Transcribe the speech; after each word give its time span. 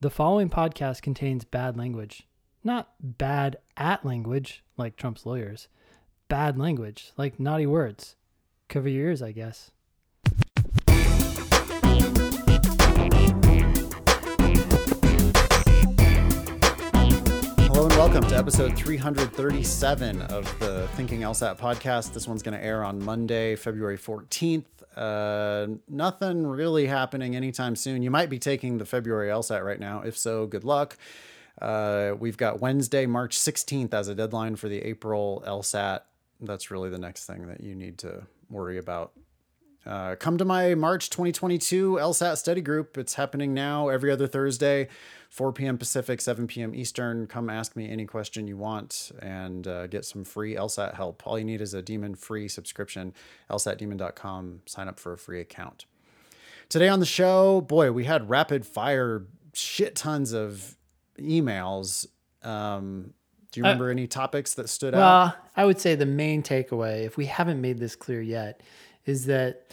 The 0.00 0.10
following 0.10 0.48
podcast 0.48 1.02
contains 1.02 1.42
bad 1.42 1.76
language. 1.76 2.22
Not 2.62 2.92
bad 3.00 3.56
at 3.76 4.04
language, 4.06 4.62
like 4.76 4.94
Trump's 4.94 5.26
lawyers. 5.26 5.66
Bad 6.28 6.56
language, 6.56 7.10
like 7.16 7.40
naughty 7.40 7.66
words. 7.66 8.14
Cover 8.68 8.88
your 8.88 9.08
ears, 9.08 9.22
I 9.22 9.32
guess. 9.32 9.72
Welcome 18.08 18.30
to 18.30 18.38
episode 18.38 18.74
337 18.74 20.22
of 20.22 20.58
the 20.60 20.88
Thinking 20.94 21.20
LSAT 21.20 21.58
podcast. 21.58 22.14
This 22.14 22.26
one's 22.26 22.42
going 22.42 22.58
to 22.58 22.64
air 22.64 22.82
on 22.82 23.04
Monday, 23.04 23.54
February 23.54 23.98
14th. 23.98 24.64
Uh, 24.96 25.74
nothing 25.90 26.46
really 26.46 26.86
happening 26.86 27.36
anytime 27.36 27.76
soon. 27.76 28.02
You 28.02 28.10
might 28.10 28.30
be 28.30 28.38
taking 28.38 28.78
the 28.78 28.86
February 28.86 29.28
LSAT 29.28 29.62
right 29.62 29.78
now. 29.78 30.00
If 30.00 30.16
so, 30.16 30.46
good 30.46 30.64
luck. 30.64 30.96
Uh, 31.60 32.14
we've 32.18 32.38
got 32.38 32.62
Wednesday, 32.62 33.04
March 33.04 33.36
16th 33.36 33.92
as 33.92 34.08
a 34.08 34.14
deadline 34.14 34.56
for 34.56 34.70
the 34.70 34.78
April 34.78 35.44
LSAT. 35.46 36.00
That's 36.40 36.70
really 36.70 36.88
the 36.88 36.98
next 36.98 37.26
thing 37.26 37.46
that 37.48 37.60
you 37.60 37.74
need 37.74 37.98
to 37.98 38.22
worry 38.48 38.78
about. 38.78 39.12
Uh, 39.88 40.16
come 40.16 40.36
to 40.36 40.44
my 40.44 40.74
March 40.74 41.08
2022 41.10 41.94
LSAT 41.94 42.36
study 42.36 42.60
group. 42.60 42.98
It's 42.98 43.14
happening 43.14 43.54
now 43.54 43.88
every 43.88 44.10
other 44.10 44.26
Thursday, 44.26 44.88
4 45.28 45.52
p.m. 45.52 45.76
Pacific, 45.76 46.20
7 46.20 46.46
p.m. 46.46 46.74
Eastern. 46.74 47.26
Come 47.26 47.50
ask 47.50 47.76
me 47.76 47.88
any 47.88 48.06
question 48.06 48.48
you 48.48 48.56
want 48.56 49.12
and 49.20 49.66
uh, 49.68 49.86
get 49.86 50.04
some 50.04 50.24
free 50.24 50.54
LSAT 50.54 50.94
help. 50.94 51.26
All 51.26 51.38
you 51.38 51.44
need 51.44 51.60
is 51.60 51.74
a 51.74 51.82
Demon 51.82 52.14
free 52.14 52.48
subscription, 52.48 53.12
lsatdemon.com. 53.50 54.62
Sign 54.66 54.88
up 54.88 54.98
for 54.98 55.12
a 55.12 55.18
free 55.18 55.40
account. 55.40 55.84
Today 56.68 56.88
on 56.88 57.00
the 57.00 57.06
show, 57.06 57.60
boy, 57.60 57.92
we 57.92 58.04
had 58.04 58.28
rapid 58.30 58.66
fire 58.66 59.26
shit 59.52 59.94
tons 59.94 60.32
of 60.32 60.76
emails. 61.18 62.06
Um, 62.42 63.12
do 63.52 63.60
you 63.60 63.64
remember 63.64 63.90
any 63.90 64.06
topics 64.06 64.54
that 64.54 64.68
stood 64.68 64.94
out? 64.94 64.98
Well, 64.98 65.36
I 65.56 65.64
would 65.64 65.80
say 65.80 65.94
the 65.94 66.06
main 66.06 66.42
takeaway, 66.42 67.04
if 67.04 67.16
we 67.16 67.26
haven't 67.26 67.60
made 67.60 67.78
this 67.78 67.96
clear 67.96 68.20
yet, 68.20 68.62
is 69.06 69.26
that 69.26 69.72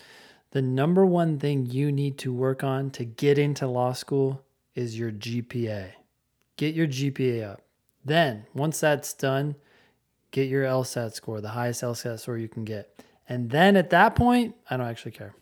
the 0.51 0.61
number 0.61 1.05
one 1.05 1.37
thing 1.39 1.65
you 1.65 1.91
need 1.91 2.17
to 2.19 2.33
work 2.33 2.63
on 2.63 2.89
to 2.91 3.03
get 3.03 3.37
into 3.37 3.67
law 3.67 3.91
school 3.91 4.41
is 4.75 4.97
your 4.97 5.11
GPA. 5.11 5.91
Get 6.57 6.75
your 6.75 6.87
GPA 6.87 7.51
up. 7.51 7.61
Then, 8.03 8.45
once 8.53 8.79
that's 8.79 9.13
done, 9.13 9.55
get 10.31 10.47
your 10.47 10.63
LSAT 10.63 11.13
score, 11.13 11.41
the 11.41 11.49
highest 11.49 11.81
LSAT 11.81 12.19
score 12.19 12.37
you 12.37 12.47
can 12.47 12.63
get. 12.63 13.01
And 13.27 13.49
then 13.49 13.75
at 13.75 13.89
that 13.89 14.15
point, 14.15 14.55
I 14.69 14.77
don't 14.77 14.87
actually 14.87 15.11
care. 15.13 15.33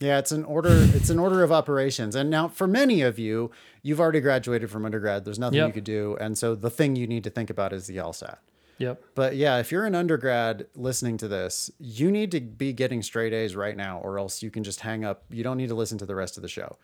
Yeah, 0.00 0.18
it's 0.18 0.32
an 0.32 0.44
order. 0.44 0.70
It's 0.72 1.08
an 1.08 1.18
order 1.18 1.42
of 1.42 1.52
operations. 1.52 2.14
And 2.16 2.28
now, 2.28 2.48
for 2.48 2.66
many 2.66 3.00
of 3.02 3.18
you, 3.18 3.50
you've 3.82 4.00
already 4.00 4.20
graduated 4.20 4.70
from 4.70 4.84
undergrad. 4.84 5.24
There's 5.24 5.38
nothing 5.38 5.58
Yep. 5.58 5.66
you 5.68 5.72
could 5.72 5.84
do, 5.84 6.16
and 6.20 6.36
so 6.36 6.54
the 6.54 6.68
thing 6.68 6.96
you 6.96 7.06
need 7.06 7.24
to 7.24 7.30
think 7.30 7.48
about 7.48 7.72
is 7.72 7.86
the 7.86 7.96
LSAT. 7.96 8.36
Yep. 8.78 9.02
But 9.14 9.36
yeah, 9.36 9.56
if 9.58 9.72
you're 9.72 9.86
an 9.86 9.94
undergrad 9.94 10.66
listening 10.74 11.16
to 11.18 11.28
this, 11.28 11.70
you 11.78 12.10
need 12.10 12.30
to 12.32 12.40
be 12.40 12.74
getting 12.74 13.00
straight 13.00 13.32
A's 13.32 13.56
right 13.56 13.74
now, 13.76 14.00
or 14.00 14.18
else 14.18 14.42
you 14.42 14.50
can 14.50 14.64
just 14.64 14.80
hang 14.80 15.02
up. 15.02 15.24
You 15.30 15.42
don't 15.42 15.56
need 15.56 15.68
to 15.68 15.74
listen 15.74 15.96
to 15.98 16.04
the 16.06 16.14
rest 16.14 16.36
of 16.36 16.42
the 16.42 16.48
show. 16.48 16.76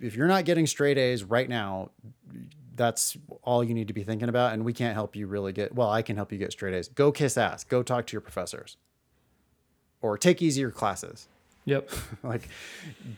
If 0.00 0.16
you're 0.16 0.28
not 0.28 0.44
getting 0.44 0.66
straight 0.66 0.98
A's 0.98 1.24
right 1.24 1.48
now, 1.48 1.90
that's 2.76 3.16
all 3.42 3.62
you 3.64 3.74
need 3.74 3.88
to 3.88 3.94
be 3.94 4.02
thinking 4.02 4.28
about. 4.28 4.52
And 4.52 4.64
we 4.64 4.72
can't 4.72 4.94
help 4.94 5.16
you 5.16 5.26
really 5.26 5.52
get. 5.52 5.74
Well, 5.74 5.90
I 5.90 6.02
can 6.02 6.16
help 6.16 6.32
you 6.32 6.38
get 6.38 6.52
straight 6.52 6.74
A's. 6.74 6.88
Go 6.88 7.12
kiss 7.12 7.36
ass. 7.38 7.64
Go 7.64 7.82
talk 7.82 8.06
to 8.06 8.12
your 8.12 8.20
professors, 8.20 8.76
or 10.02 10.18
take 10.18 10.42
easier 10.42 10.70
classes 10.70 11.28
Yep. 11.64 11.90
like 12.22 12.48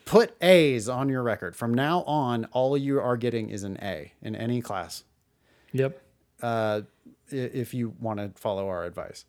put 0.05 0.37
A's 0.43 0.89
on 0.89 1.09
your 1.09 1.23
record. 1.23 1.57
From 1.57 1.75
now 1.75 2.03
on, 2.03 2.47
all 2.53 2.77
you 2.77 3.01
are 3.01 3.17
getting 3.17 3.51
is 3.51 3.65
an 3.65 3.79
A 3.83 4.13
in 4.23 4.37
any 4.37 4.61
class. 4.61 5.05
Yep. 5.73 6.01
Uh, 6.43 6.83
if 7.29 7.75
you 7.75 7.95
want 8.01 8.21
to 8.21 8.31
follow 8.41 8.69
our 8.69 8.85
advice, 8.85 9.25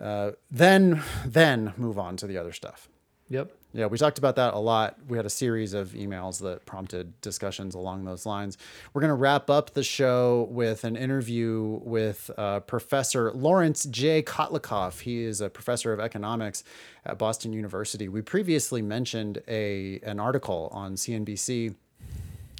uh, 0.00 0.32
then 0.50 1.02
then 1.24 1.74
move 1.76 1.98
on 1.98 2.16
to 2.16 2.26
the 2.26 2.36
other 2.38 2.52
stuff. 2.52 2.88
Yep. 3.28 3.52
Yeah, 3.74 3.86
we 3.86 3.96
talked 3.96 4.18
about 4.18 4.36
that 4.36 4.52
a 4.52 4.58
lot. 4.58 4.98
We 5.08 5.16
had 5.16 5.24
a 5.24 5.30
series 5.30 5.72
of 5.72 5.92
emails 5.92 6.40
that 6.42 6.66
prompted 6.66 7.18
discussions 7.22 7.74
along 7.74 8.04
those 8.04 8.26
lines. 8.26 8.58
We're 8.92 9.00
going 9.00 9.08
to 9.08 9.14
wrap 9.14 9.48
up 9.48 9.72
the 9.72 9.82
show 9.82 10.46
with 10.50 10.84
an 10.84 10.94
interview 10.94 11.80
with 11.82 12.30
uh, 12.36 12.60
Professor 12.60 13.32
Lawrence 13.32 13.84
J. 13.84 14.22
Kotlikoff. 14.22 15.00
He 15.00 15.22
is 15.22 15.40
a 15.40 15.48
professor 15.48 15.90
of 15.92 16.00
economics 16.00 16.64
at 17.06 17.16
Boston 17.16 17.54
University. 17.54 18.10
We 18.10 18.20
previously 18.20 18.82
mentioned 18.82 19.42
a 19.48 20.00
an 20.02 20.20
article 20.20 20.68
on 20.70 20.94
CNBC 20.94 21.74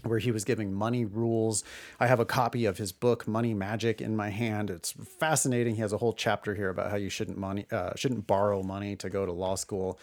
where 0.04 0.18
he 0.18 0.30
was 0.30 0.44
giving 0.44 0.72
money 0.72 1.04
rules. 1.04 1.62
I 2.00 2.06
have 2.06 2.20
a 2.20 2.24
copy 2.24 2.64
of 2.64 2.78
his 2.78 2.90
book 2.90 3.28
Money 3.28 3.54
Magic 3.54 4.00
in 4.00 4.16
my 4.16 4.30
hand. 4.30 4.70
It's 4.70 4.92
fascinating. 4.92 5.76
He 5.76 5.80
has 5.82 5.92
a 5.92 5.98
whole 5.98 6.12
chapter 6.12 6.54
here 6.54 6.70
about 6.70 6.90
how 6.90 6.96
you 6.96 7.08
shouldn't 7.08 7.38
money 7.38 7.66
uh, 7.70 7.92
shouldn't 7.96 8.26
borrow 8.26 8.62
money 8.62 8.96
to 8.96 9.10
go 9.10 9.26
to 9.26 9.32
law 9.32 9.54
school, 9.54 9.98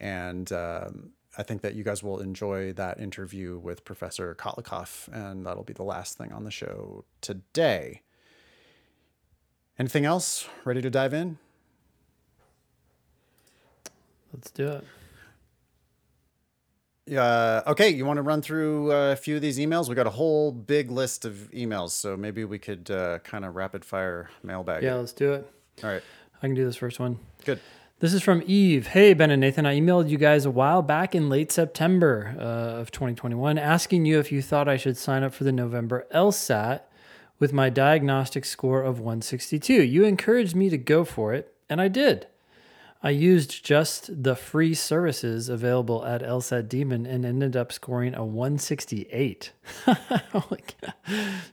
and 0.00 0.50
um, 0.52 1.10
I 1.38 1.42
think 1.42 1.62
that 1.62 1.74
you 1.74 1.84
guys 1.84 2.02
will 2.02 2.20
enjoy 2.20 2.72
that 2.74 2.98
interview 3.00 3.58
with 3.58 3.84
Professor 3.84 4.34
Kotlikoff, 4.34 5.08
and 5.12 5.44
that'll 5.44 5.64
be 5.64 5.72
the 5.72 5.82
last 5.82 6.16
thing 6.16 6.32
on 6.32 6.44
the 6.44 6.50
show 6.50 7.04
today. 7.20 8.02
Anything 9.78 10.06
else? 10.06 10.48
Ready 10.64 10.80
to 10.80 10.88
dive 10.90 11.12
in? 11.12 11.38
Let's 14.32 14.50
do 14.50 14.68
it. 14.68 14.84
Uh, 17.16 17.62
okay, 17.68 17.88
you 17.88 18.04
want 18.04 18.16
to 18.16 18.22
run 18.22 18.42
through 18.42 18.92
uh, 18.92 19.12
a 19.12 19.16
few 19.16 19.36
of 19.36 19.42
these 19.42 19.58
emails? 19.58 19.88
We 19.88 19.94
got 19.94 20.08
a 20.08 20.10
whole 20.10 20.50
big 20.50 20.90
list 20.90 21.24
of 21.24 21.50
emails, 21.54 21.90
so 21.90 22.16
maybe 22.16 22.44
we 22.44 22.58
could 22.58 22.90
uh, 22.90 23.20
kind 23.20 23.44
of 23.44 23.54
rapid 23.54 23.84
fire 23.84 24.28
mailbag. 24.42 24.82
it. 24.82 24.86
Yeah, 24.86 24.94
let's 24.94 25.12
do 25.12 25.34
it. 25.34 25.50
All 25.84 25.90
right. 25.90 26.02
I 26.42 26.46
can 26.46 26.54
do 26.54 26.64
this 26.64 26.76
first 26.76 26.98
one. 26.98 27.18
Good. 27.44 27.60
This 27.98 28.12
is 28.12 28.22
from 28.22 28.42
Eve. 28.44 28.88
Hey, 28.88 29.14
Ben 29.14 29.30
and 29.30 29.40
Nathan, 29.40 29.64
I 29.64 29.80
emailed 29.80 30.10
you 30.10 30.18
guys 30.18 30.44
a 30.44 30.50
while 30.50 30.82
back 30.82 31.14
in 31.14 31.30
late 31.30 31.50
September 31.50 32.36
uh, 32.38 32.78
of 32.78 32.90
2021 32.90 33.56
asking 33.56 34.04
you 34.04 34.18
if 34.18 34.30
you 34.30 34.42
thought 34.42 34.68
I 34.68 34.76
should 34.76 34.98
sign 34.98 35.22
up 35.22 35.32
for 35.32 35.44
the 35.44 35.52
November 35.52 36.06
LSAT 36.14 36.82
with 37.38 37.54
my 37.54 37.70
diagnostic 37.70 38.44
score 38.44 38.82
of 38.82 38.98
162. 38.98 39.82
You 39.82 40.04
encouraged 40.04 40.54
me 40.54 40.68
to 40.68 40.76
go 40.76 41.06
for 41.06 41.32
it, 41.32 41.54
and 41.70 41.80
I 41.80 41.88
did. 41.88 42.26
I 43.02 43.10
used 43.10 43.64
just 43.64 44.22
the 44.24 44.34
free 44.34 44.74
services 44.74 45.48
available 45.48 46.04
at 46.04 46.22
LSAT 46.22 46.68
Demon 46.68 47.06
and 47.06 47.24
ended 47.24 47.54
up 47.56 47.70
scoring 47.72 48.14
a 48.14 48.24
168. 48.24 49.52
Holy 49.86 50.62
cow. 50.66 50.92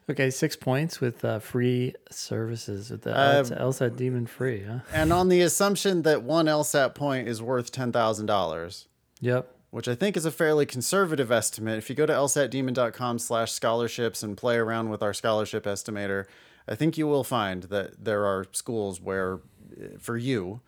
okay, 0.10 0.30
six 0.30 0.56
points 0.56 1.00
with 1.02 1.24
uh, 1.24 1.40
free 1.40 1.94
services 2.10 2.90
with 2.90 3.02
the 3.04 3.16
Uh, 3.16 3.44
LSAT, 3.44 3.60
LSAT 3.62 3.96
Demon 3.98 4.26
free, 4.26 4.64
huh? 4.64 4.80
And 4.94 5.12
on 5.14 5.30
the 5.30 5.42
assumption 5.42 6.02
that 6.04 6.24
one 6.24 6.46
LSAT 6.46 6.96
point 6.96 7.28
is 7.28 7.42
worth 7.42 7.72
ten 7.72 7.92
thousand 7.92 8.26
dollars, 8.28 8.88
Yep. 9.22 9.48
which 9.70 9.88
I 9.88 9.96
think 9.96 10.18
is 10.18 10.26
a 10.26 10.32
fairly 10.32 10.66
conservative 10.66 11.32
estimate. 11.32 11.78
If 11.78 11.90
you 11.90 11.96
go 11.96 12.06
to 12.06 12.14
lsatdemon.com 12.14 13.20
slash 13.20 13.52
scholarships 13.52 14.24
and 14.24 14.36
play 14.38 14.56
around 14.58 14.90
with 14.90 15.04
our 15.04 15.14
scholarship 15.14 15.66
estimator, 15.66 16.26
I 16.68 16.76
think 16.76 16.98
you 16.98 17.06
will 17.08 17.24
find 17.26 17.64
that 17.64 18.04
there 18.06 18.26
are 18.26 18.46
schools 18.54 19.02
where, 19.02 19.36
uh, 19.80 19.98
for 20.00 20.18
you, 20.18 20.62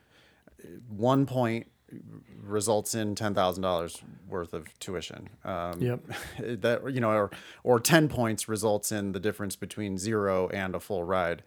one 0.89 1.25
point 1.25 1.67
results 2.41 2.95
in 2.95 3.15
ten 3.15 3.33
thousand 3.33 3.61
dollars 3.63 4.01
worth 4.27 4.53
of 4.53 4.67
tuition. 4.79 5.29
Um, 5.43 5.81
Yep. 5.81 5.99
That 6.61 6.93
you 6.93 6.99
know, 6.99 7.11
or 7.11 7.31
or 7.63 7.79
ten 7.79 8.07
points 8.09 8.47
results 8.49 8.91
in 8.91 9.11
the 9.11 9.19
difference 9.19 9.55
between 9.55 9.97
zero 9.97 10.47
and 10.49 10.75
a 10.75 10.79
full 10.79 11.03
ride. 11.03 11.43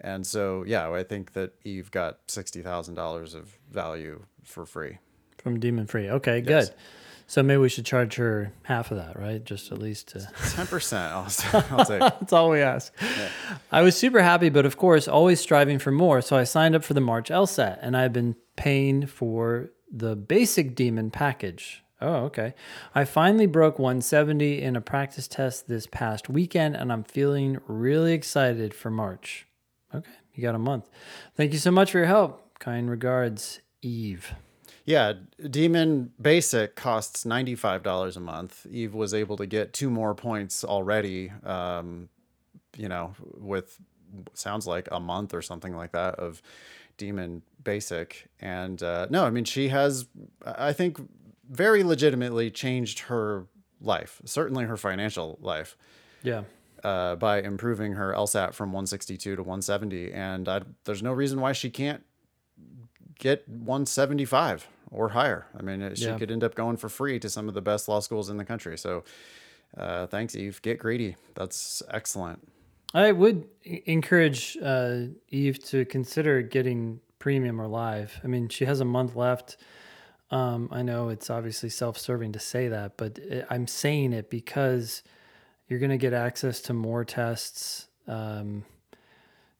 And 0.00 0.26
so, 0.26 0.64
yeah, 0.66 0.90
I 0.90 1.04
think 1.04 1.32
that 1.34 1.52
Eve 1.64 1.90
got 1.90 2.18
sixty 2.28 2.60
thousand 2.62 2.94
dollars 2.94 3.34
of 3.34 3.58
value 3.70 4.24
for 4.42 4.64
free. 4.66 4.98
From 5.38 5.58
Demon 5.60 5.86
Free. 5.86 6.08
Okay, 6.10 6.42
Yes. 6.46 6.68
good. 6.68 6.76
So 7.32 7.42
maybe 7.42 7.62
we 7.62 7.70
should 7.70 7.86
charge 7.86 8.16
her 8.16 8.52
half 8.64 8.90
of 8.90 8.98
that, 8.98 9.18
right? 9.18 9.42
Just 9.42 9.72
at 9.72 9.78
least 9.78 10.08
to. 10.08 10.18
Ten 10.50 10.66
percent. 10.66 11.14
I'll, 11.14 11.64
I'll 11.70 11.84
take. 11.86 12.00
That's 12.00 12.30
all 12.34 12.50
we 12.50 12.60
ask. 12.60 12.92
I 13.70 13.80
was 13.80 13.96
super 13.96 14.20
happy, 14.20 14.50
but 14.50 14.66
of 14.66 14.76
course, 14.76 15.08
always 15.08 15.40
striving 15.40 15.78
for 15.78 15.90
more. 15.90 16.20
So 16.20 16.36
I 16.36 16.44
signed 16.44 16.74
up 16.74 16.84
for 16.84 16.92
the 16.92 17.00
March 17.00 17.30
LSAT, 17.30 17.78
and 17.80 17.96
I've 17.96 18.12
been 18.12 18.36
paying 18.56 19.06
for 19.06 19.70
the 19.90 20.14
basic 20.14 20.74
Demon 20.74 21.10
package. 21.10 21.82
Oh, 22.02 22.16
okay. 22.26 22.52
I 22.94 23.06
finally 23.06 23.46
broke 23.46 23.78
170 23.78 24.60
in 24.60 24.76
a 24.76 24.82
practice 24.82 25.26
test 25.26 25.68
this 25.68 25.86
past 25.86 26.28
weekend, 26.28 26.76
and 26.76 26.92
I'm 26.92 27.02
feeling 27.02 27.60
really 27.66 28.12
excited 28.12 28.74
for 28.74 28.90
March. 28.90 29.46
Okay, 29.94 30.12
you 30.34 30.42
got 30.42 30.54
a 30.54 30.58
month. 30.58 30.90
Thank 31.34 31.54
you 31.54 31.58
so 31.58 31.70
much 31.70 31.92
for 31.92 31.96
your 31.96 32.08
help. 32.08 32.58
Kind 32.58 32.90
regards, 32.90 33.62
Eve. 33.80 34.34
Yeah, 34.84 35.12
Demon 35.48 36.12
Basic 36.20 36.74
costs 36.74 37.24
ninety 37.24 37.54
five 37.54 37.82
dollars 37.82 38.16
a 38.16 38.20
month. 38.20 38.66
Eve 38.70 38.94
was 38.94 39.14
able 39.14 39.36
to 39.36 39.46
get 39.46 39.72
two 39.72 39.90
more 39.90 40.14
points 40.14 40.64
already. 40.64 41.30
Um, 41.44 42.08
you 42.76 42.88
know, 42.88 43.14
with 43.36 43.78
sounds 44.34 44.66
like 44.66 44.88
a 44.90 44.98
month 45.00 45.34
or 45.34 45.42
something 45.42 45.76
like 45.76 45.92
that 45.92 46.16
of 46.16 46.42
Demon 46.96 47.42
Basic, 47.62 48.28
and 48.40 48.82
uh, 48.82 49.06
no, 49.08 49.24
I 49.24 49.30
mean 49.30 49.44
she 49.44 49.68
has, 49.68 50.06
I 50.44 50.72
think, 50.72 50.98
very 51.48 51.84
legitimately 51.84 52.50
changed 52.50 53.00
her 53.00 53.46
life, 53.80 54.20
certainly 54.24 54.64
her 54.64 54.76
financial 54.76 55.38
life, 55.40 55.76
Yeah. 56.22 56.42
uh, 56.84 57.16
by 57.16 57.40
improving 57.42 57.92
her 57.94 58.12
LSAT 58.12 58.52
from 58.54 58.70
162 58.70 59.36
to 59.36 59.42
170. 59.42 60.12
And 60.12 60.48
I, 60.48 60.62
there's 60.84 61.02
no 61.02 61.12
reason 61.12 61.40
why 61.40 61.52
she 61.52 61.68
can't 61.70 62.04
get 63.22 63.48
175 63.48 64.66
or 64.90 65.10
higher. 65.10 65.46
I 65.56 65.62
mean, 65.62 65.94
she 65.94 66.06
Yeah. 66.06 66.18
could 66.18 66.30
end 66.30 66.42
up 66.42 66.54
going 66.56 66.76
for 66.76 66.88
free 66.88 67.20
to 67.20 67.30
some 67.30 67.46
of 67.48 67.54
the 67.54 67.62
best 67.62 67.88
law 67.88 68.00
schools 68.00 68.28
in 68.28 68.36
the 68.36 68.44
country. 68.44 68.76
So 68.76 69.04
uh, 69.76 70.06
thanks, 70.08 70.34
Eve. 70.34 70.60
Get 70.62 70.78
greedy. 70.80 71.16
That's 71.34 71.82
excellent. 71.88 72.46
I 72.92 73.12
would 73.12 73.48
encourage 73.86 74.58
uh, 74.62 75.04
Eve 75.28 75.62
to 75.66 75.84
consider 75.84 76.42
getting 76.42 77.00
premium 77.20 77.60
or 77.60 77.68
live. 77.68 78.20
I 78.24 78.26
mean, 78.26 78.48
she 78.48 78.64
has 78.66 78.80
a 78.80 78.84
month 78.84 79.14
left. 79.14 79.56
Um, 80.32 80.68
I 80.72 80.82
know 80.82 81.08
it's 81.08 81.30
obviously 81.30 81.68
self-serving 81.68 82.32
to 82.32 82.38
say 82.40 82.68
that, 82.68 82.96
but 82.96 83.18
I'm 83.48 83.66
saying 83.66 84.12
it 84.12 84.28
because 84.30 85.02
you're 85.68 85.78
going 85.78 85.90
to 85.90 85.96
get 85.98 86.12
access 86.12 86.60
to 86.62 86.72
more 86.74 87.04
tests, 87.04 87.86
um, 88.08 88.64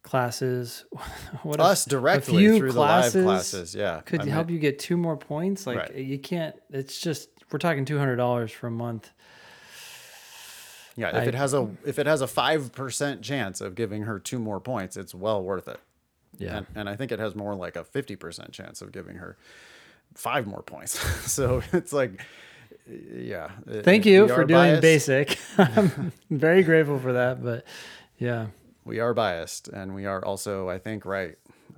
classes. 0.03 0.85
what 1.43 1.61
Us 1.61 1.87
a 1.87 1.91
directly 1.91 2.39
few 2.39 2.59
through 2.59 2.73
the 2.73 2.81
live 2.81 3.13
classes. 3.13 3.75
Yeah. 3.75 4.01
could 4.05 4.21
I 4.21 4.25
mean, 4.25 4.33
help 4.33 4.51
you 4.51 4.59
get 4.59 4.79
two 4.79 4.97
more 4.97 5.17
points? 5.17 5.67
Like 5.67 5.79
Right. 5.79 5.95
you 5.95 6.19
can't. 6.19 6.57
It's 6.71 7.01
just 7.01 7.29
we're 7.51 7.59
talking 7.59 7.85
two 7.85 7.99
hundred 7.99 8.17
dollars 8.17 8.51
for 8.53 8.67
a 8.67 8.71
month. 8.71 9.11
Yeah, 10.97 11.09
if 11.09 11.15
I- 11.15 11.25
it 11.25 11.35
has 11.35 11.55
a 11.55 11.71
if 11.87 11.99
it 11.99 12.07
has 12.07 12.21
a 12.21 12.27
five 12.27 12.73
percent 12.73 13.23
chance 13.23 13.61
of 13.61 13.75
giving 13.75 14.03
her 14.03 14.19
two 14.19 14.39
more 14.39 14.61
points, 14.61 14.97
it's 14.97 15.15
well 15.15 15.43
worth 15.43 15.69
it. 15.69 15.79
Yeah. 16.39 16.59
And, 16.59 16.67
and 16.75 16.89
I 16.89 16.97
think 16.97 17.13
it 17.13 17.19
has 17.19 17.35
more 17.35 17.55
like 17.55 17.77
a 17.77 17.85
fifty 17.85 18.17
percent 18.17 18.53
chance 18.53 18.83
of 18.83 18.93
giving 18.93 19.17
her 19.17 19.37
five 20.15 20.47
more 20.47 20.63
points. 20.63 20.99
so 21.31 21.63
it's 21.73 21.93
like, 21.93 22.21
yeah. 22.87 23.51
Thank 23.83 24.05
you 24.07 24.29
for 24.29 24.45
doing 24.45 24.81
biased. 24.81 24.83
basic. 24.83 25.39
I'm 25.59 26.13
very 26.31 26.63
grateful 26.63 26.99
for 26.99 27.15
that. 27.15 27.43
But 27.43 27.65
yeah, 28.19 28.47
We 28.85 29.01
are 29.01 29.15
biased, 29.15 29.69
and 29.69 29.95
we 29.95 30.07
are 30.07 30.25
also, 30.25 30.69
I 30.69 30.79
think, 30.79 31.05
right. 31.05 31.37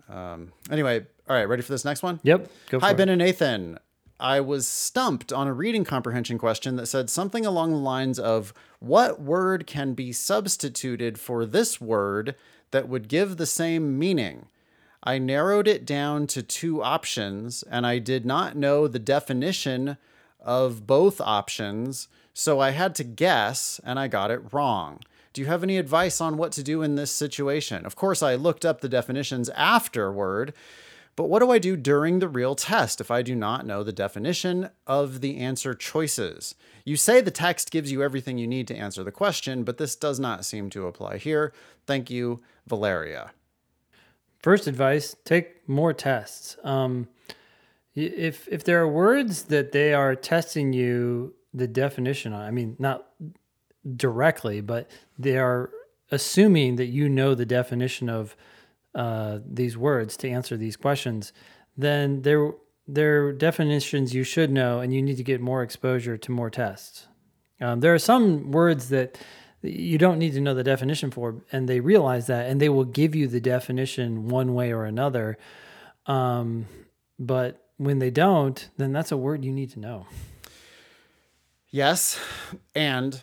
Um, 0.08 0.52
anyway, 0.70 1.06
all 1.28 1.36
right, 1.36 1.48
ready 1.48 1.62
for 1.62 1.72
this 1.72 1.84
next 1.84 2.02
one? 2.02 2.20
yep. 2.22 2.50
Go 2.68 2.78
for 2.78 2.86
Hi, 2.86 2.92
it. 2.92 2.96
Ben 2.96 3.08
and 3.08 3.18
Nathan. 3.18 3.78
I 4.20 4.40
was 4.40 4.66
stumped 4.66 5.32
on 5.32 5.48
a 5.48 5.52
reading 5.52 5.84
comprehension 5.84 6.38
question 6.38 6.76
that 6.76 6.86
said 6.86 7.10
something 7.10 7.44
along 7.44 7.72
the 7.72 7.78
lines 7.78 8.18
of 8.18 8.54
what 8.78 9.20
word 9.20 9.66
can 9.66 9.94
be 9.94 10.12
substituted 10.12 11.18
for 11.18 11.44
this 11.44 11.80
word 11.80 12.36
that 12.70 12.88
would 12.88 13.08
give 13.08 13.36
the 13.36 13.46
same 13.46 13.98
meaning? 13.98 14.46
I 15.02 15.18
narrowed 15.18 15.68
it 15.68 15.84
down 15.84 16.26
to 16.28 16.42
two 16.42 16.82
options 16.82 17.62
and 17.64 17.86
I 17.86 17.98
did 17.98 18.24
not 18.24 18.56
know 18.56 18.88
the 18.88 18.98
definition 18.98 19.98
of 20.40 20.86
both 20.86 21.20
options, 21.20 22.08
so 22.32 22.60
I 22.60 22.70
had 22.70 22.94
to 22.96 23.04
guess 23.04 23.80
and 23.84 23.98
I 23.98 24.08
got 24.08 24.30
it 24.30 24.52
wrong. 24.52 25.00
Do 25.34 25.40
you 25.40 25.48
have 25.48 25.64
any 25.64 25.78
advice 25.78 26.20
on 26.20 26.36
what 26.36 26.52
to 26.52 26.62
do 26.62 26.80
in 26.82 26.94
this 26.94 27.10
situation? 27.10 27.84
Of 27.84 27.96
course, 27.96 28.22
I 28.22 28.36
looked 28.36 28.64
up 28.64 28.80
the 28.80 28.88
definitions 28.88 29.50
afterward, 29.50 30.54
but 31.16 31.24
what 31.24 31.40
do 31.40 31.50
I 31.50 31.58
do 31.58 31.76
during 31.76 32.20
the 32.20 32.28
real 32.28 32.54
test 32.54 33.00
if 33.00 33.10
I 33.10 33.20
do 33.22 33.34
not 33.34 33.66
know 33.66 33.82
the 33.82 33.92
definition 33.92 34.70
of 34.86 35.20
the 35.20 35.38
answer 35.38 35.74
choices? 35.74 36.54
You 36.84 36.96
say 36.96 37.20
the 37.20 37.32
text 37.32 37.72
gives 37.72 37.90
you 37.90 38.00
everything 38.00 38.38
you 38.38 38.46
need 38.46 38.68
to 38.68 38.76
answer 38.76 39.02
the 39.02 39.10
question, 39.10 39.64
but 39.64 39.76
this 39.76 39.96
does 39.96 40.20
not 40.20 40.44
seem 40.44 40.70
to 40.70 40.86
apply 40.86 41.18
here. 41.18 41.52
Thank 41.84 42.10
you, 42.10 42.40
Valeria. 42.68 43.32
First 44.38 44.68
advice: 44.68 45.16
take 45.24 45.68
more 45.68 45.92
tests. 45.92 46.56
Um, 46.62 47.08
if 47.96 48.46
if 48.46 48.62
there 48.62 48.80
are 48.80 48.88
words 48.88 49.44
that 49.44 49.72
they 49.72 49.94
are 49.94 50.14
testing 50.14 50.72
you 50.72 51.34
the 51.52 51.66
definition 51.66 52.32
on, 52.32 52.42
I 52.42 52.52
mean, 52.52 52.76
not 52.78 53.08
directly, 53.96 54.60
but 54.60 54.90
they 55.18 55.36
are 55.36 55.70
assuming 56.10 56.76
that 56.76 56.86
you 56.86 57.08
know 57.08 57.34
the 57.34 57.46
definition 57.46 58.08
of 58.08 58.36
uh, 58.94 59.38
these 59.44 59.76
words 59.76 60.16
to 60.18 60.28
answer 60.28 60.56
these 60.56 60.76
questions, 60.76 61.32
then 61.76 62.22
they're 62.22 62.52
they're 62.86 63.32
definitions 63.32 64.14
you 64.14 64.24
should 64.24 64.50
know, 64.50 64.80
and 64.80 64.92
you 64.92 65.00
need 65.00 65.16
to 65.16 65.22
get 65.24 65.40
more 65.40 65.62
exposure 65.62 66.18
to 66.18 66.30
more 66.30 66.50
tests. 66.50 67.06
Um, 67.60 67.80
there 67.80 67.94
are 67.94 67.98
some 67.98 68.50
words 68.50 68.90
that 68.90 69.18
you 69.62 69.96
don't 69.96 70.18
need 70.18 70.34
to 70.34 70.40
know 70.40 70.54
the 70.54 70.62
definition 70.62 71.10
for, 71.10 71.42
and 71.50 71.66
they 71.66 71.80
realize 71.80 72.26
that, 72.26 72.50
and 72.50 72.60
they 72.60 72.68
will 72.68 72.84
give 72.84 73.14
you 73.14 73.26
the 73.26 73.40
definition 73.40 74.28
one 74.28 74.54
way 74.54 74.72
or 74.72 74.84
another. 74.84 75.38
Um, 76.06 76.66
but 77.18 77.66
when 77.78 77.98
they 77.98 78.10
don't, 78.10 78.68
then 78.76 78.92
that's 78.92 79.12
a 79.12 79.16
word 79.16 79.44
you 79.44 79.52
need 79.52 79.70
to 79.70 79.80
know. 79.80 80.06
Yes, 81.70 82.20
and 82.74 83.22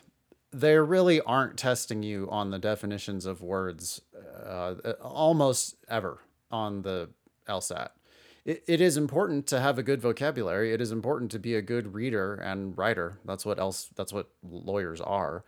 they 0.52 0.76
really 0.76 1.20
aren't 1.22 1.56
testing 1.56 2.02
you 2.02 2.28
on 2.30 2.50
the 2.50 2.58
definitions 2.58 3.24
of 3.24 3.40
words 3.40 4.02
uh, 4.46 4.74
almost 5.02 5.76
ever 5.88 6.18
on 6.50 6.82
the 6.82 7.08
LSAT. 7.48 7.88
It, 8.44 8.62
it 8.66 8.80
is 8.80 8.96
important 8.96 9.46
to 9.48 9.60
have 9.60 9.78
a 9.78 9.82
good 9.82 10.00
vocabulary. 10.00 10.72
It 10.72 10.80
is 10.80 10.92
important 10.92 11.30
to 11.30 11.38
be 11.38 11.54
a 11.54 11.62
good 11.62 11.94
reader 11.94 12.34
and 12.34 12.76
writer. 12.76 13.18
That's 13.24 13.46
what 13.46 13.58
else. 13.58 13.88
That's 13.96 14.12
what 14.12 14.28
lawyers 14.42 15.00
are. 15.00 15.44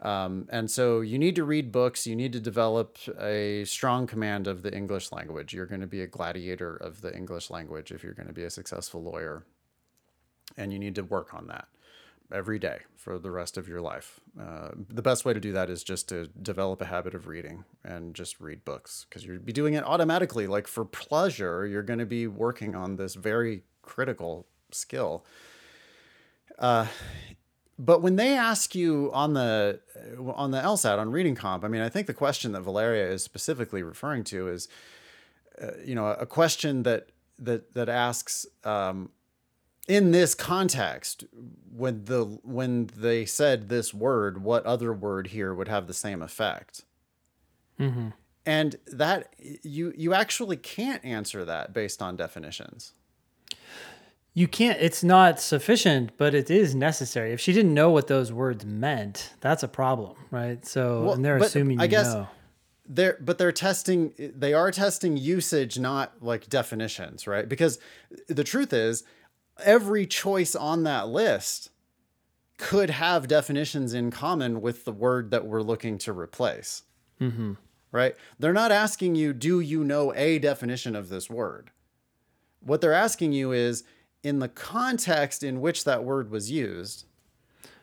Um, 0.00 0.48
and 0.50 0.70
so 0.70 1.00
you 1.00 1.18
need 1.18 1.36
to 1.36 1.44
read 1.44 1.70
books. 1.70 2.06
You 2.06 2.16
need 2.16 2.32
to 2.32 2.40
develop 2.40 2.98
a 3.18 3.64
strong 3.64 4.06
command 4.06 4.46
of 4.46 4.62
the 4.62 4.74
English 4.76 5.12
language. 5.12 5.54
You're 5.54 5.66
going 5.66 5.80
to 5.80 5.86
be 5.86 6.02
a 6.02 6.06
gladiator 6.06 6.76
of 6.76 7.00
the 7.00 7.16
English 7.16 7.48
language 7.48 7.92
if 7.92 8.02
you're 8.02 8.12
going 8.12 8.26
to 8.26 8.34
be 8.34 8.44
a 8.44 8.50
successful 8.50 9.02
lawyer. 9.02 9.44
And 10.56 10.72
you 10.72 10.78
need 10.78 10.96
to 10.96 11.02
work 11.02 11.32
on 11.32 11.46
that 11.46 11.68
every 12.34 12.58
day 12.58 12.80
for 12.96 13.18
the 13.18 13.30
rest 13.30 13.56
of 13.56 13.68
your 13.68 13.80
life. 13.80 14.20
Uh, 14.38 14.70
the 14.88 15.02
best 15.02 15.24
way 15.24 15.32
to 15.32 15.40
do 15.40 15.52
that 15.52 15.70
is 15.70 15.84
just 15.84 16.08
to 16.08 16.26
develop 16.42 16.80
a 16.80 16.86
habit 16.86 17.14
of 17.14 17.28
reading 17.28 17.64
and 17.84 18.14
just 18.14 18.40
read 18.40 18.64
books 18.64 19.06
because 19.08 19.24
you'll 19.24 19.38
be 19.38 19.52
doing 19.52 19.74
it 19.74 19.84
automatically. 19.84 20.46
Like 20.46 20.66
for 20.66 20.84
pleasure, 20.84 21.66
you're 21.66 21.82
going 21.82 22.00
to 22.00 22.06
be 22.06 22.26
working 22.26 22.74
on 22.74 22.96
this 22.96 23.14
very 23.14 23.62
critical 23.82 24.46
skill. 24.72 25.24
Uh, 26.58 26.86
but 27.78 28.02
when 28.02 28.16
they 28.16 28.36
ask 28.36 28.74
you 28.74 29.10
on 29.12 29.34
the 29.34 29.80
on 30.34 30.50
the 30.50 30.60
LSAT 30.60 30.98
on 30.98 31.10
reading 31.10 31.34
comp, 31.34 31.64
I 31.64 31.68
mean, 31.68 31.82
I 31.82 31.88
think 31.88 32.06
the 32.06 32.14
question 32.14 32.52
that 32.52 32.60
Valeria 32.62 33.10
is 33.10 33.22
specifically 33.22 33.82
referring 33.82 34.24
to 34.24 34.48
is, 34.48 34.68
uh, 35.60 35.70
you 35.84 35.94
know, 35.94 36.06
a 36.08 36.26
question 36.26 36.84
that 36.84 37.08
that 37.38 37.74
that 37.74 37.88
asks. 37.88 38.46
Um, 38.64 39.10
in 39.86 40.10
this 40.12 40.34
context 40.34 41.24
when 41.70 42.04
the 42.06 42.24
when 42.42 42.88
they 42.96 43.24
said 43.26 43.68
this 43.68 43.92
word 43.92 44.42
what 44.42 44.64
other 44.64 44.92
word 44.92 45.28
here 45.28 45.52
would 45.54 45.68
have 45.68 45.86
the 45.86 45.94
same 45.94 46.22
effect 46.22 46.82
Mm-hmm. 47.80 48.08
and 48.46 48.76
that 48.86 49.34
you 49.62 49.92
you 49.96 50.14
actually 50.14 50.56
can't 50.56 51.04
answer 51.04 51.44
that 51.44 51.72
based 51.72 52.00
on 52.00 52.16
definitions 52.16 52.92
You 54.36 54.48
can't, 54.48 54.78
it's 54.80 55.04
not 55.04 55.38
sufficient, 55.40 56.10
but 56.18 56.34
it 56.34 56.50
is 56.50 56.74
necessary. 56.74 57.32
If 57.32 57.40
she 57.40 57.52
didn't 57.52 57.72
know 57.72 57.90
what 57.90 58.08
those 58.08 58.32
words 58.32 58.64
meant, 58.66 59.32
that's 59.40 59.62
a 59.62 59.68
problem, 59.68 60.16
right? 60.32 60.66
So, 60.66 61.02
Well, 61.04 61.12
and 61.14 61.24
they're 61.24 61.36
assuming 61.36 61.78
you 61.78 61.84
I 61.84 61.86
guess- 61.86 62.12
know. 62.14 62.26
they're 62.88 63.16
but 63.20 63.38
they're 63.38 63.52
testing 63.52 64.12
they 64.18 64.52
are 64.52 64.70
testing 64.72 65.16
usage 65.16 65.78
not 65.78 66.12
like 66.20 66.48
definitions 66.48 67.26
right 67.26 67.48
because 67.48 67.78
the 68.28 68.44
truth 68.44 68.72
is 68.72 69.04
every 69.62 70.06
choice 70.06 70.54
on 70.54 70.82
that 70.84 71.08
list 71.08 71.70
could 72.58 72.90
have 72.90 73.28
definitions 73.28 73.92
in 73.94 74.10
common 74.10 74.60
with 74.60 74.84
the 74.84 74.92
word 74.92 75.30
that 75.30 75.46
we're 75.46 75.62
looking 75.62 75.98
to 75.98 76.12
replace 76.12 76.82
Mm-hmm. 77.20 77.52
right 77.92 78.16
they're 78.40 78.52
not 78.52 78.72
asking 78.72 79.14
you 79.14 79.32
do 79.32 79.60
you 79.60 79.84
know 79.84 80.12
a 80.14 80.38
definition 80.40 80.96
of 80.96 81.08
this 81.08 81.30
word 81.30 81.70
what 82.60 82.80
they're 82.80 82.92
asking 82.92 83.32
you 83.32 83.52
is 83.52 83.84
in 84.24 84.40
the 84.40 84.48
context 84.48 85.42
in 85.44 85.60
which 85.60 85.84
that 85.84 86.02
word 86.02 86.30
was 86.30 86.50
used 86.50 87.04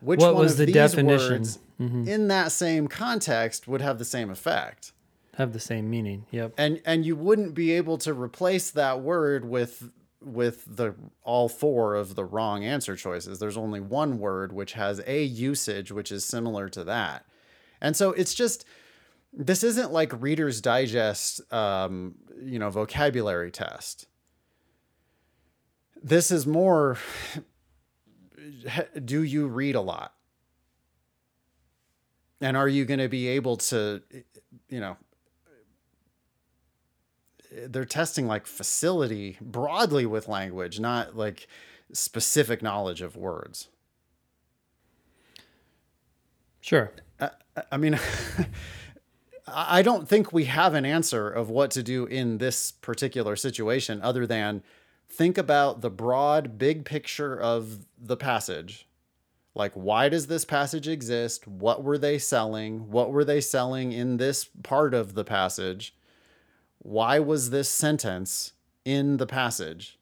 which 0.02 0.20
What 0.20 0.34
one 0.34 0.44
was 0.44 0.54
of 0.54 0.58
the 0.60 0.66
these 0.66 0.76
definition? 0.76 1.32
words 1.32 1.60
Mhm. 1.80 2.08
in 2.08 2.28
that 2.28 2.52
same 2.52 2.88
context 2.88 3.68
would 3.68 3.82
have 3.82 3.98
the 4.00 4.06
same 4.06 4.30
effect 4.30 4.92
Have 5.38 5.54
the 5.54 5.60
same 5.60 5.90
meaning. 5.90 6.26
Yep. 6.32 6.54
and 6.58 6.82
and 6.86 7.06
you 7.06 7.16
wouldn't 7.16 7.54
be 7.56 7.72
able 7.72 7.98
to 8.00 8.14
replace 8.14 8.70
that 8.72 9.02
word 9.02 9.46
with 9.46 9.92
with 10.22 10.64
the 10.68 10.96
all 11.24 11.50
four 11.50 11.96
of 11.96 12.16
the 12.16 12.26
wrong 12.26 12.64
answer 12.64 12.96
choices. 12.96 13.40
There's 13.40 13.58
only 13.58 13.80
one 13.80 14.20
word 14.20 14.54
which 14.54 14.74
has 14.74 15.02
a 15.06 15.24
usage 15.24 15.92
which 15.92 16.12
is 16.12 16.24
similar 16.24 16.70
to 16.70 16.84
that. 16.84 17.26
And 17.82 17.96
so 17.96 18.12
it's 18.12 18.34
just 18.34 18.66
this 19.34 19.64
isn't 19.64 19.92
like 19.92 20.22
reader's 20.22 20.62
digest 20.62 21.42
um, 21.54 22.16
you 22.42 22.60
know 22.60 22.70
vocabulary 22.70 23.52
test. 23.52 24.08
This 26.04 26.32
is 26.32 26.46
more 26.46 26.98
do 29.06 29.24
you 29.24 29.48
read 29.48 29.76
a 29.76 29.82
lot? 29.82 30.14
And 32.40 32.58
are 32.58 32.68
you 32.68 32.86
going 32.86 33.00
to 33.00 33.10
be 33.10 33.28
able 33.30 33.58
to 33.58 34.02
you 34.70 34.80
know 34.80 34.98
they're 37.52 37.86
testing 37.86 38.28
like 38.28 38.48
facility 38.48 39.38
broadly 39.42 40.06
with 40.06 40.28
language 40.28 40.80
not 40.80 41.16
like 41.16 41.48
specific 41.92 42.62
knowledge 42.62 43.02
of 43.02 43.16
words 43.16 43.68
Sure. 46.62 46.92
I 47.72 47.78
mean, 47.78 48.00
I 49.48 49.82
don't 49.82 50.08
think 50.08 50.32
we 50.32 50.46
have 50.46 50.76
an 50.76 50.86
answer 50.86 51.30
of 51.30 51.50
what 51.50 51.72
to 51.72 51.84
do 51.84 52.06
in 52.06 52.38
this 52.38 52.72
particular 52.72 53.36
situation 53.36 54.00
other 54.02 54.26
than 54.26 54.64
think 55.10 55.38
about 55.38 55.82
the 55.82 55.90
broad, 55.90 56.58
big 56.58 56.86
picture 56.86 57.38
of 57.38 57.86
the 58.00 58.16
passage. 58.16 58.88
Like, 59.54 59.74
why 59.74 60.08
does 60.08 60.28
this 60.28 60.46
passage 60.46 60.88
exist? 60.88 61.46
What 61.46 61.84
were 61.84 61.98
they 61.98 62.18
selling? 62.18 62.90
What 62.90 63.12
were 63.12 63.26
they 63.26 63.42
selling 63.42 63.92
in 63.92 64.16
this 64.16 64.46
part 64.64 64.94
of 64.94 65.16
the 65.16 65.26
passage? 65.26 65.94
Why 66.84 67.20
was 67.20 67.50
this 67.50 67.70
sentence 67.70 68.54
in 68.86 69.18
the 69.18 69.28
passage? 69.28 70.00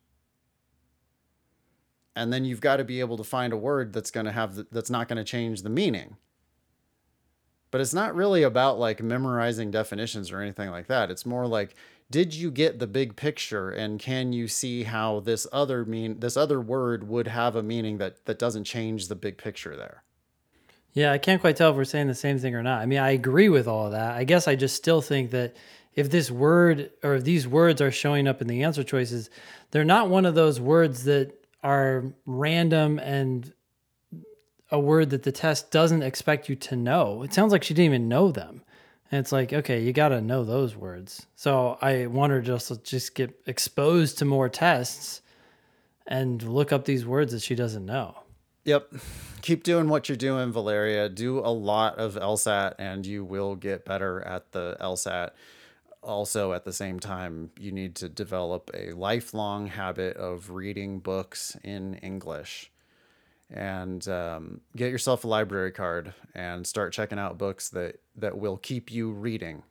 And 2.15 2.33
then 2.33 2.45
you've 2.45 2.61
got 2.61 2.77
to 2.77 2.83
be 2.83 2.99
able 2.99 3.17
to 3.17 3.23
find 3.23 3.53
a 3.53 3.57
word 3.57 3.93
that's 3.93 4.11
going 4.11 4.25
to 4.25 4.31
have 4.31 4.55
the, 4.55 4.67
that's 4.71 4.89
not 4.89 5.07
going 5.07 5.17
to 5.17 5.23
change 5.23 5.61
the 5.61 5.69
meaning 5.69 6.17
but 7.71 7.81
it's 7.81 7.93
not 7.93 8.15
really 8.15 8.43
about 8.43 8.79
like 8.79 9.01
memorizing 9.01 9.71
definitions 9.71 10.31
or 10.31 10.41
anything 10.41 10.69
like 10.69 10.87
that. 10.87 11.11
It's 11.11 11.25
more 11.25 11.47
like 11.47 11.75
did 12.11 12.33
you 12.33 12.49
get 12.49 12.79
the 12.79 12.87
big 12.87 13.15
picture 13.15 13.69
and 13.69 13.99
can 13.99 14.33
you 14.33 14.47
see 14.47 14.83
how 14.83 15.19
this 15.19 15.45
other 15.51 15.85
mean 15.85 16.19
this 16.19 16.35
other 16.35 16.59
word 16.59 17.07
would 17.07 17.27
have 17.27 17.55
a 17.55 17.63
meaning 17.63 17.97
that 17.99 18.25
that 18.25 18.39
doesn't 18.39 18.63
change 18.63 19.07
the 19.07 19.15
big 19.15 19.37
picture 19.37 19.75
there? 19.75 20.03
Yeah, 20.93 21.11
I 21.11 21.19
can't 21.19 21.39
quite 21.39 21.55
tell 21.55 21.69
if 21.69 21.77
we're 21.77 21.83
saying 21.83 22.07
the 22.07 22.15
same 22.15 22.39
thing 22.39 22.55
or 22.55 22.63
not. 22.63 22.81
I 22.81 22.87
mean, 22.87 22.97
I 22.97 23.11
agree 23.11 23.47
with 23.49 23.67
all 23.67 23.85
of 23.85 23.91
that. 23.91 24.15
I 24.15 24.23
guess 24.23 24.47
I 24.47 24.55
just 24.55 24.75
still 24.75 25.01
think 25.01 25.29
that 25.31 25.55
if 25.93 26.09
this 26.09 26.31
word 26.31 26.91
or 27.03 27.15
if 27.15 27.23
these 27.23 27.47
words 27.47 27.81
are 27.81 27.91
showing 27.91 28.27
up 28.27 28.41
in 28.41 28.47
the 28.47 28.63
answer 28.63 28.83
choices, 28.83 29.29
they're 29.71 29.83
not 29.83 30.09
one 30.09 30.25
of 30.25 30.35
those 30.35 30.59
words 30.59 31.03
that 31.05 31.33
are 31.63 32.05
random 32.25 32.99
and 32.99 33.53
a 34.71 34.79
word 34.79 35.09
that 35.09 35.23
the 35.23 35.31
test 35.31 35.71
doesn't 35.71 36.03
expect 36.03 36.47
you 36.47 36.55
to 36.55 36.75
know. 36.75 37.23
It 37.23 37.33
sounds 37.33 37.51
like 37.51 37.63
she 37.63 37.73
didn't 37.73 37.93
even 37.93 38.07
know 38.07 38.31
them. 38.31 38.61
And 39.11 39.19
it's 39.19 39.31
like, 39.31 39.51
okay, 39.51 39.81
you 39.81 39.91
got 39.91 40.09
to 40.09 40.21
know 40.21 40.43
those 40.43 40.75
words. 40.75 41.25
So 41.35 41.79
I 41.81 42.05
want 42.05 42.31
her 42.31 42.41
just 42.41 42.67
to 42.67 42.77
just 42.77 43.15
get 43.15 43.39
exposed 43.47 44.19
to 44.19 44.25
more 44.25 44.49
tests 44.49 45.21
and 46.05 46.41
look 46.43 46.71
up 46.71 46.85
these 46.85 47.05
words 47.05 47.33
that 47.33 47.41
she 47.41 47.55
doesn't 47.55 47.85
know. 47.85 48.15
Yep. 48.65 48.93
Keep 49.41 49.63
doing 49.63 49.89
what 49.89 50.09
you're 50.09 50.15
doing, 50.15 50.51
Valeria. 50.51 51.09
Do 51.09 51.39
a 51.39 51.49
lot 51.49 51.97
of 51.97 52.15
LSAT 52.15 52.75
and 52.77 53.05
you 53.05 53.23
will 53.23 53.55
get 53.55 53.85
better 53.85 54.21
at 54.21 54.51
the 54.51 54.77
LSAT. 54.79 55.31
Also, 56.01 56.53
at 56.53 56.63
the 56.63 56.73
same 56.73 56.99
time, 56.99 57.51
you 57.59 57.71
need 57.71 57.95
to 57.95 58.07
develop 58.07 58.71
a 58.73 58.93
lifelong 58.93 59.67
habit 59.67 60.15
of 60.17 60.49
reading 60.51 60.99
books 60.99 61.57
in 61.63 61.95
English. 61.95 62.71
And 63.51 64.07
um, 64.07 64.61
get 64.75 64.91
yourself 64.91 65.23
a 65.23 65.27
library 65.27 65.71
card 65.71 66.13
and 66.35 66.65
start 66.65 66.93
checking 66.93 67.19
out 67.19 67.37
books 67.37 67.69
that 67.69 67.99
that 68.15 68.37
will 68.37 68.57
keep 68.57 68.91
you 68.91 69.11
reading. 69.11 69.63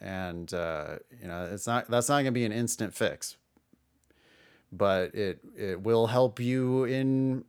And 0.00 0.52
uh, 0.52 0.96
you 1.20 1.28
know 1.28 1.48
it's 1.50 1.66
not 1.66 1.88
that's 1.88 2.08
not 2.08 2.16
going 2.16 2.26
to 2.26 2.32
be 2.32 2.44
an 2.44 2.52
instant 2.52 2.94
fix 2.94 3.36
but 4.72 5.14
it 5.14 5.40
it 5.56 5.80
will 5.80 6.06
help 6.06 6.40
you 6.40 6.84
in 6.84 7.44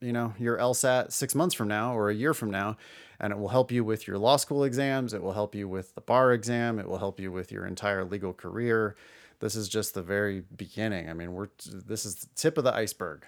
you 0.00 0.12
know 0.12 0.34
your 0.38 0.56
LSAT 0.58 1.12
6 1.12 1.34
months 1.34 1.54
from 1.54 1.68
now 1.68 1.94
or 1.96 2.10
a 2.10 2.14
year 2.14 2.34
from 2.34 2.50
now 2.50 2.76
and 3.20 3.32
it 3.32 3.38
will 3.38 3.48
help 3.48 3.70
you 3.70 3.84
with 3.84 4.06
your 4.06 4.18
law 4.18 4.36
school 4.36 4.64
exams 4.64 5.12
it 5.12 5.22
will 5.22 5.32
help 5.32 5.54
you 5.54 5.68
with 5.68 5.94
the 5.94 6.00
bar 6.00 6.32
exam 6.32 6.78
it 6.78 6.88
will 6.88 6.98
help 6.98 7.20
you 7.20 7.30
with 7.30 7.52
your 7.52 7.66
entire 7.66 8.04
legal 8.04 8.32
career 8.32 8.96
this 9.40 9.54
is 9.54 9.68
just 9.68 9.94
the 9.94 10.02
very 10.02 10.42
beginning 10.56 11.08
i 11.10 11.12
mean 11.12 11.32
we're 11.32 11.48
this 11.86 12.04
is 12.04 12.16
the 12.16 12.26
tip 12.34 12.56
of 12.56 12.64
the 12.64 12.74
iceberg 12.74 13.24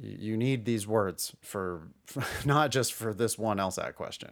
you 0.00 0.36
need 0.36 0.64
these 0.64 0.86
words 0.86 1.34
for 1.42 1.88
not 2.44 2.70
just 2.70 2.92
for 2.92 3.12
this 3.12 3.38
one 3.38 3.58
LSAT 3.58 3.94
question. 3.94 4.30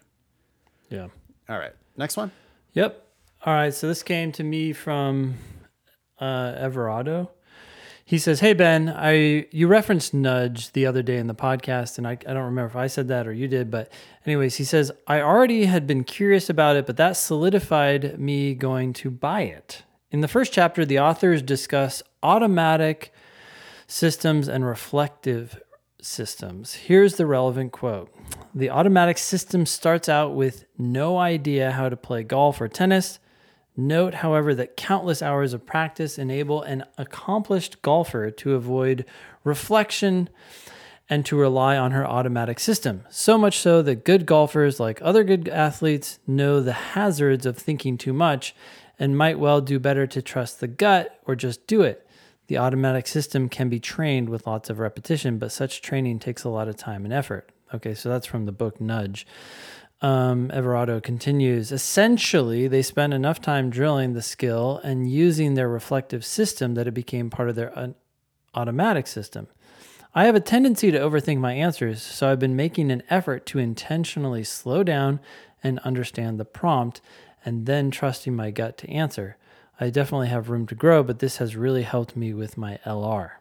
Yeah. 0.88 1.08
All 1.48 1.58
right. 1.58 1.74
Next 1.96 2.16
one. 2.16 2.30
Yep. 2.74 3.02
All 3.44 3.54
right. 3.54 3.74
So 3.74 3.88
this 3.88 4.02
came 4.02 4.32
to 4.32 4.44
me 4.44 4.72
from 4.72 5.34
uh, 6.20 6.52
Everardo. 6.52 7.28
He 8.06 8.18
says, 8.18 8.40
"Hey 8.40 8.54
Ben, 8.54 8.88
I 8.88 9.46
you 9.50 9.66
referenced 9.66 10.14
nudge 10.14 10.72
the 10.72 10.86
other 10.86 11.02
day 11.02 11.18
in 11.18 11.26
the 11.26 11.34
podcast, 11.34 11.98
and 11.98 12.06
I, 12.06 12.12
I 12.12 12.32
don't 12.32 12.44
remember 12.44 12.68
if 12.68 12.76
I 12.76 12.86
said 12.86 13.08
that 13.08 13.26
or 13.26 13.32
you 13.32 13.48
did, 13.48 13.70
but 13.70 13.92
anyways, 14.24 14.56
he 14.56 14.64
says 14.64 14.90
I 15.06 15.20
already 15.20 15.66
had 15.66 15.86
been 15.86 16.04
curious 16.04 16.48
about 16.48 16.76
it, 16.76 16.86
but 16.86 16.96
that 16.96 17.18
solidified 17.18 18.18
me 18.18 18.54
going 18.54 18.94
to 18.94 19.10
buy 19.10 19.42
it. 19.42 19.82
In 20.10 20.22
the 20.22 20.28
first 20.28 20.52
chapter, 20.52 20.86
the 20.86 21.00
authors 21.00 21.42
discuss 21.42 22.02
automatic." 22.22 23.12
systems 23.86 24.48
and 24.48 24.66
reflective 24.66 25.60
systems. 26.00 26.74
Here's 26.74 27.16
the 27.16 27.26
relevant 27.26 27.72
quote 27.72 28.12
The 28.54 28.70
automatic 28.70 29.18
system 29.18 29.66
starts 29.66 30.08
out 30.08 30.34
with 30.34 30.64
no 30.78 31.18
idea 31.18 31.72
how 31.72 31.88
to 31.88 31.96
play 31.96 32.22
golf 32.22 32.60
or 32.60 32.68
tennis. 32.68 33.18
Note, 33.76 34.14
however, 34.14 34.54
that 34.54 34.76
countless 34.76 35.20
hours 35.20 35.52
of 35.52 35.66
practice 35.66 36.18
enable 36.18 36.62
an 36.62 36.84
accomplished 36.96 37.82
golfer 37.82 38.30
to 38.30 38.54
avoid 38.54 39.04
reflection 39.44 40.28
and 41.08 41.24
to 41.26 41.36
rely 41.36 41.76
on 41.76 41.92
her 41.92 42.06
automatic 42.06 42.58
system. 42.58 43.04
So 43.10 43.38
much 43.38 43.58
so 43.58 43.82
that 43.82 44.04
good 44.04 44.26
golfers, 44.26 44.80
like 44.80 45.00
other 45.02 45.24
good 45.24 45.48
athletes, 45.48 46.18
know 46.26 46.60
the 46.60 46.72
hazards 46.72 47.46
of 47.46 47.56
thinking 47.56 47.96
too 47.96 48.12
much 48.12 48.54
and 48.98 49.16
might 49.16 49.38
well 49.38 49.60
do 49.60 49.78
better 49.78 50.06
to 50.06 50.22
trust 50.22 50.60
the 50.60 50.66
gut 50.66 51.20
or 51.26 51.36
just 51.36 51.66
do 51.66 51.82
it. 51.82 52.08
The 52.48 52.58
automatic 52.58 53.06
system 53.06 53.48
can 53.48 53.68
be 53.68 53.80
trained 53.80 54.28
with 54.28 54.46
lots 54.46 54.70
of 54.70 54.78
repetition, 54.78 55.38
but 55.38 55.52
such 55.52 55.82
training 55.82 56.20
takes 56.20 56.44
a 56.44 56.48
lot 56.48 56.68
of 56.68 56.76
time 56.76 57.04
and 57.04 57.12
effort. 57.12 57.50
Okay, 57.74 57.94
so 57.94 58.08
that's 58.08 58.26
from 58.26 58.46
the 58.46 58.52
book 58.52 58.80
Nudge. 58.80 59.26
Um, 60.02 60.50
Everardo 60.50 61.02
continues 61.02 61.72
Essentially, 61.72 62.68
they 62.68 62.82
spent 62.82 63.14
enough 63.14 63.40
time 63.40 63.70
drilling 63.70 64.12
the 64.12 64.22
skill 64.22 64.80
and 64.84 65.10
using 65.10 65.54
their 65.54 65.68
reflective 65.68 66.24
system 66.24 66.74
that 66.74 66.86
it 66.86 66.92
became 66.92 67.30
part 67.30 67.48
of 67.48 67.56
their 67.56 67.94
automatic 68.54 69.06
system. 69.06 69.48
I 70.14 70.24
have 70.24 70.34
a 70.34 70.40
tendency 70.40 70.90
to 70.90 70.98
overthink 70.98 71.38
my 71.40 71.52
answers, 71.52 72.02
so 72.02 72.30
I've 72.30 72.38
been 72.38 72.56
making 72.56 72.90
an 72.90 73.02
effort 73.10 73.44
to 73.46 73.58
intentionally 73.58 74.44
slow 74.44 74.82
down 74.82 75.20
and 75.62 75.78
understand 75.80 76.38
the 76.38 76.44
prompt 76.44 77.00
and 77.44 77.66
then 77.66 77.90
trusting 77.90 78.34
my 78.34 78.50
gut 78.50 78.78
to 78.78 78.90
answer. 78.90 79.36
I 79.78 79.90
definitely 79.90 80.28
have 80.28 80.48
room 80.48 80.66
to 80.68 80.74
grow, 80.74 81.02
but 81.02 81.18
this 81.18 81.36
has 81.36 81.54
really 81.54 81.82
helped 81.82 82.16
me 82.16 82.32
with 82.32 82.56
my 82.56 82.78
LR. 82.86 83.32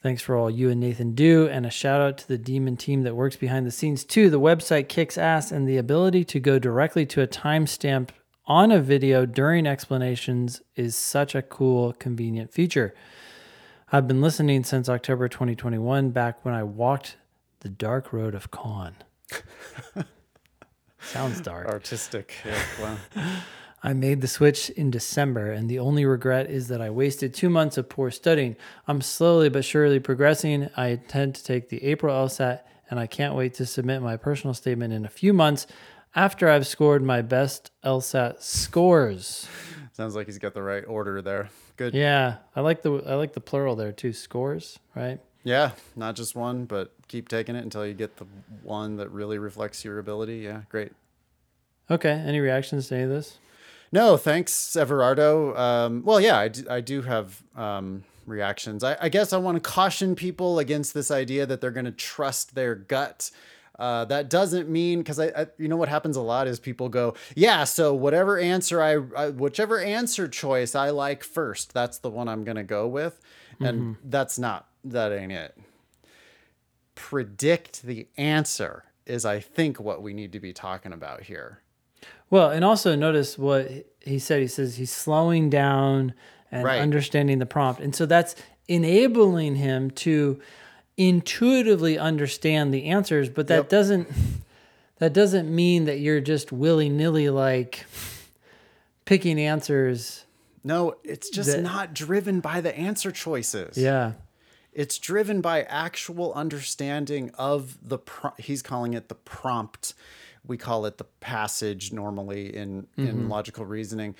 Thanks 0.00 0.22
for 0.22 0.36
all 0.36 0.48
you 0.48 0.70
and 0.70 0.78
Nathan 0.78 1.14
do, 1.14 1.48
and 1.48 1.66
a 1.66 1.70
shout 1.70 2.00
out 2.00 2.18
to 2.18 2.28
the 2.28 2.38
Demon 2.38 2.76
team 2.76 3.02
that 3.02 3.16
works 3.16 3.34
behind 3.34 3.66
the 3.66 3.72
scenes 3.72 4.04
too. 4.04 4.30
The 4.30 4.38
website 4.38 4.88
kicks 4.88 5.18
ass, 5.18 5.50
and 5.50 5.68
the 5.68 5.76
ability 5.76 6.24
to 6.26 6.38
go 6.38 6.60
directly 6.60 7.04
to 7.06 7.22
a 7.22 7.26
timestamp 7.26 8.10
on 8.46 8.70
a 8.70 8.80
video 8.80 9.26
during 9.26 9.66
explanations 9.66 10.62
is 10.76 10.94
such 10.94 11.34
a 11.34 11.42
cool, 11.42 11.94
convenient 11.94 12.52
feature. 12.52 12.94
I've 13.90 14.06
been 14.06 14.20
listening 14.20 14.62
since 14.62 14.88
October 14.88 15.28
2021, 15.28 16.10
back 16.10 16.44
when 16.44 16.54
I 16.54 16.62
walked 16.62 17.16
the 17.60 17.68
dark 17.68 18.12
road 18.12 18.36
of 18.36 18.52
Khan. 18.52 18.94
Sounds 21.00 21.40
dark. 21.40 21.66
Artistic. 21.66 22.34
Yeah, 22.44 22.62
wow. 22.80 22.96
I 23.82 23.92
made 23.92 24.20
the 24.20 24.28
switch 24.28 24.70
in 24.70 24.90
December, 24.90 25.52
and 25.52 25.68
the 25.68 25.78
only 25.78 26.04
regret 26.04 26.50
is 26.50 26.68
that 26.68 26.80
I 26.80 26.90
wasted 26.90 27.32
two 27.32 27.48
months 27.48 27.78
of 27.78 27.88
poor 27.88 28.10
studying. 28.10 28.56
I'm 28.86 29.00
slowly 29.00 29.48
but 29.48 29.64
surely 29.64 30.00
progressing. 30.00 30.68
I 30.76 30.88
intend 30.88 31.36
to 31.36 31.44
take 31.44 31.68
the 31.68 31.84
April 31.84 32.14
LSAT, 32.14 32.60
and 32.90 32.98
I 32.98 33.06
can't 33.06 33.34
wait 33.34 33.54
to 33.54 33.66
submit 33.66 34.02
my 34.02 34.16
personal 34.16 34.54
statement 34.54 34.92
in 34.92 35.04
a 35.04 35.08
few 35.08 35.32
months 35.32 35.66
after 36.14 36.48
I've 36.48 36.66
scored 36.66 37.02
my 37.02 37.22
best 37.22 37.70
LSAT 37.84 38.42
scores. 38.42 39.48
Sounds 39.92 40.16
like 40.16 40.26
he's 40.26 40.38
got 40.38 40.54
the 40.54 40.62
right 40.62 40.84
order 40.86 41.22
there. 41.22 41.48
Good. 41.76 41.94
Yeah, 41.94 42.38
I 42.56 42.60
like 42.60 42.82
the 42.82 43.02
I 43.06 43.14
like 43.14 43.34
the 43.34 43.40
plural 43.40 43.76
there 43.76 43.92
too. 43.92 44.12
Scores, 44.12 44.80
right? 44.96 45.20
Yeah, 45.44 45.72
not 45.94 46.16
just 46.16 46.34
one, 46.34 46.64
but 46.64 46.92
keep 47.06 47.28
taking 47.28 47.54
it 47.54 47.62
until 47.62 47.86
you 47.86 47.94
get 47.94 48.16
the 48.16 48.26
one 48.62 48.96
that 48.96 49.10
really 49.10 49.38
reflects 49.38 49.84
your 49.84 49.98
ability. 50.00 50.38
Yeah, 50.38 50.62
great. 50.68 50.92
Okay. 51.90 52.10
Any 52.10 52.40
reactions 52.40 52.88
to 52.88 52.96
any 52.96 53.04
of 53.04 53.10
this? 53.10 53.38
No, 53.90 54.16
thanks, 54.16 54.52
Everardo. 54.52 55.58
Um, 55.58 56.02
well, 56.04 56.20
yeah, 56.20 56.38
I 56.38 56.48
do, 56.48 56.66
I 56.68 56.80
do 56.80 57.02
have 57.02 57.42
um, 57.56 58.04
reactions. 58.26 58.84
I, 58.84 58.96
I, 59.00 59.08
guess 59.08 59.32
I 59.32 59.38
want 59.38 59.62
to 59.62 59.70
caution 59.70 60.14
people 60.14 60.58
against 60.58 60.94
this 60.94 61.10
idea 61.10 61.46
that 61.46 61.60
they're 61.60 61.70
going 61.70 61.86
to 61.86 61.92
trust 61.92 62.54
their 62.54 62.74
gut. 62.74 63.30
Uh, 63.78 64.04
that 64.06 64.28
doesn't 64.28 64.68
mean 64.68 64.98
because 64.98 65.18
I, 65.18 65.26
I, 65.26 65.46
you 65.56 65.68
know, 65.68 65.76
what 65.76 65.88
happens 65.88 66.16
a 66.16 66.20
lot 66.20 66.48
is 66.48 66.58
people 66.58 66.88
go, 66.88 67.14
yeah, 67.34 67.64
so 67.64 67.94
whatever 67.94 68.38
answer 68.38 68.82
I, 68.82 68.98
I 69.16 69.30
whichever 69.30 69.78
answer 69.78 70.28
choice 70.28 70.74
I 70.74 70.90
like 70.90 71.22
first, 71.22 71.72
that's 71.72 71.98
the 71.98 72.10
one 72.10 72.28
I'm 72.28 72.44
going 72.44 72.56
to 72.56 72.64
go 72.64 72.88
with, 72.88 73.20
and 73.60 73.80
mm-hmm. 73.80 74.10
that's 74.10 74.38
not 74.38 74.66
that 74.84 75.12
ain't 75.12 75.32
it. 75.32 75.56
Predict 76.96 77.82
the 77.84 78.08
answer 78.16 78.84
is, 79.06 79.24
I 79.24 79.38
think, 79.38 79.78
what 79.78 80.02
we 80.02 80.12
need 80.12 80.32
to 80.32 80.40
be 80.40 80.52
talking 80.52 80.92
about 80.92 81.22
here. 81.22 81.60
Well, 82.30 82.50
and 82.50 82.64
also 82.64 82.94
notice 82.94 83.38
what 83.38 83.70
he 84.00 84.18
said. 84.18 84.40
He 84.40 84.46
says 84.48 84.76
he's 84.76 84.90
slowing 84.90 85.48
down 85.50 86.14
and 86.50 86.64
right. 86.64 86.80
understanding 86.80 87.38
the 87.38 87.46
prompt. 87.46 87.80
And 87.80 87.94
so 87.94 88.06
that's 88.06 88.34
enabling 88.68 89.56
him 89.56 89.90
to 89.92 90.40
intuitively 90.96 91.98
understand 91.98 92.72
the 92.74 92.86
answers, 92.86 93.28
but 93.28 93.46
that 93.48 93.56
Yep. 93.56 93.68
doesn't 93.68 94.08
that 94.98 95.12
doesn't 95.12 95.48
mean 95.54 95.84
that 95.84 96.00
you're 96.00 96.20
just 96.20 96.50
willy 96.50 96.88
nilly 96.88 97.30
like 97.30 97.86
picking 99.04 99.38
answers. 99.40 100.24
No, 100.64 100.96
it's 101.04 101.30
just 101.30 101.52
That- 101.52 101.62
not 101.62 101.94
driven 101.94 102.40
by 102.40 102.60
the 102.60 102.76
answer 102.76 103.12
choices. 103.12 103.78
Yeah. 103.78 104.12
It's 104.72 104.98
driven 104.98 105.40
by 105.40 105.62
actual 105.62 106.32
understanding 106.34 107.30
of 107.38 107.78
the 107.80 107.98
pro- 107.98 108.32
he's 108.38 108.60
calling 108.60 108.94
it 108.94 109.08
the 109.08 109.14
prompt. 109.14 109.94
We 110.48 110.56
call 110.56 110.86
it 110.86 110.98
the 110.98 111.04
passage 111.04 111.92
normally 111.92 112.54
in 112.54 112.88
in 112.96 113.06
mm-hmm. 113.06 113.28
logical 113.28 113.64
reasoning. 113.64 114.16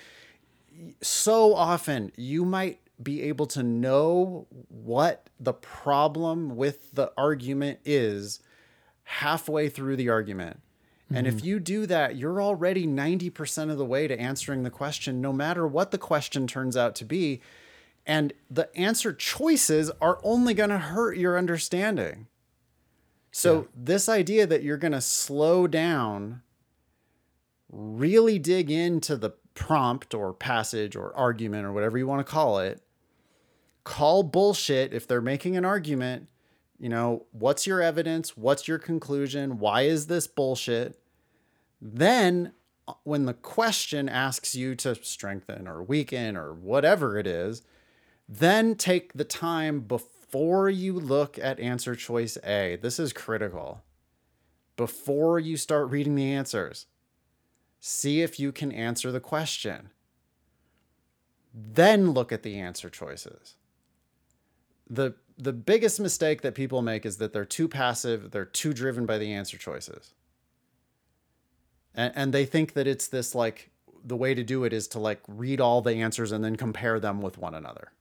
So 1.01 1.53
often 1.53 2.11
you 2.15 2.45
might 2.45 2.79
be 3.01 3.23
able 3.23 3.47
to 3.47 3.63
know 3.63 4.47
what 4.69 5.29
the 5.39 5.53
problem 5.53 6.55
with 6.55 6.93
the 6.93 7.11
argument 7.17 7.79
is 7.85 8.39
halfway 9.03 9.69
through 9.69 9.95
the 9.95 10.09
argument. 10.09 10.61
And 11.11 11.25
if 11.25 11.37
mm-hmm. 11.37 11.45
you 11.45 11.59
do 11.59 11.85
that, 11.87 12.17
you're 12.17 12.41
already 12.41 12.85
90% 12.85 13.71
of 13.71 13.77
the 13.79 13.85
way 13.85 14.07
to 14.07 14.19
answering 14.19 14.61
the 14.61 14.69
question, 14.69 15.21
no 15.21 15.33
matter 15.33 15.65
what 15.65 15.89
the 15.89 15.97
question 15.97 16.45
turns 16.45 16.77
out 16.77 16.93
to 16.95 17.05
be. 17.05 17.41
And 18.05 18.31
the 18.49 18.75
answer 18.77 19.11
choices 19.11 19.89
are 20.01 20.19
only 20.23 20.53
going 20.53 20.69
to 20.69 20.77
hurt 20.77 21.17
your 21.17 21.37
understanding. 21.37 22.27
So, 23.31 23.67
this 23.75 24.09
idea 24.09 24.47
that 24.47 24.63
you're 24.63 24.77
going 24.77 24.93
to 24.93 25.01
slow 25.01 25.67
down, 25.67 26.41
really 27.71 28.39
dig 28.39 28.71
into 28.71 29.15
the 29.15 29.31
prompt 29.53 30.13
or 30.13 30.33
passage 30.33 30.95
or 30.95 31.15
argument 31.15 31.65
or 31.65 31.71
whatever 31.71 31.97
you 31.97 32.07
want 32.07 32.25
to 32.25 32.31
call 32.31 32.59
it, 32.59 32.81
call 33.83 34.23
bullshit 34.23 34.93
if 34.93 35.07
they're 35.07 35.21
making 35.21 35.55
an 35.57 35.65
argument. 35.65 36.27
You 36.79 36.89
know, 36.89 37.25
what's 37.31 37.67
your 37.67 37.81
evidence? 37.81 38.35
What's 38.35 38.67
your 38.67 38.79
conclusion? 38.79 39.59
Why 39.59 39.81
is 39.81 40.07
this 40.07 40.27
bullshit? 40.27 40.97
Then, 41.81 42.53
uh, 42.87 42.93
when 43.03 43.25
the 43.25 43.33
question 43.33 44.09
asks 44.09 44.55
you 44.55 44.75
to 44.75 44.95
strengthen 44.95 45.67
or 45.67 45.83
weaken 45.83 46.35
or 46.35 46.53
whatever 46.53 47.17
it 47.17 47.27
is, 47.27 47.61
then 48.27 48.75
take 48.75 49.13
the 49.13 49.23
time 49.23 49.81
before 49.81 50.18
you 50.33 50.93
look 50.93 51.39
at 51.39 51.59
answer 51.59 51.95
choice 51.95 52.37
A. 52.43 52.77
This 52.81 52.99
is 52.99 53.13
critical. 53.13 53.83
Before 54.77 55.39
you 55.39 55.57
start 55.57 55.89
reading 55.89 56.15
the 56.15 56.31
answers, 56.31 56.85
see 57.79 58.21
if 58.21 58.39
you 58.39 58.51
can 58.51 58.71
answer 58.71 59.11
the 59.11 59.19
question. 59.19 59.89
Then 61.53 62.11
look 62.11 62.31
at 62.31 62.43
the 62.43 62.59
answer 62.59 62.89
choices. 62.89 63.55
The 64.89 65.15
the 65.37 65.53
biggest 65.53 65.99
mistake 65.99 66.41
that 66.41 66.53
people 66.53 66.81
make 66.81 67.05
is 67.05 67.17
that 67.17 67.31
they're 67.31 67.45
too 67.45 67.67
passive, 67.67 68.31
they're 68.31 68.43
too 68.43 68.73
driven 68.73 69.05
by 69.05 69.17
the 69.17 69.31
answer 69.31 69.57
choices. 69.57 70.13
And 71.95 72.13
and 72.15 72.33
they 72.33 72.45
think 72.45 72.73
that 72.73 72.87
it's 72.87 73.07
this 73.07 73.33
like 73.33 73.71
the 74.03 74.15
way 74.15 74.33
to 74.33 74.43
do 74.43 74.63
it 74.63 74.73
is 74.73 74.87
to 74.89 74.99
like 74.99 75.21
read 75.27 75.59
all 75.59 75.81
the 75.81 75.95
answers 75.95 76.31
and 76.31 76.43
then 76.43 76.55
compare 76.55 76.99
them 76.99 77.21
with 77.21 77.37
one 77.37 77.55
another. 77.55 77.91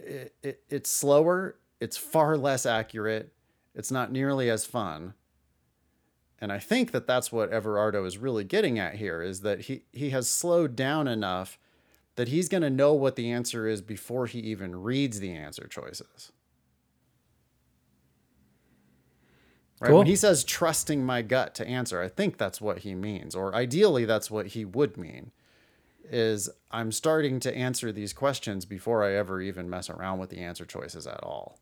It, 0.00 0.34
it, 0.42 0.62
it's 0.68 0.90
slower, 0.90 1.56
it's 1.80 1.96
far 1.96 2.36
less 2.36 2.66
accurate, 2.66 3.32
it's 3.74 3.90
not 3.90 4.12
nearly 4.12 4.50
as 4.50 4.64
fun. 4.64 5.14
And 6.40 6.52
I 6.52 6.58
think 6.58 6.92
that 6.92 7.06
that's 7.06 7.32
what 7.32 7.50
Everardo 7.50 8.06
is 8.06 8.16
really 8.16 8.44
getting 8.44 8.78
at 8.78 8.96
here 8.96 9.22
is 9.22 9.40
that 9.40 9.62
he, 9.62 9.82
he 9.92 10.10
has 10.10 10.28
slowed 10.28 10.76
down 10.76 11.08
enough 11.08 11.58
that 12.14 12.28
he's 12.28 12.48
going 12.48 12.62
to 12.62 12.70
know 12.70 12.94
what 12.94 13.16
the 13.16 13.30
answer 13.30 13.66
is 13.66 13.80
before 13.80 14.26
he 14.26 14.38
even 14.40 14.82
reads 14.82 15.20
the 15.20 15.32
answer 15.32 15.66
choices. 15.66 16.32
Right? 19.80 19.88
Cool. 19.88 19.98
When 19.98 20.06
he 20.06 20.16
says 20.16 20.42
trusting 20.42 21.04
my 21.04 21.22
gut 21.22 21.54
to 21.56 21.66
answer, 21.66 22.02
I 22.02 22.08
think 22.08 22.36
that's 22.36 22.60
what 22.60 22.78
he 22.78 22.94
means, 22.94 23.34
or 23.36 23.54
ideally, 23.54 24.04
that's 24.04 24.30
what 24.30 24.48
he 24.48 24.64
would 24.64 24.96
mean. 24.96 25.30
Is 26.04 26.48
I'm 26.70 26.90
starting 26.92 27.38
to 27.40 27.54
answer 27.54 27.92
these 27.92 28.12
questions 28.12 28.64
before 28.64 29.04
I 29.04 29.14
ever 29.14 29.40
even 29.42 29.68
mess 29.68 29.90
around 29.90 30.18
with 30.18 30.30
the 30.30 30.38
answer 30.38 30.64
choices 30.64 31.06
at 31.06 31.22
all. 31.22 31.60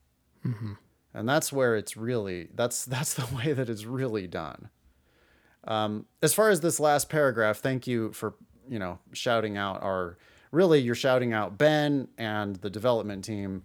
And 1.14 1.28
that's 1.28 1.52
where 1.52 1.76
it's 1.76 1.96
really 1.96 2.48
that's 2.54 2.84
that's 2.96 3.14
the 3.14 3.26
way 3.34 3.52
that 3.52 3.68
it's 3.68 3.84
really 3.84 4.26
done. 4.26 4.70
Um, 5.64 6.06
as 6.22 6.32
far 6.32 6.50
as 6.50 6.60
this 6.60 6.78
last 6.78 7.08
paragraph, 7.08 7.58
thank 7.58 7.86
you 7.86 8.12
for 8.12 8.34
you 8.68 8.78
know 8.78 8.98
shouting 9.12 9.56
out 9.56 9.82
our 9.82 10.18
really 10.52 10.80
you're 10.80 10.94
shouting 10.94 11.32
out 11.32 11.58
Ben 11.58 12.08
and 12.18 12.56
the 12.56 12.70
development 12.70 13.24
team. 13.24 13.62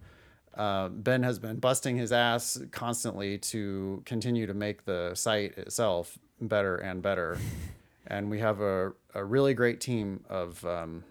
Uh, 0.54 0.88
ben 0.88 1.22
has 1.22 1.38
been 1.38 1.56
busting 1.56 1.96
his 1.96 2.12
ass 2.12 2.60
constantly 2.72 3.38
to 3.38 4.02
continue 4.04 4.46
to 4.46 4.52
make 4.52 4.84
the 4.84 5.14
site 5.14 5.56
itself 5.56 6.18
better 6.42 6.76
and 6.76 7.00
better, 7.00 7.38
and 8.06 8.30
we 8.30 8.38
have 8.40 8.60
a, 8.60 8.92
a 9.14 9.24
really 9.24 9.54
great 9.54 9.80
team 9.80 10.24
of 10.28 10.64
um, 10.64 11.04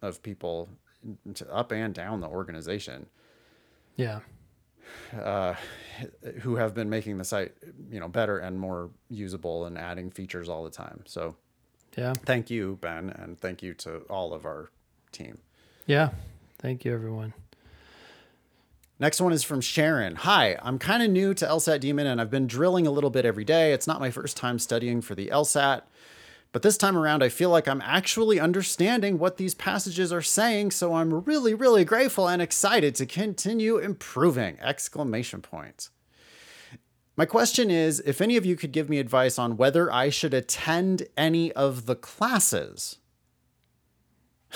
of 0.00 0.22
people 0.22 0.68
up 1.50 1.72
and 1.72 1.94
down 1.94 2.20
the 2.20 2.28
organization 2.28 3.06
Yeah. 3.96 4.20
uh, 5.20 5.54
who 6.42 6.56
have 6.56 6.74
been 6.74 6.88
making 6.90 7.18
the 7.18 7.24
site 7.24 7.52
you 7.90 7.98
know 8.00 8.08
better 8.08 8.38
and 8.38 8.58
more 8.58 8.90
usable 9.08 9.64
and 9.66 9.76
adding 9.78 10.10
features 10.10 10.48
all 10.48 10.64
the 10.64 10.70
time. 10.70 11.02
So 11.06 11.36
Yeah. 11.96 12.12
thank 12.24 12.50
you, 12.50 12.78
Ben, 12.80 13.10
and 13.10 13.38
thank 13.40 13.62
you 13.62 13.74
to 13.74 13.98
all 14.10 14.32
of 14.32 14.44
our 14.44 14.70
team. 15.12 15.38
Yeah. 15.86 16.10
Thank 16.58 16.84
you, 16.84 16.92
everyone. 16.94 17.34
Next 19.00 19.20
one 19.20 19.32
is 19.32 19.42
from 19.42 19.60
Sharon. 19.60 20.14
Hi, 20.16 20.56
I'm 20.62 20.78
kind 20.78 21.02
of 21.02 21.10
new 21.10 21.34
to 21.34 21.44
LSAT 21.46 21.80
Demon 21.80 22.06
and 22.06 22.20
I've 22.20 22.30
been 22.30 22.46
drilling 22.46 22.86
a 22.86 22.90
little 22.92 23.10
bit 23.10 23.24
every 23.24 23.44
day. 23.44 23.72
It's 23.72 23.86
not 23.88 23.98
my 23.98 24.10
first 24.12 24.36
time 24.36 24.60
studying 24.60 25.00
for 25.00 25.16
the 25.16 25.26
LSAT, 25.28 25.82
but 26.52 26.62
this 26.62 26.76
time 26.76 26.96
around 26.96 27.22
I 27.22 27.28
feel 27.28 27.50
like 27.50 27.66
I'm 27.66 27.82
actually 27.82 28.38
understanding 28.38 29.18
what 29.18 29.38
these 29.38 29.54
passages 29.54 30.12
are 30.12 30.22
saying, 30.22 30.70
so 30.70 30.94
I'm 30.94 31.24
really 31.24 31.54
really 31.54 31.84
grateful 31.84 32.28
and 32.28 32.40
excited 32.40 32.94
to 32.96 33.06
continue 33.06 33.78
improving. 33.78 34.58
Exclamation 34.60 35.40
point. 35.40 35.90
My 37.16 37.26
question 37.26 37.70
is 37.70 38.00
if 38.06 38.20
any 38.20 38.36
of 38.36 38.46
you 38.46 38.56
could 38.56 38.72
give 38.72 38.88
me 38.88 38.98
advice 38.98 39.38
on 39.38 39.56
whether 39.56 39.92
I 39.92 40.08
should 40.08 40.34
attend 40.34 41.08
any 41.16 41.52
of 41.52 41.86
the 41.86 41.96
classes. 41.96 42.98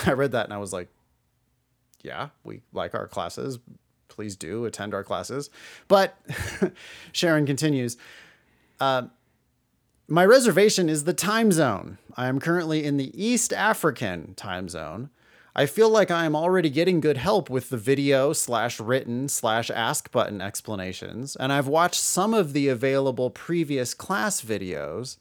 I 0.06 0.12
read 0.12 0.32
that 0.32 0.44
and 0.44 0.54
I 0.54 0.58
was 0.58 0.72
like, 0.72 0.88
yeah, 2.02 2.28
we 2.44 2.62
like 2.72 2.94
our 2.94 3.08
classes. 3.08 3.58
Please 4.08 4.36
do 4.36 4.64
attend 4.64 4.94
our 4.94 5.04
classes. 5.04 5.50
But 5.88 6.16
Sharon 7.12 7.46
continues 7.46 7.96
uh, 8.80 9.02
My 10.08 10.24
reservation 10.24 10.88
is 10.88 11.02
the 11.02 11.12
time 11.12 11.50
zone. 11.50 11.98
I 12.16 12.28
am 12.28 12.38
currently 12.38 12.84
in 12.84 12.96
the 12.96 13.10
East 13.20 13.52
African 13.52 14.34
time 14.34 14.68
zone. 14.68 15.10
I 15.56 15.66
feel 15.66 15.90
like 15.90 16.12
I 16.12 16.26
am 16.26 16.36
already 16.36 16.70
getting 16.70 17.00
good 17.00 17.16
help 17.16 17.50
with 17.50 17.70
the 17.70 17.76
video 17.76 18.32
slash 18.32 18.78
written 18.78 19.28
slash 19.28 19.68
ask 19.68 20.12
button 20.12 20.40
explanations, 20.40 21.34
and 21.34 21.52
I've 21.52 21.66
watched 21.66 22.00
some 22.00 22.34
of 22.34 22.52
the 22.52 22.68
available 22.68 23.30
previous 23.30 23.94
class 23.94 24.42
videos. 24.42 25.16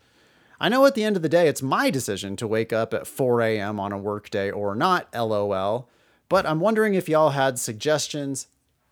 I 0.60 0.70
know 0.70 0.86
at 0.86 0.94
the 0.94 1.04
end 1.04 1.16
of 1.16 1.24
the 1.24 1.30
day, 1.30 1.48
it's 1.48 1.64
my 1.64 1.90
decision 1.90 2.36
to 2.36 2.48
wake 2.48 2.72
up 2.72 2.94
at 2.94 3.08
4 3.08 3.42
a.m. 3.42 3.80
on 3.80 3.92
a 3.92 3.98
workday 3.98 4.52
or 4.52 4.76
not, 4.76 5.12
lol. 5.16 5.90
But 6.30 6.46
I'm 6.46 6.60
wondering 6.60 6.94
if 6.94 7.10
y'all 7.10 7.32
had 7.32 7.58
suggestions. 7.58 8.50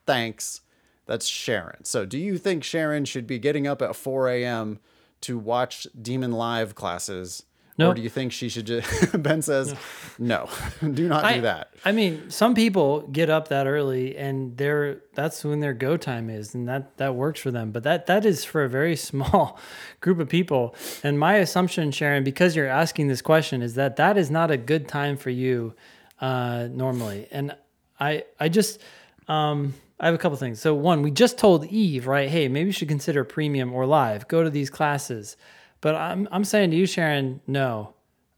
Thanks. 0.08 0.62
That's 1.06 1.28
Sharon. 1.28 1.86
So, 1.86 2.04
do 2.04 2.18
you 2.18 2.40
think 2.40 2.64
Sharon 2.64 3.06
should 3.06 3.28
be 3.28 3.38
getting 3.38 3.68
up 3.68 3.84
at 3.84 3.96
4 3.96 4.30
a.m. 4.30 4.80
to 5.24 5.38
watch 5.38 5.88
Demon 6.02 6.32
Live 6.32 6.76
classes? 6.76 7.44
Or 7.80 7.94
do 7.94 8.02
you 8.02 8.10
think 8.10 8.32
she 8.32 8.50
should 8.50 8.68
just. 8.68 9.22
ben 9.24 9.42
says, 9.42 9.74
no, 10.20 10.48
do 10.94 11.08
not 11.08 11.24
I, 11.24 11.36
do 11.36 11.42
that. 11.42 11.74
I 11.84 11.92
mean, 11.92 12.30
some 12.30 12.54
people 12.54 13.02
get 13.08 13.30
up 13.30 13.48
that 13.48 13.66
early 13.66 14.16
and 14.16 14.56
they're 14.58 15.02
that's 15.16 15.44
when 15.44 15.60
their 15.60 15.74
go 15.74 15.98
time 15.98 16.30
is 16.30 16.54
and 16.54 16.68
that 16.68 16.98
that 16.98 17.16
works 17.16 17.40
for 17.40 17.50
them. 17.50 17.72
But 17.72 17.84
that 17.84 18.06
that 18.06 18.26
is 18.26 18.46
for 18.46 18.64
a 18.64 18.70
very 18.70 18.96
small 19.10 19.60
group 20.02 20.20
of 20.20 20.30
people. 20.30 20.76
And 21.04 21.18
my 21.20 21.36
assumption, 21.36 21.92
Sharon, 21.92 22.24
because 22.24 22.56
you're 22.56 22.68
asking 22.68 23.08
this 23.08 23.22
question 23.22 23.62
is 23.62 23.74
that 23.74 23.96
that 23.96 24.18
is 24.18 24.30
not 24.30 24.52
a 24.52 24.58
good 24.58 24.88
time 24.88 25.18
for 25.18 25.32
you 25.32 25.74
uh 26.22 26.68
normally. 26.72 27.28
And 27.32 27.56
I 28.00 28.26
I 28.40 28.50
just 28.50 28.80
um 29.28 29.74
I 30.00 30.08
have 30.08 30.16
a 30.16 30.18
couple 30.18 30.38
things. 30.38 30.60
So 30.60 30.74
one, 30.74 31.02
we 31.02 31.12
just 31.12 31.38
told 31.38 31.66
Eve, 31.66 32.08
right? 32.08 32.30
Hey, 32.30 32.48
maybe 32.48 32.68
you 32.68 32.72
should 32.74 32.88
consider 32.88 33.24
premium 33.24 33.74
or 33.74 33.86
live. 33.86 34.28
Go 34.28 34.44
to 34.44 34.50
these 34.50 34.70
classes. 34.70 35.38
But 35.82 35.96
I'm 35.96 36.28
I'm 36.32 36.44
saying 36.44 36.72
to 36.72 36.78
you, 36.78 36.86
Sharon, 36.86 37.42
no. 37.48 37.94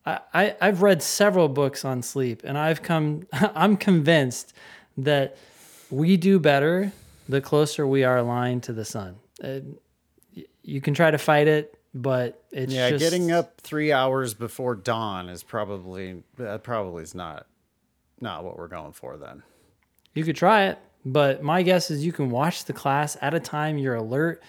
I, 0.06 0.20
I 0.34 0.56
I've 0.62 0.82
read 0.82 1.02
several 1.02 1.48
books 1.48 1.86
on 1.86 2.02
sleep, 2.02 2.42
and 2.44 2.58
I've 2.58 2.82
come. 2.82 3.28
I'm 3.34 3.78
convinced 3.78 4.54
that 4.98 5.38
we 5.90 6.18
do 6.18 6.40
better 6.40 6.92
the 7.28 7.42
closer 7.42 7.88
we 7.88 8.04
are 8.04 8.18
aligned 8.18 8.64
to 8.64 8.74
the 8.74 8.86
sun. 8.86 9.16
Uh, 9.44 9.60
you 10.64 10.82
can 10.82 10.94
try 10.94 11.12
to 11.12 11.18
fight 11.18 11.48
it, 11.48 11.78
but 11.94 12.44
it's 12.52 12.74
Yeah, 12.74 12.90
just, 12.90 13.04
getting 13.04 13.32
up 13.32 13.62
three 13.62 13.92
hours 13.92 14.34
before 14.34 14.76
dawn 14.76 15.30
is 15.30 15.44
probably, 15.44 16.24
that 16.38 16.64
probably 16.64 17.04
is 17.04 17.16
not, 17.16 17.46
not 18.20 18.44
what 18.44 18.58
we're 18.58 18.68
going 18.68 18.94
for 18.94 19.18
then. 19.18 19.44
You 20.14 20.24
could 20.24 20.36
try 20.36 20.66
it, 20.66 20.80
But 21.06 21.44
my 21.44 21.62
guess 21.62 21.92
is 21.92 22.04
you 22.06 22.12
can 22.12 22.30
watch 22.32 22.66
the 22.66 22.74
class 22.74 23.16
at 23.22 23.34
a 23.34 23.40
time 23.40 23.78
you're 23.78 23.96
alert. 23.96 24.42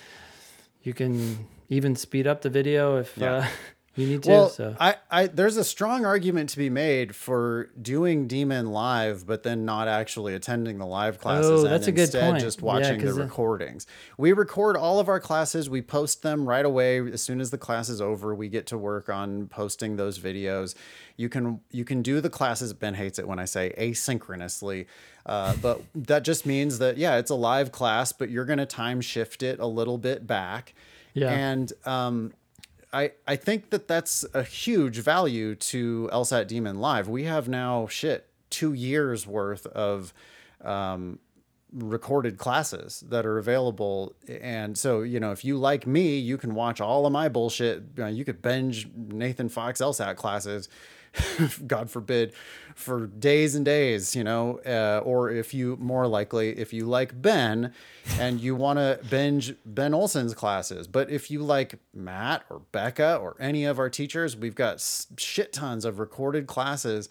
You 0.82 0.94
can 0.94 1.46
even 1.68 1.94
speed 1.96 2.26
up 2.26 2.40
the 2.42 2.48
video 2.50 2.96
if 2.98 3.16
Yeah. 3.18 3.34
uh, 3.34 3.46
you 3.96 4.06
need 4.06 4.22
to. 4.24 4.28
Well, 4.30 4.48
so 4.50 4.76
I, 4.78 4.96
I, 5.10 5.26
there's 5.26 5.56
a 5.56 5.64
strong 5.64 6.04
argument 6.04 6.50
to 6.50 6.58
be 6.58 6.68
made 6.70 7.14
for 7.16 7.70
doing 7.80 8.26
Demon 8.28 8.66
live, 8.70 9.26
but 9.26 9.42
then 9.42 9.64
not 9.64 9.88
actually 9.88 10.34
attending 10.34 10.78
the 10.78 10.86
live 10.86 11.18
classes 11.18 11.50
Oh, 11.50 11.64
and 11.64 11.72
that's 11.72 11.86
a 11.86 11.92
good 11.92 12.02
instead 12.02 12.30
point. 12.30 12.42
just 12.42 12.62
watching 12.62 12.98
the 12.98 13.04
'cause, 13.06 13.18
uh, 13.18 13.22
recordings. 13.22 13.86
We 14.18 14.32
record 14.32 14.76
all 14.76 15.00
of 15.00 15.08
our 15.08 15.18
classes. 15.20 15.68
We 15.70 15.82
post 15.82 16.22
them 16.22 16.46
right 16.48 16.64
away 16.64 16.98
as 17.10 17.22
soon 17.22 17.40
as 17.40 17.50
the 17.50 17.58
class 17.58 17.88
is 17.88 18.00
over. 18.00 18.34
We 18.34 18.48
get 18.48 18.66
to 18.68 18.78
work 18.78 19.08
on 19.08 19.46
posting 19.48 19.96
those 19.96 20.18
videos. 20.18 20.74
You 21.16 21.28
can 21.30 21.60
you 21.70 21.84
can 21.86 22.02
do 22.02 22.20
the 22.20 22.28
classes. 22.30 22.74
Ben 22.74 22.92
hates 22.94 23.18
it 23.18 23.26
when 23.26 23.38
I 23.38 23.46
say 23.46 23.72
asynchronously, 23.78 24.86
uh, 25.24 25.54
but 25.62 25.80
that 25.94 26.22
just 26.24 26.44
means 26.46 26.78
that 26.78 26.98
yeah, 26.98 27.16
it's 27.16 27.30
a 27.30 27.34
live 27.34 27.72
class, 27.72 28.12
but 28.12 28.30
you're 28.30 28.44
going 28.44 28.58
to 28.58 28.66
time 28.66 29.00
shift 29.00 29.42
it 29.42 29.58
a 29.58 29.66
little 29.66 29.98
bit 29.98 30.26
back. 30.26 30.74
Yeah. 31.14 31.30
And 31.32 31.72
um, 31.86 32.32
I, 32.96 33.10
I 33.26 33.36
think 33.36 33.68
that 33.70 33.88
that's 33.88 34.24
a 34.32 34.42
huge 34.42 35.00
value 35.00 35.54
to 35.54 36.08
LSAT 36.10 36.46
Demon 36.46 36.80
Live. 36.80 37.08
We 37.08 37.24
have 37.24 37.46
now 37.46 37.86
shit 37.88 38.26
two 38.48 38.72
years 38.72 39.26
worth 39.26 39.66
of 39.66 40.14
um, 40.64 41.18
recorded 41.74 42.38
classes 42.38 43.04
that 43.08 43.26
are 43.26 43.36
available. 43.36 44.16
And 44.26 44.78
so, 44.78 45.02
you 45.02 45.20
know, 45.20 45.30
if 45.30 45.44
you 45.44 45.58
like 45.58 45.86
me, 45.86 46.16
you 46.16 46.38
can 46.38 46.54
watch 46.54 46.80
all 46.80 47.04
of 47.04 47.12
my 47.12 47.28
bullshit. 47.28 47.82
You, 47.98 48.04
know, 48.04 48.08
you 48.08 48.24
could 48.24 48.40
binge 48.40 48.88
Nathan 48.96 49.50
Fox 49.50 49.82
LSAT 49.82 50.16
classes. 50.16 50.70
God 51.66 51.90
forbid, 51.90 52.32
for 52.74 53.06
days 53.06 53.54
and 53.54 53.64
days, 53.64 54.14
you 54.14 54.22
know, 54.22 54.60
uh, 54.66 55.00
or 55.04 55.30
if 55.30 55.54
you 55.54 55.76
more 55.80 56.06
likely, 56.06 56.58
if 56.58 56.72
you 56.72 56.84
like 56.84 57.20
Ben 57.20 57.72
and 58.18 58.40
you 58.40 58.54
want 58.54 58.78
to 58.78 59.00
binge 59.08 59.54
Ben 59.64 59.94
Olson's 59.94 60.34
classes, 60.34 60.86
but 60.86 61.10
if 61.10 61.30
you 61.30 61.42
like 61.42 61.78
Matt 61.94 62.44
or 62.50 62.60
Becca 62.72 63.16
or 63.16 63.34
any 63.40 63.64
of 63.64 63.78
our 63.78 63.88
teachers, 63.88 64.36
we've 64.36 64.54
got 64.54 64.84
shit 65.16 65.52
tons 65.52 65.84
of 65.84 65.98
recorded 65.98 66.46
classes 66.46 67.08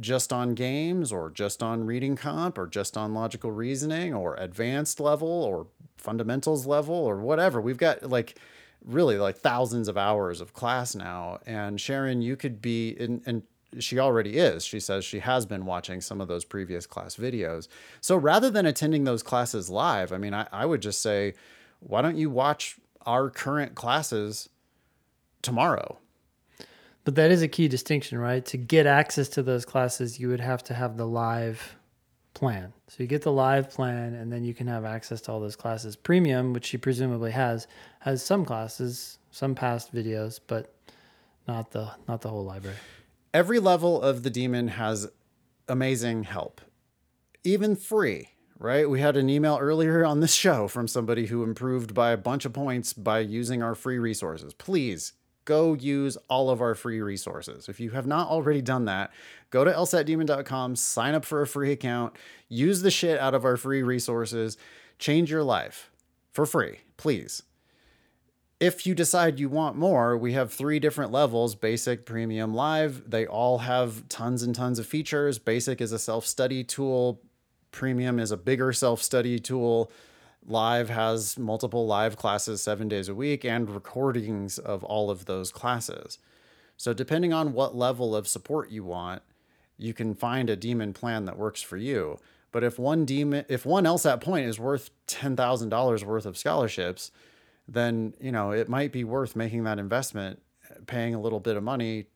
just 0.00 0.32
on 0.32 0.54
games 0.54 1.12
or 1.12 1.30
just 1.30 1.62
on 1.62 1.86
reading 1.86 2.16
comp 2.16 2.58
or 2.58 2.66
just 2.66 2.96
on 2.96 3.14
logical 3.14 3.50
reasoning 3.50 4.12
or 4.12 4.34
advanced 4.34 5.00
level 5.00 5.28
or 5.28 5.68
fundamentals 5.96 6.66
level 6.66 6.94
or 6.94 7.16
whatever. 7.18 7.60
We've 7.60 7.78
got 7.78 8.10
like 8.10 8.38
really 8.84 9.18
like 9.18 9.38
thousands 9.38 9.88
of 9.88 9.96
hours 9.96 10.40
of 10.40 10.52
class 10.52 10.94
now. 10.94 11.38
And 11.46 11.80
Sharon, 11.80 12.22
you 12.22 12.36
could 12.36 12.62
be 12.62 12.90
in, 12.90 13.22
and 13.26 13.42
she 13.78 13.98
already 13.98 14.38
is. 14.38 14.64
She 14.64 14.80
says 14.80 15.04
she 15.04 15.18
has 15.20 15.46
been 15.46 15.66
watching 15.66 16.00
some 16.00 16.20
of 16.20 16.28
those 16.28 16.44
previous 16.44 16.86
class 16.86 17.16
videos. 17.16 17.68
So 18.00 18.16
rather 18.16 18.50
than 18.50 18.66
attending 18.66 19.04
those 19.04 19.22
classes 19.22 19.68
live, 19.68 20.12
I 20.12 20.18
mean, 20.18 20.34
I, 20.34 20.46
I 20.52 20.66
would 20.66 20.82
just 20.82 21.02
say, 21.02 21.34
why 21.80 22.02
don't 22.02 22.16
you 22.16 22.30
watch 22.30 22.76
our 23.04 23.30
current 23.30 23.74
classes 23.74 24.48
tomorrow? 25.42 25.98
But 27.04 27.14
that 27.14 27.30
is 27.30 27.42
a 27.42 27.48
key 27.48 27.68
distinction, 27.68 28.18
right? 28.18 28.44
To 28.46 28.56
get 28.56 28.86
access 28.86 29.28
to 29.30 29.42
those 29.42 29.64
classes, 29.64 30.18
you 30.18 30.28
would 30.28 30.40
have 30.40 30.64
to 30.64 30.74
have 30.74 30.96
the 30.96 31.06
live 31.06 31.75
plan. 32.36 32.72
So 32.86 33.02
you 33.02 33.08
get 33.08 33.22
the 33.22 33.32
live 33.32 33.70
plan, 33.70 34.14
and 34.14 34.30
then 34.32 34.44
you 34.44 34.54
can 34.54 34.68
have 34.68 34.84
access 34.84 35.20
to 35.22 35.32
all 35.32 35.40
those 35.40 35.56
classes. 35.56 35.96
Premium, 35.96 36.52
which 36.52 36.66
she 36.66 36.76
presumably 36.76 37.32
has, 37.32 37.66
has 38.00 38.22
some 38.22 38.44
classes, 38.44 39.18
some 39.30 39.54
past 39.54 39.92
videos, 39.92 40.38
but 40.46 40.72
not 41.48 41.72
the 41.72 41.90
not 42.06 42.20
the 42.20 42.28
whole 42.28 42.44
library. 42.44 42.76
every 43.34 43.58
level 43.58 44.00
of 44.00 44.22
the 44.22 44.30
demon 44.30 44.68
has 44.68 45.08
amazing 45.66 46.24
help, 46.24 46.60
even 47.42 47.74
free. 47.74 48.28
Right? 48.58 48.88
We 48.88 49.00
had 49.00 49.18
an 49.18 49.28
email 49.28 49.58
earlier 49.60 50.02
on 50.02 50.20
this 50.20 50.32
show 50.32 50.66
from 50.66 50.88
somebody 50.88 51.26
who 51.26 51.42
improved 51.42 51.92
by 51.92 52.12
a 52.12 52.16
bunch 52.16 52.46
of 52.46 52.54
points 52.54 52.94
by 52.94 53.18
using 53.18 53.62
our 53.62 53.74
free 53.74 53.98
resources. 53.98 54.54
Please 54.54 55.12
go 55.46 55.72
use 55.72 56.18
all 56.28 56.50
of 56.50 56.60
our 56.60 56.74
free 56.74 57.00
resources. 57.00 57.70
If 57.70 57.80
you 57.80 57.92
have 57.92 58.06
not 58.06 58.28
already 58.28 58.60
done 58.60 58.84
that, 58.84 59.10
go 59.48 59.64
to 59.64 59.72
lsatdemon.com, 59.72 60.76
sign 60.76 61.14
up 61.14 61.24
for 61.24 61.40
a 61.40 61.46
free 61.46 61.72
account, 61.72 62.14
use 62.50 62.82
the 62.82 62.90
shit 62.90 63.18
out 63.18 63.34
of 63.34 63.46
our 63.46 63.56
free 63.56 63.82
resources, 63.82 64.58
change 64.98 65.30
your 65.30 65.42
life 65.42 65.90
for 66.32 66.44
free, 66.44 66.80
please 66.98 67.42
if 68.58 68.86
you 68.86 68.94
decide 68.94 69.38
you 69.38 69.48
want 69.48 69.76
more, 69.76 70.16
we 70.16 70.32
have 70.32 70.52
three 70.52 70.78
different 70.78 71.12
levels 71.12 71.54
basic, 71.54 72.06
premium, 72.06 72.54
live. 72.54 73.10
They 73.10 73.26
all 73.26 73.58
have 73.58 74.08
tons 74.08 74.42
and 74.42 74.54
tons 74.54 74.78
of 74.78 74.86
features. 74.86 75.38
Basic 75.38 75.80
is 75.80 75.92
a 75.92 75.98
self 75.98 76.26
study 76.26 76.64
tool, 76.64 77.20
premium 77.70 78.18
is 78.18 78.30
a 78.30 78.36
bigger 78.36 78.72
self 78.72 79.02
study 79.02 79.38
tool. 79.38 79.90
Live 80.48 80.90
has 80.90 81.36
multiple 81.38 81.86
live 81.86 82.16
classes 82.16 82.62
seven 82.62 82.88
days 82.88 83.08
a 83.08 83.14
week 83.14 83.44
and 83.44 83.68
recordings 83.68 84.58
of 84.58 84.84
all 84.84 85.10
of 85.10 85.24
those 85.24 85.50
classes. 85.50 86.18
So, 86.76 86.92
depending 86.92 87.32
on 87.32 87.52
what 87.52 87.74
level 87.74 88.14
of 88.14 88.28
support 88.28 88.70
you 88.70 88.84
want, 88.84 89.22
you 89.76 89.92
can 89.92 90.14
find 90.14 90.48
a 90.48 90.56
demon 90.56 90.92
plan 90.92 91.24
that 91.24 91.36
works 91.36 91.62
for 91.62 91.76
you. 91.76 92.18
But 92.52 92.62
if 92.62 92.78
one 92.78 93.04
demon, 93.04 93.44
if 93.48 93.66
one 93.66 93.84
LSAT 93.84 94.20
point 94.20 94.46
is 94.46 94.58
worth 94.58 94.90
ten 95.06 95.34
thousand 95.34 95.70
dollars 95.70 96.04
worth 96.04 96.26
of 96.26 96.38
scholarships, 96.38 97.10
then 97.66 98.14
you 98.20 98.30
know 98.30 98.52
it 98.52 98.68
might 98.68 98.92
be 98.92 99.02
worth 99.02 99.34
making 99.34 99.64
that 99.64 99.78
investment, 99.78 100.40
paying 100.86 101.14
a 101.14 101.20
little 101.20 101.40
bit 101.40 101.56
of 101.56 101.64
money 101.64 102.06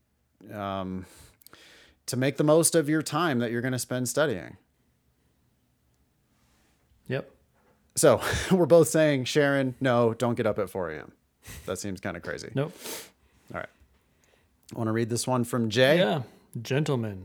um, 0.54 1.04
to 2.06 2.16
make 2.16 2.36
the 2.36 2.44
most 2.44 2.74
of 2.76 2.88
your 2.88 3.02
time 3.02 3.40
that 3.40 3.50
you're 3.50 3.60
going 3.60 3.72
to 3.72 3.78
spend 3.78 4.08
studying. 4.08 4.56
Yep. 7.08 7.28
So 8.00 8.18
we're 8.50 8.64
both 8.64 8.88
saying, 8.88 9.26
Sharon, 9.26 9.74
no, 9.78 10.14
don't 10.14 10.34
get 10.34 10.46
up 10.46 10.58
at 10.58 10.70
4 10.70 10.92
a.m. 10.92 11.12
That 11.66 11.78
seems 11.78 12.00
kind 12.00 12.16
of 12.16 12.22
crazy. 12.22 12.50
Nope. 12.54 12.72
All 13.52 13.60
right. 13.60 13.68
I 14.74 14.78
want 14.78 14.88
to 14.88 14.92
read 14.92 15.10
this 15.10 15.26
one 15.26 15.44
from 15.44 15.68
Jay. 15.68 15.98
Yeah. 15.98 16.22
Gentlemen, 16.62 17.24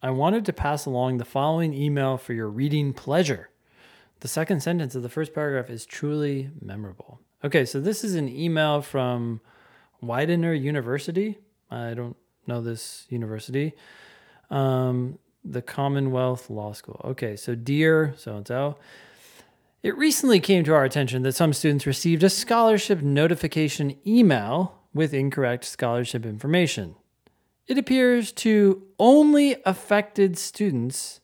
I 0.00 0.10
wanted 0.10 0.46
to 0.46 0.52
pass 0.52 0.86
along 0.86 1.18
the 1.18 1.24
following 1.24 1.74
email 1.74 2.18
for 2.18 2.34
your 2.34 2.48
reading 2.48 2.92
pleasure. 2.92 3.50
The 4.20 4.28
second 4.28 4.62
sentence 4.62 4.94
of 4.94 5.02
the 5.02 5.08
first 5.08 5.34
paragraph 5.34 5.68
is 5.68 5.84
truly 5.84 6.50
memorable. 6.62 7.18
Okay, 7.42 7.64
so 7.64 7.80
this 7.80 8.04
is 8.04 8.14
an 8.14 8.28
email 8.28 8.82
from 8.82 9.40
Widener 10.00 10.54
University. 10.54 11.38
I 11.68 11.94
don't 11.94 12.16
know 12.46 12.60
this 12.60 13.06
university. 13.08 13.72
Um, 14.50 15.18
the 15.44 15.62
Commonwealth 15.62 16.48
Law 16.48 16.74
School. 16.74 17.00
Okay, 17.04 17.34
so 17.34 17.56
dear 17.56 18.14
so 18.16 18.36
and 18.36 18.46
so, 18.46 18.76
it 19.82 19.96
recently 19.96 20.40
came 20.40 20.64
to 20.64 20.74
our 20.74 20.84
attention 20.84 21.22
that 21.22 21.34
some 21.34 21.52
students 21.52 21.86
received 21.86 22.22
a 22.22 22.30
scholarship 22.30 23.00
notification 23.00 23.96
email 24.06 24.78
with 24.92 25.14
incorrect 25.14 25.64
scholarship 25.64 26.26
information. 26.26 26.96
It 27.66 27.78
appears 27.78 28.32
to 28.32 28.82
only 28.98 29.56
affected 29.64 30.36
students 30.36 31.20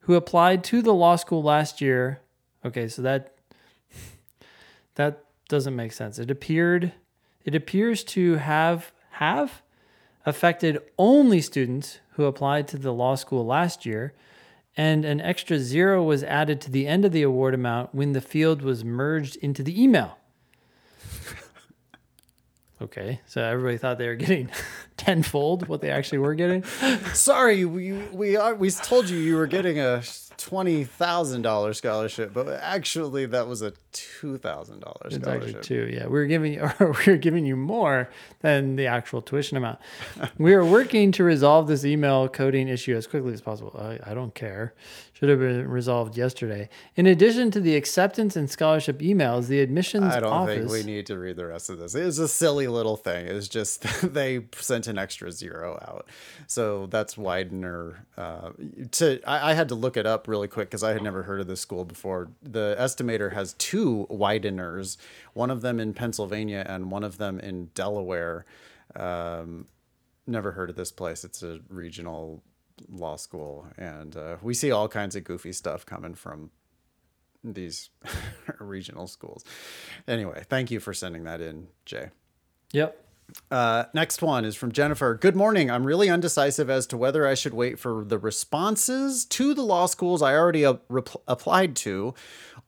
who 0.00 0.14
applied 0.14 0.62
to 0.64 0.80
the 0.80 0.94
law 0.94 1.16
school 1.16 1.42
last 1.42 1.80
year. 1.80 2.20
Okay, 2.64 2.88
so 2.88 3.02
that 3.02 3.34
that 4.94 5.24
doesn't 5.48 5.76
make 5.76 5.92
sense. 5.92 6.18
It 6.18 6.30
appeared 6.30 6.92
it 7.44 7.54
appears 7.54 8.02
to 8.04 8.36
have 8.36 8.92
have 9.12 9.62
affected 10.24 10.78
only 10.98 11.40
students 11.40 12.00
who 12.12 12.24
applied 12.24 12.66
to 12.68 12.78
the 12.78 12.92
law 12.92 13.14
school 13.14 13.44
last 13.44 13.84
year 13.84 14.14
and 14.76 15.04
an 15.04 15.20
extra 15.20 15.58
zero 15.58 16.02
was 16.02 16.22
added 16.22 16.60
to 16.62 16.70
the 16.70 16.86
end 16.86 17.04
of 17.04 17.12
the 17.12 17.22
award 17.22 17.54
amount 17.54 17.94
when 17.94 18.12
the 18.12 18.20
field 18.20 18.62
was 18.62 18.84
merged 18.84 19.36
into 19.36 19.62
the 19.62 19.82
email. 19.82 20.18
Okay, 22.78 23.22
so 23.24 23.42
everybody 23.42 23.78
thought 23.78 23.96
they 23.96 24.06
were 24.06 24.16
getting 24.16 24.50
tenfold 24.98 25.66
what 25.66 25.80
they 25.80 25.90
actually 25.90 26.18
were 26.18 26.34
getting. 26.34 26.62
Sorry, 27.14 27.64
we 27.64 27.92
we 28.12 28.36
are 28.36 28.54
we 28.54 28.70
told 28.70 29.08
you 29.08 29.16
you 29.16 29.36
were 29.36 29.46
getting 29.46 29.80
a 29.80 30.02
twenty 30.38 30.84
thousand 30.84 31.42
dollar 31.42 31.72
scholarship, 31.72 32.32
but 32.32 32.48
actually 32.48 33.26
that 33.26 33.46
was 33.46 33.62
a 33.62 33.72
two 33.92 34.38
thousand 34.38 34.80
dollar 34.80 35.10
scholarship. 35.10 35.56
actually 35.56 35.62
two. 35.62 35.88
Yeah, 35.92 36.04
we 36.04 36.12
were 36.12 36.26
giving 36.26 36.54
you, 36.54 36.60
or 36.80 36.94
we 37.06 37.12
were 37.12 37.18
giving 37.18 37.46
you 37.46 37.56
more 37.56 38.08
than 38.40 38.76
the 38.76 38.86
actual 38.86 39.22
tuition 39.22 39.56
amount. 39.56 39.78
we 40.38 40.54
are 40.54 40.64
working 40.64 41.12
to 41.12 41.24
resolve 41.24 41.66
this 41.68 41.84
email 41.84 42.28
coding 42.28 42.68
issue 42.68 42.96
as 42.96 43.06
quickly 43.06 43.32
as 43.32 43.40
possible. 43.40 43.74
I, 43.78 44.10
I 44.10 44.14
don't 44.14 44.34
care. 44.34 44.74
Should 45.14 45.30
have 45.30 45.38
been 45.38 45.66
resolved 45.66 46.18
yesterday. 46.18 46.68
In 46.94 47.06
addition 47.06 47.50
to 47.52 47.60
the 47.60 47.74
acceptance 47.74 48.36
and 48.36 48.50
scholarship 48.50 48.98
emails, 48.98 49.46
the 49.46 49.60
admissions 49.60 50.14
I 50.14 50.20
don't 50.20 50.30
office. 50.30 50.70
think 50.70 50.70
we 50.70 50.82
need 50.82 51.06
to 51.06 51.18
read 51.18 51.36
the 51.36 51.46
rest 51.46 51.70
of 51.70 51.78
this. 51.78 51.94
It 51.94 52.04
was 52.04 52.18
a 52.18 52.28
silly 52.28 52.68
little 52.68 52.98
thing. 52.98 53.26
It 53.26 53.32
was 53.32 53.48
just 53.48 53.80
they 54.12 54.44
sent 54.56 54.88
an 54.88 54.98
extra 54.98 55.32
zero 55.32 55.78
out, 55.88 56.06
so 56.46 56.84
that's 56.86 57.16
Widener. 57.16 58.04
Uh, 58.18 58.50
to 58.92 59.20
I, 59.26 59.52
I 59.52 59.54
had 59.54 59.70
to 59.70 59.74
look 59.74 59.96
it 59.96 60.04
up 60.04 60.25
really 60.28 60.48
quick 60.48 60.68
because 60.68 60.82
I 60.82 60.92
had 60.92 61.02
never 61.02 61.22
heard 61.22 61.40
of 61.40 61.46
this 61.46 61.60
school 61.60 61.84
before. 61.84 62.30
The 62.42 62.76
estimator 62.78 63.32
has 63.32 63.54
two 63.54 64.06
Wideners, 64.10 64.96
one 65.32 65.50
of 65.50 65.60
them 65.62 65.80
in 65.80 65.94
Pennsylvania 65.94 66.64
and 66.68 66.90
one 66.90 67.04
of 67.04 67.18
them 67.18 67.40
in 67.40 67.66
Delaware. 67.74 68.44
Um, 68.94 69.66
never 70.26 70.52
heard 70.52 70.70
of 70.70 70.76
this 70.76 70.92
place. 70.92 71.24
It's 71.24 71.42
a 71.42 71.60
regional 71.68 72.42
law 72.90 73.16
school, 73.16 73.66
and 73.78 74.16
uh, 74.16 74.36
we 74.42 74.54
see 74.54 74.70
all 74.70 74.88
kinds 74.88 75.16
of 75.16 75.24
goofy 75.24 75.52
stuff 75.52 75.86
coming 75.86 76.14
from 76.14 76.50
these 77.42 77.90
regional 78.58 79.06
schools. 79.06 79.44
Anyway, 80.06 80.44
thank 80.48 80.70
you 80.70 80.80
for 80.80 80.92
sending 80.92 81.24
that 81.24 81.40
in, 81.40 81.68
Jay. 81.84 82.10
Yep. 82.72 83.05
Uh, 83.50 83.84
next 83.94 84.22
one 84.22 84.44
is 84.44 84.56
from 84.56 84.72
Jennifer. 84.72 85.14
Good 85.14 85.36
morning. 85.36 85.70
I'm 85.70 85.86
really 85.86 86.08
undecisive 86.08 86.70
as 86.70 86.86
to 86.88 86.96
whether 86.96 87.26
I 87.26 87.34
should 87.34 87.54
wait 87.54 87.78
for 87.78 88.04
the 88.04 88.18
responses 88.18 89.24
to 89.26 89.54
the 89.54 89.62
law 89.62 89.86
schools 89.86 90.22
I 90.22 90.34
already 90.34 90.64
uh, 90.64 90.74
rep- 90.88 91.22
applied 91.28 91.76
to 91.76 92.14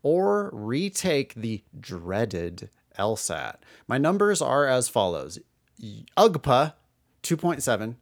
or 0.02 0.50
retake 0.52 1.34
the 1.34 1.62
dreaded 1.78 2.70
LSAT. 2.98 3.56
My 3.86 3.98
numbers 3.98 4.40
are 4.40 4.66
as 4.66 4.88
follows 4.88 5.38
UGPA 5.80 6.74
2.7, 7.22 7.96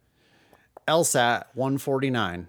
LSAT 0.88 1.44
149. 1.54 2.48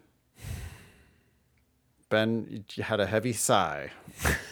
Ben 2.10 2.66
had 2.82 3.00
a 3.00 3.06
heavy 3.06 3.34
sigh. 3.34 3.92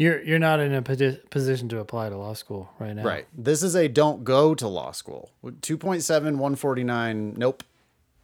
You're 0.00 0.22
you're 0.22 0.38
not 0.38 0.60
in 0.60 0.72
a 0.72 0.80
position 0.80 1.68
to 1.68 1.78
apply 1.80 2.08
to 2.08 2.16
law 2.16 2.32
school 2.32 2.70
right 2.78 2.96
now. 2.96 3.02
Right. 3.04 3.26
This 3.36 3.62
is 3.62 3.76
a 3.76 3.86
don't 3.86 4.24
go 4.24 4.54
to 4.54 4.66
law 4.66 4.92
school. 4.92 5.30
2.7, 5.44 6.22
149. 6.22 7.34
Nope. 7.36 7.62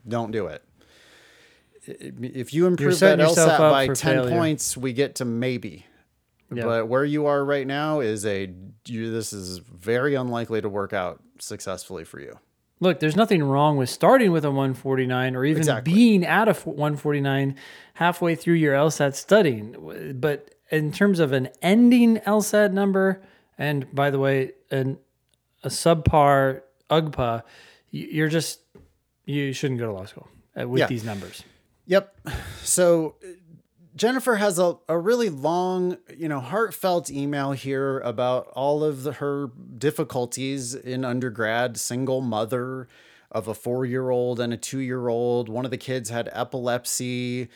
Don't 0.09 0.31
do 0.31 0.47
it. 0.47 0.63
If 1.87 2.55
you 2.55 2.67
improve 2.67 2.99
that 3.01 3.19
LSAT 3.19 3.59
by 3.59 3.89
10 3.89 3.95
failure. 3.97 4.31
points, 4.31 4.75
we 4.75 4.95
get 4.95 5.17
to 5.17 5.27
maybe. 5.27 5.85
Yeah. 6.51 6.65
But 6.65 6.89
where 6.89 7.05
you 7.05 7.27
are 7.27 7.45
right 7.45 7.67
now 7.67 8.01
is 8.01 8.25
a 8.25 8.51
you, 8.87 9.13
this 9.13 9.35
is 9.35 9.59
very 9.59 10.15
unlikely 10.15 10.63
to 10.63 10.71
work 10.71 10.95
out 10.95 11.23
successfully 11.41 12.05
for 12.05 12.21
you. 12.21 12.39
Look, 12.81 13.01
there's 13.01 13.17
nothing 13.17 13.43
wrong 13.43 13.77
with 13.77 13.91
starting 13.91 14.33
with 14.33 14.47
a 14.47 14.51
149 14.51 15.37
or 15.37 15.45
even 15.45 15.59
Exactly. 15.59 15.93
being 15.93 16.25
at 16.25 16.49
a 16.49 16.55
149 16.55 17.55
halfway 17.95 18.35
through 18.35 18.55
your 18.55 18.75
LSAT 18.75 19.15
studying. 19.15 20.15
But 20.19 20.55
in 20.71 20.93
terms 20.93 21.21
of 21.21 21.33
an 21.33 21.49
ending 21.63 22.17
LSAT 22.19 22.73
number, 22.73 23.23
and 23.59 23.87
by 23.95 24.11
the 24.11 24.19
way, 24.19 24.53
an, 24.71 24.99
a 25.63 25.69
subpar 25.69 26.63
UGPA, 26.91 27.43
you're 27.91 28.29
just, 28.29 28.61
you 29.25 29.53
shouldn't 29.53 29.81
go 29.81 29.87
to 29.87 29.93
law 29.93 30.05
school 30.05 30.29
uh, 30.61 30.67
with 30.69 30.81
Yeah. 30.81 30.87
these 30.87 31.05
numbers. 31.05 31.43
Yep. 31.87 32.17
So 32.63 33.15
Jennifer 33.95 34.35
has 34.37 34.59
a, 34.59 34.77
a 34.89 34.99
really 34.99 35.31
long, 35.31 35.99
you 36.17 36.29
know, 36.29 36.41
heartfelt 36.41 37.11
email 37.11 37.53
here 37.53 38.01
about 38.01 38.49
all 38.49 38.83
of 38.85 39.05
the, 39.05 39.13
her 39.15 39.49
difficulties 39.79 40.75
in 40.75 41.05
undergrad, 41.05 41.77
single 41.79 42.21
mother 42.21 42.89
of 43.31 43.49
a 43.49 43.55
four 43.55 43.85
year 43.87 44.11
old 44.11 44.41
and 44.41 44.53
a 44.53 44.57
two 44.57 44.79
year 44.81 45.09
old. 45.09 45.49
One 45.49 45.65
of 45.65 45.71
the 45.71 45.77
kids 45.79 46.11
had 46.11 46.29
epilepsy. 46.33 47.49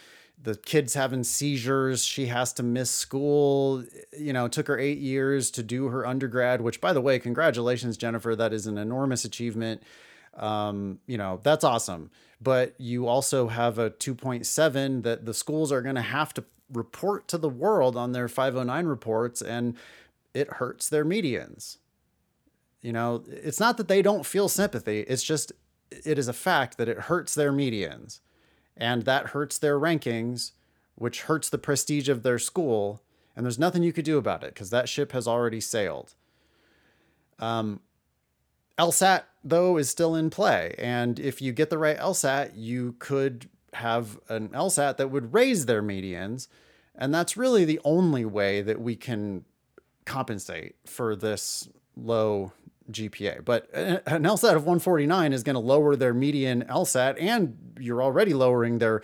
The 0.42 0.56
kid's 0.56 0.94
having 0.94 1.22
seizures. 1.24 2.04
She 2.04 2.26
has 2.26 2.52
to 2.54 2.62
miss 2.62 2.90
school. 2.90 3.84
You 4.18 4.32
know, 4.32 4.48
took 4.48 4.68
her 4.68 4.78
eight 4.78 4.98
years 4.98 5.50
to 5.52 5.62
do 5.62 5.88
her 5.88 6.06
undergrad, 6.06 6.60
which, 6.60 6.80
by 6.80 6.92
the 6.92 7.00
way, 7.00 7.18
congratulations, 7.18 7.96
Jennifer. 7.96 8.34
That 8.34 8.52
is 8.52 8.66
an 8.66 8.78
enormous 8.78 9.24
achievement 9.24 9.82
um, 10.34 11.00
you 11.06 11.18
know, 11.18 11.40
that's 11.42 11.64
awesome. 11.64 12.10
But 12.40 12.74
you 12.78 13.06
also 13.06 13.48
have 13.48 13.78
a 13.78 13.90
2.7 13.90 15.02
that 15.02 15.26
the 15.26 15.34
schools 15.34 15.70
are 15.72 15.82
going 15.82 15.96
to 15.96 16.02
have 16.02 16.32
to 16.34 16.44
report 16.72 17.28
to 17.28 17.38
the 17.38 17.48
world 17.48 17.96
on 17.96 18.12
their 18.12 18.28
509 18.28 18.86
reports, 18.86 19.42
and 19.42 19.76
it 20.32 20.48
hurts 20.54 20.88
their 20.88 21.04
medians. 21.04 21.78
You 22.80 22.92
know, 22.92 23.24
it's 23.28 23.60
not 23.60 23.76
that 23.76 23.88
they 23.88 24.00
don't 24.00 24.24
feel 24.24 24.48
sympathy, 24.48 25.00
it's 25.00 25.22
just 25.22 25.52
it 25.90 26.18
is 26.18 26.28
a 26.28 26.32
fact 26.32 26.78
that 26.78 26.88
it 26.88 26.96
hurts 26.96 27.34
their 27.34 27.52
medians, 27.52 28.20
and 28.80 29.02
that 29.02 29.28
hurts 29.28 29.58
their 29.58 29.78
rankings, 29.78 30.52
which 30.94 31.22
hurts 31.22 31.48
the 31.48 31.58
prestige 31.58 32.08
of 32.08 32.22
their 32.22 32.38
school. 32.38 33.02
And 33.36 33.44
there's 33.44 33.58
nothing 33.58 33.82
you 33.82 33.92
could 33.92 34.04
do 34.04 34.18
about 34.18 34.42
it 34.42 34.54
because 34.54 34.70
that 34.70 34.88
ship 34.88 35.12
has 35.12 35.28
already 35.28 35.60
sailed. 35.60 36.14
Um, 37.38 37.80
LSAT 38.78 39.22
though 39.44 39.76
is 39.76 39.88
still 39.88 40.14
in 40.14 40.30
play, 40.30 40.74
and 40.78 41.18
if 41.18 41.40
you 41.40 41.52
get 41.52 41.70
the 41.70 41.78
right 41.78 41.98
LSAT, 41.98 42.52
you 42.54 42.96
could 42.98 43.48
have 43.74 44.18
an 44.28 44.48
LSAT 44.48 44.96
that 44.96 45.10
would 45.10 45.32
raise 45.32 45.66
their 45.66 45.82
medians, 45.82 46.48
and 46.94 47.14
that's 47.14 47.36
really 47.36 47.64
the 47.64 47.80
only 47.84 48.24
way 48.24 48.62
that 48.62 48.80
we 48.80 48.96
can 48.96 49.44
compensate 50.04 50.76
for 50.86 51.14
this 51.14 51.68
low 51.96 52.52
GPA. 52.92 53.44
But 53.44 53.68
an 53.74 54.22
LSAT 54.24 54.54
of 54.56 54.62
149 54.64 55.32
is 55.32 55.42
going 55.42 55.54
to 55.54 55.60
lower 55.60 55.96
their 55.96 56.14
median 56.14 56.62
LSAT, 56.64 57.16
and 57.20 57.56
you're 57.78 58.02
already 58.02 58.34
lowering 58.34 58.78
their 58.78 59.02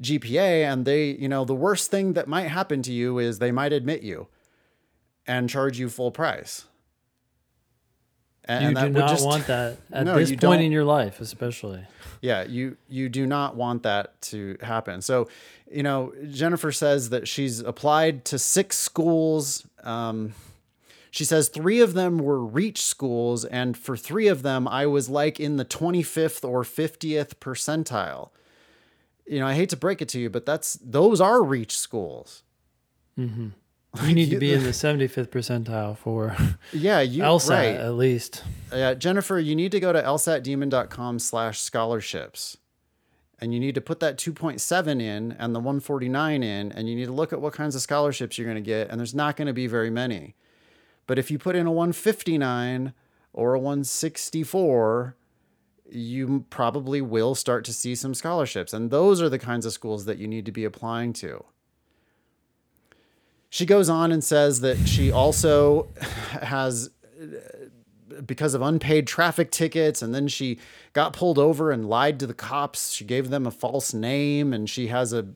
GPA. 0.00 0.64
And 0.70 0.84
they, 0.84 1.10
you 1.10 1.28
know, 1.28 1.44
the 1.44 1.54
worst 1.54 1.90
thing 1.90 2.14
that 2.14 2.26
might 2.28 2.48
happen 2.48 2.82
to 2.82 2.92
you 2.92 3.18
is 3.18 3.38
they 3.38 3.52
might 3.52 3.72
admit 3.72 4.02
you 4.02 4.28
and 5.26 5.48
charge 5.48 5.78
you 5.78 5.88
full 5.88 6.10
price. 6.10 6.66
And, 8.46 8.62
You 8.62 8.68
and 8.68 8.76
do 8.76 8.80
that 8.80 8.86
would 8.92 8.98
not 8.98 9.08
just- 9.10 9.24
want 9.26 9.46
that 9.46 9.76
at 9.92 10.04
No, 10.04 10.16
this 10.16 10.28
point 10.30 10.40
don't. 10.40 10.60
in 10.60 10.70
your 10.72 10.84
life, 10.84 11.20
especially. 11.20 11.86
yeah, 12.20 12.44
you 12.44 12.76
you 12.88 13.08
do 13.08 13.24
not 13.26 13.56
want 13.56 13.84
that 13.84 14.20
to 14.22 14.58
happen. 14.60 15.00
So, 15.00 15.28
you 15.70 15.82
know, 15.82 16.12
Jennifer 16.30 16.70
says 16.70 17.08
that 17.08 17.26
she's 17.26 17.60
applied 17.60 18.26
to 18.26 18.38
six 18.38 18.76
schools. 18.76 19.66
Um, 19.82 20.34
she 21.14 21.24
says 21.24 21.48
three 21.48 21.80
of 21.80 21.94
them 21.94 22.18
were 22.18 22.44
reach 22.44 22.82
schools, 22.82 23.44
and 23.44 23.78
for 23.78 23.96
three 23.96 24.26
of 24.26 24.42
them, 24.42 24.66
I 24.66 24.84
was 24.86 25.08
like 25.08 25.38
in 25.38 25.58
the 25.58 25.64
25th 25.64 26.44
or 26.44 26.64
50th 26.64 27.34
percentile. 27.36 28.30
You 29.24 29.38
know, 29.38 29.46
I 29.46 29.54
hate 29.54 29.68
to 29.68 29.76
break 29.76 30.02
it 30.02 30.08
to 30.08 30.18
you, 30.18 30.28
but 30.28 30.44
that's 30.44 30.76
those 30.82 31.20
are 31.20 31.40
reach 31.40 31.78
schools. 31.78 32.42
You 34.02 34.12
need 34.12 34.30
to 34.30 34.40
be 34.40 34.52
in 34.52 34.64
the 34.64 34.70
75th 34.86 35.28
percentile 35.28 35.96
for 35.96 36.36
Yeah, 36.72 36.98
you 37.00 37.22
LSAT 37.22 37.48
right. 37.48 37.76
at 37.76 37.94
least. 37.94 38.42
Uh, 38.72 38.96
Jennifer, 38.96 39.38
you 39.38 39.54
need 39.54 39.70
to 39.70 39.78
go 39.78 39.92
to 39.92 40.02
lsatdemon.com 40.02 41.20
slash 41.20 41.60
scholarships. 41.60 42.56
And 43.38 43.54
you 43.54 43.60
need 43.60 43.76
to 43.76 43.80
put 43.80 44.00
that 44.00 44.18
2.7 44.18 45.00
in 45.00 45.36
and 45.38 45.54
the 45.54 45.60
149 45.60 46.42
in, 46.42 46.72
and 46.72 46.88
you 46.88 46.96
need 46.96 47.04
to 47.04 47.12
look 47.12 47.32
at 47.32 47.40
what 47.40 47.52
kinds 47.52 47.76
of 47.76 47.82
scholarships 47.82 48.36
you're 48.36 48.46
going 48.46 48.56
to 48.56 48.60
get. 48.68 48.90
And 48.90 48.98
there's 48.98 49.14
not 49.14 49.36
going 49.36 49.46
to 49.46 49.52
be 49.52 49.68
very 49.68 49.90
many. 49.90 50.34
But 51.06 51.18
if 51.18 51.30
you 51.30 51.38
put 51.38 51.56
in 51.56 51.66
a 51.66 51.72
159 51.72 52.92
or 53.32 53.54
a 53.54 53.58
164, 53.58 55.16
you 55.90 56.44
probably 56.50 57.00
will 57.00 57.34
start 57.34 57.64
to 57.64 57.72
see 57.72 57.94
some 57.94 58.14
scholarships. 58.14 58.72
And 58.72 58.90
those 58.90 59.20
are 59.20 59.28
the 59.28 59.38
kinds 59.38 59.66
of 59.66 59.72
schools 59.72 60.06
that 60.06 60.18
you 60.18 60.26
need 60.26 60.46
to 60.46 60.52
be 60.52 60.64
applying 60.64 61.12
to. 61.14 61.44
She 63.50 63.66
goes 63.66 63.88
on 63.88 64.10
and 64.10 64.24
says 64.24 64.60
that 64.62 64.88
she 64.88 65.12
also 65.12 65.88
has 66.42 66.90
uh, 67.20 67.26
because 68.26 68.54
of 68.54 68.62
unpaid 68.62 69.06
traffic 69.06 69.50
tickets 69.50 70.02
and 70.02 70.14
then 70.14 70.28
she 70.28 70.58
got 70.92 71.12
pulled 71.12 71.38
over 71.38 71.70
and 71.70 71.88
lied 71.88 72.20
to 72.20 72.26
the 72.26 72.34
cops 72.34 72.92
she 72.92 73.04
gave 73.04 73.30
them 73.30 73.46
a 73.46 73.50
false 73.50 73.92
name 73.92 74.52
and 74.52 74.70
she 74.70 74.86
has 74.86 75.12
a 75.12 75.26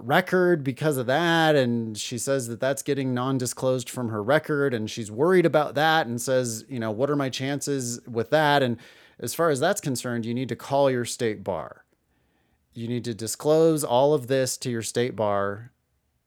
record 0.00 0.64
because 0.64 0.96
of 0.96 1.06
that 1.06 1.54
and 1.54 1.96
she 1.98 2.18
says 2.18 2.48
that 2.48 2.60
that's 2.60 2.82
getting 2.82 3.14
non-disclosed 3.14 3.88
from 3.88 4.08
her 4.08 4.22
record 4.22 4.74
and 4.74 4.90
she's 4.90 5.10
worried 5.10 5.46
about 5.46 5.74
that 5.74 6.06
and 6.06 6.20
says 6.20 6.64
you 6.68 6.78
know 6.78 6.90
what 6.90 7.10
are 7.10 7.16
my 7.16 7.28
chances 7.28 8.00
with 8.06 8.30
that 8.30 8.62
and 8.62 8.76
as 9.18 9.34
far 9.34 9.50
as 9.50 9.60
that's 9.60 9.80
concerned 9.80 10.26
you 10.26 10.34
need 10.34 10.48
to 10.48 10.56
call 10.56 10.90
your 10.90 11.04
state 11.04 11.42
bar 11.44 11.84
you 12.74 12.88
need 12.88 13.04
to 13.04 13.14
disclose 13.14 13.84
all 13.84 14.14
of 14.14 14.26
this 14.26 14.56
to 14.56 14.70
your 14.70 14.82
state 14.82 15.14
bar 15.14 15.72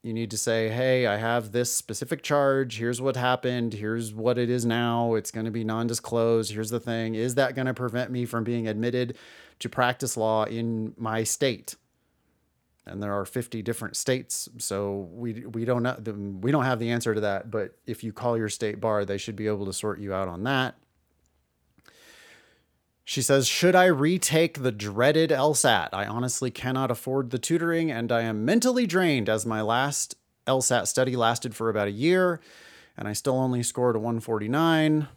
you 0.06 0.14
need 0.14 0.30
to 0.30 0.38
say, 0.38 0.70
hey, 0.70 1.08
I 1.08 1.18
have 1.18 1.52
this 1.52 1.74
specific 1.74 2.22
charge. 2.22 2.78
Here's 2.78 3.02
what 3.02 3.16
happened. 3.16 3.74
Here's 3.74 4.14
what 4.14 4.38
it 4.38 4.52
is 4.52 4.64
now. 4.64 5.16
It's 5.16 5.32
going 5.32 5.48
to 5.48 5.52
be 5.52 5.64
non 5.64 5.88
disclosed. 5.88 6.52
Here's 6.52 6.70
the 6.70 6.80
thing. 6.80 7.16
Is 7.16 7.34
that 7.36 7.56
going 7.56 7.66
to 7.66 7.74
prevent 7.74 8.12
me 8.12 8.28
from 8.28 8.44
being 8.44 8.68
admitted 8.68 9.18
to 9.58 9.68
practice 9.68 10.16
law 10.16 10.44
in 10.44 10.94
my 10.96 11.24
state? 11.24 11.74
And 12.88 13.02
there 13.02 13.14
are 13.14 13.26
50 13.26 13.62
different 13.64 13.98
states. 13.98 14.48
So 14.60 15.10
we, 15.12 15.46
we, 15.46 15.66
don't 15.66 15.84
know, 15.84 15.98
we 16.42 16.52
don't 16.52 16.66
have 16.66 16.80
the 16.80 16.92
answer 16.92 17.16
to 17.16 17.22
that. 17.22 17.50
But 17.50 17.76
if 17.88 18.04
you 18.04 18.14
call 18.14 18.38
your 18.38 18.50
state 18.50 18.80
bar, 18.80 19.06
they 19.06 19.18
should 19.18 19.36
be 19.36 19.48
able 19.48 19.66
to 19.66 19.74
sort 19.74 20.00
you 20.00 20.14
out 20.14 20.28
on 20.28 20.44
that. 20.44 20.76
She 23.04 23.22
says, 23.22 23.48
Should 23.48 23.76
I 23.76 23.86
retake 23.86 24.62
the 24.62 24.72
dreaded 24.72 25.30
LSAT? 25.30 25.90
I 25.94 26.06
honestly 26.06 26.50
cannot 26.52 26.90
afford 26.90 27.30
the 27.30 27.40
tutoring 27.40 27.92
and 27.92 28.12
I 28.12 28.22
am 28.22 28.46
mentally 28.46 28.88
drained 28.88 29.30
as 29.30 29.46
my 29.46 29.62
last 29.62 30.16
LSAT 30.48 30.88
study 30.88 31.16
lasted 31.16 31.56
for 31.56 31.70
about 31.70 31.88
a 31.88 31.92
year 31.92 32.42
and 32.98 33.08
I 33.08 33.14
still 33.14 33.38
only 33.38 33.62
scored 33.64 33.96
a 33.96 34.00
149. 34.00 35.08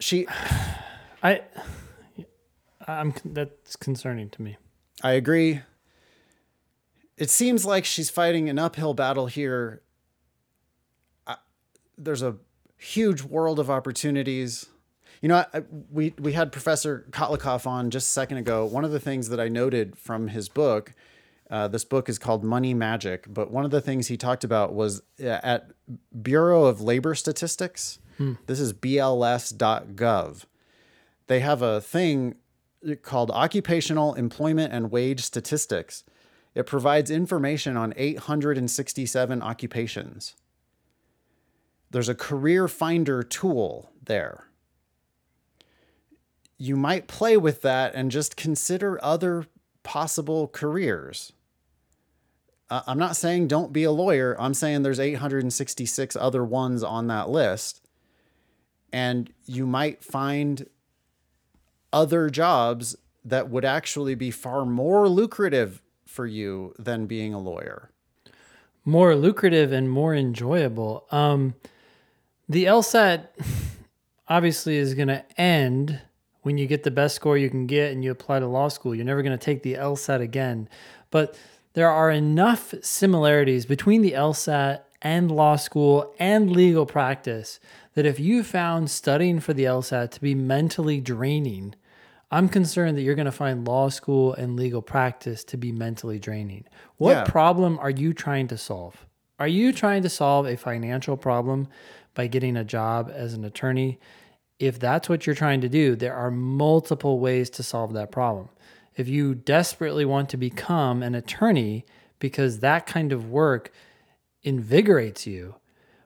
She, 0.00 0.26
I, 1.22 1.42
I'm 2.86 3.14
that's 3.24 3.76
concerning 3.76 4.30
to 4.30 4.42
me. 4.42 4.56
I 5.02 5.12
agree. 5.12 5.60
It 7.16 7.30
seems 7.30 7.64
like 7.64 7.84
she's 7.84 8.10
fighting 8.10 8.48
an 8.48 8.58
uphill 8.58 8.94
battle 8.94 9.26
here. 9.26 9.82
I, 11.26 11.36
there's 11.98 12.22
a 12.22 12.36
huge 12.76 13.22
world 13.22 13.58
of 13.58 13.70
opportunities. 13.70 14.66
You 15.20 15.28
know, 15.28 15.44
I, 15.52 15.62
we 15.90 16.14
we 16.18 16.32
had 16.32 16.50
Professor 16.50 17.06
Kotlikoff 17.10 17.66
on 17.66 17.90
just 17.90 18.08
a 18.08 18.10
second 18.10 18.38
ago. 18.38 18.64
One 18.64 18.84
of 18.84 18.90
the 18.90 19.00
things 19.00 19.28
that 19.28 19.38
I 19.38 19.48
noted 19.48 19.96
from 19.96 20.28
his 20.28 20.48
book, 20.48 20.94
uh, 21.50 21.68
this 21.68 21.84
book 21.84 22.08
is 22.08 22.18
called 22.18 22.42
Money 22.42 22.74
Magic, 22.74 23.26
but 23.32 23.50
one 23.50 23.64
of 23.64 23.70
the 23.70 23.80
things 23.80 24.08
he 24.08 24.16
talked 24.16 24.42
about 24.42 24.72
was 24.72 25.02
uh, 25.22 25.38
at 25.42 25.70
Bureau 26.22 26.64
of 26.64 26.80
Labor 26.80 27.14
Statistics. 27.14 27.98
This 28.46 28.60
is 28.60 28.72
BLS.gov. 28.72 30.44
They 31.26 31.40
have 31.40 31.62
a 31.62 31.80
thing 31.80 32.36
called 33.02 33.30
Occupational 33.30 34.14
Employment 34.14 34.72
and 34.72 34.90
Wage 34.90 35.22
Statistics. 35.22 36.04
It 36.54 36.66
provides 36.66 37.10
information 37.10 37.76
on 37.76 37.94
867 37.96 39.42
occupations. 39.42 40.34
There's 41.90 42.08
a 42.08 42.14
career 42.14 42.68
finder 42.68 43.22
tool 43.22 43.90
there. 44.02 44.48
You 46.58 46.76
might 46.76 47.08
play 47.08 47.36
with 47.36 47.62
that 47.62 47.94
and 47.94 48.10
just 48.10 48.36
consider 48.36 49.02
other 49.02 49.46
possible 49.82 50.48
careers. 50.48 51.32
Uh, 52.70 52.82
I'm 52.86 52.98
not 52.98 53.16
saying 53.16 53.48
don't 53.48 53.72
be 53.72 53.84
a 53.84 53.90
lawyer. 53.90 54.36
I'm 54.38 54.54
saying 54.54 54.82
there's 54.82 55.00
866 55.00 56.16
other 56.16 56.44
ones 56.44 56.82
on 56.82 57.08
that 57.08 57.28
list. 57.28 57.82
And 58.92 59.32
you 59.44 59.66
might 59.66 60.02
find 60.02 60.66
other 61.92 62.30
jobs 62.30 62.96
that 63.24 63.48
would 63.48 63.64
actually 63.64 64.14
be 64.14 64.30
far 64.30 64.64
more 64.64 65.08
lucrative 65.08 65.82
for 66.06 66.26
you 66.26 66.74
than 66.78 67.06
being 67.06 67.32
a 67.32 67.40
lawyer. 67.40 67.90
More 68.84 69.14
lucrative 69.14 69.72
and 69.72 69.90
more 69.90 70.14
enjoyable. 70.14 71.06
Um, 71.10 71.54
the 72.48 72.64
LSAT 72.64 73.28
obviously 74.28 74.76
is 74.76 74.94
going 74.94 75.08
to 75.08 75.24
end 75.40 76.00
when 76.42 76.58
you 76.58 76.66
get 76.66 76.82
the 76.82 76.90
best 76.90 77.14
score 77.14 77.38
you 77.38 77.48
can 77.48 77.66
get 77.66 77.92
and 77.92 78.02
you 78.02 78.10
apply 78.10 78.40
to 78.40 78.46
law 78.46 78.68
school. 78.68 78.94
You're 78.94 79.04
never 79.04 79.22
going 79.22 79.38
to 79.38 79.44
take 79.44 79.62
the 79.62 79.74
LSAT 79.74 80.20
again. 80.20 80.68
But 81.10 81.36
there 81.74 81.90
are 81.90 82.10
enough 82.10 82.74
similarities 82.82 83.64
between 83.64 84.02
the 84.02 84.12
LSAT 84.12 84.80
and 85.00 85.30
law 85.30 85.56
school 85.56 86.14
and 86.18 86.50
legal 86.50 86.86
practice 86.86 87.60
that 87.94 88.06
if 88.06 88.20
you 88.20 88.42
found 88.42 88.90
studying 88.90 89.40
for 89.40 89.52
the 89.52 89.64
LSAT 89.64 90.10
to 90.12 90.20
be 90.20 90.34
mentally 90.34 91.00
draining, 91.00 91.74
I'm 92.32 92.48
concerned 92.48 92.96
that 92.96 93.02
you're 93.02 93.14
going 93.14 93.26
to 93.26 93.30
find 93.30 93.68
law 93.68 93.90
school 93.90 94.32
and 94.32 94.56
legal 94.56 94.80
practice 94.80 95.44
to 95.44 95.58
be 95.58 95.70
mentally 95.70 96.18
draining. 96.18 96.64
What 96.96 97.10
Yeah. 97.10 97.24
problem 97.24 97.78
are 97.78 97.90
you 97.90 98.14
trying 98.14 98.48
to 98.48 98.56
solve? 98.56 99.06
Are 99.38 99.46
you 99.46 99.70
trying 99.72 100.02
to 100.02 100.08
solve 100.08 100.46
a 100.46 100.56
financial 100.56 101.18
problem 101.18 101.68
by 102.14 102.28
getting 102.28 102.56
a 102.56 102.64
job 102.64 103.12
as 103.14 103.34
an 103.34 103.44
attorney? 103.44 104.00
If 104.58 104.78
that's 104.78 105.10
what 105.10 105.26
you're 105.26 105.36
trying 105.36 105.60
to 105.60 105.68
do, 105.68 105.94
there 105.94 106.14
are 106.14 106.30
multiple 106.30 107.18
ways 107.18 107.50
to 107.50 107.62
solve 107.62 107.92
that 107.92 108.10
problem. 108.10 108.48
If 108.96 109.08
you 109.08 109.34
desperately 109.34 110.06
want 110.06 110.30
to 110.30 110.36
become 110.38 111.02
an 111.02 111.14
attorney 111.14 111.84
because 112.18 112.60
that 112.60 112.86
kind 112.86 113.12
of 113.12 113.30
work 113.30 113.72
invigorates 114.42 115.26
you, 115.26 115.56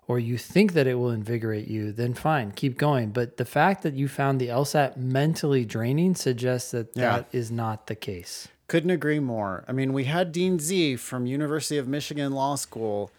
or 0.08 0.18
you 0.18 0.38
think 0.38 0.72
that 0.74 0.86
it 0.86 0.94
will 0.94 1.10
invigorate 1.10 1.66
you, 1.68 1.90
then 1.92 2.14
fine, 2.14 2.52
keep 2.52 2.78
going. 2.78 3.10
But 3.10 3.36
the 3.38 3.44
fact 3.44 3.82
that 3.82 3.94
you 3.94 4.06
found 4.08 4.40
the 4.40 4.48
LSAT 4.48 4.96
mentally 4.96 5.64
draining 5.64 6.14
suggests 6.14 6.70
that 6.70 6.96
Yeah. 6.96 7.16
that 7.18 7.28
is 7.32 7.50
not 7.50 7.86
the 7.88 7.94
case. 7.96 8.48
Couldn't 8.68 8.90
agree 8.90 9.18
more. 9.20 9.64
I 9.68 9.72
mean, 9.72 9.92
we 9.92 10.04
had 10.04 10.32
Dean 10.32 10.58
Z 10.58 10.96
from 10.96 11.26
University 11.26 11.76
of 11.78 11.86
Michigan 11.88 12.32
Law 12.32 12.54
School 12.56 13.10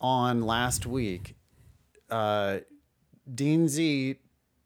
on 0.00 0.42
last 0.42 0.86
week. 0.86 1.34
Uh, 2.10 2.58
Dean 3.32 3.68
Z 3.68 4.16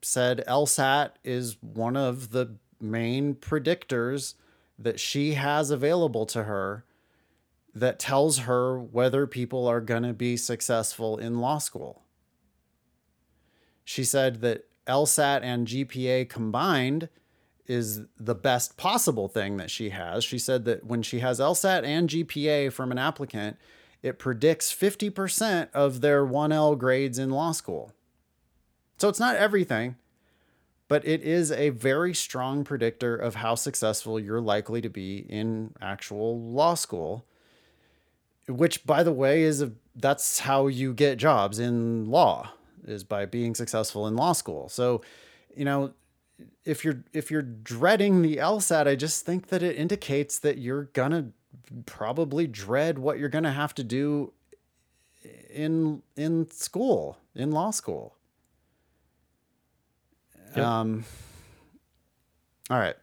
said 0.03 0.43
LSAT 0.47 1.13
is 1.25 1.57
one 1.63 1.97
of 1.97 2.31
the 2.31 2.57
main 2.81 3.35
predictors 3.35 4.35
that 4.79 4.99
she 4.99 5.35
has 5.35 5.71
available 5.71 6.25
to 6.27 6.45
her 6.45 6.85
that 7.75 7.99
tells 7.99 8.41
her 8.41 8.79
whether 8.79 9.27
people 9.27 9.67
are 9.67 9.81
going 9.81 10.03
to 10.03 10.13
be 10.13 10.37
successful 10.37 11.17
in 11.19 11.41
law 11.41 11.59
school. 11.59 12.03
She 13.85 14.05
said 14.05 14.41
that 14.41 14.67
LSAT 14.87 15.43
and 15.43 15.67
GPA 15.67 16.29
combined 16.29 17.09
is 17.67 18.03
the 18.19 18.35
best 18.35 18.77
possible 18.77 19.29
thing 19.29 19.57
that 19.57 19.71
she 19.71 19.91
has. 19.91 20.25
She 20.25 20.39
said 20.39 20.65
that 20.65 20.85
when 20.85 21.03
she 21.03 21.21
has 21.21 21.39
LSAT 21.39 21.85
and 21.85 22.09
GPA 22.09 22.73
from 22.73 22.91
an 22.91 22.99
applicant, 22.99 23.57
it 24.03 24.19
predicts 24.19 24.75
50% 24.75 25.69
of 25.73 26.01
their 26.01 26.27
1L 26.27 26.77
grades 26.79 27.19
in 27.19 27.31
law 27.31 27.53
school. 27.53 27.93
So 28.99 29.09
it's 29.09 29.21
not 29.21 29.37
everything, 29.37 29.97
but 30.89 31.07
it 31.07 31.23
is 31.23 31.53
a 31.53 31.71
very 31.71 32.13
strong 32.15 32.65
predictor 32.65 33.15
of 33.15 33.37
how 33.37 33.55
successful 33.55 34.19
you're 34.19 34.41
likely 34.41 34.81
to 34.81 34.91
be 34.91 35.19
in 35.29 35.73
actual 35.81 36.41
law 36.41 36.75
school. 36.75 37.25
Which, 38.51 38.85
by 38.85 39.03
the 39.03 39.13
way, 39.13 39.43
is 39.43 39.63
a 39.63 39.73
that's 39.97 40.41
how 40.41 40.67
you 40.67 40.93
get 40.95 41.19
jobs 41.19 41.59
in 41.59 42.11
law 42.11 42.51
is 42.87 43.05
by 43.05 43.27
being 43.27 43.55
successful 43.55 44.07
in 44.07 44.17
law 44.17 44.33
school. 44.33 44.69
So, 44.69 45.03
you 45.55 45.65
know, 45.65 45.93
if 46.65 46.85
you're 46.85 47.05
if 47.13 47.31
you're 47.31 47.43
dreading 47.43 48.23
the 48.23 48.37
LSAT, 48.37 48.87
I 48.87 48.97
just 48.97 49.25
think 49.25 49.49
that 49.49 49.63
it 49.63 49.77
indicates 49.77 50.39
that 50.41 50.59
you're 50.59 50.85
gonna 50.85 51.31
probably 51.87 52.47
dread 52.47 52.99
what 52.99 53.19
you're 53.19 53.29
gonna 53.29 53.53
have 53.53 53.75
to 53.77 53.85
do 53.85 54.33
in 55.51 56.03
in 56.17 56.51
school, 56.51 57.19
in 57.35 57.51
law 57.51 57.71
school. 57.71 58.17
Yep. 60.57 60.65
Um 60.65 61.05
all 62.71 62.79
right. 62.79 62.97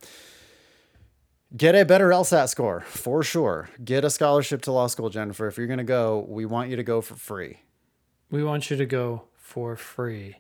Get 1.56 1.76
a 1.76 1.86
better 1.86 2.10
LSAT 2.10 2.50
score 2.50 2.82
for 2.82 3.24
sure. 3.24 3.70
Get 3.84 4.04
a 4.04 4.10
scholarship 4.10 4.62
to 4.64 4.72
law 4.72 4.88
school, 4.88 5.10
Jennifer. 5.10 5.48
If 5.48 5.58
you're 5.58 5.68
going 5.68 5.78
to 5.78 5.84
go, 5.86 6.26
we 6.28 6.46
want 6.46 6.70
you 6.70 6.76
to 6.76 6.84
go 6.84 7.00
for 7.02 7.16
free. 7.16 7.62
We 8.30 8.44
want 8.44 8.70
you 8.70 8.76
to 8.76 8.86
go 8.86 9.24
for 9.36 9.76
free. 9.78 10.38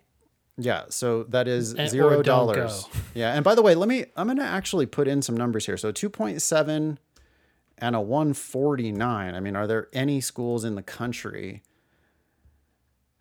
Yeah, 0.57 0.85
so 0.89 1.23
that 1.25 1.47
is 1.47 1.73
And- 1.75 1.89
zero 1.89 2.21
dollars. 2.23 2.85
Yeah, 3.13 3.33
and 3.33 3.43
by 3.43 3.55
the 3.55 3.61
way, 3.61 3.73
let 3.75 3.87
me. 3.87 4.05
I'm 4.17 4.27
going 4.27 4.37
to 4.39 4.43
actually 4.43 4.85
put 4.85 5.07
in 5.07 5.21
some 5.21 5.37
numbers 5.37 5.65
here. 5.65 5.77
So 5.77 5.91
2.7 5.93 6.97
and 7.77 7.95
a 7.95 8.01
149. 8.01 9.35
I 9.35 9.39
mean, 9.39 9.55
are 9.55 9.67
there 9.67 9.87
any 9.93 10.19
schools 10.19 10.63
in 10.65 10.75
the 10.75 10.81
country? 10.81 11.61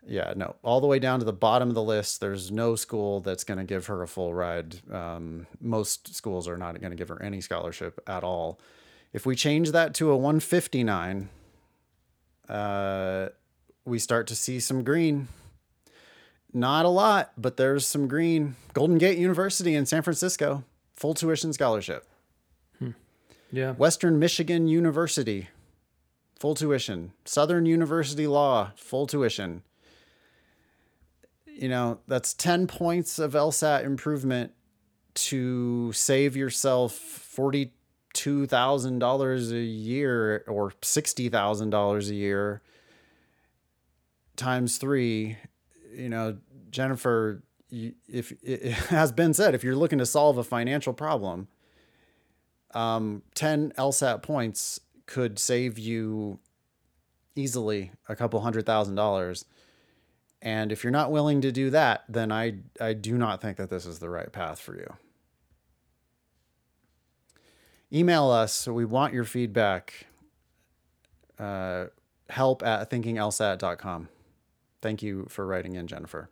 Yeah, 0.07 0.33
no. 0.37 0.55
All 0.63 0.81
the 0.81 0.87
way 0.87 0.99
down 0.99 1.19
to 1.19 1.25
the 1.25 1.33
bottom 1.33 1.69
of 1.69 1.75
the 1.75 1.83
list, 1.83 2.21
there's 2.21 2.53
no 2.53 2.77
school 2.77 3.21
that's 3.21 3.45
going 3.45 3.59
to 3.59 3.65
give 3.65 3.87
her 3.87 4.03
a 4.03 4.09
full 4.09 4.33
ride. 4.33 4.77
Um, 4.91 5.47
most 5.61 6.15
schools 6.15 6.47
are 6.47 6.57
not 6.57 6.81
going 6.81 6.91
to 6.91 6.97
give 6.97 7.09
her 7.09 7.21
any 7.21 7.41
scholarship 7.41 8.01
at 8.07 8.23
all. 8.23 8.61
If 9.13 9.27
we 9.27 9.35
change 9.35 9.73
that 9.73 9.95
to 9.95 10.11
a 10.11 10.17
159, 10.17 11.29
uh, 12.49 13.29
we 13.85 13.99
start 13.99 14.29
to 14.29 14.37
see 14.37 14.61
some 14.61 14.85
green. 14.85 15.29
Not 16.53 16.85
a 16.85 16.91
lot, 16.91 17.33
but 17.37 17.57
there's 17.57 17.87
some 17.87 18.07
green. 18.07 18.57
Golden 18.75 18.99
Gate 18.99 19.19
University 19.19 19.75
in 19.75 19.87
San 19.87 20.03
Francisco, 20.03 20.65
full 20.95 21.15
tuition 21.15 21.53
scholarship. 21.53 22.07
Yeah. 23.53 23.73
Western 23.73 24.19
Michigan 24.19 24.67
University, 24.67 25.49
full 26.39 26.55
tuition. 26.55 27.13
Southern 27.25 27.67
University 27.67 28.27
Law, 28.27 28.73
full 28.77 29.07
tuition. 29.07 29.63
You 31.57 31.69
know, 31.71 32.01
that's 32.07 32.35
10 32.35 32.67
points 32.67 33.19
of 33.19 33.33
LSAT 33.33 33.85
improvement 33.85 34.53
to 35.15 35.91
save 35.93 36.37
yourself 36.37 36.93
$42,000 37.35 39.53
a 39.53 39.61
year 39.61 40.45
or 40.47 40.73
$60,000 40.83 42.11
a 42.11 42.15
year 42.15 42.61
times 44.37 44.77
three. 44.77 45.39
You 45.95 46.11
know, 46.11 46.37
Jennifer, 46.71 47.43
if 47.71 48.33
it 48.43 48.73
has 48.91 49.13
been 49.13 49.33
said, 49.33 49.55
if 49.55 49.65
you're 49.65 49.77
looking 49.77 49.99
to 49.99 50.07
solve 50.07 50.37
a 50.37 50.45
financial 50.45 50.93
problem, 50.93 51.49
um, 52.75 53.23
10 53.35 53.73
LSAT 53.79 54.23
points 54.23 54.79
could 55.07 55.39
save 55.39 55.79
you 55.79 56.39
easily 57.35 57.93
a 58.09 58.17
couple 58.17 58.41
hundred 58.41 58.67
thousand 58.67 58.97
dollars. 58.97 59.47
And 60.43 60.71
if 60.71 60.85
you're 60.85 60.91
not 60.91 61.11
willing 61.11 61.41
to 61.41 61.51
do 61.51 61.71
that, 61.71 62.05
then 62.09 62.31
I, 62.31 62.55
I 62.81 62.93
do 62.93 63.17
not 63.17 63.41
think 63.41 63.57
that 63.57 63.71
this 63.71 63.87
is 63.87 63.99
the 63.99 64.11
right 64.11 64.31
path 64.31 64.61
for 64.61 64.77
you. 64.77 64.95
Email 67.93 68.31
us. 68.31 68.67
We 68.67 68.85
want 68.85 69.15
your 69.15 69.25
feedback. 69.25 70.07
Uh, 71.39 71.87
help 72.29 72.63
at 72.63 72.91
thinkinglsat.com. 72.91 74.09
Thank 74.83 75.03
you 75.03 75.27
for 75.29 75.47
writing 75.47 75.75
in, 75.75 75.87
Jennifer. 75.87 76.31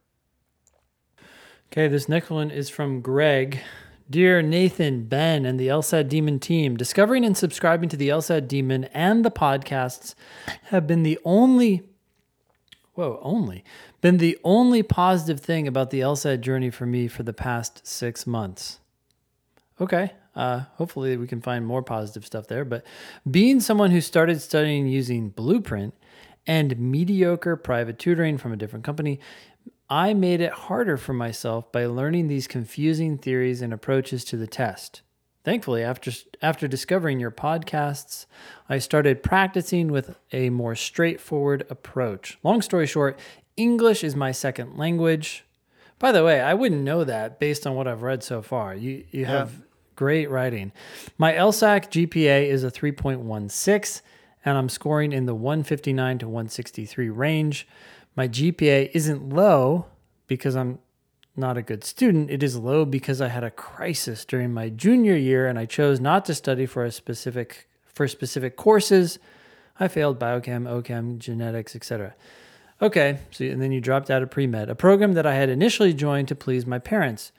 Okay, 1.73 1.89
this 1.89 2.09
next 2.09 2.31
one 2.31 2.51
is 2.51 2.69
from 2.69 3.01
Greg. 3.01 3.61
Dear 4.11 4.43
Nathan, 4.43 5.05
Ben, 5.05 5.47
and 5.47 5.59
the 5.59 5.69
LSAT 5.69 6.09
Demon 6.09 6.39
team, 6.39 6.77
discovering 6.77 7.25
and 7.25 7.37
subscribing 7.37 7.89
to 7.89 7.97
the 7.97 8.11
LSAT 8.11 8.47
Demon 8.47 8.85
and 8.93 9.25
the 9.25 9.31
podcasts 9.31 10.15
have 10.65 10.87
been 10.87 11.05
the 11.05 11.19
only 11.25 11.83
whoa, 12.95 13.19
only 13.23 13.65
been 14.01 14.19
the 14.19 14.39
only 14.45 14.83
positive 14.83 15.41
thing 15.41 15.69
about 15.69 15.91
the 15.91 16.01
LSAT 16.01 16.41
journey 16.41 16.71
for 16.71 16.87
me 16.87 17.09
for 17.09 17.23
the 17.23 17.33
past 17.33 17.87
six 17.87 18.27
months. 18.27 18.81
Okay. 19.81 20.13
Uh, 20.35 20.65
hopefully, 20.75 21.17
we 21.17 21.27
can 21.27 21.41
find 21.41 21.65
more 21.65 21.83
positive 21.83 22.27
stuff 22.27 22.49
there. 22.49 22.65
But 22.65 22.85
being 23.31 23.61
someone 23.61 23.91
who 23.91 24.01
started 24.01 24.41
studying 24.41 24.89
using 24.89 25.29
Blueprint 25.29 25.95
and 26.47 26.79
mediocre 26.79 27.57
private 27.57 27.99
tutoring 27.99 28.37
from 28.39 28.53
a 28.53 28.57
different 28.57 28.85
company, 28.85 29.21
I 29.89 30.15
made 30.15 30.41
it 30.41 30.53
harder 30.53 30.97
for 30.97 31.13
myself 31.13 31.71
by 31.71 31.87
learning 31.87 32.29
these 32.29 32.49
confusing 32.49 33.17
theories 33.19 33.63
and 33.63 33.73
approaches 33.73 34.25
to 34.27 34.37
the 34.37 34.47
test. 34.47 35.03
Thankfully, 35.45 35.83
after 35.83 36.11
after 36.41 36.67
discovering 36.67 37.21
your 37.21 37.31
podcasts, 37.31 38.25
I 38.69 38.79
started 38.79 39.23
practicing 39.23 39.93
with 39.93 40.19
a 40.33 40.49
more 40.49 40.75
straightforward 40.75 41.67
approach. 41.69 42.39
Long 42.43 42.63
story 42.63 42.87
short, 42.87 43.19
English 43.57 44.03
is 44.03 44.17
my 44.17 44.33
second 44.33 44.79
language. 44.79 45.45
By 45.99 46.13
the 46.13 46.25
way, 46.25 46.41
I 46.41 46.55
wouldn't 46.55 46.81
know 46.81 47.05
that 47.05 47.39
based 47.39 47.67
on 47.67 47.75
what 47.75 47.87
I've 47.87 48.03
read 48.03 48.23
so 48.23 48.41
far. 48.41 48.75
You 48.75 49.05
you 49.11 49.27
have 49.27 49.63
great 49.97 50.31
writing. 50.31 50.73
My 51.19 51.35
LSAC 51.35 51.91
GPA 51.91 52.47
is 52.47 52.65
a 52.65 52.71
3.16 52.71 54.03
and 54.45 54.59
I'm 54.59 54.69
scoring 54.69 55.13
in 55.13 55.27
the 55.27 55.35
159 55.35 56.19
to 56.19 56.27
163 56.27 57.11
range. 57.11 57.69
My 58.17 58.29
GPA 58.29 58.91
isn't 58.93 59.29
low 59.29 59.87
because 60.27 60.57
I'm 60.57 60.79
not 61.37 61.57
a 61.57 61.63
good 61.63 61.85
student. 61.85 62.31
It 62.31 62.43
is 62.43 62.57
low 62.57 62.85
because 62.85 63.21
I 63.21 63.29
had 63.29 63.45
a 63.45 63.51
crisis 63.51 64.25
during 64.25 64.53
my 64.53 64.69
junior 64.69 65.17
year 65.17 65.47
and 65.47 65.59
I 65.59 65.67
chose 65.67 66.01
not 66.01 66.25
to 66.27 66.35
study 66.35 66.67
for 66.67 66.85
a 66.85 66.93
specific 66.93 67.69
for 67.87 68.09
specific 68.09 68.57
courses. 68.57 69.19
I 69.79 69.89
failed 69.89 70.19
biochem, 70.19 70.65
OChem, 70.69 71.19
genetics, 71.19 71.75
etc. 71.75 72.15
Okay, 72.83 73.19
so 73.31 73.45
and 73.45 73.63
then 73.63 73.73
you 73.73 73.81
dropped 73.81 74.11
out 74.11 74.23
of 74.23 74.31
pre-med, 74.31 74.69
a 74.69 74.75
program 74.75 75.13
that 75.13 75.27
I 75.27 75.35
had 75.35 75.49
initially 75.49 75.95
joined 75.95 76.29
to 76.29 76.35
please 76.35 76.67
my 76.67 76.79
parents. 76.79 77.33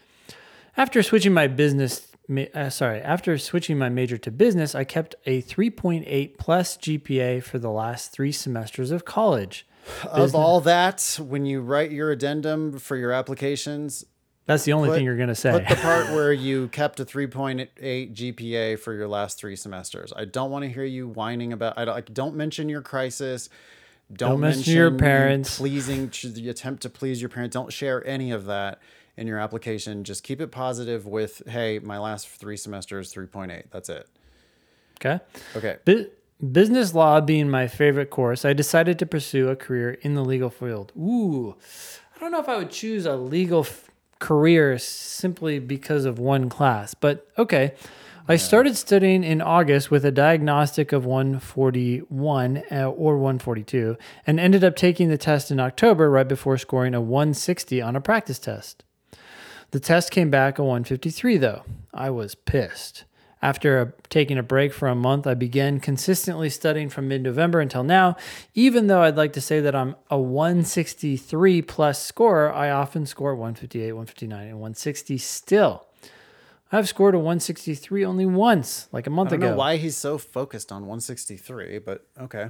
After 0.78 1.04
switching 1.04 1.34
my 1.34 1.48
business 1.48 2.08
uh, 2.54 2.70
sorry, 2.70 3.02
after 3.02 3.38
switching 3.38 3.78
my 3.78 3.90
major 3.90 4.18
to 4.18 4.32
business, 4.32 4.74
I 4.74 4.84
kept 4.84 5.16
a 5.26 5.42
3.8 5.44 6.38
plus 6.38 6.76
GPA 6.78 7.44
for 7.44 7.60
the 7.60 7.70
last 7.70 8.12
3 8.12 8.32
semesters 8.32 8.92
of 8.92 9.06
college. 9.06 9.68
Business. 9.86 10.32
Of 10.32 10.36
all 10.36 10.62
that, 10.62 11.20
when 11.22 11.46
you 11.46 11.62
write 11.62 11.92
your 11.92 12.12
addendum 12.12 12.80
for 12.80 12.96
your 12.96 13.12
applications, 13.12 14.06
that's 14.46 14.64
the 14.64 14.74
only 14.74 14.90
put, 14.90 14.96
thing 14.96 15.06
you're 15.06 15.18
going 15.18 15.30
to 15.30 15.36
say. 15.36 15.52
Put 15.52 15.68
the 15.68 15.76
part 15.76 16.10
where 16.12 16.32
you 16.32 16.68
kept 16.68 17.00
a 17.00 17.06
3.8 17.06 17.70
GPA 18.14 18.80
for 18.80 18.94
your 18.94 19.08
last 19.08 19.40
three 19.40 19.56
semesters. 19.56 20.14
I 20.16 20.26
don't 20.26 20.52
want 20.52 20.64
to 20.64 20.70
hear 20.70 20.84
you 20.84 21.08
whining 21.08 21.52
about. 21.52 21.78
I 21.78 21.86
don't, 21.86 22.14
don't 22.14 22.36
mention 22.36 22.70
your 22.70 22.82
crisis. 22.82 23.50
Don't, 24.14 24.30
don't 24.30 24.40
mention, 24.42 24.60
mention, 24.60 24.74
your 24.76 24.92
parents. 24.92 25.58
Pleasing 25.58 26.12
the 26.24 26.50
attempt 26.50 26.84
to 26.84 26.90
please 26.90 27.22
your 27.22 27.30
parents. 27.30 27.54
Don't 27.54 27.74
share 27.74 28.06
any 28.06 28.32
of 28.32 28.46
that 28.46 28.80
in 29.18 29.26
your 29.26 29.40
application. 29.40 30.04
Just 30.04 30.24
keep 30.24 30.40
it 30.40 30.52
positive 30.52 31.08
with, 31.08 31.42
"Hey, 31.48 31.80
my 31.80 31.98
last 31.98 32.28
three 32.28 32.58
semesters, 32.58 33.12
3.8. 33.12 33.64
That's 33.72 33.90
it." 33.90 34.08
Okay. 35.00 35.24
Okay. 35.56 35.78
Business 36.52 36.94
law 36.94 37.22
being 37.22 37.50
my 37.50 37.68
favorite 37.68 38.10
course, 38.10 38.44
I 38.44 38.52
decided 38.52 39.00
to 39.00 39.06
pursue 39.06 39.48
a 39.48 39.56
career 39.56 39.92
in 40.02 40.16
the 40.16 40.24
legal 40.24 40.50
field. 40.50 40.92
Ooh, 40.98 41.56
I 42.16 42.20
don't 42.20 42.32
know 42.32 42.42
if 42.42 42.50
I 42.50 42.58
would 42.58 42.72
choose 42.72 43.06
a 43.06 43.16
legal 43.16 43.62
f- 43.62 43.90
career 44.20 44.78
simply 44.78 45.60
because 45.60 46.04
of 46.04 46.20
one 46.20 46.50
class, 46.50 46.94
but 46.94 47.28
okay. 47.38 47.74
I 48.28 48.38
started 48.38 48.76
studying 48.76 49.24
in 49.24 49.40
August 49.40 49.92
with 49.92 50.04
a 50.04 50.12
diagnostic 50.12 50.92
of 50.92 51.06
141 51.06 52.64
uh, 52.72 52.90
or 52.90 53.18
142 53.18 53.98
and 54.26 54.40
ended 54.40 54.64
up 54.64 54.76
taking 54.76 55.10
the 55.10 55.18
test 55.18 55.52
in 55.52 55.60
October 55.60 56.10
right 56.10 56.28
before 56.28 56.58
scoring 56.58 56.96
a 56.96 57.02
160 57.02 57.84
on 57.84 57.96
a 57.96 58.02
practice 58.02 58.40
test. 58.40 58.84
The 59.70 59.80
test 59.80 60.10
came 60.10 60.32
back 60.32 60.58
a 60.58 60.64
153 60.64 61.38
though. 61.38 61.66
I 61.94 62.10
was 62.10 62.34
pissed. 62.34 63.04
After 63.42 63.82
a, 63.82 63.94
taking 64.10 64.38
a 64.38 64.44
break 64.44 64.74
for 64.74 64.88
a 64.88 64.96
month, 64.96 65.28
I 65.28 65.34
began 65.34 65.80
consistently 65.80 66.50
studying 66.50 66.90
from 66.90 67.08
mid 67.08 67.22
November 67.22 67.60
until 67.60 67.84
now. 67.84 68.16
Even 68.54 68.88
though 68.88 69.02
I'd 69.02 69.18
like 69.18 69.34
to 69.34 69.42
say 69.42 69.60
that 69.60 69.76
I'm 69.76 69.96
a 70.10 70.18
163 70.18 71.62
plus 71.62 72.02
scorer, 72.02 72.52
I 72.52 72.72
often 72.72 73.06
score 73.06 73.36
158, 73.36 73.92
159, 73.92 74.48
and 74.48 74.56
160 74.56 75.18
still. 75.18 75.86
I've 76.72 76.90
scored 76.90 77.14
a 77.14 77.20
163 77.20 78.06
only 78.06 78.26
once, 78.26 78.88
like 78.92 79.08
a 79.08 79.10
month 79.10 79.32
ago. 79.32 79.46
I 79.46 79.48
don't 79.50 79.52
know 79.52 79.60
why 79.60 79.78
he's 79.78 79.96
so 79.96 80.18
focused 80.18 80.72
on 80.72 80.82
163, 80.82 81.80
but 81.80 82.06
okay. 82.20 82.50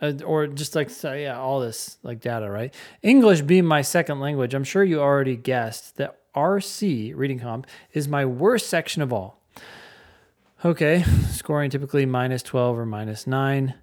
Uh, 0.00 0.12
or 0.24 0.46
just 0.46 0.76
like 0.76 0.90
so 0.90 1.12
yeah, 1.12 1.38
all 1.38 1.60
this 1.60 1.98
like 2.04 2.20
data, 2.20 2.48
right? 2.48 2.72
English 3.02 3.42
being 3.42 3.64
my 3.64 3.82
second 3.82 4.20
language, 4.20 4.54
I'm 4.54 4.64
sure 4.64 4.84
you 4.84 5.00
already 5.00 5.36
guessed 5.36 5.96
that 5.96 6.20
RC 6.34 7.16
reading 7.16 7.40
comp 7.40 7.66
is 7.92 8.06
my 8.06 8.24
worst 8.24 8.68
section 8.68 9.02
of 9.02 9.12
all. 9.12 9.37
Okay, 10.64 11.04
scoring 11.30 11.70
typically 11.70 12.04
minus 12.04 12.42
12 12.42 12.78
or 12.78 12.84
minus 12.84 13.28
9, 13.28 13.74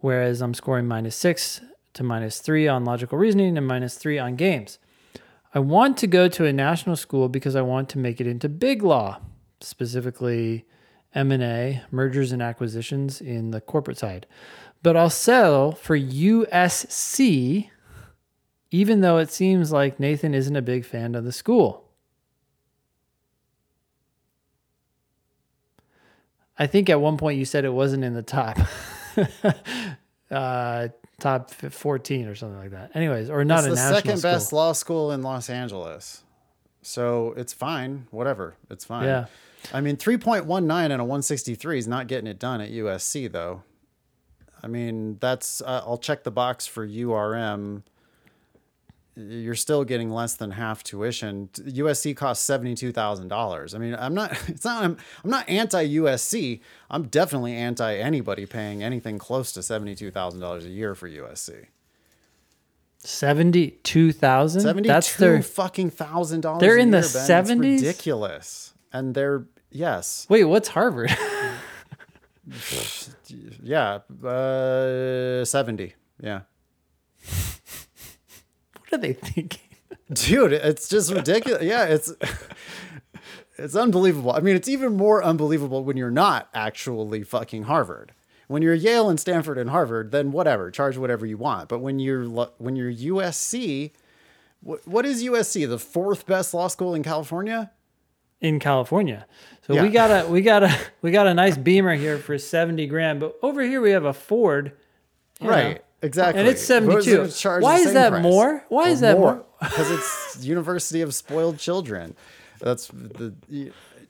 whereas 0.00 0.42
I'm 0.42 0.52
scoring 0.52 0.88
minus 0.88 1.14
6 1.14 1.60
to 1.94 2.02
minus 2.02 2.40
3 2.40 2.66
on 2.66 2.84
logical 2.84 3.18
reasoning 3.18 3.56
and 3.56 3.66
minus 3.66 3.94
3 3.94 4.18
on 4.18 4.34
games. 4.34 4.80
I 5.54 5.60
want 5.60 5.96
to 5.98 6.08
go 6.08 6.26
to 6.26 6.44
a 6.44 6.52
national 6.52 6.96
school 6.96 7.28
because 7.28 7.54
I 7.54 7.62
want 7.62 7.88
to 7.90 7.98
make 7.98 8.20
it 8.20 8.26
into 8.26 8.48
big 8.48 8.82
law, 8.82 9.20
specifically 9.60 10.66
M&A, 11.14 11.82
mergers 11.92 12.32
and 12.32 12.42
acquisitions 12.42 13.20
in 13.20 13.52
the 13.52 13.60
corporate 13.60 13.98
side. 13.98 14.26
But 14.82 14.96
I'll 14.96 15.08
settle 15.08 15.70
for 15.70 15.96
USC 15.96 17.70
even 18.72 19.02
though 19.02 19.18
it 19.18 19.30
seems 19.30 19.70
like 19.70 20.00
Nathan 20.00 20.34
isn't 20.34 20.56
a 20.56 20.62
big 20.62 20.84
fan 20.84 21.14
of 21.14 21.24
the 21.24 21.30
school. 21.30 21.81
I 26.58 26.66
think 26.66 26.90
at 26.90 27.00
one 27.00 27.16
point 27.16 27.38
you 27.38 27.44
said 27.44 27.64
it 27.64 27.72
wasn't 27.72 28.04
in 28.04 28.14
the 28.14 28.22
top, 28.22 28.58
uh, 30.30 30.88
top 31.18 31.50
fourteen 31.50 32.26
or 32.26 32.34
something 32.34 32.58
like 32.58 32.70
that. 32.70 32.94
Anyways, 32.94 33.30
or 33.30 33.44
not 33.44 33.60
it's 33.60 33.66
a 33.66 33.70
the 33.70 33.76
national 33.76 33.94
second 33.96 34.18
school. 34.18 34.32
best 34.32 34.52
law 34.52 34.72
school 34.72 35.12
in 35.12 35.22
Los 35.22 35.48
Angeles, 35.48 36.22
so 36.82 37.34
it's 37.36 37.52
fine. 37.52 38.06
Whatever, 38.10 38.54
it's 38.70 38.84
fine. 38.84 39.04
Yeah. 39.04 39.26
I 39.72 39.80
mean, 39.80 39.96
three 39.96 40.16
point 40.16 40.44
one 40.46 40.66
nine 40.66 40.90
and 40.90 41.00
a 41.00 41.04
one 41.04 41.22
sixty 41.22 41.54
three 41.54 41.78
is 41.78 41.88
not 41.88 42.06
getting 42.06 42.26
it 42.26 42.38
done 42.38 42.60
at 42.60 42.70
USC 42.70 43.30
though. 43.30 43.62
I 44.62 44.68
mean, 44.68 45.18
that's 45.20 45.60
uh, 45.62 45.82
I'll 45.86 45.98
check 45.98 46.22
the 46.22 46.30
box 46.30 46.66
for 46.66 46.86
URM 46.86 47.82
you're 49.14 49.54
still 49.54 49.84
getting 49.84 50.10
less 50.10 50.34
than 50.34 50.52
half 50.52 50.82
tuition. 50.82 51.48
USC 51.54 52.16
costs 52.16 52.44
seventy 52.44 52.74
two 52.74 52.92
thousand 52.92 53.28
dollars. 53.28 53.74
I 53.74 53.78
mean, 53.78 53.94
I'm 53.94 54.14
not. 54.14 54.32
It's 54.48 54.64
not. 54.64 54.84
I'm, 54.84 54.96
I'm 55.24 55.30
not 55.30 55.48
anti 55.48 55.86
USC. 55.96 56.60
I'm 56.90 57.04
definitely 57.04 57.54
anti 57.54 57.96
anybody 57.96 58.46
paying 58.46 58.82
anything 58.82 59.18
close 59.18 59.52
to 59.52 59.62
seventy 59.62 59.94
two 59.94 60.10
thousand 60.10 60.40
dollars 60.40 60.64
a 60.64 60.70
year 60.70 60.94
for 60.94 61.08
USC. 61.08 61.66
Seventy 62.98 63.72
two 63.82 64.12
thousand. 64.12 64.62
Seventy 64.62 64.88
two 64.88 65.42
fucking 65.42 65.90
thousand 65.90 66.40
dollars. 66.40 66.60
They're 66.60 66.78
in 66.78 66.90
the 66.90 67.02
seventies. 67.02 67.82
Ridiculous. 67.82 68.72
And 68.92 69.14
they're 69.14 69.46
yes. 69.70 70.26
Wait, 70.28 70.44
what's 70.44 70.68
Harvard? 70.68 71.10
yeah, 73.62 73.98
uh, 74.24 75.44
seventy. 75.44 75.94
Yeah 76.20 76.40
are 78.92 78.98
they 78.98 79.12
thinking? 79.12 79.60
Dude, 80.12 80.52
it's 80.52 80.88
just 80.88 81.12
ridiculous. 81.12 81.62
yeah, 81.62 81.84
it's 81.84 82.12
it's 83.58 83.76
unbelievable. 83.76 84.32
I 84.32 84.40
mean, 84.40 84.56
it's 84.56 84.68
even 84.68 84.96
more 84.96 85.22
unbelievable 85.22 85.84
when 85.84 85.96
you're 85.96 86.10
not 86.10 86.48
actually 86.54 87.22
fucking 87.22 87.64
Harvard. 87.64 88.12
When 88.48 88.60
you're 88.60 88.74
Yale 88.74 89.08
and 89.08 89.18
Stanford 89.18 89.56
and 89.56 89.70
Harvard, 89.70 90.10
then 90.10 90.32
whatever, 90.32 90.70
charge 90.70 90.98
whatever 90.98 91.24
you 91.24 91.38
want. 91.38 91.68
But 91.68 91.78
when 91.78 91.98
you're 91.98 92.24
when 92.58 92.76
you're 92.76 92.92
USC, 92.92 93.92
what, 94.60 94.86
what 94.86 95.06
is 95.06 95.22
USC? 95.22 95.68
The 95.68 95.78
fourth 95.78 96.26
best 96.26 96.52
law 96.52 96.68
school 96.68 96.94
in 96.94 97.02
California? 97.02 97.70
In 98.40 98.58
California. 98.58 99.26
So 99.66 99.74
yeah. 99.74 99.82
we 99.82 99.90
got 99.90 100.10
a 100.10 100.28
we 100.28 100.42
got 100.42 100.64
a 100.64 100.76
we 101.02 101.10
got 101.10 101.26
a 101.26 101.34
nice 101.34 101.56
Beamer 101.56 101.94
here 101.94 102.18
for 102.18 102.38
70 102.38 102.86
grand, 102.88 103.20
but 103.20 103.36
over 103.42 103.62
here 103.62 103.80
we 103.80 103.92
have 103.92 104.04
a 104.04 104.12
Ford. 104.12 104.72
Right. 105.40 105.76
Know, 105.76 105.82
Exactly. 106.02 106.40
And 106.40 106.50
it's 106.50 106.62
72. 106.62 107.30
Why 107.60 107.78
is 107.78 107.92
that 107.92 108.10
price? 108.10 108.22
more? 108.22 108.64
Why 108.68 108.88
is 108.88 109.00
that 109.00 109.18
more? 109.18 109.44
Because 109.60 109.90
it's 110.36 110.44
University 110.44 111.00
of 111.00 111.14
Spoiled 111.14 111.58
Children. 111.58 112.16
That's 112.60 112.88
the 112.88 113.34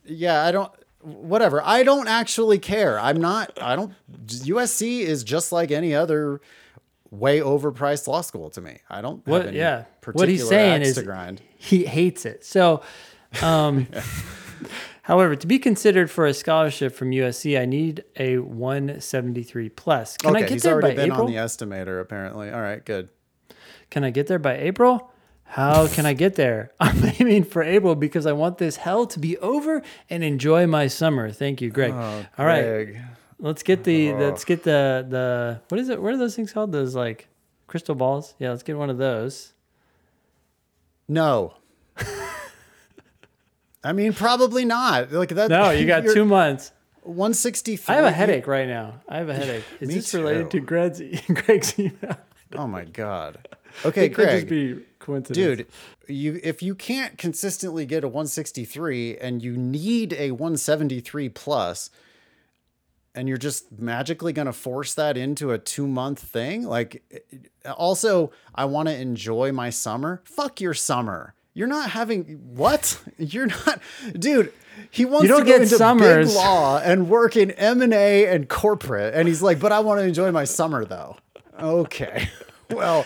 yeah, 0.05 0.43
I 0.43 0.51
don't 0.51 0.71
whatever. 1.01 1.61
I 1.63 1.83
don't 1.83 2.07
actually 2.07 2.59
care. 2.59 2.99
I'm 2.99 3.21
not 3.21 3.51
I 3.61 3.75
don't 3.75 3.93
USC 4.25 5.01
is 5.01 5.23
just 5.23 5.51
like 5.51 5.71
any 5.71 5.93
other 5.93 6.41
way 7.11 7.39
overpriced 7.39 8.07
law 8.07 8.21
school 8.21 8.49
to 8.51 8.61
me. 8.61 8.79
I 8.89 9.01
don't 9.01 9.25
what 9.27 9.53
yeah. 9.53 9.85
What 10.13 10.29
he's 10.29 10.47
saying 10.47 10.81
is 10.81 11.03
he 11.57 11.85
hates 11.85 12.25
it. 12.25 12.43
So 12.43 12.81
um 13.41 13.87
yeah. 13.91 14.03
However, 15.03 15.35
to 15.35 15.47
be 15.47 15.59
considered 15.59 16.09
for 16.09 16.25
a 16.25 16.33
scholarship 16.33 16.95
from 16.95 17.11
USC, 17.11 17.59
I 17.59 17.65
need 17.65 18.05
a 18.15 18.37
173 18.37 19.67
plus. 19.69 20.15
Can 20.15 20.29
okay, 20.29 20.37
I 20.37 20.41
get 20.41 20.51
he's 20.51 20.63
there 20.63 20.73
already 20.73 20.95
by 20.95 20.95
been 20.95 21.11
April? 21.11 21.25
on 21.25 21.31
the 21.31 21.37
estimator 21.37 21.99
apparently. 21.99 22.49
All 22.49 22.61
right, 22.61 22.83
good. 22.83 23.09
Can 23.89 24.05
I 24.05 24.11
get 24.11 24.27
there 24.27 24.39
by 24.39 24.57
April? 24.57 25.11
How 25.43 25.87
can 25.93 26.05
I 26.05 26.13
get 26.13 26.35
there? 26.35 26.71
I'm 26.79 27.03
aiming 27.19 27.43
for 27.43 27.61
April 27.61 27.95
because 27.95 28.25
I 28.25 28.31
want 28.31 28.59
this 28.59 28.77
hell 28.77 29.05
to 29.07 29.19
be 29.19 29.37
over 29.39 29.81
and 30.09 30.23
enjoy 30.23 30.67
my 30.67 30.87
summer. 30.87 31.31
Thank 31.31 31.61
you, 31.61 31.69
Greg. 31.69 31.91
Oh, 31.93 32.25
All 32.37 32.45
right, 32.45 32.63
Greg. 32.63 33.01
let's 33.39 33.61
get 33.61 33.83
the 33.83 34.13
oh. 34.13 34.17
let's 34.17 34.45
get 34.45 34.63
the 34.63 35.05
the 35.07 35.61
what 35.67 35.81
is 35.81 35.89
it? 35.89 36.01
What 36.01 36.13
are 36.13 36.17
those 36.17 36.37
things 36.37 36.53
called? 36.53 36.71
Those 36.71 36.95
like 36.95 37.27
crystal 37.67 37.95
balls? 37.95 38.35
Yeah, 38.39 38.51
let's 38.51 38.63
get 38.63 38.77
one 38.77 38.89
of 38.89 38.97
those. 38.97 39.51
No. 41.09 41.55
I 43.83 43.91
mean, 43.93 44.13
probably 44.13 44.65
not. 44.65 45.11
Like 45.11 45.29
that. 45.29 45.49
No, 45.49 45.71
you 45.71 45.85
got 45.85 46.03
two 46.13 46.25
months. 46.25 46.71
163. 47.01 47.93
I 47.93 47.97
have 47.97 48.05
a 48.05 48.11
headache 48.11 48.47
right 48.47 48.67
now. 48.67 49.01
I 49.09 49.17
have 49.17 49.29
a 49.29 49.33
headache. 49.33 49.65
Is 49.81 49.89
this 49.89 50.13
related 50.13 50.51
to. 50.51 50.59
Greg's 50.61 51.01
Greg's 51.27 51.77
email? 51.77 52.17
Oh 52.55 52.67
my 52.67 52.85
god. 52.85 53.47
Okay, 53.83 54.05
It 54.05 54.13
could 54.13 54.29
just 54.29 54.47
be 54.47 54.79
coincidence. 54.99 55.35
Dude, 55.35 55.67
you 56.07 56.39
if 56.43 56.61
you 56.61 56.75
can't 56.75 57.17
consistently 57.17 57.85
get 57.85 58.03
a 58.03 58.07
163 58.07 59.17
and 59.17 59.43
you 59.43 59.57
need 59.57 60.13
a 60.13 60.31
173 60.31 61.29
plus 61.29 61.89
and 63.15 63.27
you're 63.27 63.37
just 63.37 63.71
magically 63.79 64.31
going 64.31 64.45
to 64.45 64.53
force 64.53 64.93
that 64.93 65.17
into 65.17 65.51
a 65.51 65.57
2 65.57 65.87
month 65.87 66.19
thing, 66.19 66.63
like 66.63 67.03
also 67.75 68.31
I 68.55 68.65
want 68.65 68.87
to 68.89 68.95
enjoy 68.97 69.51
my 69.51 69.69
summer. 69.71 70.21
Fuck 70.23 70.61
your 70.61 70.73
summer. 70.75 71.33
You're 71.53 71.67
not 71.67 71.91
having 71.91 72.23
what? 72.55 72.99
You're 73.17 73.47
not 73.47 73.79
Dude, 74.17 74.51
he 74.91 75.05
wants 75.05 75.23
You 75.23 75.29
don't 75.29 75.41
to 75.41 75.45
go 75.45 75.51
get 75.51 75.61
into 75.61 75.75
summers. 75.77 76.27
big 76.29 76.35
law 76.35 76.79
and 76.79 77.09
work 77.09 77.35
in 77.37 77.51
M&A 77.51 78.25
and 78.27 78.49
corporate 78.49 79.13
and 79.13 79.27
he's 79.27 79.41
like, 79.41 79.59
"But 79.59 79.71
I 79.71 79.79
want 79.81 79.99
to 79.99 80.05
enjoy 80.05 80.31
my 80.31 80.45
summer 80.45 80.85
though." 80.85 81.17
Okay. 81.59 82.29
Well, 82.69 83.05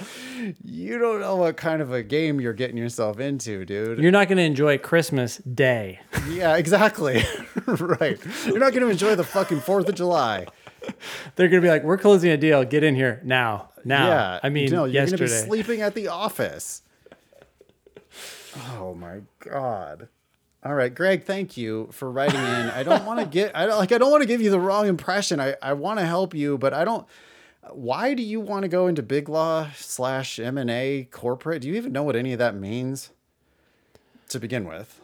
you 0.63 0.97
don't 0.97 1.19
know 1.19 1.35
what 1.35 1.57
kind 1.57 1.81
of 1.81 1.91
a 1.91 2.01
game 2.01 2.39
you're 2.39 2.53
getting 2.53 2.77
yourself 2.77 3.19
into, 3.19 3.65
dude. 3.65 3.99
You're 3.99 4.11
not 4.11 4.29
going 4.29 4.37
to 4.37 4.43
enjoy 4.43 4.77
Christmas 4.77 5.37
Day. 5.37 5.99
yeah, 6.29 6.55
exactly. 6.55 7.23
right. 7.65 8.17
You're 8.45 8.59
not 8.59 8.71
going 8.71 8.83
to 8.83 8.89
enjoy 8.89 9.15
the 9.15 9.25
fucking 9.25 9.59
4th 9.59 9.89
of 9.89 9.95
July. 9.95 10.47
They're 11.35 11.49
going 11.49 11.61
to 11.61 11.65
be 11.65 11.69
like, 11.69 11.83
"We're 11.83 11.97
closing 11.97 12.31
a 12.31 12.37
deal. 12.37 12.63
Get 12.63 12.83
in 12.85 12.95
here 12.95 13.19
now." 13.25 13.71
Now. 13.83 14.07
yeah. 14.07 14.39
I 14.41 14.47
mean, 14.49 14.69
no, 14.71 14.85
you're 14.85 14.93
yesterday. 14.93 15.25
going 15.27 15.29
to 15.31 15.35
be 15.43 15.47
sleeping 15.47 15.81
at 15.81 15.95
the 15.95 16.07
office. 16.07 16.81
Oh 18.77 18.93
my 18.93 19.21
god. 19.39 20.07
All 20.63 20.73
right, 20.73 20.93
Greg, 20.93 21.23
thank 21.23 21.55
you 21.55 21.89
for 21.91 22.11
writing 22.11 22.39
in. 22.39 22.69
I 22.69 22.83
don't 22.83 23.05
want 23.05 23.19
to 23.19 23.25
get 23.31 23.55
I 23.55 23.65
don't 23.65 23.77
like 23.77 23.91
I 23.91 23.97
don't 23.97 24.11
want 24.11 24.23
to 24.23 24.27
give 24.27 24.41
you 24.41 24.49
the 24.49 24.59
wrong 24.59 24.87
impression. 24.87 25.39
I 25.39 25.55
I 25.61 25.73
want 25.73 25.99
to 25.99 26.05
help 26.05 26.33
you, 26.33 26.57
but 26.57 26.73
I 26.73 26.83
don't 26.83 27.07
why 27.71 28.13
do 28.13 28.23
you 28.23 28.39
want 28.39 28.63
to 28.63 28.67
go 28.67 28.87
into 28.87 29.03
big 29.03 29.29
law 29.29 29.69
slash 29.75 30.39
M 30.39 30.57
and 30.57 30.69
A 30.69 31.07
corporate? 31.11 31.61
Do 31.61 31.67
you 31.67 31.75
even 31.75 31.91
know 31.91 32.03
what 32.03 32.15
any 32.15 32.33
of 32.33 32.39
that 32.39 32.55
means 32.55 33.11
to 34.29 34.39
begin 34.39 34.67
with? 34.67 34.99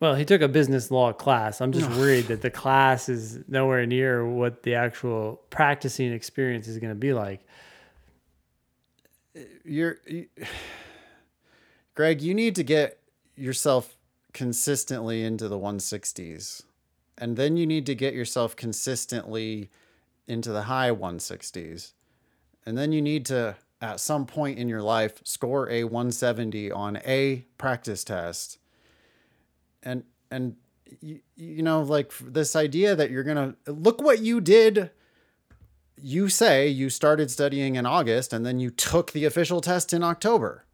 Well, 0.00 0.16
he 0.16 0.24
took 0.24 0.42
a 0.42 0.48
business 0.48 0.90
law 0.90 1.12
class. 1.12 1.60
I'm 1.60 1.72
just 1.72 1.88
worried 1.98 2.26
that 2.26 2.42
the 2.42 2.50
class 2.50 3.08
is 3.08 3.38
nowhere 3.48 3.86
near 3.86 4.26
what 4.26 4.62
the 4.62 4.74
actual 4.74 5.40
practicing 5.50 6.12
experience 6.12 6.66
is 6.66 6.78
going 6.78 6.90
to 6.90 6.98
be 6.98 7.12
like. 7.12 7.40
You're, 9.64 9.98
you, 10.06 10.26
Greg, 11.94 12.22
you 12.22 12.34
need 12.34 12.54
to 12.56 12.62
get 12.62 12.98
yourself 13.36 13.96
consistently 14.32 15.24
into 15.24 15.48
the 15.48 15.58
160s. 15.58 16.62
And 17.18 17.36
then 17.36 17.56
you 17.56 17.66
need 17.66 17.86
to 17.86 17.94
get 17.94 18.14
yourself 18.14 18.56
consistently 18.56 19.70
into 20.26 20.50
the 20.52 20.62
high 20.62 20.90
160s. 20.90 21.92
And 22.64 22.78
then 22.78 22.92
you 22.92 23.02
need 23.02 23.26
to, 23.26 23.56
at 23.80 24.00
some 24.00 24.26
point 24.26 24.58
in 24.58 24.68
your 24.68 24.82
life, 24.82 25.20
score 25.24 25.68
a 25.68 25.84
170 25.84 26.70
on 26.70 26.98
a 27.04 27.44
practice 27.58 28.04
test. 28.04 28.58
And, 29.82 30.04
and, 30.30 30.56
you, 31.00 31.20
you 31.36 31.62
know, 31.62 31.82
like 31.82 32.12
this 32.20 32.56
idea 32.56 32.94
that 32.96 33.10
you're 33.10 33.24
going 33.24 33.54
to 33.64 33.72
look 33.72 34.00
what 34.00 34.20
you 34.20 34.40
did 34.40 34.90
you 36.02 36.28
say 36.28 36.66
you 36.68 36.90
started 36.90 37.30
studying 37.30 37.76
in 37.76 37.86
August 37.86 38.32
and 38.32 38.44
then 38.44 38.58
you 38.58 38.70
took 38.70 39.12
the 39.12 39.24
official 39.24 39.60
test 39.60 39.92
in 39.92 40.02
October. 40.02 40.64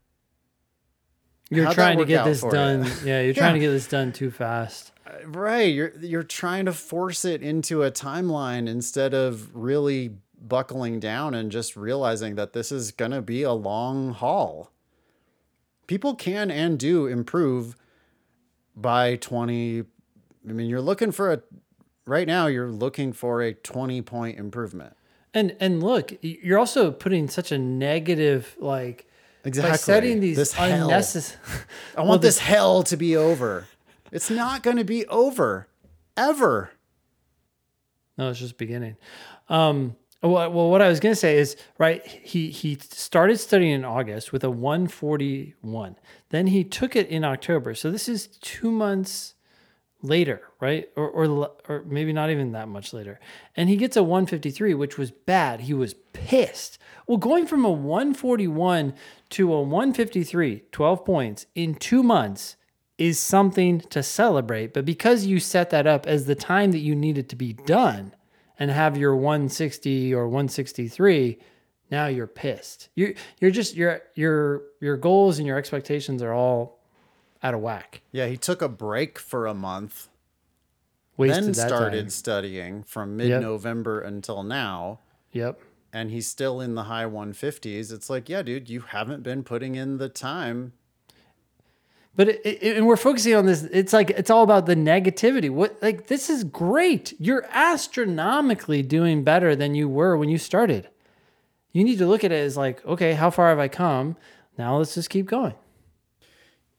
You're 1.51 1.64
How'd 1.66 1.74
trying 1.74 1.99
to 1.99 2.05
get 2.05 2.24
this 2.24 2.42
done. 2.42 2.84
you? 2.84 2.92
Yeah, 3.05 3.22
you're 3.22 3.34
trying 3.34 3.55
to 3.55 3.61
get 3.61 3.70
this 3.70 3.86
done 3.86 4.12
too 4.12 4.30
fast. 4.30 4.92
Uh, 5.07 5.26
right, 5.26 5.72
you're 5.72 5.92
you're 6.01 6.22
trying 6.22 6.66
to 6.66 6.72
force 6.72 7.24
it 7.24 7.42
into 7.42 7.82
a 7.82 7.90
timeline 7.90 8.68
instead 8.68 9.14
of 9.14 9.55
really 9.55 10.16
buckling 10.40 11.01
down 11.01 11.34
and 11.34 11.51
just 11.51 11.76
realizing 11.76 12.34
that 12.36 12.53
this 12.53 12.70
is 12.70 12.92
going 12.92 13.11
to 13.11 13.22
be 13.22 13.42
a 13.42 13.53
long 13.53 14.12
haul. 14.12 14.70
People 15.86 16.14
can 16.14 16.51
and 16.51 16.78
do 16.78 17.07
improve 17.07 17.76
by 18.76 19.16
20 19.16 19.84
I 20.49 20.53
mean, 20.53 20.68
you're 20.68 20.80
looking 20.80 21.12
for 21.12 21.32
a 21.32 21.42
right 22.07 22.26
now 22.26 22.46
you're 22.46 22.70
looking 22.70 23.12
for 23.12 23.42
a 23.42 23.55
20 23.55 24.03
point 24.03 24.38
improvement. 24.38 24.96
And 25.34 25.57
and 25.61 25.82
look, 25.82 26.12
you're 26.20 26.59
also 26.59 26.90
putting 26.90 27.28
such 27.28 27.53
a 27.53 27.59
negative 27.59 28.57
like 28.59 29.07
Exactly. 29.49 29.70
by 29.70 29.76
setting 29.76 30.20
these 30.20 30.36
This 30.36 30.55
unnecessary. 30.59 31.40
I 31.96 32.03
want 32.03 32.22
this 32.22 32.38
hell 32.38 32.82
to 32.84 32.96
be 32.96 33.16
over. 33.16 33.66
It's 34.12 34.30
not 34.30 34.62
going 34.62 34.76
to 34.76 34.84
be 34.84 35.07
over 35.07 35.68
ever. 36.16 36.70
No, 38.16 38.30
it's 38.30 38.40
just 38.40 38.59
beginning. 38.59 38.96
Um, 39.49 39.96
well, 40.22 40.51
well, 40.51 40.70
what 40.70 40.82
I 40.82 40.88
was 40.88 40.99
going 40.99 41.12
to 41.12 41.20
say 41.20 41.38
is, 41.38 41.57
right, 41.78 42.05
he, 42.05 42.51
he 42.51 42.76
started 42.80 43.38
studying 43.38 43.72
in 43.72 43.84
August 43.84 44.32
with 44.32 44.42
a 44.42 44.51
141. 44.51 45.96
Then 46.30 46.49
he 46.49 46.64
took 46.64 46.96
it 46.96 47.09
in 47.09 47.24
October. 47.24 47.74
So 47.74 47.90
this 47.90 48.09
is 48.09 48.26
two 48.26 48.70
months 48.70 49.34
later, 50.03 50.42
right? 50.61 50.88
Or, 50.96 51.09
or, 51.09 51.51
or 51.68 51.84
maybe 51.86 52.12
not 52.12 52.30
even 52.30 52.53
that 52.53 52.68
much 52.68 52.92
later. 52.92 53.20
And 53.57 53.68
he 53.68 53.76
gets 53.76 53.96
a 53.96 54.03
153, 54.03 54.74
which 54.74 54.99
was 54.99 55.12
bad. 55.12 55.62
He 55.62 55.74
was 55.74 55.94
pissed. 56.12 56.78
Well, 57.07 57.18
going 57.18 57.46
from 57.46 57.64
a 57.64 57.70
141 57.70 58.94
to 59.30 59.52
a 59.52 59.60
153, 59.60 60.62
12 60.72 61.04
points 61.04 61.46
in 61.54 61.74
two 61.74 62.02
months 62.02 62.56
is 62.96 63.18
something 63.18 63.80
to 63.80 64.02
celebrate. 64.02 64.74
But 64.74 64.84
because 64.84 65.26
you 65.26 65.38
set 65.38 65.70
that 65.70 65.86
up 65.86 66.06
as 66.06 66.26
the 66.26 66.34
time 66.34 66.72
that 66.72 66.78
you 66.78 66.94
needed 66.94 67.28
to 67.30 67.36
be 67.36 67.52
done 67.52 68.14
and 68.58 68.70
have 68.70 68.96
your 68.96 69.14
160 69.14 70.12
or 70.14 70.26
163, 70.26 71.38
now 71.90 72.06
you're 72.06 72.26
pissed. 72.26 72.88
You're 72.94 73.14
you're 73.40 73.50
just 73.50 73.74
your 73.76 74.02
your 74.14 74.62
your 74.80 74.96
goals 74.96 75.38
and 75.38 75.46
your 75.46 75.56
expectations 75.56 76.22
are 76.22 76.32
all 76.32 76.80
out 77.42 77.54
of 77.54 77.60
whack. 77.60 78.02
Yeah, 78.12 78.26
he 78.26 78.36
took 78.36 78.60
a 78.60 78.68
break 78.68 79.18
for 79.18 79.46
a 79.46 79.54
month, 79.54 80.08
Wasted 81.16 81.44
then 81.44 81.54
started 81.54 82.00
time. 82.02 82.10
studying 82.10 82.82
from 82.82 83.16
mid 83.16 83.40
November 83.40 84.00
until 84.00 84.42
now, 84.42 84.98
Yep. 85.32 85.60
And 85.93 86.11
he's 86.11 86.26
still 86.26 86.61
in 86.61 86.74
the 86.74 86.84
high 86.84 87.05
150s. 87.05 87.93
It's 87.93 88.11
like, 88.11 88.28
yeah, 88.28 88.43
dude, 88.43 88.68
you 88.68 88.80
haven't 88.80 89.22
been 89.22 89.43
putting 89.43 89.74
in 89.74 89.99
the 89.99 90.09
time. 90.09 90.72
But 92.14 92.30
it, 92.30 92.41
it, 92.45 92.76
and 92.76 92.86
we're 92.86 92.97
focusing 92.97 93.34
on 93.36 93.47
this. 93.47 93.62
It's 93.62 93.93
like 93.93 94.11
it's 94.11 94.28
all 94.28 94.43
about 94.43 94.66
the 94.66 94.74
negativity. 94.74 95.51
What 95.51 95.80
like 95.80 96.09
this 96.09 96.28
is 96.28 96.43
great. 96.43 97.14
You're 97.20 97.47
astronomically 97.53 98.82
doing 98.82 99.22
better 99.22 99.55
than 99.55 99.76
you 99.76 99.89
were 99.89 100.16
when 100.16 100.28
you 100.28 100.36
started. 100.36 100.89
You 101.72 101.84
need 101.84 101.99
to 101.99 102.07
look 102.07 102.24
at 102.24 102.32
it 102.32 102.45
as 102.45 102.57
like, 102.57 102.84
okay, 102.84 103.12
how 103.12 103.30
far 103.30 103.51
have 103.51 103.61
I 103.61 103.68
come? 103.68 104.16
Now 104.57 104.78
let's 104.78 104.95
just 104.95 105.11
keep 105.11 105.26
going. 105.26 105.55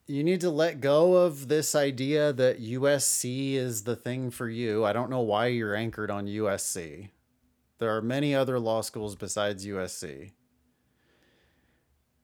You 0.06 0.24
need 0.24 0.40
to 0.42 0.50
let 0.50 0.80
go 0.80 1.14
of 1.14 1.48
this 1.48 1.74
idea 1.74 2.32
that 2.34 2.60
USC 2.60 3.54
is 3.54 3.84
the 3.84 3.96
thing 3.96 4.30
for 4.30 4.48
you. 4.48 4.84
I 4.84 4.92
don't 4.92 5.08
know 5.08 5.20
why 5.20 5.46
you're 5.46 5.74
anchored 5.74 6.10
on 6.10 6.26
USC. 6.26 7.08
There 7.80 7.96
are 7.96 8.02
many 8.02 8.34
other 8.34 8.60
law 8.60 8.82
schools 8.82 9.16
besides 9.16 9.66
USC. 9.66 10.32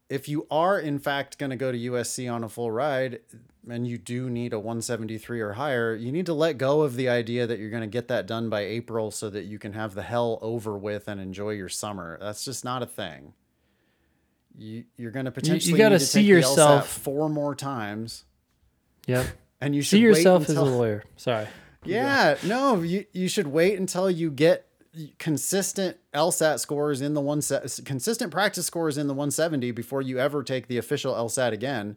If 0.09 0.29
you 0.29 0.47
are, 0.51 0.79
in 0.79 0.99
fact, 1.01 1.39
going 1.39 1.51
to 1.51 1.57
go 1.57 1.73
to 1.73 1.79
USC 1.79 2.31
on 2.33 2.45
a 2.45 2.49
full 2.49 2.71
ride 2.71 3.21
and 3.69 3.89
you 3.89 3.99
do 3.99 4.31
need 4.31 4.53
a 4.53 4.59
173 4.61 5.41
or 5.41 5.55
higher, 5.55 5.95
you 5.97 6.13
need 6.13 6.27
to 6.27 6.35
let 6.35 6.59
go 6.59 6.83
of 6.83 6.95
the 6.95 7.09
idea 7.09 7.47
that 7.47 7.59
you're 7.59 7.71
going 7.71 7.81
to 7.81 7.89
get 7.89 8.07
that 8.09 8.27
done 8.27 8.49
by 8.51 8.61
April 8.61 9.11
so 9.11 9.31
that 9.31 9.47
you 9.47 9.59
can 9.59 9.73
have 9.73 9.95
the 9.95 10.03
hell 10.03 10.39
over 10.43 10.77
with 10.77 11.09
and 11.09 11.21
enjoy 11.21 11.51
your 11.51 11.71
summer. 11.71 12.19
That's 12.21 12.45
just 12.45 12.63
not 12.63 12.83
a 12.83 12.87
thing. 12.87 13.33
You, 14.57 14.85
you're 14.97 15.11
going 15.11 15.25
to 15.25 15.33
potentially 15.33 15.73
you 15.73 15.79
gotta 15.79 15.97
need 15.97 16.01
to 16.01 16.07
see 16.07 16.21
take 16.21 16.27
the 16.45 16.49
LSAT 16.49 16.51
yourself- 16.51 16.89
four 16.89 17.29
more 17.29 17.55
times. 17.55 18.25
Yep. 19.07 19.27
And 19.61 19.75
you 19.75 19.81
should 19.81 19.97
See 19.97 20.03
yourself 20.03 20.49
as 20.51 20.57
a 20.57 20.63
lawyer. 20.63 21.03
Sorry. 21.17 21.47
Yeah, 21.85 22.37
no, 22.43 22.83
you 22.83 23.05
you 23.13 23.29
should 23.29 23.47
wait 23.47 23.79
until 23.79 24.11
you 24.11 24.29
get 24.33 24.66
consistent 25.19 25.99
LSAT 26.15 26.59
scores 26.59 27.01
in 27.01 27.15
the 27.15 27.21
one 27.21 27.43
se- 27.43 27.83
consistent 27.85 28.31
practice 28.31 28.67
scores 28.67 28.99
in 28.99 29.07
the 29.07 29.15
170 29.15 29.71
before 29.73 30.03
you 30.03 30.19
ever 30.19 30.43
take 30.43 30.69
the 30.69 30.79
official 30.79 31.15
LSAT 31.15 31.53
again. 31.53 31.97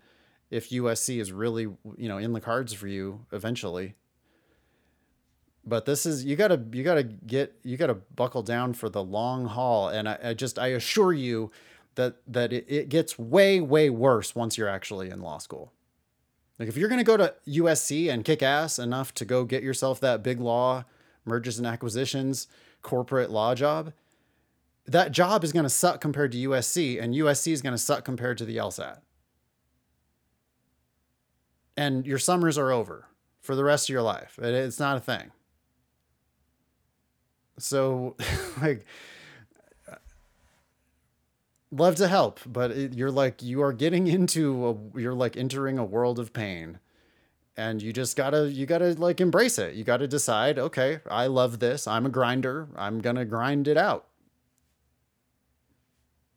If 0.49 0.69
USC 0.69 1.19
is 1.19 1.31
really 1.31 1.63
you 1.97 2.09
know 2.09 2.17
in 2.17 2.33
the 2.33 2.41
cards 2.41 2.73
for 2.73 2.87
you 2.87 3.25
eventually. 3.31 3.95
But 5.65 5.85
this 5.85 6.05
is 6.05 6.25
you 6.25 6.35
gotta 6.35 6.61
you 6.71 6.83
gotta 6.83 7.03
get 7.03 7.55
you 7.63 7.77
gotta 7.77 7.93
buckle 7.93 8.41
down 8.41 8.73
for 8.73 8.89
the 8.89 9.03
long 9.03 9.45
haul, 9.45 9.89
and 9.89 10.09
I, 10.09 10.17
I 10.23 10.33
just 10.33 10.57
I 10.57 10.67
assure 10.67 11.13
you 11.13 11.51
that 11.95 12.15
that 12.27 12.51
it, 12.51 12.65
it 12.67 12.89
gets 12.89 13.19
way 13.19 13.61
way 13.61 13.89
worse 13.89 14.35
once 14.35 14.57
you're 14.57 14.67
actually 14.67 15.09
in 15.09 15.21
law 15.21 15.37
school. 15.37 15.71
Like 16.57 16.67
if 16.67 16.75
you're 16.75 16.89
to 16.89 17.03
go 17.03 17.17
to 17.17 17.35
USC 17.47 18.11
and 18.11 18.25
kick 18.25 18.41
ass 18.41 18.79
enough 18.79 19.13
to 19.15 19.25
go 19.25 19.45
get 19.45 19.63
yourself 19.63 19.99
that 20.01 20.23
big 20.23 20.39
law 20.39 20.85
mergers 21.25 21.57
and 21.57 21.67
acquisitions 21.67 22.47
corporate 22.81 23.29
law 23.29 23.55
job, 23.55 23.93
that 24.85 25.11
job 25.11 25.43
is 25.43 25.51
going 25.51 25.63
to 25.63 25.69
suck 25.69 26.01
compared 26.01 26.31
to 26.31 26.49
USC 26.49 27.01
and 27.01 27.13
USC 27.13 27.51
is 27.51 27.61
going 27.61 27.73
to 27.73 27.77
suck 27.77 28.03
compared 28.03 28.37
to 28.39 28.45
the 28.45 28.57
LSAT. 28.57 28.99
And 31.77 32.05
your 32.05 32.17
summers 32.17 32.57
are 32.57 32.71
over 32.71 33.07
for 33.39 33.55
the 33.55 33.63
rest 33.63 33.89
of 33.89 33.93
your 33.93 34.01
life. 34.01 34.37
It, 34.39 34.53
it's 34.53 34.79
not 34.79 34.97
a 34.97 34.99
thing. 34.99 35.31
So 37.57 38.15
like 38.61 38.85
love 41.71 41.95
to 41.95 42.07
help, 42.07 42.39
but 42.45 42.71
it, 42.71 42.93
you're 42.93 43.11
like 43.11 43.41
you 43.41 43.61
are 43.61 43.73
getting 43.73 44.07
into 44.17 44.67
a, 44.67 44.99
you're 44.99 45.13
like 45.13 45.37
entering 45.37 45.77
a 45.77 45.85
world 45.85 46.19
of 46.19 46.33
pain. 46.33 46.79
And 47.59 47.81
you 47.81 47.91
just 47.91 48.15
gotta 48.15 48.49
you 48.49 48.65
gotta 48.65 48.93
like 48.93 49.19
embrace 49.19 49.59
it. 49.59 49.75
You 49.75 49.83
gotta 49.83 50.07
decide, 50.07 50.57
okay, 50.57 51.01
I 51.11 51.27
love 51.27 51.59
this. 51.59 51.87
I'm 51.87 52.05
a 52.05 52.09
grinder. 52.09 52.69
I'm 52.77 53.01
gonna 53.01 53.25
grind 53.25 53.67
it 53.67 53.75
out 53.75 54.05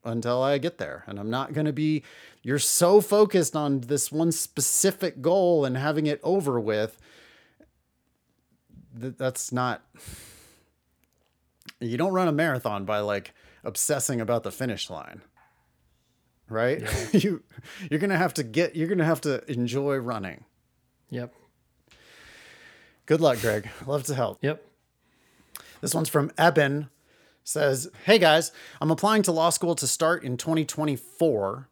until 0.03 0.43
I 0.43 0.57
get 0.57 0.79
there. 0.79 1.05
And 1.07 1.17
I'm 1.17 1.29
not 1.29 1.53
gonna 1.53 1.71
be 1.71 2.03
you're 2.41 2.59
so 2.59 2.99
focused 2.99 3.55
on 3.55 3.79
this 3.79 4.11
one 4.11 4.33
specific 4.33 5.21
goal 5.21 5.63
and 5.63 5.77
having 5.77 6.07
it 6.07 6.19
over 6.23 6.59
with. 6.59 6.97
That 8.93 9.17
that's 9.17 9.53
not 9.53 9.81
you 11.79 11.95
don't 11.95 12.11
run 12.11 12.27
a 12.27 12.33
marathon 12.33 12.83
by 12.83 12.99
like 12.99 13.33
obsessing 13.63 14.19
about 14.19 14.43
the 14.43 14.51
finish 14.51 14.89
line 14.89 15.21
right 16.49 16.81
yeah. 16.81 17.07
you 17.13 17.43
you're 17.89 17.99
gonna 18.01 18.17
have 18.17 18.33
to 18.33 18.43
get 18.43 18.75
you're 18.75 18.89
gonna 18.89 19.05
have 19.05 19.21
to 19.21 19.49
enjoy 19.49 19.95
running 19.95 20.43
yep. 21.13 21.33
Good 23.05 23.21
luck 23.21 23.39
greg. 23.41 23.69
Love 23.85 24.03
to 24.03 24.15
help. 24.15 24.39
Yep. 24.41 24.65
This 25.81 25.93
one's 25.93 26.09
from 26.09 26.31
eben. 26.37 26.89
Says 27.45 27.89
hey 28.05 28.19
guys 28.19 28.53
i'm 28.79 28.89
applying 28.89 29.21
to 29.23 29.33
law 29.33 29.49
school 29.49 29.75
to 29.75 29.85
start 29.85 30.23
in 30.23 30.37
2024 30.37 31.67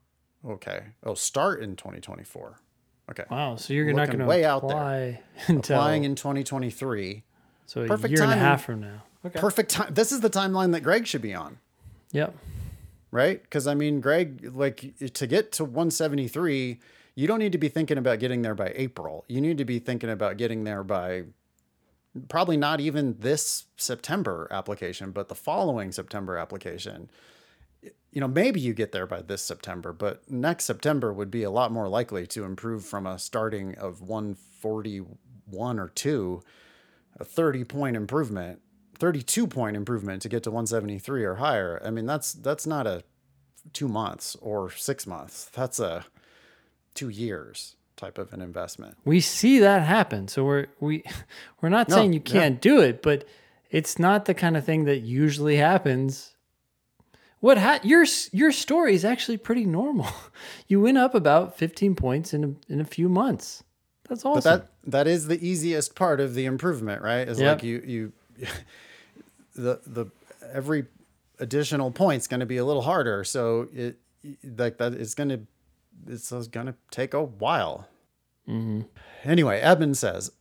okay. 0.45 0.83
Oh 1.01 1.13
start 1.13 1.63
in 1.63 1.77
2024 1.77 2.59
okay. 3.09 3.23
Wow 3.31 3.55
so 3.55 3.73
you're 3.73 3.85
Looking 3.85 3.95
not 3.95 4.11
gonna 4.11 4.25
way 4.25 4.43
out 4.43 4.67
there. 4.67 5.19
until... 5.47 5.77
applying 5.77 6.03
in 6.03 6.15
2023 6.15 7.23
so 7.71 7.83
a 7.83 7.87
Perfect 7.87 8.11
year 8.11 8.23
and 8.23 8.33
a 8.33 8.35
half 8.35 8.65
from 8.65 8.81
now. 8.81 9.03
Okay. 9.25 9.39
Perfect 9.39 9.69
time. 9.69 9.93
This 9.93 10.11
is 10.11 10.19
the 10.19 10.29
timeline 10.29 10.73
that 10.73 10.81
Greg 10.81 11.07
should 11.07 11.21
be 11.21 11.33
on. 11.33 11.57
Yep. 12.11 12.35
Right? 13.11 13.41
Because 13.41 13.65
I 13.65 13.75
mean, 13.75 14.01
Greg, 14.01 14.51
like 14.53 14.93
to 15.13 15.25
get 15.25 15.53
to 15.53 15.63
173, 15.63 16.81
you 17.21 17.27
don't 17.27 17.37
need 17.37 17.51
to 17.51 17.59
be 17.59 17.69
thinking 17.69 17.99
about 17.99 18.17
getting 18.17 18.41
there 18.41 18.55
by 18.55 18.73
April. 18.75 19.25
You 19.27 19.41
need 19.41 19.59
to 19.59 19.65
be 19.65 19.77
thinking 19.77 20.09
about 20.09 20.37
getting 20.37 20.63
there 20.63 20.83
by 20.83 21.25
probably 22.29 22.57
not 22.57 22.81
even 22.81 23.15
this 23.19 23.65
September 23.77 24.47
application, 24.49 25.11
but 25.11 25.27
the 25.27 25.35
following 25.35 25.91
September 25.91 26.35
application. 26.35 27.11
You 28.11 28.21
know, 28.21 28.27
maybe 28.27 28.59
you 28.59 28.73
get 28.73 28.91
there 28.91 29.05
by 29.05 29.21
this 29.21 29.43
September, 29.43 29.93
but 29.93 30.31
next 30.31 30.65
September 30.65 31.13
would 31.13 31.29
be 31.29 31.43
a 31.43 31.51
lot 31.51 31.71
more 31.71 31.87
likely 31.87 32.25
to 32.25 32.43
improve 32.43 32.83
from 32.83 33.05
a 33.05 33.19
starting 33.19 33.77
of 33.77 34.01
141 34.01 35.79
or 35.79 35.89
2, 35.89 36.41
a 37.19 37.23
30 37.23 37.63
point 37.65 37.95
improvement 37.95 38.61
32 38.97 39.45
point 39.45 39.75
improvement 39.75 40.23
to 40.23 40.29
get 40.29 40.41
to 40.43 40.49
173 40.49 41.23
or 41.23 41.35
higher. 41.35 41.79
I 41.85 41.91
mean, 41.91 42.07
that's 42.07 42.33
that's 42.33 42.65
not 42.65 42.87
a 42.87 43.03
two 43.73 43.87
months 43.87 44.35
or 44.41 44.71
six 44.71 45.05
months. 45.05 45.45
That's 45.53 45.79
a 45.79 46.05
two 46.93 47.09
years 47.09 47.75
type 47.97 48.17
of 48.17 48.33
an 48.33 48.41
investment. 48.41 48.97
We 49.05 49.21
see 49.21 49.59
that 49.59 49.83
happen. 49.83 50.27
So 50.27 50.43
we're 50.43 50.67
we 50.79 51.03
we're 51.61 51.69
not 51.69 51.89
no, 51.89 51.95
saying 51.95 52.13
you 52.13 52.19
can't 52.19 52.55
yeah. 52.55 52.61
do 52.61 52.81
it, 52.81 53.01
but 53.01 53.25
it's 53.69 53.97
not 53.99 54.25
the 54.25 54.33
kind 54.33 54.57
of 54.57 54.65
thing 54.65 54.85
that 54.85 54.99
usually 54.99 55.55
happens. 55.57 56.35
What 57.39 57.57
ha- 57.57 57.79
your 57.83 58.05
your 58.31 58.51
story 58.51 58.93
is 58.93 59.05
actually 59.05 59.37
pretty 59.37 59.65
normal. 59.65 60.07
You 60.67 60.79
went 60.79 60.97
up 60.97 61.13
about 61.13 61.57
15 61.57 61.95
points 61.95 62.33
in 62.33 62.43
a, 62.45 62.73
in 62.73 62.79
a 62.79 62.85
few 62.85 63.09
months. 63.09 63.61
That's 64.07 64.23
awesome. 64.23 64.35
But 64.35 64.43
that 64.43 64.91
that 64.91 65.07
is 65.07 65.27
the 65.27 65.45
easiest 65.45 65.95
part 65.95 66.21
of 66.21 66.33
the 66.33 66.45
improvement, 66.45 67.01
right? 67.01 67.27
Is 67.27 67.41
yep. 67.41 67.57
like 67.57 67.63
you 67.63 67.83
you 67.85 68.13
the 69.55 69.81
the 69.85 70.05
every 70.53 70.85
additional 71.39 71.91
point's 71.91 72.27
going 72.27 72.39
to 72.39 72.45
be 72.45 72.57
a 72.57 72.63
little 72.63 72.81
harder. 72.81 73.25
So 73.25 73.67
it 73.73 73.97
like 74.57 74.77
that 74.77 74.93
it's 74.93 75.13
going 75.13 75.29
to 75.29 75.41
it's 76.07 76.31
going 76.47 76.67
to 76.67 76.75
take 76.89 77.13
a 77.13 77.23
while. 77.23 77.87
Mm-hmm. 78.47 78.81
Anyway, 79.23 79.59
Edmund 79.59 79.97
says, 79.97 80.31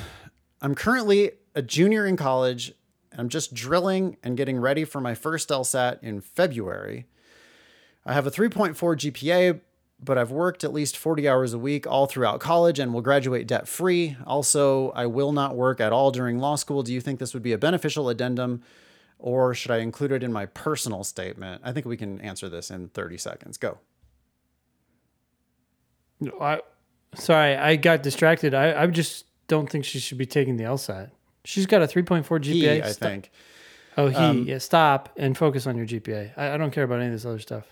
I'm 0.60 0.74
currently 0.74 1.32
a 1.54 1.62
junior 1.62 2.06
in 2.06 2.16
college. 2.16 2.72
And 3.10 3.20
I'm 3.20 3.28
just 3.28 3.54
drilling 3.54 4.18
and 4.22 4.36
getting 4.36 4.58
ready 4.58 4.84
for 4.84 5.00
my 5.00 5.14
first 5.14 5.48
LSAT 5.48 6.02
in 6.02 6.20
February. 6.20 7.06
I 8.04 8.12
have 8.12 8.26
a 8.26 8.30
3.4 8.30 8.74
GPA, 8.76 9.60
but 9.98 10.18
I've 10.18 10.30
worked 10.30 10.62
at 10.62 10.72
least 10.72 10.96
40 10.96 11.26
hours 11.26 11.54
a 11.54 11.58
week 11.58 11.86
all 11.86 12.06
throughout 12.06 12.40
college 12.40 12.78
and 12.78 12.92
will 12.92 13.00
graduate 13.00 13.46
debt 13.46 13.66
free. 13.66 14.16
Also, 14.26 14.90
I 14.90 15.06
will 15.06 15.32
not 15.32 15.56
work 15.56 15.80
at 15.80 15.92
all 15.92 16.10
during 16.10 16.38
law 16.38 16.56
school. 16.56 16.82
Do 16.82 16.92
you 16.92 17.00
think 17.00 17.18
this 17.18 17.32
would 17.32 17.42
be 17.42 17.52
a 17.52 17.58
beneficial 17.58 18.08
addendum 18.08 18.62
or 19.18 19.54
should 19.54 19.70
I 19.70 19.78
include 19.78 20.12
it 20.12 20.22
in 20.22 20.32
my 20.32 20.46
personal 20.46 21.02
statement? 21.02 21.62
I 21.64 21.72
think 21.72 21.86
we 21.86 21.96
can 21.96 22.20
answer 22.20 22.48
this 22.48 22.70
in 22.70 22.88
30 22.88 23.16
seconds. 23.16 23.56
Go. 23.56 23.78
No, 26.20 26.32
I 26.40 26.60
sorry, 27.14 27.56
I 27.56 27.76
got 27.76 28.02
distracted. 28.02 28.54
I, 28.54 28.82
I 28.82 28.86
just 28.86 29.26
don't 29.48 29.70
think 29.70 29.84
she 29.84 29.98
should 29.98 30.18
be 30.18 30.26
taking 30.26 30.56
the 30.56 30.64
LSAT. 30.64 31.10
She's 31.44 31.66
got 31.66 31.82
a 31.82 31.86
3.4 31.86 32.24
GPA. 32.24 32.42
He, 32.44 32.82
I 32.82 32.92
think. 32.92 33.30
Oh, 33.96 34.08
he. 34.08 34.16
Um, 34.16 34.44
yeah, 34.44 34.58
stop 34.58 35.10
and 35.16 35.36
focus 35.36 35.66
on 35.66 35.76
your 35.76 35.86
GPA. 35.86 36.32
I, 36.36 36.54
I 36.54 36.56
don't 36.56 36.70
care 36.70 36.84
about 36.84 36.96
any 37.00 37.06
of 37.06 37.12
this 37.12 37.24
other 37.24 37.38
stuff. 37.38 37.64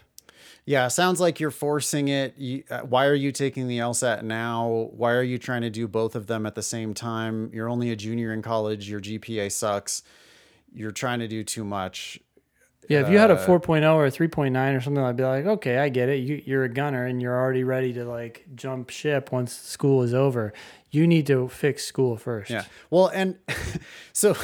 Yeah, 0.66 0.88
sounds 0.88 1.20
like 1.20 1.40
you're 1.40 1.51
forcing 1.51 2.09
it. 2.09 2.38
You, 2.38 2.64
uh, 2.70 2.80
why 2.80 3.07
are 3.07 3.14
you 3.14 3.32
taking 3.32 3.68
the 3.68 3.78
LSAT 3.78 4.22
now? 4.22 4.88
Why 4.92 5.12
are 5.12 5.22
you 5.22 5.36
trying 5.36 5.61
to 5.62 5.70
do 5.70 5.86
both 5.86 6.14
of 6.14 6.26
them 6.26 6.47
at 6.47 6.55
the 6.55 6.62
same 6.62 6.95
time? 6.95 7.51
You're 7.53 7.68
only 7.68 7.90
a 7.90 7.97
junior 7.97 8.32
in 8.32 8.40
college. 8.40 8.88
Your 8.88 9.01
GPA 9.01 9.53
sucks. 9.53 10.03
You're 10.72 10.90
trying 10.90 11.18
to 11.18 11.28
do 11.28 11.45
too 11.45 11.64
much. 11.64 12.18
Yeah, 12.89 13.01
if 13.01 13.11
you 13.11 13.18
had 13.18 13.30
a 13.30 13.35
uh, 13.35 13.47
4.0 13.47 13.95
or 13.95 14.07
a 14.07 14.11
3.9 14.11 14.76
or 14.76 14.80
something, 14.80 15.03
I'd 15.03 15.16
be 15.16 15.24
like, 15.24 15.47
okay, 15.47 15.78
I 15.78 15.89
get 15.89 16.09
it. 16.09 16.16
You, 16.16 16.43
you're 16.45 16.64
a 16.64 16.68
gunner 16.68 17.07
and 17.07 17.20
you're 17.20 17.35
already 17.35 17.64
ready 17.64 17.93
to 17.95 18.05
like 18.05 18.45
jump 18.55 18.91
ship 18.91 19.32
once 19.32 19.57
school 19.57 20.03
is 20.03 20.14
over. 20.14 20.53
You 20.91 21.07
need 21.07 21.26
to 21.26 21.49
fix 21.49 21.85
school 21.85 22.16
first. 22.16 22.51
Yeah. 22.51 22.64
Well, 22.91 23.09
and 23.09 23.39
so, 24.12 24.37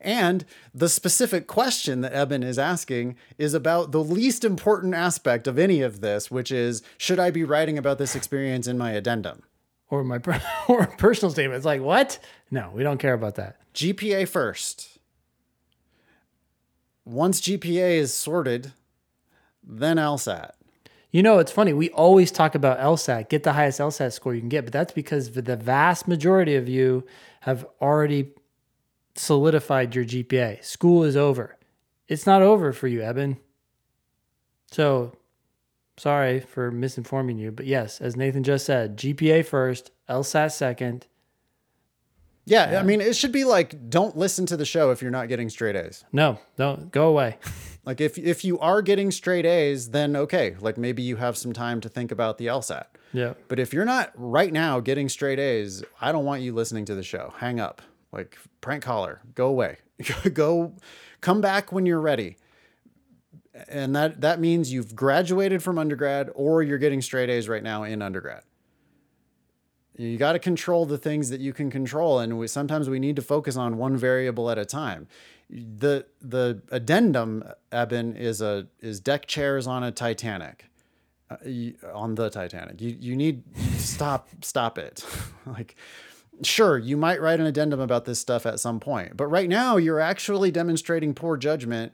and 0.00 0.44
the 0.72 0.88
specific 0.88 1.46
question 1.46 2.02
that 2.02 2.12
Eben 2.12 2.42
is 2.42 2.58
asking 2.58 3.16
is 3.36 3.54
about 3.54 3.92
the 3.92 4.02
least 4.02 4.44
important 4.44 4.94
aspect 4.94 5.46
of 5.46 5.58
any 5.58 5.82
of 5.82 6.00
this, 6.00 6.30
which 6.30 6.52
is 6.52 6.82
should 6.98 7.18
I 7.18 7.30
be 7.30 7.44
writing 7.44 7.78
about 7.78 7.98
this 7.98 8.14
experience 8.14 8.66
in 8.66 8.78
my 8.78 8.92
addendum? 8.92 9.42
Or 9.90 10.04
my 10.04 10.20
or 10.68 10.86
personal 10.98 11.32
statement. 11.32 11.56
It's 11.56 11.66
like, 11.66 11.80
what? 11.80 12.18
No, 12.50 12.70
we 12.74 12.82
don't 12.82 12.98
care 12.98 13.14
about 13.14 13.36
that. 13.36 13.56
GPA 13.74 14.28
first 14.28 14.97
once 17.08 17.40
GPA 17.40 17.98
is 17.98 18.12
sorted, 18.12 18.72
then 19.62 19.96
LSAT. 19.96 20.52
You 21.10 21.22
know, 21.22 21.38
it's 21.38 21.52
funny. 21.52 21.72
We 21.72 21.88
always 21.90 22.30
talk 22.30 22.54
about 22.54 22.78
LSAT, 22.78 23.30
get 23.30 23.42
the 23.42 23.54
highest 23.54 23.80
LSAT 23.80 24.12
score 24.12 24.34
you 24.34 24.40
can 24.40 24.50
get, 24.50 24.64
but 24.64 24.72
that's 24.72 24.92
because 24.92 25.30
the 25.32 25.56
vast 25.56 26.06
majority 26.06 26.54
of 26.54 26.68
you 26.68 27.04
have 27.40 27.66
already 27.80 28.32
solidified 29.14 29.94
your 29.94 30.04
GPA. 30.04 30.62
School 30.62 31.04
is 31.04 31.16
over. 31.16 31.56
It's 32.08 32.26
not 32.26 32.42
over 32.42 32.72
for 32.72 32.88
you, 32.88 33.00
Eben. 33.02 33.38
So, 34.70 35.12
sorry 35.96 36.40
for 36.40 36.70
misinforming 36.70 37.38
you, 37.38 37.52
but 37.52 37.66
yes, 37.66 38.02
as 38.02 38.16
Nathan 38.16 38.42
just 38.42 38.66
said, 38.66 38.98
GPA 38.98 39.46
first, 39.46 39.90
LSAT 40.10 40.52
second, 40.52 41.06
yeah, 42.48 42.72
yeah, 42.72 42.80
I 42.80 42.82
mean, 42.82 43.00
it 43.00 43.14
should 43.14 43.32
be 43.32 43.44
like, 43.44 43.90
don't 43.90 44.16
listen 44.16 44.46
to 44.46 44.56
the 44.56 44.64
show 44.64 44.90
if 44.90 45.02
you're 45.02 45.10
not 45.10 45.28
getting 45.28 45.50
straight 45.50 45.76
A's. 45.76 46.04
No, 46.12 46.38
don't 46.56 46.90
go 46.90 47.08
away. 47.08 47.36
like 47.84 48.00
if 48.00 48.16
if 48.18 48.44
you 48.44 48.58
are 48.58 48.82
getting 48.82 49.10
straight 49.10 49.46
A's, 49.46 49.90
then 49.90 50.16
okay, 50.16 50.56
like 50.60 50.78
maybe 50.78 51.02
you 51.02 51.16
have 51.16 51.36
some 51.36 51.52
time 51.52 51.80
to 51.82 51.88
think 51.88 52.10
about 52.10 52.38
the 52.38 52.46
LSAT. 52.46 52.86
Yeah. 53.12 53.34
But 53.48 53.58
if 53.58 53.72
you're 53.72 53.84
not 53.84 54.12
right 54.14 54.52
now 54.52 54.80
getting 54.80 55.08
straight 55.08 55.38
A's, 55.38 55.82
I 56.00 56.12
don't 56.12 56.24
want 56.24 56.42
you 56.42 56.54
listening 56.54 56.84
to 56.86 56.94
the 56.94 57.02
show. 57.02 57.32
Hang 57.38 57.60
up. 57.60 57.82
Like 58.12 58.38
prank 58.60 58.82
caller, 58.82 59.20
go 59.34 59.48
away. 59.48 59.78
go 60.32 60.74
come 61.20 61.40
back 61.40 61.72
when 61.72 61.86
you're 61.86 62.00
ready. 62.00 62.36
And 63.68 63.94
that 63.96 64.20
that 64.20 64.40
means 64.40 64.72
you've 64.72 64.94
graduated 64.94 65.62
from 65.62 65.78
undergrad 65.78 66.30
or 66.34 66.62
you're 66.62 66.78
getting 66.78 67.02
straight 67.02 67.28
A's 67.28 67.48
right 67.48 67.62
now 67.62 67.82
in 67.82 68.02
undergrad 68.02 68.42
You 69.98 70.16
got 70.16 70.32
to 70.32 70.38
control 70.38 70.86
the 70.86 70.96
things 70.96 71.28
that 71.30 71.40
you 71.40 71.52
can 71.52 71.72
control, 71.72 72.20
and 72.20 72.38
we, 72.38 72.46
sometimes 72.46 72.88
we 72.88 73.00
need 73.00 73.16
to 73.16 73.22
focus 73.22 73.56
on 73.56 73.78
one 73.78 73.96
variable 73.96 74.48
at 74.48 74.56
a 74.56 74.64
time. 74.64 75.08
The 75.50 76.06
the 76.20 76.62
addendum, 76.70 77.42
Eben, 77.72 78.14
is 78.16 78.40
a 78.40 78.68
is 78.78 79.00
deck 79.00 79.26
chairs 79.26 79.66
on 79.66 79.82
a 79.82 79.90
Titanic, 79.90 80.66
uh, 81.28 81.36
on 81.92 82.14
the 82.14 82.30
Titanic. 82.30 82.80
You 82.80 82.96
you 83.00 83.16
need 83.16 83.42
stop 83.76 84.28
stop 84.42 84.78
it, 84.78 85.04
like. 85.46 85.74
Sure, 86.40 86.78
you 86.78 86.96
might 86.96 87.20
write 87.20 87.40
an 87.40 87.46
addendum 87.46 87.80
about 87.80 88.04
this 88.04 88.20
stuff 88.20 88.46
at 88.46 88.60
some 88.60 88.78
point, 88.78 89.16
but 89.16 89.26
right 89.26 89.48
now 89.48 89.76
you're 89.76 89.98
actually 89.98 90.52
demonstrating 90.52 91.12
poor 91.12 91.36
judgment 91.36 91.92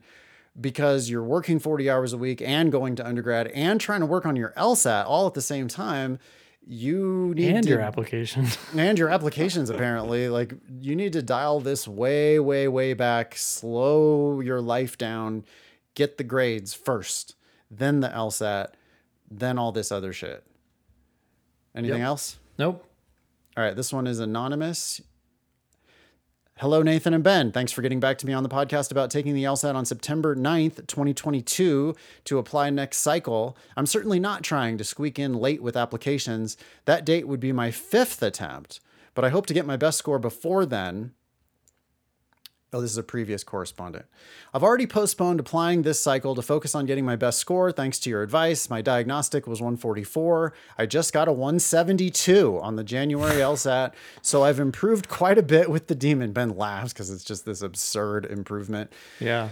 because 0.61 1.09
you're 1.09 1.23
working 1.23 1.57
40 1.57 1.89
hours 1.89 2.13
a 2.13 2.17
week 2.19 2.43
and 2.43 2.71
going 2.71 2.95
to 2.97 3.07
undergrad 3.07 3.47
and 3.47 3.81
trying 3.81 4.01
to 4.01 4.05
work 4.05 4.23
on 4.23 4.35
your 4.35 4.53
LSAT 4.55 5.03
all 5.07 5.25
at 5.25 5.33
the 5.33 5.41
same 5.41 5.67
time 5.67 6.19
you 6.67 7.33
need 7.35 7.55
and 7.55 7.63
to, 7.63 7.69
your 7.69 7.81
application 7.81 8.47
and 8.77 8.97
your 8.97 9.09
applications 9.09 9.69
apparently. 9.69 10.29
Like 10.29 10.53
you 10.81 10.95
need 10.95 11.13
to 11.13 11.21
dial 11.21 11.59
this 11.59 11.87
way 11.87 12.39
way 12.39 12.67
way 12.67 12.93
back. 12.93 13.35
Slow 13.35 14.39
your 14.41 14.61
life 14.61 14.97
down. 14.97 15.45
Get 15.93 16.17
the 16.17 16.23
grades 16.23 16.73
first 16.73 17.35
then 17.71 17.99
the 17.99 18.09
lsat 18.09 18.69
then 19.29 19.57
all 19.57 19.71
this 19.71 19.91
other 19.91 20.13
shit. 20.13 20.43
Anything 21.75 21.99
Yep. 21.99 22.07
else? 22.07 22.37
Nope. 22.57 22.85
All 23.57 23.63
right 23.63 23.75
this 23.75 23.91
one 23.93 24.07
is 24.07 24.19
anonymous 24.19 25.01
Hello, 26.59 26.81
Nathan 26.81 27.13
and 27.13 27.21
Ben. 27.21 27.51
Thanks 27.51 27.73
for 27.73 27.81
getting 27.81 27.99
back 27.99 28.17
to 28.19 28.25
me 28.25 28.31
on 28.31 28.41
the 28.41 28.47
podcast 28.47 28.89
about 28.89 29.11
taking 29.11 29.33
the 29.33 29.43
LSAT 29.43 29.75
on 29.75 29.83
September 29.83 30.37
9th, 30.37 30.87
2022 30.87 31.93
to 32.23 32.37
apply 32.37 32.69
next 32.69 32.99
cycle. 32.99 33.57
I'm 33.75 33.85
certainly 33.85 34.21
not 34.21 34.41
trying 34.41 34.77
to 34.77 34.85
squeak 34.85 35.19
in 35.19 35.33
late 35.33 35.61
with 35.61 35.75
applications. 35.75 36.55
That 36.85 37.05
date 37.05 37.27
would 37.27 37.41
be 37.41 37.51
my 37.51 37.71
fifth 37.71 38.23
attempt, 38.23 38.79
but 39.13 39.25
I 39.25 39.31
hope 39.31 39.47
to 39.47 39.53
get 39.53 39.65
my 39.65 39.75
best 39.75 39.97
score 39.97 40.17
before 40.17 40.65
then. 40.65 41.11
Oh, 42.75 42.81
this 42.81 42.91
is 42.91 42.97
a 42.97 43.03
previous 43.03 43.41
correspondent. 43.41 44.05
I've 44.53 44.61
already 44.61 44.85
postponed 44.85 45.39
applying 45.39 45.83
this 45.83 45.97
cycle 45.97 46.35
to 46.35 46.41
focus 46.41 46.75
on 46.75 46.85
getting 46.85 47.05
my 47.05 47.15
best 47.15 47.39
score 47.39 47.71
thanks 47.71 47.99
to 47.99 48.09
your 48.09 48.21
advice. 48.21 48.69
My 48.69 48.81
diagnostic 48.81 49.47
was 49.47 49.61
144. 49.61 50.51
I 50.77 50.85
just 50.85 51.13
got 51.13 51.29
a 51.29 51.31
172 51.31 52.59
on 52.61 52.75
the 52.75 52.83
January 52.83 53.35
LSAT, 53.35 53.93
so 54.21 54.43
I've 54.43 54.59
improved 54.59 55.07
quite 55.07 55.37
a 55.37 55.41
bit 55.41 55.69
with 55.71 55.87
the 55.87 55.95
demon. 55.95 56.33
Ben 56.33 56.49
laughs 56.49 56.91
because 56.91 57.09
it's 57.09 57.23
just 57.23 57.45
this 57.45 57.61
absurd 57.61 58.25
improvement. 58.25 58.91
yeah 59.21 59.51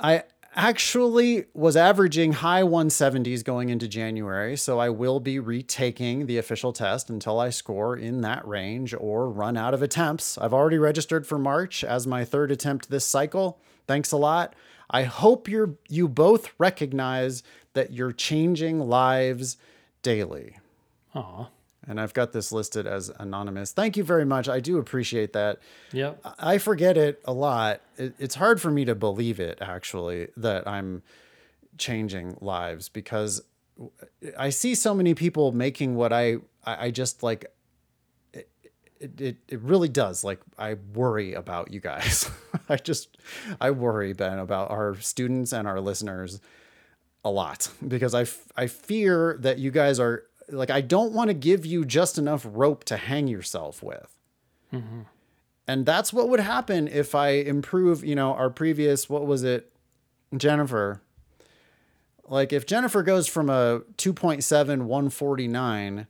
I 0.00 0.24
actually 0.54 1.46
was 1.54 1.76
averaging 1.76 2.32
high 2.32 2.62
170s 2.62 3.44
going 3.44 3.68
into 3.68 3.88
January, 3.88 4.56
so 4.56 4.78
I 4.78 4.88
will 4.90 5.20
be 5.20 5.38
retaking 5.38 6.26
the 6.26 6.38
official 6.38 6.72
test 6.72 7.10
until 7.10 7.40
I 7.40 7.50
score 7.50 7.96
in 7.96 8.20
that 8.20 8.46
range 8.46 8.94
or 8.94 9.28
run 9.30 9.56
out 9.56 9.74
of 9.74 9.82
attempts. 9.82 10.36
I've 10.38 10.52
already 10.52 10.78
registered 10.78 11.26
for 11.26 11.38
March 11.38 11.84
as 11.84 12.06
my 12.06 12.24
third 12.24 12.50
attempt 12.50 12.90
this 12.90 13.06
cycle. 13.06 13.58
Thanks 13.86 14.12
a 14.12 14.16
lot. 14.16 14.54
I 14.90 15.04
hope 15.04 15.48
you're 15.48 15.76
you 15.88 16.06
both 16.06 16.52
recognize 16.58 17.42
that 17.72 17.92
you're 17.92 18.12
changing 18.12 18.80
lives 18.80 19.56
daily. 20.02 20.58
Aw. 21.14 21.48
And 21.88 22.00
I've 22.00 22.14
got 22.14 22.32
this 22.32 22.52
listed 22.52 22.86
as 22.86 23.10
anonymous. 23.18 23.72
Thank 23.72 23.96
you 23.96 24.04
very 24.04 24.24
much. 24.24 24.48
I 24.48 24.60
do 24.60 24.78
appreciate 24.78 25.32
that. 25.32 25.58
yep 25.92 26.20
I 26.38 26.58
forget 26.58 26.96
it 26.96 27.20
a 27.24 27.32
lot. 27.32 27.80
It's 27.96 28.36
hard 28.36 28.60
for 28.60 28.70
me 28.70 28.84
to 28.84 28.94
believe 28.94 29.40
it 29.40 29.58
actually 29.60 30.28
that 30.36 30.68
I'm 30.68 31.02
changing 31.78 32.36
lives 32.40 32.88
because 32.88 33.42
I 34.38 34.50
see 34.50 34.74
so 34.74 34.94
many 34.94 35.14
people 35.14 35.50
making 35.52 35.96
what 35.96 36.12
I 36.12 36.36
I 36.64 36.86
I 36.86 36.90
just 36.90 37.22
like. 37.22 37.46
It, 38.32 39.20
it, 39.20 39.36
it 39.48 39.60
really 39.62 39.88
does 39.88 40.22
like 40.22 40.38
I 40.56 40.74
worry 40.94 41.34
about 41.34 41.72
you 41.72 41.80
guys. 41.80 42.30
I 42.68 42.76
just 42.76 43.16
I 43.60 43.72
worry 43.72 44.12
Ben 44.12 44.38
about 44.38 44.70
our 44.70 44.94
students 45.00 45.52
and 45.52 45.66
our 45.66 45.80
listeners 45.80 46.40
a 47.24 47.30
lot 47.30 47.68
because 47.86 48.14
I, 48.14 48.22
f- 48.22 48.46
I 48.56 48.66
fear 48.68 49.36
that 49.40 49.58
you 49.58 49.70
guys 49.72 49.98
are 49.98 50.24
like 50.52 50.70
I 50.70 50.80
don't 50.80 51.12
want 51.12 51.28
to 51.28 51.34
give 51.34 51.66
you 51.66 51.84
just 51.84 52.18
enough 52.18 52.46
rope 52.48 52.84
to 52.84 52.96
hang 52.96 53.26
yourself 53.26 53.82
with. 53.82 54.14
And 55.66 55.84
that's 55.86 56.12
what 56.12 56.28
would 56.28 56.40
happen 56.40 56.88
if 56.88 57.14
I 57.14 57.28
improve, 57.30 58.04
you 58.04 58.14
know, 58.14 58.32
our 58.34 58.50
previous, 58.50 59.08
what 59.08 59.26
was 59.26 59.42
it, 59.42 59.72
Jennifer? 60.36 61.02
Like 62.24 62.52
if 62.52 62.66
Jennifer 62.66 63.02
goes 63.02 63.26
from 63.28 63.50
a 63.50 63.80
2.7 63.98 64.82
149 64.82 66.06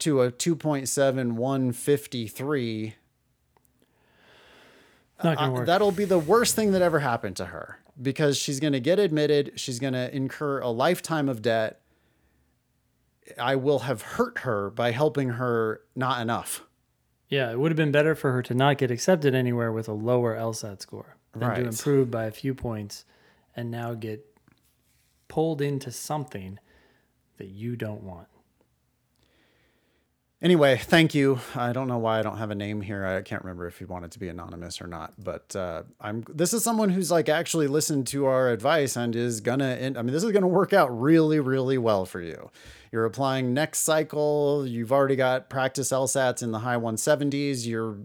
to 0.00 0.22
a 0.22 0.32
2.7 0.32 1.32
153, 1.32 2.94
not 5.24 5.36
gonna 5.36 5.50
uh, 5.50 5.54
work 5.54 5.66
that'll 5.66 5.92
be 5.92 6.04
the 6.04 6.18
worst 6.18 6.54
thing 6.54 6.72
that 6.72 6.82
ever 6.82 7.00
happened 7.00 7.36
to 7.36 7.46
her 7.46 7.78
because 8.00 8.36
she's 8.36 8.60
going 8.60 8.72
to 8.72 8.80
get 8.80 8.98
admitted. 8.98 9.52
She's 9.56 9.78
going 9.78 9.94
to 9.94 10.14
incur 10.14 10.60
a 10.60 10.68
lifetime 10.68 11.28
of 11.28 11.42
debt. 11.42 11.80
I 13.38 13.56
will 13.56 13.80
have 13.80 14.02
hurt 14.02 14.38
her 14.40 14.70
by 14.70 14.92
helping 14.92 15.30
her 15.30 15.80
not 15.96 16.20
enough. 16.20 16.64
yeah 17.28 17.50
it 17.50 17.58
would 17.58 17.70
have 17.70 17.76
been 17.76 17.92
better 17.92 18.14
for 18.14 18.32
her 18.32 18.42
to 18.42 18.54
not 18.54 18.78
get 18.78 18.90
accepted 18.90 19.34
anywhere 19.34 19.70
with 19.72 19.88
a 19.88 19.92
lower 19.92 20.34
lsat 20.36 20.80
score 20.80 21.16
than 21.32 21.48
Right. 21.48 21.56
to 21.62 21.66
improve 21.68 22.10
by 22.10 22.24
a 22.24 22.30
few 22.30 22.54
points 22.54 23.04
and 23.54 23.70
now 23.70 23.94
get 23.94 24.24
pulled 25.28 25.60
into 25.60 25.90
something 25.90 26.58
that 27.36 27.48
you 27.48 27.76
don't 27.76 28.02
want 28.02 28.28
Anyway, 30.40 30.76
thank 30.76 31.16
you. 31.16 31.40
I 31.56 31.72
don't 31.72 31.88
know 31.88 31.98
why 31.98 32.20
I 32.20 32.22
don't 32.22 32.38
have 32.38 32.52
a 32.52 32.54
name 32.54 32.80
here. 32.80 33.04
I 33.04 33.22
can't 33.22 33.42
remember 33.42 33.66
if 33.66 33.80
you 33.80 33.88
wanted 33.88 34.12
to 34.12 34.20
be 34.20 34.28
anonymous 34.28 34.80
or 34.80 34.86
not. 34.86 35.14
But 35.18 35.56
uh, 35.56 35.82
I'm. 36.00 36.24
This 36.32 36.54
is 36.54 36.62
someone 36.62 36.90
who's 36.90 37.10
like 37.10 37.28
actually 37.28 37.66
listened 37.66 38.06
to 38.08 38.26
our 38.26 38.50
advice 38.50 38.94
and 38.94 39.16
is 39.16 39.40
gonna. 39.40 39.76
I 39.80 40.02
mean, 40.02 40.12
this 40.12 40.22
is 40.22 40.30
gonna 40.30 40.46
work 40.46 40.72
out 40.72 40.96
really, 40.96 41.40
really 41.40 41.76
well 41.76 42.06
for 42.06 42.20
you. 42.20 42.50
You're 42.92 43.04
applying 43.04 43.52
next 43.52 43.80
cycle. 43.80 44.64
You've 44.64 44.92
already 44.92 45.16
got 45.16 45.50
practice 45.50 45.90
LSATs 45.90 46.40
in 46.40 46.52
the 46.52 46.60
high 46.60 46.76
170s. 46.76 47.66
You're 47.66 47.98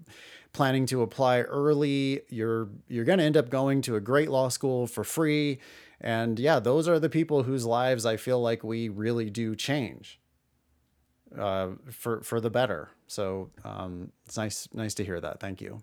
planning 0.53 0.87
to 0.87 1.03
apply 1.03 1.41
early. 1.41 2.21
You're 2.29 2.69
you're 2.87 3.05
gonna 3.05 3.23
end 3.23 3.37
up 3.37 3.51
going 3.51 3.83
to 3.83 3.95
a 3.95 4.01
great 4.01 4.31
law 4.31 4.49
school 4.49 4.87
for 4.87 5.03
free. 5.03 5.59
And 6.01 6.39
yeah, 6.39 6.59
those 6.59 6.87
are 6.87 6.99
the 6.99 7.09
people 7.09 7.43
whose 7.43 7.63
lives 7.63 8.07
I 8.07 8.17
feel 8.17 8.41
like 8.41 8.63
we 8.63 8.89
really 8.89 9.29
do 9.29 9.55
change 9.55 10.19
uh, 11.37 11.69
for 11.91 12.21
for 12.21 12.39
the 12.39 12.49
better. 12.49 12.89
So 13.07 13.49
um, 13.63 14.11
it's 14.25 14.37
nice 14.37 14.67
nice 14.73 14.93
to 14.95 15.03
hear 15.05 15.19
that. 15.21 15.39
Thank 15.39 15.61
you. 15.61 15.81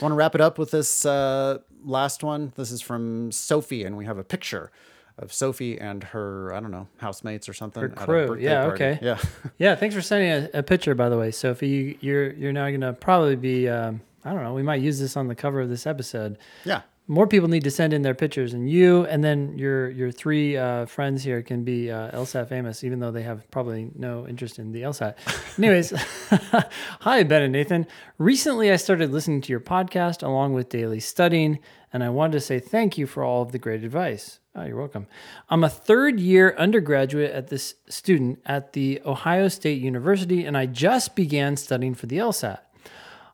I 0.00 0.04
want 0.04 0.12
to 0.12 0.16
wrap 0.16 0.34
it 0.34 0.40
up 0.40 0.58
with 0.58 0.70
this 0.70 1.04
uh, 1.04 1.58
last 1.84 2.22
one. 2.24 2.52
This 2.56 2.70
is 2.70 2.80
from 2.80 3.30
Sophie, 3.32 3.84
and 3.84 3.96
we 3.96 4.04
have 4.04 4.18
a 4.18 4.24
picture 4.24 4.70
of 5.18 5.32
Sophie 5.32 5.78
and 5.78 6.02
her 6.04 6.52
I 6.54 6.60
don't 6.60 6.70
know 6.70 6.88
housemates 6.98 7.48
or 7.48 7.52
something. 7.52 7.82
Her 7.82 7.92
at 7.92 8.02
a 8.02 8.04
crew. 8.06 8.36
Yeah, 8.40 8.64
party. 8.64 8.84
okay. 8.84 8.98
Yeah. 9.02 9.18
Yeah, 9.58 9.74
thanks 9.76 9.94
for 9.94 10.00
sending 10.02 10.30
a, 10.54 10.58
a 10.60 10.62
picture, 10.62 10.94
by 10.94 11.08
the 11.08 11.18
way, 11.18 11.30
Sophie. 11.30 11.68
You, 11.68 11.98
you're 12.00 12.32
you're 12.32 12.52
now 12.52 12.70
gonna 12.70 12.92
probably 12.94 13.36
be. 13.36 13.68
Um, 13.68 14.00
I 14.24 14.32
don't 14.32 14.42
know. 14.44 14.54
We 14.54 14.62
might 14.62 14.80
use 14.80 14.98
this 15.00 15.16
on 15.16 15.26
the 15.28 15.34
cover 15.34 15.60
of 15.60 15.68
this 15.68 15.86
episode. 15.86 16.38
yeah. 16.64 16.82
More 17.12 17.26
people 17.26 17.46
need 17.46 17.64
to 17.64 17.70
send 17.70 17.92
in 17.92 18.00
their 18.00 18.14
pictures, 18.14 18.54
and 18.54 18.70
you, 18.70 19.04
and 19.04 19.22
then 19.22 19.58
your 19.58 19.90
your 19.90 20.10
three 20.10 20.56
uh, 20.56 20.86
friends 20.86 21.22
here 21.22 21.42
can 21.42 21.62
be 21.62 21.90
uh, 21.90 22.10
LSAT 22.12 22.48
famous, 22.48 22.84
even 22.84 23.00
though 23.00 23.10
they 23.10 23.22
have 23.22 23.50
probably 23.50 23.90
no 23.94 24.26
interest 24.26 24.58
in 24.58 24.72
the 24.72 24.80
LSAT. 24.80 25.16
Anyways, 25.58 25.90
hi 27.00 27.22
Ben 27.22 27.42
and 27.42 27.52
Nathan. 27.52 27.86
Recently, 28.16 28.72
I 28.72 28.76
started 28.76 29.12
listening 29.12 29.42
to 29.42 29.52
your 29.52 29.60
podcast 29.60 30.22
along 30.22 30.54
with 30.54 30.70
daily 30.70 31.00
studying, 31.00 31.58
and 31.92 32.02
I 32.02 32.08
wanted 32.08 32.32
to 32.32 32.40
say 32.40 32.58
thank 32.58 32.96
you 32.96 33.06
for 33.06 33.22
all 33.22 33.42
of 33.42 33.52
the 33.52 33.58
great 33.58 33.84
advice. 33.84 34.38
Oh, 34.54 34.64
you're 34.64 34.78
welcome. 34.78 35.06
I'm 35.50 35.64
a 35.64 35.68
third 35.68 36.18
year 36.18 36.54
undergraduate 36.56 37.32
at 37.32 37.48
this 37.48 37.74
student 37.90 38.40
at 38.46 38.72
the 38.72 39.02
Ohio 39.04 39.48
State 39.48 39.82
University, 39.82 40.46
and 40.46 40.56
I 40.56 40.64
just 40.64 41.14
began 41.14 41.58
studying 41.58 41.94
for 41.94 42.06
the 42.06 42.16
LSAT. 42.16 42.60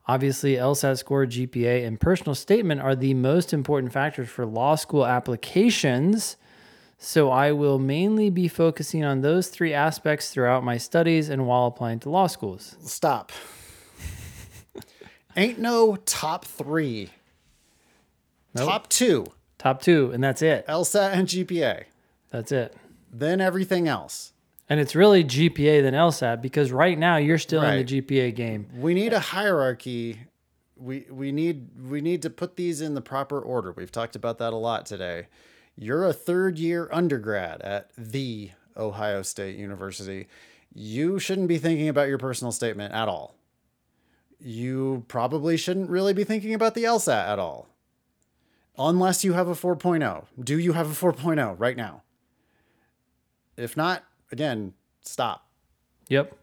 Obviously, 0.09 0.55
LSAT 0.55 0.97
score, 0.99 1.27
GPA, 1.27 1.87
and 1.87 2.01
personal 2.01 2.35
statement 2.35 2.81
are 2.81 2.97
the 2.97 3.13
most 3.13 3.53
important 3.53 3.93
factors 3.93 4.29
for 4.29 4.47
law 4.47 4.75
school 4.75 5.07
applications. 5.07 6.39
So 6.97 7.31
I 7.31 7.53
will 7.53 7.79
mainly 7.79 8.31
be 8.31 8.49
focusing 8.49 9.05
on 9.05 9.21
those 9.21 9.49
three 9.49 9.75
aspects 9.75 10.31
throughout 10.31 10.65
my 10.65 10.79
studies 10.79 11.29
and 11.29 11.47
while 11.47 11.67
applying 11.67 12.01
to 12.01 12.11
law 12.11 12.27
schools. 12.27 12.77
Stop. 12.83 13.31
Ain't 15.37 15.59
no 15.59 15.97
top 15.97 16.47
three. 16.47 17.11
Top 18.57 18.89
two, 18.89 19.31
Top 19.59 19.83
two, 19.83 20.11
and 20.13 20.23
that's 20.23 20.41
it. 20.41 20.67
LSAT 20.69 21.13
and 21.13 21.29
GPA. 21.29 21.85
That's 22.31 22.53
it. 22.53 22.77
Then 23.13 23.41
everything 23.41 23.89
else. 23.89 24.33
And 24.71 24.81
it's 24.81 24.95
really 24.95 25.25
GPA 25.25 25.83
than 25.83 25.95
LSAT 25.95 26.43
because 26.43 26.71
right 26.71 26.99
now 26.99 27.17
you're 27.17 27.39
still 27.39 27.63
in 27.63 27.87
the 27.87 28.03
GPA 28.03 28.35
game. 28.35 28.69
we 28.77 28.95
need 28.95 29.13
a 29.13 29.21
hierarchy 29.21 30.21
we 30.77 31.07
we 31.11 31.33
need 31.33 31.69
we 31.89 32.01
need 32.01 32.23
to 32.23 32.31
put 32.31 32.55
these 32.57 32.81
in 32.81 32.95
the 32.95 33.01
proper 33.01 33.41
order 33.41 33.73
we've 33.73 33.91
talked 33.91 34.15
about 34.15 34.39
that 34.39 34.53
a 34.53 34.57
lot 34.57 34.87
today 34.87 35.27
you're 35.75 36.05
a 36.05 36.13
third 36.13 36.57
year 36.57 36.89
undergrad 36.93 37.61
at 37.63 37.91
the 37.99 38.53
ohio 38.77 39.23
state 39.23 39.57
university 39.57 40.29
you 40.75 41.19
shouldn't 41.19 41.49
be 41.49 41.59
thinking 41.59 41.89
about 41.89 42.09
your 42.09 42.19
personal 42.19 42.53
statement 42.53 42.95
at 42.95 43.09
all. 43.09 43.35
You 44.39 45.05
probably 45.09 45.57
shouldn't 45.57 45.91
really 45.91 46.13
be 46.13 46.25
thinking 46.25 46.55
about 46.55 46.75
the 46.75 46.85
LSAT 46.85 47.29
at 47.29 47.39
all. 47.39 47.69
Unless 48.79 49.25
you 49.25 49.33
have 49.33 49.49
a 49.49 49.55
4.0. 49.55 50.27
Do 50.43 50.59
you 50.59 50.75
have 50.75 50.89
a 50.89 51.13
4.0 51.13 51.57
right 51.59 51.77
now? 51.77 52.03
If 53.57 53.77
not, 53.77 54.05
again, 54.33 54.75
stop 55.03 55.49
Yep. 56.09 56.35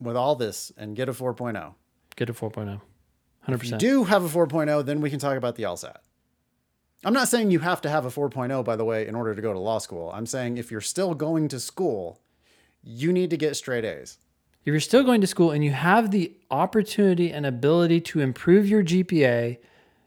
with 0.00 0.16
all 0.16 0.34
this 0.34 0.72
and 0.76 0.96
get 0.96 1.08
a 1.08 1.12
4.0. 1.12 1.74
Get 2.16 2.28
a 2.30 2.32
4.0. 2.32 2.80
If 3.48 3.62
you 3.64 3.70
100%. 3.76 3.78
do 3.78 4.04
have 4.04 4.24
a 4.24 4.28
4.0, 4.28 4.84
then 4.84 5.00
we 5.00 5.10
can 5.10 5.18
talk 5.18 5.36
about 5.36 5.54
the 5.56 5.62
LSAT. 5.62 5.96
I'm 7.04 7.12
not 7.12 7.28
saying 7.28 7.50
you 7.50 7.60
have 7.60 7.80
to 7.82 7.88
have 7.90 8.04
a 8.04 8.10
4.0, 8.10 8.64
by 8.64 8.74
the 8.74 8.84
way, 8.84 9.06
in 9.06 9.14
order 9.14 9.34
to 9.34 9.42
go 9.42 9.52
to 9.52 9.58
law 9.58 9.78
school. 9.78 10.10
I'm 10.12 10.26
saying 10.26 10.56
if 10.56 10.70
you're 10.70 10.80
still 10.80 11.14
going 11.14 11.46
to 11.48 11.60
school, 11.60 12.20
you 12.82 13.12
need 13.12 13.30
to 13.30 13.36
get 13.36 13.54
straight 13.56 13.84
A's. 13.84 14.18
If 14.64 14.72
you're 14.72 14.80
still 14.80 15.04
going 15.04 15.20
to 15.20 15.26
school 15.28 15.52
and 15.52 15.62
you 15.62 15.70
have 15.70 16.10
the 16.10 16.32
opportunity 16.50 17.30
and 17.30 17.46
ability 17.46 18.00
to 18.02 18.20
improve 18.20 18.66
your 18.68 18.82
GPA, 18.82 19.58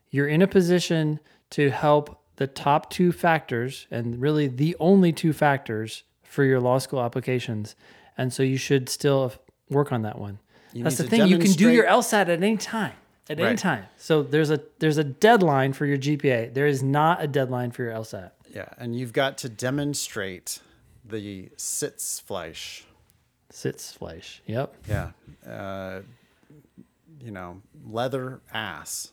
you're 0.09 0.27
in 0.27 0.41
a 0.41 0.47
position 0.47 1.19
to 1.51 1.69
help 1.69 2.21
the 2.35 2.47
top 2.47 2.89
two 2.89 3.11
factors 3.13 3.87
and 3.89 4.19
really 4.19 4.47
the 4.47 4.75
only 4.79 5.13
two 5.13 5.31
factors 5.31 6.03
for 6.29 6.43
your 6.43 6.59
law 6.59 6.77
school 6.77 7.01
applications. 7.01 7.75
And 8.17 8.31
so 8.31 8.43
you 8.43 8.57
should 8.57 8.87
still 8.87 9.33
work 9.69 9.91
on 9.91 10.03
that 10.03 10.19
one. 10.19 10.39
You 10.73 10.83
That's 10.83 10.97
the 10.97 11.03
thing. 11.03 11.27
You 11.27 11.39
can 11.39 11.51
do 11.53 11.71
your 11.71 11.85
LSAT 11.85 12.13
at 12.13 12.29
any 12.29 12.55
time. 12.55 12.93
At 13.29 13.39
any 13.39 13.57
time. 13.57 13.85
So 13.97 14.23
there's 14.23 14.51
a 14.51 14.61
there's 14.79 14.97
a 14.97 15.03
deadline 15.03 15.73
for 15.73 15.85
your 15.85 15.97
GPA. 15.97 16.53
There 16.53 16.67
is 16.67 16.83
not 16.83 17.23
a 17.23 17.27
deadline 17.27 17.71
for 17.71 17.83
your 17.83 17.93
LSAT. 17.93 18.31
Yeah, 18.53 18.69
and 18.77 18.97
you've 18.97 19.13
got 19.13 19.37
to 19.39 19.49
demonstrate 19.49 20.59
the 21.05 21.49
Sitzfleisch. 21.57 22.83
Sitzfleisch. 23.51 24.39
Yep. 24.45 24.75
Yeah. 24.87 25.11
Uh, 25.47 26.01
you 27.19 27.31
know, 27.31 27.61
leather 27.85 28.41
ass. 28.53 29.11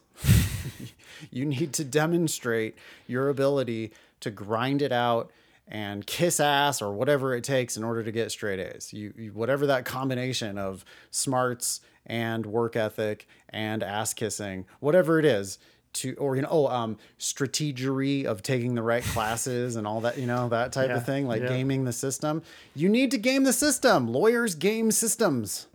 you 1.30 1.44
need 1.44 1.72
to 1.74 1.84
demonstrate 1.84 2.76
your 3.06 3.28
ability 3.28 3.92
to 4.20 4.30
grind 4.30 4.82
it 4.82 4.92
out 4.92 5.30
and 5.68 6.06
kiss 6.06 6.38
ass 6.38 6.80
or 6.80 6.92
whatever 6.92 7.34
it 7.34 7.42
takes 7.44 7.76
in 7.76 7.84
order 7.84 8.02
to 8.02 8.12
get 8.12 8.30
straight 8.30 8.60
A's. 8.60 8.92
You, 8.92 9.12
you 9.16 9.32
whatever 9.32 9.66
that 9.66 9.84
combination 9.84 10.58
of 10.58 10.84
smarts 11.10 11.80
and 12.06 12.46
work 12.46 12.76
ethic 12.76 13.26
and 13.48 13.82
ass 13.82 14.14
kissing, 14.14 14.66
whatever 14.80 15.18
it 15.18 15.24
is, 15.24 15.58
to 15.94 16.14
or 16.14 16.36
you 16.36 16.42
know, 16.42 16.48
oh, 16.50 16.66
um, 16.68 16.98
strategery 17.18 18.24
of 18.24 18.42
taking 18.42 18.74
the 18.74 18.82
right 18.82 19.02
classes 19.02 19.76
and 19.76 19.86
all 19.86 20.00
that, 20.02 20.18
you 20.18 20.26
know, 20.26 20.48
that 20.50 20.72
type 20.72 20.88
Yeah, 20.90 20.98
of 20.98 21.06
thing, 21.06 21.26
like 21.26 21.42
yeah. 21.42 21.48
gaming 21.48 21.84
the 21.84 21.92
system. 21.92 22.42
You 22.74 22.88
need 22.88 23.10
to 23.12 23.18
game 23.18 23.44
the 23.44 23.52
system. 23.52 24.06
Lawyers 24.06 24.54
game 24.54 24.90
systems. 24.92 25.66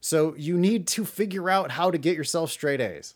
So 0.00 0.34
you 0.36 0.56
need 0.58 0.86
to 0.88 1.04
figure 1.04 1.48
out 1.48 1.72
how 1.72 1.90
to 1.90 1.98
get 1.98 2.16
yourself 2.16 2.50
straight 2.50 2.80
A's. 2.80 3.14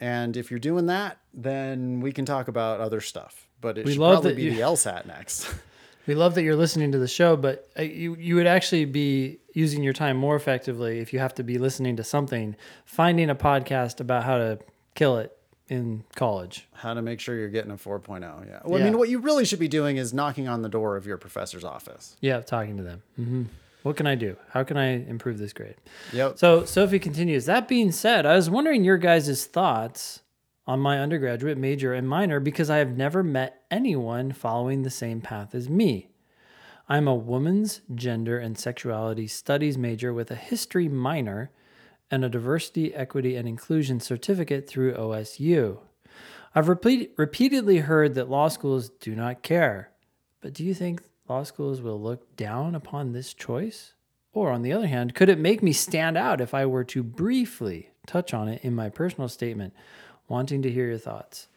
And 0.00 0.36
if 0.36 0.50
you're 0.50 0.60
doing 0.60 0.86
that, 0.86 1.18
then 1.34 2.00
we 2.00 2.12
can 2.12 2.24
talk 2.24 2.48
about 2.48 2.80
other 2.80 3.00
stuff. 3.00 3.47
But 3.60 3.78
it 3.78 3.84
We 3.84 3.92
should 3.92 4.00
love 4.00 4.22
probably 4.22 4.34
be 4.34 4.42
you- 4.44 4.54
the 4.54 4.60
LSAT 4.72 5.06
next. 5.06 5.48
We 6.06 6.14
love 6.14 6.34
that 6.36 6.42
you're 6.42 6.56
listening 6.56 6.92
to 6.92 6.98
the 6.98 7.06
show, 7.06 7.36
but 7.36 7.68
uh, 7.78 7.82
you 7.82 8.16
you 8.18 8.34
would 8.36 8.46
actually 8.46 8.86
be 8.86 9.40
using 9.52 9.82
your 9.82 9.92
time 9.92 10.16
more 10.16 10.36
effectively 10.36 11.00
if 11.00 11.12
you 11.12 11.18
have 11.18 11.34
to 11.34 11.42
be 11.42 11.58
listening 11.58 11.96
to 11.96 12.02
something, 12.04 12.56
finding 12.86 13.28
a 13.28 13.34
podcast 13.34 14.00
about 14.00 14.24
how 14.24 14.38
to 14.38 14.58
kill 14.94 15.18
it 15.18 15.36
in 15.68 16.04
college. 16.16 16.66
how 16.72 16.94
to 16.94 17.02
make 17.02 17.20
sure 17.20 17.34
you're 17.36 17.50
getting 17.50 17.72
a 17.72 17.76
4.0. 17.76 18.22
Yeah. 18.48 18.60
Well, 18.64 18.80
I 18.80 18.84
mean, 18.86 18.96
what 18.96 19.10
you 19.10 19.18
really 19.18 19.44
should 19.44 19.58
be 19.58 19.68
doing 19.68 19.98
is 19.98 20.14
knocking 20.14 20.48
on 20.48 20.62
the 20.62 20.70
door 20.70 20.96
of 20.96 21.04
your 21.06 21.18
professor's 21.18 21.62
office. 21.62 22.16
Yeah, 22.22 22.40
talking 22.40 22.78
to 22.78 22.82
them. 22.82 23.02
Mm-hmm. 23.20 23.42
What 23.82 23.96
can 23.98 24.06
I 24.06 24.14
do? 24.14 24.38
How 24.52 24.64
can 24.64 24.78
I 24.78 24.86
improve 25.06 25.36
this 25.36 25.52
grade? 25.52 25.74
Yep. 26.14 26.38
So 26.38 26.64
Sophie 26.64 26.98
continues. 26.98 27.44
That 27.44 27.68
being 27.68 27.92
said, 27.92 28.24
I 28.24 28.34
was 28.34 28.48
wondering 28.48 28.82
your 28.82 28.96
guys' 28.96 29.44
thoughts 29.44 30.22
on 30.68 30.78
my 30.78 31.00
undergraduate 31.00 31.56
major 31.56 31.94
and 31.94 32.06
minor 32.06 32.38
because 32.38 32.68
I 32.68 32.76
have 32.76 32.94
never 32.94 33.22
met 33.22 33.62
anyone 33.70 34.32
following 34.32 34.82
the 34.82 34.90
same 34.90 35.22
path 35.22 35.54
as 35.54 35.66
me. 35.66 36.10
I'm 36.90 37.08
a 37.08 37.14
woman's 37.14 37.80
gender 37.94 38.38
and 38.38 38.56
sexuality 38.58 39.26
studies 39.28 39.78
major 39.78 40.12
with 40.12 40.30
a 40.30 40.34
history 40.34 40.86
minor 40.86 41.50
and 42.10 42.22
a 42.22 42.28
diversity, 42.28 42.94
equity, 42.94 43.34
and 43.34 43.48
inclusion 43.48 43.98
certificate 43.98 44.68
through 44.68 44.92
OSU. 44.92 45.78
I've 46.54 46.68
repeat, 46.68 47.14
repeatedly 47.16 47.78
heard 47.78 48.14
that 48.14 48.28
law 48.28 48.48
schools 48.48 48.90
do 48.90 49.16
not 49.16 49.42
care, 49.42 49.92
but 50.42 50.52
do 50.52 50.64
you 50.64 50.74
think 50.74 51.02
law 51.28 51.44
schools 51.44 51.80
will 51.80 52.00
look 52.00 52.36
down 52.36 52.74
upon 52.74 53.12
this 53.12 53.32
choice? 53.32 53.94
Or, 54.34 54.50
on 54.50 54.60
the 54.62 54.72
other 54.72 54.86
hand, 54.86 55.14
could 55.14 55.30
it 55.30 55.38
make 55.38 55.62
me 55.62 55.72
stand 55.72 56.18
out 56.18 56.42
if 56.42 56.52
I 56.52 56.66
were 56.66 56.84
to 56.84 57.02
briefly 57.02 57.90
touch 58.06 58.34
on 58.34 58.48
it 58.48 58.62
in 58.62 58.74
my 58.74 58.90
personal 58.90 59.28
statement? 59.28 59.72
Wanting 60.28 60.62
to 60.62 60.70
hear 60.70 60.86
your 60.86 60.98
thoughts. 60.98 61.48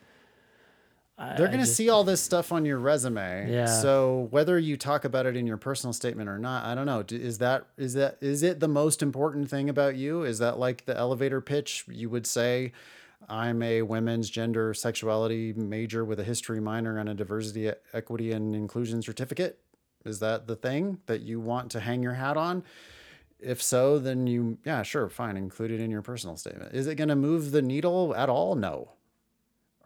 I- 1.18 1.36
They're 1.36 1.48
going 1.48 1.60
to 1.60 1.66
see 1.68 1.90
all 1.90 2.04
this 2.04 2.22
stuff 2.22 2.52
on 2.52 2.66
your 2.66 2.80
resume. 2.80 3.52
Yeah. 3.52 3.66
So 3.68 4.28
whether 4.32 4.58
you 4.58 4.76
talk 4.78 5.06
about 5.06 5.26
it 5.26 5.36
in 5.38 5.46
your 5.46 5.58
personal 5.58 5.94
statement 5.94 6.30
or 6.30 6.40
not, 6.40 6.66
I 6.66 6.74
don't 6.74 6.86
know. 6.88 7.04
Is 7.10 7.38
that 7.40 7.68
is 7.78 7.94
that 7.94 8.18
is 8.22 8.42
it 8.44 8.60
the 8.60 8.68
most 8.68 9.04
important 9.04 9.50
thing 9.50 9.70
about 9.70 9.96
you? 9.96 10.24
Is 10.24 10.40
that 10.40 10.58
like 10.58 10.86
the 10.86 10.98
elevator 10.98 11.40
pitch 11.42 11.86
you 11.88 12.10
would 12.10 12.26
say 12.26 12.72
I'm 13.30 13.62
a 13.62 13.84
women's 13.84 14.30
gender 14.32 14.74
sexuality 14.74 15.54
major 15.54 16.04
with 16.04 16.20
a 16.20 16.24
history 16.24 16.60
minor 16.60 16.98
and 16.98 17.08
a 17.08 17.14
diversity, 17.14 17.72
equity 17.94 18.32
and 18.32 18.56
inclusion 18.56 19.02
certificate? 19.04 19.60
Is 20.04 20.20
that 20.22 20.48
the 20.48 20.56
thing 20.56 20.98
that 21.06 21.22
you 21.22 21.40
want 21.40 21.70
to 21.72 21.82
hang 21.82 22.02
your 22.02 22.14
hat 22.16 22.36
on? 22.36 22.64
If 23.42 23.62
so, 23.62 23.98
then 23.98 24.28
you 24.28 24.60
yeah, 24.66 24.84
sure, 24.84 25.10
fine, 25.10 25.36
include 25.36 25.72
it 25.72 25.80
in 25.80 25.90
your 25.90 26.02
personal 26.02 26.38
statement. 26.38 26.74
Is 26.74 26.88
it 26.88 26.96
going 26.96 27.10
to 27.10 27.16
move 27.16 27.52
the 27.52 27.62
needle 27.62 28.16
at 28.16 28.30
all? 28.30 28.56
No. 28.56 28.92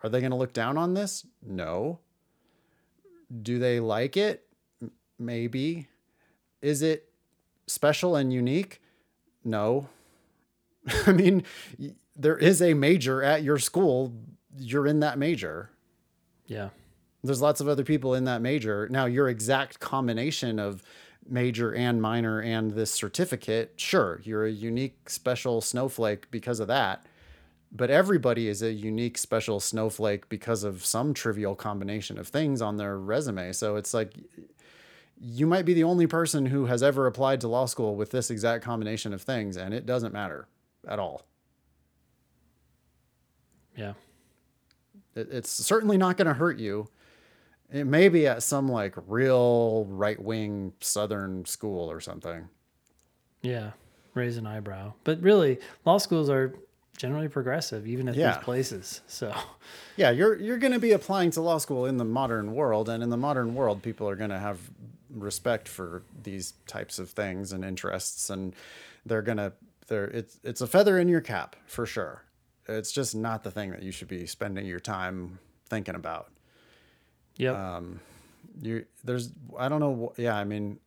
Are 0.03 0.09
they 0.09 0.19
going 0.19 0.31
to 0.31 0.37
look 0.37 0.53
down 0.53 0.77
on 0.77 0.93
this? 0.93 1.25
No. 1.41 1.99
Do 3.41 3.57
they 3.57 3.79
like 3.79 4.17
it? 4.17 4.45
Maybe. 5.17 5.87
Is 6.61 6.81
it 6.81 7.09
special 7.67 8.15
and 8.15 8.31
unique? 8.33 8.81
No. 9.43 9.89
I 11.07 11.11
mean, 11.11 11.43
there 12.15 12.37
is 12.37 12.61
a 12.61 12.73
major 12.73 13.23
at 13.23 13.43
your 13.43 13.57
school. 13.57 14.13
You're 14.57 14.87
in 14.87 14.99
that 14.99 15.17
major. 15.17 15.69
Yeah. 16.45 16.69
There's 17.23 17.41
lots 17.41 17.59
of 17.59 17.67
other 17.67 17.83
people 17.83 18.13
in 18.13 18.25
that 18.25 18.41
major. 18.41 18.87
Now, 18.89 19.05
your 19.05 19.27
exact 19.27 19.79
combination 19.79 20.59
of 20.59 20.83
major 21.27 21.73
and 21.73 22.01
minor 22.01 22.39
and 22.39 22.71
this 22.71 22.91
certificate, 22.91 23.73
sure, 23.77 24.21
you're 24.23 24.45
a 24.45 24.51
unique, 24.51 25.09
special 25.09 25.61
snowflake 25.61 26.29
because 26.31 26.59
of 26.59 26.67
that. 26.67 27.05
But 27.71 27.89
everybody 27.89 28.47
is 28.47 28.61
a 28.61 28.71
unique, 28.71 29.17
special 29.17 29.59
snowflake 29.59 30.29
because 30.29 30.63
of 30.63 30.85
some 30.85 31.13
trivial 31.13 31.55
combination 31.55 32.17
of 32.17 32.27
things 32.27 32.61
on 32.61 32.77
their 32.77 32.97
resume. 32.97 33.51
So 33.51 33.75
it's 33.75 33.93
like 33.93 34.13
you 35.19 35.47
might 35.47 35.65
be 35.65 35.73
the 35.73 35.83
only 35.83 36.07
person 36.07 36.45
who 36.45 36.65
has 36.65 36.83
ever 36.83 37.07
applied 37.07 37.41
to 37.41 37.47
law 37.47 37.65
school 37.65 37.95
with 37.95 38.11
this 38.11 38.29
exact 38.29 38.63
combination 38.63 39.13
of 39.13 39.21
things, 39.21 39.57
and 39.57 39.73
it 39.73 39.85
doesn't 39.85 40.13
matter 40.13 40.47
at 40.87 40.99
all. 40.99 41.25
Yeah. 43.75 43.93
It's 45.15 45.49
certainly 45.49 45.97
not 45.97 46.17
going 46.17 46.27
to 46.27 46.33
hurt 46.33 46.59
you. 46.59 46.87
Eh, 47.73 47.79
it 47.79 47.83
may 47.85 48.09
be 48.09 48.27
at 48.27 48.43
some 48.43 48.67
like 48.69 48.95
real 49.07 49.85
right 49.85 50.21
wing 50.21 50.73
Southern 50.79 51.45
school 51.45 51.89
or 51.91 51.99
something. 51.99 52.49
Yeah. 53.41 53.71
Raise 54.13 54.37
an 54.37 54.47
eyebrow. 54.47 54.93
But 55.03 55.21
really, 55.21 55.59
law 55.83 55.97
schools 55.97 56.29
are 56.29 56.53
generally 56.97 57.27
progressive, 57.27 57.85
even 57.85 58.07
at 58.07 58.15
Yeah. 58.15 58.35
these 58.35 58.43
places. 58.43 59.01
So, 59.07 59.33
Yeah, 59.97 60.11
you're 60.11 60.35
you're 60.39 60.57
going 60.57 60.71
to 60.73 60.79
be 60.79 60.93
applying 60.93 61.31
to 61.31 61.41
law 61.41 61.57
school 61.57 61.85
in 61.85 61.97
the 61.97 62.05
modern 62.05 62.53
world, 62.53 62.87
and 62.89 63.03
in 63.03 63.09
the 63.09 63.17
modern 63.17 63.53
world, 63.55 63.81
people 63.83 64.07
are 64.07 64.15
going 64.15 64.29
to 64.29 64.39
have 64.39 64.59
respect 65.09 65.67
for 65.67 66.03
these 66.23 66.53
types 66.67 66.97
of 66.99 67.09
things 67.09 67.51
and 67.51 67.63
interests, 67.65 68.29
and 68.29 68.53
they're 69.05 69.21
gonna 69.21 69.53
they're 69.87 70.05
it's 70.07 70.39
it's 70.43 70.61
a 70.61 70.67
feather 70.67 70.97
in 70.99 71.07
your 71.07 71.21
cap 71.21 71.55
for 71.67 71.85
sure. 71.85 72.23
It's 72.67 72.91
just 72.91 73.15
not 73.15 73.43
the 73.43 73.51
thing 73.51 73.71
that 73.71 73.83
you 73.83 73.91
should 73.91 74.07
be 74.07 74.25
spending 74.25 74.65
your 74.65 74.79
time 74.79 75.39
thinking 75.69 75.95
about. 75.95 76.31
Yep. 77.37 77.55
Um, 77.55 77.99
you 78.61 78.85
there's 79.03 79.31
i 79.57 79.67
don't 79.67 79.79
know 79.79 80.13
yeah 80.17 80.35
i 80.35 80.43
mean 80.43 80.79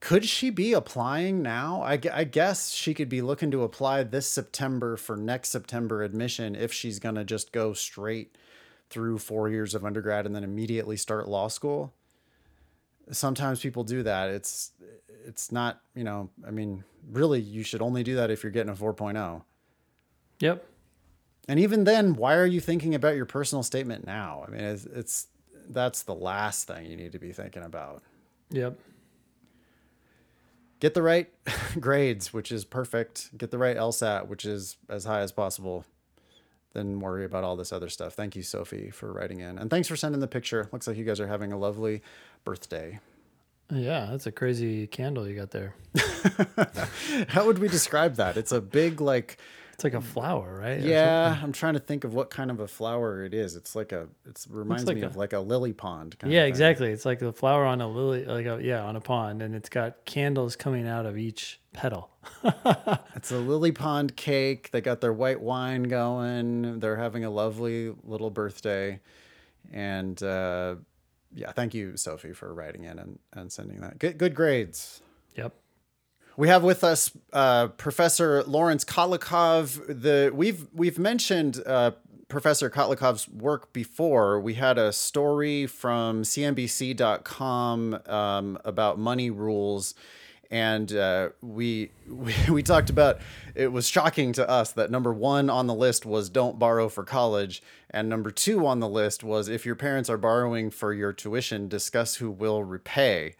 could 0.00 0.24
she 0.24 0.50
be 0.50 0.74
applying 0.74 1.42
now 1.42 1.82
I, 1.82 1.98
I 2.12 2.24
guess 2.24 2.70
she 2.70 2.92
could 2.94 3.08
be 3.08 3.22
looking 3.22 3.50
to 3.52 3.62
apply 3.62 4.02
this 4.02 4.26
september 4.26 4.96
for 4.96 5.16
next 5.16 5.50
september 5.50 6.02
admission 6.02 6.54
if 6.54 6.72
she's 6.72 6.98
going 6.98 7.14
to 7.16 7.24
just 7.24 7.52
go 7.52 7.72
straight 7.72 8.36
through 8.90 9.18
four 9.18 9.48
years 9.48 9.74
of 9.74 9.84
undergrad 9.84 10.26
and 10.26 10.34
then 10.34 10.44
immediately 10.44 10.96
start 10.96 11.28
law 11.28 11.48
school 11.48 11.92
sometimes 13.10 13.60
people 13.60 13.84
do 13.84 14.02
that 14.02 14.30
it's 14.30 14.72
it's 15.26 15.52
not 15.52 15.80
you 15.94 16.04
know 16.04 16.30
i 16.46 16.50
mean 16.50 16.84
really 17.10 17.40
you 17.40 17.62
should 17.62 17.82
only 17.82 18.02
do 18.02 18.16
that 18.16 18.30
if 18.30 18.42
you're 18.42 18.52
getting 18.52 18.72
a 18.72 18.76
4.0 18.76 19.42
yep. 20.40 20.66
and 21.48 21.60
even 21.60 21.84
then, 21.84 22.14
why 22.14 22.34
are 22.36 22.46
you 22.46 22.60
thinking 22.60 22.94
about 22.94 23.14
your 23.14 23.26
personal 23.26 23.62
statement 23.62 24.06
now? 24.06 24.44
I 24.46 24.50
mean, 24.50 24.60
it's, 24.62 24.86
it's 24.86 25.26
that's 25.68 26.02
the 26.02 26.14
last 26.14 26.66
thing 26.66 26.86
you 26.86 26.96
need 26.96 27.12
to 27.12 27.18
be 27.18 27.32
thinking 27.32 27.62
about. 27.62 28.02
Yep. 28.50 28.78
get 30.80 30.94
the 30.94 31.02
right 31.02 31.28
grades, 31.80 32.32
which 32.32 32.52
is 32.52 32.64
perfect. 32.64 33.36
Get 33.36 33.50
the 33.50 33.58
right 33.58 33.76
LSAT, 33.76 34.28
which 34.28 34.44
is 34.44 34.76
as 34.88 35.04
high 35.04 35.20
as 35.20 35.32
possible. 35.32 35.84
Then 36.72 36.98
worry 37.00 37.24
about 37.24 37.44
all 37.44 37.56
this 37.56 37.72
other 37.72 37.88
stuff. 37.88 38.14
Thank 38.14 38.34
you, 38.36 38.42
Sophie, 38.42 38.90
for 38.90 39.12
writing 39.12 39.40
in. 39.40 39.58
And 39.58 39.70
thanks 39.70 39.86
for 39.88 39.96
sending 39.96 40.20
the 40.20 40.26
picture. 40.26 40.68
Looks 40.72 40.86
like 40.88 40.96
you 40.96 41.04
guys 41.04 41.20
are 41.20 41.28
having 41.28 41.52
a 41.52 41.56
lovely 41.58 42.02
birthday. 42.44 42.98
Yeah, 43.72 44.08
that's 44.10 44.26
a 44.26 44.32
crazy 44.32 44.86
candle 44.88 45.26
you 45.26 45.36
got 45.36 45.52
there. 45.52 45.74
How 47.28 47.46
would 47.46 47.58
we 47.58 47.68
describe 47.68 48.16
that? 48.16 48.36
It's 48.36 48.52
a 48.52 48.60
big, 48.60 49.00
like, 49.00 49.38
It's 49.74 49.82
like 49.82 49.94
a 49.94 50.00
flower, 50.00 50.60
right? 50.60 50.80
Yeah, 50.80 51.36
I'm 51.42 51.50
trying 51.50 51.74
to 51.74 51.80
think 51.80 52.04
of 52.04 52.14
what 52.14 52.30
kind 52.30 52.50
of 52.52 52.60
a 52.60 52.68
flower 52.68 53.24
it 53.24 53.34
is. 53.34 53.56
It's 53.56 53.74
like 53.74 53.90
a, 53.90 54.06
it 54.24 54.46
reminds 54.48 54.86
like 54.86 54.96
me 54.96 55.02
a- 55.02 55.06
of 55.06 55.16
like 55.16 55.32
a 55.32 55.40
lily 55.40 55.72
pond. 55.72 56.16
Kind 56.18 56.32
Yeah, 56.32 56.44
exactly. 56.44 56.92
It's 56.92 57.04
like 57.04 57.18
the 57.18 57.32
flower 57.32 57.64
on 57.64 57.80
a 57.80 57.88
lily, 57.88 58.24
like 58.24 58.46
a, 58.46 58.60
yeah, 58.62 58.84
on 58.84 58.94
a 58.94 59.00
pond, 59.00 59.42
and 59.42 59.52
it's 59.52 59.68
got 59.68 60.04
candles 60.04 60.54
coming 60.54 60.86
out 60.86 61.06
of 61.06 61.18
each 61.18 61.60
petal. 61.72 62.10
It's 63.16 63.32
a 63.32 63.38
lily 63.38 63.72
pond 63.72 64.16
cake. 64.16 64.70
They 64.70 64.80
got 64.80 65.00
their 65.00 65.12
white 65.12 65.40
wine 65.40 65.84
going. 65.84 66.78
They're 66.80 66.96
having 66.96 67.24
a 67.24 67.30
lovely 67.30 67.94
little 68.04 68.28
birthday. 68.30 69.00
And 69.72 70.22
uh, 70.22 70.76
yeah, 71.34 71.52
thank 71.52 71.74
you, 71.74 71.96
Sophie, 71.96 72.32
for 72.34 72.52
writing 72.52 72.84
in 72.84 72.98
and, 72.98 73.18
and 73.32 73.50
sending 73.50 73.80
that. 73.80 73.98
Good, 73.98 74.18
good 74.18 74.34
grades. 74.34 75.00
Yep. 75.36 75.54
We 76.36 76.48
have 76.48 76.64
with 76.64 76.82
us 76.82 77.12
uh, 77.32 77.68
Professor 77.68 78.42
Lawrence 78.42 78.84
Kotlikoff. 78.84 79.80
The 79.86 80.32
we've 80.34 80.66
we've 80.74 80.98
mentioned 80.98 81.62
uh, 81.64 81.92
Professor 82.26 82.68
Kotlikoff's 82.68 83.28
work 83.28 83.72
before. 83.72 84.40
We 84.40 84.54
had 84.54 84.76
a 84.76 84.92
story 84.92 85.68
from 85.68 86.24
CNBC.com 86.24 88.00
um, 88.06 88.58
about 88.64 88.98
money 88.98 89.30
rules, 89.30 89.94
and 90.50 90.92
uh, 90.92 91.28
we, 91.40 91.92
we 92.08 92.34
we 92.50 92.64
talked 92.64 92.90
about. 92.90 93.20
It 93.54 93.70
was 93.70 93.86
shocking 93.88 94.32
to 94.32 94.48
us 94.48 94.72
that 94.72 94.90
number 94.90 95.12
one 95.12 95.48
on 95.48 95.68
the 95.68 95.74
list 95.74 96.04
was 96.04 96.28
don't 96.28 96.58
borrow 96.58 96.88
for 96.88 97.04
college, 97.04 97.62
and 97.90 98.08
number 98.08 98.32
two 98.32 98.66
on 98.66 98.80
the 98.80 98.88
list 98.88 99.22
was 99.22 99.48
if 99.48 99.64
your 99.64 99.76
parents 99.76 100.10
are 100.10 100.18
borrowing 100.18 100.72
for 100.72 100.92
your 100.92 101.12
tuition, 101.12 101.68
discuss 101.68 102.16
who 102.16 102.28
will 102.28 102.64
repay 102.64 103.36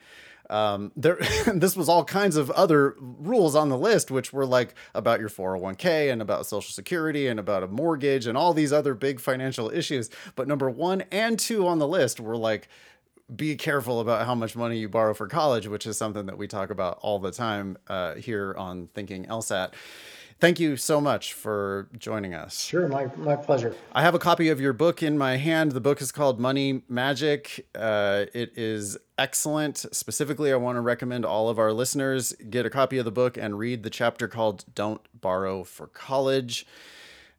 um, 0.51 0.93
there 0.97 1.17
this 1.55 1.77
was 1.77 1.89
all 1.89 2.05
kinds 2.05 2.37
of 2.37 2.51
other 2.51 2.97
rules 2.99 3.55
on 3.55 3.69
the 3.69 3.79
list 3.79 4.11
which 4.11 4.33
were 4.33 4.47
like 4.47 4.75
about 4.95 5.21
your 5.21 5.29
401k 5.29 6.13
and 6.13 6.21
about 6.21 6.47
social 6.47 6.73
security 6.73 7.29
and 7.29 7.41
about 7.41 7.63
a 7.63 7.69
mortgage 7.69 8.27
and 8.27 8.37
all 8.37 8.53
these 8.53 8.73
other 8.73 8.95
big 8.95 9.21
financial 9.21 9.71
issues. 9.71 10.11
But 10.37 10.49
number 10.49 10.69
1 10.71 11.05
and 11.13 11.39
2 11.39 11.67
on 11.67 11.79
the 11.79 11.89
list 11.89 12.21
were 12.21 12.37
like 12.37 12.69
be 13.35 13.57
careful 13.57 14.01
about 14.01 14.27
how 14.27 14.35
much 14.35 14.55
money 14.55 14.77
you 14.77 14.89
borrow 14.89 15.15
for 15.15 15.27
college 15.27 15.67
which 15.67 15.87
is 15.87 15.97
something 15.97 16.27
that 16.27 16.37
we 16.37 16.47
talk 16.47 16.69
about 16.69 16.99
all 17.01 17.19
the 17.19 17.31
time 17.31 17.79
uh, 17.89 18.15
here 18.17 18.55
on 18.59 18.87
thinking 18.95 19.25
lsat 19.25 19.73
thank 20.45 20.61
you 20.61 20.77
so 20.77 21.01
much 21.01 21.33
for 21.33 21.89
joining 21.99 22.35
us 22.35 22.63
Sure, 22.63 22.87
my, 22.87 23.07
my 23.17 23.35
pleasure. 23.35 23.75
I 23.93 24.03
have 24.03 24.15
a 24.15 24.19
copy 24.19 24.51
of 24.51 24.61
your 24.61 24.75
book 24.75 25.03
in 25.03 25.17
my 25.17 25.37
hand. 25.37 25.73
The 25.73 25.81
book 25.81 26.03
is 26.03 26.13
called 26.13 26.39
Money 26.39 26.83
Magic. 26.87 27.67
Uh, 27.75 28.27
it 28.35 28.53
is 28.57 28.99
excellent. 29.17 29.79
Specifically, 29.93 30.53
I 30.53 30.57
want 30.57 30.77
to 30.77 30.83
recommend 30.83 31.25
all 31.25 31.49
of 31.49 31.59
our 31.59 31.73
listeners 31.73 32.35
get 32.51 32.67
a 32.67 32.71
copy 32.71 32.99
of 32.99 33.07
the 33.07 33.11
book 33.11 33.39
and 33.39 33.59
read 33.59 33.85
the 33.85 33.91
chapter 33.91 34.29
called 34.29 34.67
Don't 34.75 35.01
Borrow 35.19 35.65
for 35.65 35.87
College. 35.87 36.67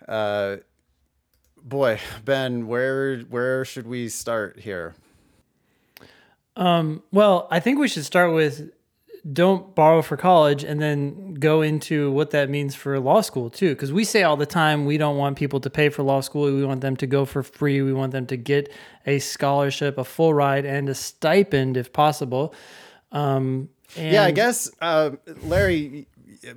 Uh, 0.08 0.58
boy, 1.64 2.00
Ben, 2.24 2.66
where 2.68 3.20
where 3.20 3.66
should 3.66 3.86
we 3.86 4.10
start 4.10 4.60
here? 4.60 4.96
Well, 7.12 7.48
I 7.52 7.60
think 7.60 7.80
we 7.80 7.88
should 7.88 8.06
start 8.06 8.34
with 8.34 8.72
don't 9.34 9.74
borrow 9.74 10.02
for 10.02 10.18
college 10.18 10.64
and 10.64 10.80
then 10.80 11.34
go 11.36 11.62
into 11.62 12.12
what 12.12 12.30
that 12.32 12.50
means 12.50 12.76
for 12.76 13.00
law 13.00 13.22
school 13.22 13.50
too 13.50 13.74
because 13.74 13.92
we 13.92 14.04
say 14.04 14.22
all 14.22 14.38
the 14.38 14.46
time 14.46 14.86
we 14.86 14.98
don't 14.98 15.18
want 15.18 15.36
people 15.36 15.60
to 15.60 15.70
pay 15.70 15.90
for 15.90 16.04
law 16.04 16.22
school 16.22 16.44
we 16.44 16.64
want 16.64 16.82
them 16.82 16.96
to 16.96 17.08
go 17.08 17.26
for 17.26 17.42
free 17.42 17.82
we 17.82 17.92
want 17.92 18.12
them 18.12 18.28
to 18.28 18.38
get 18.38 18.72
a 19.08 19.18
scholarship 19.18 19.98
a 19.98 20.04
full 20.04 20.34
ride 20.34 20.64
and 20.64 20.88
a 20.90 20.94
stipend 20.94 21.76
if 21.76 21.92
possible 21.92 22.54
um, 23.12 23.70
and 23.96 24.14
yeah, 24.14 24.24
I 24.24 24.32
guess 24.32 24.70
uh, 24.82 25.12
Larry, 25.44 26.08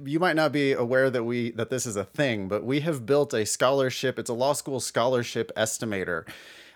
you 0.05 0.19
might 0.19 0.37
not 0.37 0.53
be 0.53 0.73
aware 0.73 1.09
that 1.11 1.25
we 1.25 1.53
that 1.53 1.71
this 1.71 1.87
is 1.87 1.97
a 1.97 2.05
thing, 2.05 2.49
but 2.49 2.65
we 2.65 2.81
have 2.81 3.07
built 3.07 3.33
a 3.33 3.47
scholarship. 3.47 4.19
It's 4.19 4.31
a 4.31 4.35
law 4.35 4.53
school 4.55 4.81
scholarship 4.81 5.53
estimator. 5.57 6.29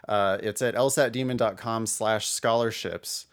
Uh, 0.09 0.38
it's 0.43 0.62
at 0.62 0.74
lsatdemon.com 0.74 1.86
slash 1.86 2.28
scholarships. 2.28 3.26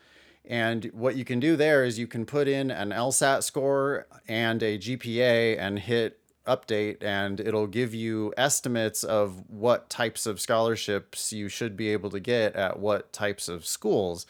And 0.45 0.85
what 0.93 1.15
you 1.15 1.25
can 1.25 1.39
do 1.39 1.55
there 1.55 1.83
is 1.83 1.99
you 1.99 2.07
can 2.07 2.25
put 2.25 2.47
in 2.47 2.71
an 2.71 2.89
LSAT 2.89 3.43
score 3.43 4.07
and 4.27 4.63
a 4.63 4.77
GPA 4.77 5.59
and 5.59 5.79
hit 5.79 6.19
update, 6.47 7.03
and 7.03 7.39
it'll 7.39 7.67
give 7.67 7.93
you 7.93 8.33
estimates 8.35 9.03
of 9.03 9.43
what 9.47 9.89
types 9.89 10.25
of 10.25 10.39
scholarships 10.39 11.31
you 11.31 11.49
should 11.49 11.77
be 11.77 11.89
able 11.89 12.09
to 12.09 12.19
get 12.19 12.55
at 12.55 12.79
what 12.79 13.13
types 13.13 13.47
of 13.47 13.65
schools 13.65 14.25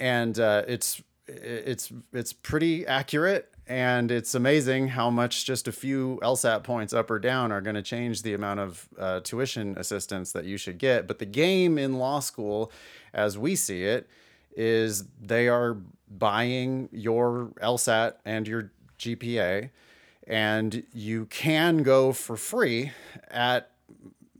and 0.00 0.38
uh, 0.38 0.62
it's 0.66 1.02
it's 1.26 1.92
it's 2.12 2.32
pretty 2.32 2.86
accurate 2.86 3.52
and 3.66 4.12
it's 4.12 4.34
amazing 4.34 4.88
how 4.88 5.10
much 5.10 5.44
just 5.44 5.66
a 5.66 5.72
few 5.72 6.20
LSAT 6.22 6.62
points 6.62 6.92
up 6.92 7.10
or 7.10 7.18
down 7.18 7.50
are 7.50 7.60
going 7.60 7.74
to 7.74 7.82
change 7.82 8.22
the 8.22 8.32
amount 8.32 8.60
of 8.60 8.88
uh, 8.96 9.20
tuition 9.20 9.76
assistance 9.76 10.30
that 10.32 10.44
you 10.44 10.56
should 10.56 10.78
get. 10.78 11.08
But 11.08 11.18
the 11.18 11.26
game 11.26 11.76
in 11.76 11.98
law 11.98 12.20
school, 12.20 12.70
as 13.12 13.36
we 13.36 13.56
see 13.56 13.82
it, 13.82 14.08
is 14.56 15.04
they 15.20 15.48
are 15.48 15.76
buying 16.08 16.88
your 16.90 17.52
LSAT 17.62 18.14
and 18.24 18.48
your 18.48 18.72
GPA, 18.98 19.70
and 20.26 20.82
you 20.92 21.26
can 21.26 21.82
go 21.82 22.12
for 22.12 22.36
free 22.36 22.92
at 23.30 23.70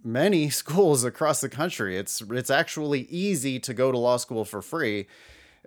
many 0.03 0.49
schools 0.63 1.05
across 1.05 1.41
the 1.41 1.49
country. 1.49 1.97
It's 1.97 2.21
it's 2.23 2.51
actually 2.51 3.03
easy 3.03 3.61
to 3.61 3.75
go 3.75 3.93
to 3.93 3.99
law 3.99 4.17
school 4.17 4.45
for 4.45 4.63
free 4.63 5.07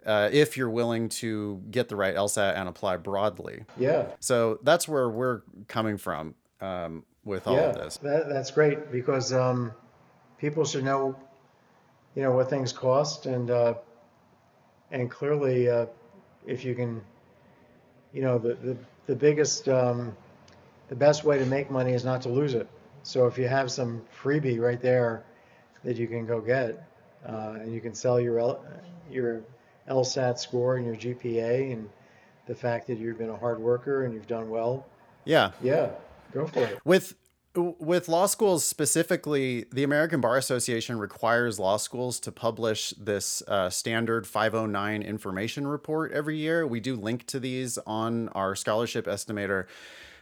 uh, 0.05 0.29
if 0.31 0.57
you're 0.57 0.69
willing 0.69 1.09
to 1.09 1.61
get 1.69 1.89
the 1.89 1.95
right 1.95 2.15
LSAT 2.15 2.57
and 2.57 2.67
apply 2.69 2.97
broadly. 2.97 3.65
Yeah, 3.77 4.07
So 4.19 4.59
that's 4.63 4.87
where 4.87 5.09
we're 5.09 5.41
coming 5.67 5.97
from 5.97 6.35
um, 6.61 7.03
with 7.23 7.47
all 7.47 7.55
yeah, 7.55 7.69
of 7.69 7.75
this. 7.75 7.97
that, 7.97 8.29
that's 8.29 8.51
great 8.51 8.91
because 8.91 9.33
um, 9.33 9.71
people 10.37 10.65
should 10.65 10.83
know, 10.83 11.15
you 12.15 12.23
know, 12.23 12.31
what 12.31 12.49
things 12.49 12.73
cost 12.73 13.25
and 13.25 13.51
uh, 13.51 13.73
and 14.91 15.09
clearly, 15.09 15.69
uh, 15.69 15.85
if 16.45 16.63
you 16.65 16.75
can, 16.75 17.01
you 18.13 18.21
know, 18.21 18.37
the 18.37 18.55
the, 18.55 18.77
the 19.07 19.15
biggest, 19.15 19.67
um, 19.69 20.15
the 20.87 20.95
best 20.95 21.23
way 21.23 21.37
to 21.37 21.45
make 21.45 21.69
money 21.69 21.93
is 21.93 22.03
not 22.05 22.21
to 22.23 22.29
lose 22.29 22.53
it. 22.53 22.67
So 23.03 23.27
if 23.27 23.37
you 23.37 23.47
have 23.47 23.71
some 23.71 24.01
freebie 24.21 24.59
right 24.59 24.81
there 24.81 25.23
that 25.83 25.97
you 25.97 26.07
can 26.07 26.25
go 26.25 26.41
get, 26.41 26.83
uh, 27.27 27.57
and 27.61 27.73
you 27.73 27.81
can 27.81 27.93
sell 27.93 28.19
your 28.19 28.39
L, 28.39 28.63
your 29.09 29.41
LSAT 29.89 30.37
score 30.39 30.77
and 30.77 30.85
your 30.85 30.95
GPA 30.95 31.73
and 31.73 31.89
the 32.47 32.55
fact 32.55 32.87
that 32.87 32.97
you've 32.97 33.17
been 33.17 33.29
a 33.29 33.37
hard 33.37 33.59
worker 33.59 34.05
and 34.05 34.13
you've 34.13 34.27
done 34.27 34.49
well, 34.49 34.85
Yeah. 35.25 35.51
yeah, 35.61 35.91
go 36.33 36.47
for 36.47 36.63
it. 36.65 36.79
With 36.83 37.15
with 37.55 38.07
law 38.07 38.27
schools 38.27 38.63
specifically, 38.63 39.65
the 39.71 39.83
American 39.83 40.21
Bar 40.21 40.37
Association 40.37 40.99
requires 40.99 41.57
law 41.59 41.77
schools 41.77 42.19
to 42.21 42.31
publish 42.31 42.91
this 42.91 43.41
uh, 43.47 43.69
standard 43.69 44.27
509 44.27 45.01
information 45.01 45.67
report 45.67 46.11
every 46.11 46.37
year. 46.37 46.65
We 46.67 46.79
do 46.79 46.95
link 46.95 47.25
to 47.27 47.39
these 47.39 47.77
on 47.79 48.29
our 48.29 48.55
scholarship 48.55 49.07
estimator. 49.07 49.65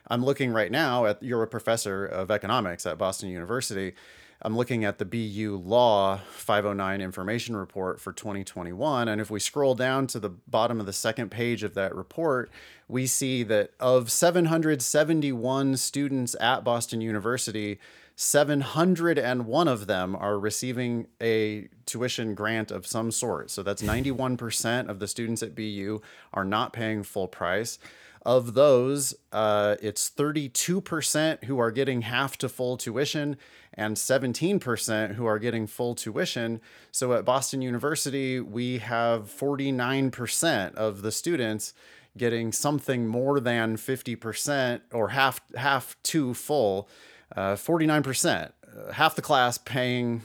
I'm 0.10 0.24
looking 0.24 0.52
right 0.52 0.72
now 0.72 1.06
at 1.06 1.22
you're 1.22 1.44
a 1.44 1.48
professor 1.48 2.06
of 2.06 2.32
economics 2.32 2.86
at 2.86 2.98
Boston 2.98 3.30
University. 3.30 3.94
I'm 4.42 4.56
looking 4.56 4.86
at 4.86 5.00
the 5.00 5.06
BU 5.06 5.62
Law 5.66 6.18
509 6.30 7.02
information 7.02 7.56
report 7.56 8.00
for 8.00 8.14
2021. 8.14 9.08
And 9.08 9.20
if 9.20 9.32
we 9.32 9.40
scroll 9.40 9.74
down 9.74 10.06
to 10.08 10.20
the 10.20 10.30
bottom 10.30 10.80
of 10.80 10.86
the 10.86 10.94
second 10.94 11.32
page 11.32 11.64
of 11.64 11.74
that 11.74 11.96
report, 11.96 12.52
we 12.88 13.08
see 13.08 13.42
that 13.44 13.72
of 13.80 14.12
771 14.12 15.78
students 15.78 16.36
at 16.40 16.64
Boston 16.64 17.02
University, 17.02 17.80
701 18.16 19.68
of 19.68 19.88
them 19.88 20.16
are 20.16 20.40
receiving 20.40 21.08
a 21.22 21.68
tuition 21.86 22.36
grant 22.36 22.70
of 22.70 22.86
some 22.86 23.12
sort. 23.12 23.50
So 23.50 23.64
that's 23.64 23.82
91% 23.82 24.88
of 24.88 25.00
the 25.00 25.08
students 25.08 25.42
at 25.42 25.56
BU 25.56 26.02
are 26.34 26.46
not 26.46 26.74
paying 26.74 27.02
full 27.02 27.28
price. 27.28 27.80
Of 28.28 28.56
those, 28.56 29.16
uh, 29.32 29.78
it's 29.82 30.10
32% 30.10 31.46
who 31.46 31.60
are 31.60 31.72
getting 31.72 32.02
half 32.02 32.38
to 32.40 32.50
full 32.50 32.76
tuition 32.76 33.38
and 33.74 33.96
17% 33.96 35.14
who 35.14 35.26
are 35.26 35.40
getting 35.40 35.66
full 35.66 35.96
tuition. 35.96 36.60
So 36.92 37.14
at 37.14 37.24
Boston 37.24 37.62
University, 37.62 38.42
we 38.42 38.80
have 38.80 39.30
49% 39.30 40.76
of 40.76 41.04
the 41.04 41.12
students 41.14 41.74
getting 42.18 42.52
something 42.52 43.08
more 43.08 43.40
than 43.40 43.78
50% 43.78 44.82
or 44.92 45.08
half 45.08 45.40
half 45.56 45.96
to 46.04 46.34
full, 46.34 46.90
uh, 47.34 47.56
49%, 47.56 48.52
uh, 48.52 48.92
half 48.92 49.16
the 49.16 49.22
class 49.22 49.58
paying 49.58 50.22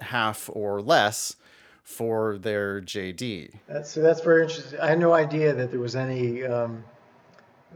half 0.00 0.50
or 0.52 0.82
less 0.82 1.36
for 1.84 2.38
their 2.38 2.80
JD. 2.80 3.54
That's, 3.68 3.92
so 3.92 4.02
that's 4.02 4.20
very 4.20 4.42
interesting. 4.42 4.80
I 4.80 4.88
had 4.88 4.98
no 4.98 5.12
idea 5.12 5.54
that 5.54 5.70
there 5.70 5.78
was 5.78 5.94
any 5.94 6.42
um, 6.44 6.82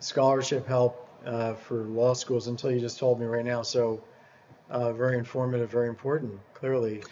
scholarship 0.05 0.67
help 0.67 1.09
uh, 1.25 1.55
for 1.55 1.85
law 1.85 2.13
schools 2.13 2.49
until 2.49 2.71
you 2.71 2.79
just 2.79 2.99
told 2.99 3.19
me 3.19 3.27
right 3.27 3.45
now. 3.45 3.63
So 3.63 4.05
uh, 4.71 4.93
very 4.93 5.17
informative, 5.17 5.71
very 5.71 5.89
important, 5.89 6.39
clearly. 6.53 7.03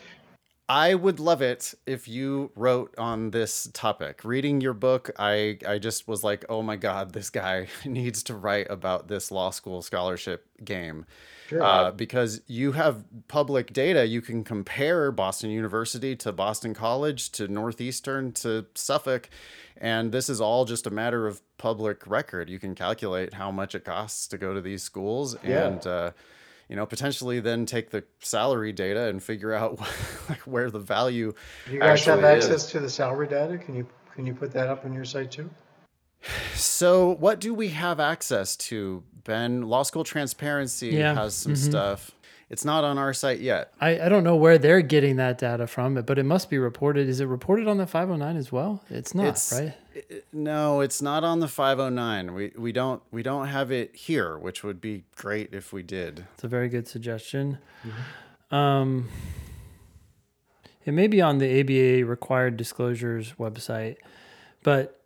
I 0.69 0.95
would 0.95 1.19
love 1.19 1.43
it 1.43 1.75
if 1.87 2.07
you 2.07 2.51
wrote 2.55 2.95
on 2.97 3.31
this 3.31 3.69
topic. 3.73 4.25
Reading 4.25 4.61
your 4.61 4.75
book, 4.75 5.11
I 5.19 5.59
I 5.67 5.79
just 5.79 6.07
was 6.07 6.23
like, 6.23 6.45
"Oh 6.49 6.63
my 6.63 6.77
god, 6.77 7.13
this 7.13 7.31
guy 7.31 7.69
needs 7.85 8.23
to 8.25 8.35
write 8.35 8.71
about 8.71 9.09
this 9.09 9.31
law 9.31 9.51
school 9.51 9.83
scholarship 9.83 10.47
game." 10.65 11.07
Sure. 11.53 11.63
Uh, 11.63 11.91
because 11.93 12.41
you 12.47 12.73
have 12.73 13.05
public 13.29 13.73
data, 13.73 14.07
you 14.07 14.21
can 14.21 14.43
compare 14.45 15.13
Boston 15.13 15.51
University 15.51 16.17
to 16.17 16.33
Boston 16.33 16.75
College 16.75 17.31
to 17.33 17.49
Northeastern 17.49 18.33
to 18.33 18.67
Suffolk, 18.75 19.29
and 19.77 20.13
this 20.13 20.29
is 20.29 20.41
all 20.41 20.65
just 20.65 20.87
a 20.87 20.91
matter 20.91 21.27
of 21.27 21.41
public 21.59 22.07
record. 22.07 22.49
You 22.51 22.59
can 22.59 22.75
calculate 22.75 23.35
how 23.35 23.51
much 23.51 23.75
it 23.75 23.85
costs 23.85 24.27
to 24.29 24.39
go 24.39 24.55
to 24.55 24.61
these 24.61 24.83
schools, 24.83 25.37
Yeah. 25.45 25.67
and 25.67 25.87
uh, 25.87 26.11
you 26.69 26.77
know 26.77 26.87
potentially 26.87 27.39
then 27.41 27.67
take 27.67 27.91
the 27.91 28.05
salary 28.21 28.73
data 28.73 29.09
and 29.09 29.23
figure 29.23 29.53
out 29.53 29.79
like 30.29 30.41
where 30.41 30.71
the 30.71 30.79
value 30.79 31.33
Do 31.67 31.73
you 31.75 31.81
guys 31.81 32.05
have 32.07 32.25
actually 32.25 32.39
is. 32.39 32.45
access 32.47 32.71
to 32.73 32.81
the 32.81 32.89
salary 32.91 33.27
data? 33.29 33.59
Can 33.59 33.75
you 33.75 33.87
can 34.15 34.27
you 34.27 34.35
put 34.35 34.53
that 34.53 34.69
up 34.69 34.85
on 34.85 34.93
your 34.93 35.05
site 35.05 35.31
too? 35.31 35.51
So, 36.55 37.11
what 37.17 37.41
do 37.41 37.53
we 37.55 37.69
have 37.69 37.99
access 38.01 38.57
to, 38.57 39.03
Ben? 39.25 39.63
Law 39.63 39.83
School 39.83 40.05
Transparency 40.05 40.89
Yeah, 40.89 41.15
has 41.15 41.35
some 41.35 41.57
stuff. 41.57 42.13
It's 42.51 42.65
not 42.67 42.85
on 42.85 42.99
our 42.99 43.15
site 43.15 43.41
yet. 43.41 43.73
I, 43.81 43.99
I 43.99 44.09
don't 44.11 44.25
know 44.25 44.37
where 44.37 44.59
they're 44.59 44.83
getting 44.83 45.17
that 45.17 45.39
data 45.39 45.67
from, 45.67 45.95
but 45.95 46.19
it 46.19 46.25
must 46.25 46.51
be 46.51 46.59
reported. 46.59 47.09
Is 47.09 47.19
it 47.21 47.25
reported 47.25 47.67
on 47.67 47.79
the 47.79 47.87
509 47.87 48.37
as 48.37 48.53
well? 48.53 48.83
It's 48.91 49.15
not, 49.15 49.23
It's- 49.29 49.53
right? 49.59 49.75
No, 50.33 50.81
it's 50.81 51.01
not 51.03 51.25
on 51.25 51.41
the 51.41 51.49
509. 51.49 52.33
We 52.35 52.53
we 52.57 52.73
don't 52.73 53.03
we 53.11 53.23
don't 53.23 53.49
have 53.49 53.71
it 53.71 53.95
here, 53.95 54.39
which 54.39 54.65
would 54.65 54.81
be 54.81 55.05
great 55.17 55.53
if 55.53 55.71
we 55.73 55.83
did. 55.83 56.27
It's 56.35 56.45
a 56.45 56.49
very 56.49 56.71
good 56.71 56.89
suggestion. 56.89 57.59
Um, 58.51 59.09
it 60.87 60.93
may 60.93 61.09
be 61.09 61.21
on 61.21 61.39
the 61.39 61.61
ABA 61.61 62.07
required 62.07 62.57
disclosures 62.57 63.35
website, 63.39 63.97
but 64.63 65.02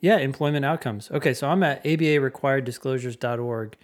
yeah, 0.00 0.18
employment 0.18 0.64
outcomes. 0.64 1.10
Okay, 1.10 1.34
so 1.34 1.48
I'm 1.48 1.62
at 1.62 1.82
abarequireddisclosures.org. 1.84 3.76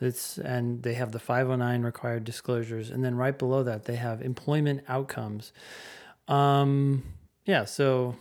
That's 0.00 0.38
and 0.38 0.82
they 0.82 0.94
have 0.94 1.12
the 1.12 1.20
509 1.20 1.82
required 1.82 2.24
disclosures, 2.24 2.90
and 2.90 3.04
then 3.04 3.14
right 3.14 3.38
below 3.38 3.62
that 3.62 3.84
they 3.84 3.96
have 3.96 4.20
employment 4.20 4.82
outcomes. 4.88 5.52
Um, 6.26 7.04
yeah, 7.46 7.64
so 7.64 8.16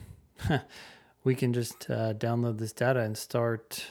we 1.24 1.34
can 1.36 1.54
just 1.54 1.90
uh, 1.90 2.14
download 2.14 2.60
this 2.60 2.72
data 2.72 3.00
and 3.00 3.18
start 3.18 3.86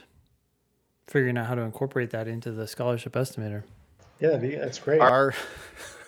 figuring 1.06 1.36
out 1.36 1.46
how 1.46 1.56
to 1.56 1.62
incorporate 1.62 2.10
that 2.10 2.28
into 2.28 2.52
the 2.52 2.68
scholarship 2.68 3.14
estimator. 3.14 3.64
Yeah, 4.20 4.36
that's 4.36 4.78
great. 4.78 5.00
Our 5.00 5.34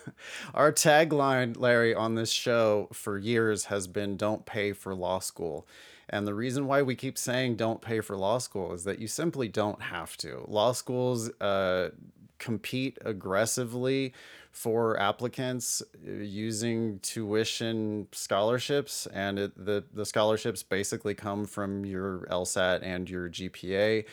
our 0.53 0.71
tagline, 0.71 1.59
Larry, 1.59 1.93
on 1.93 2.15
this 2.15 2.31
show 2.31 2.89
for 2.93 3.17
years 3.17 3.65
has 3.65 3.87
been 3.87 4.17
"Don't 4.17 4.45
pay 4.45 4.73
for 4.73 4.93
law 4.95 5.19
school." 5.19 5.67
And 6.09 6.27
the 6.27 6.33
reason 6.33 6.67
why 6.67 6.81
we 6.81 6.95
keep 6.95 7.17
saying 7.17 7.55
don't 7.55 7.81
pay 7.81 8.01
for 8.01 8.15
law 8.15 8.37
school 8.37 8.73
is 8.73 8.83
that 8.83 8.99
you 8.99 9.07
simply 9.07 9.47
don't 9.47 9.81
have 9.81 10.15
to. 10.17 10.45
Law 10.47 10.73
schools 10.73 11.29
uh, 11.41 11.89
compete 12.37 12.97
aggressively 13.05 14.13
for 14.53 14.99
applicants 14.99 15.81
uh, 16.07 16.11
using 16.11 16.99
tuition 16.99 18.07
scholarships, 18.11 19.07
and 19.07 19.39
it, 19.39 19.65
the 19.65 19.83
the 19.93 20.05
scholarships 20.05 20.61
basically 20.61 21.15
come 21.15 21.45
from 21.45 21.83
your 21.85 22.27
LSAT 22.29 22.81
and 22.83 23.09
your 23.09 23.29
GPA. 23.29 24.05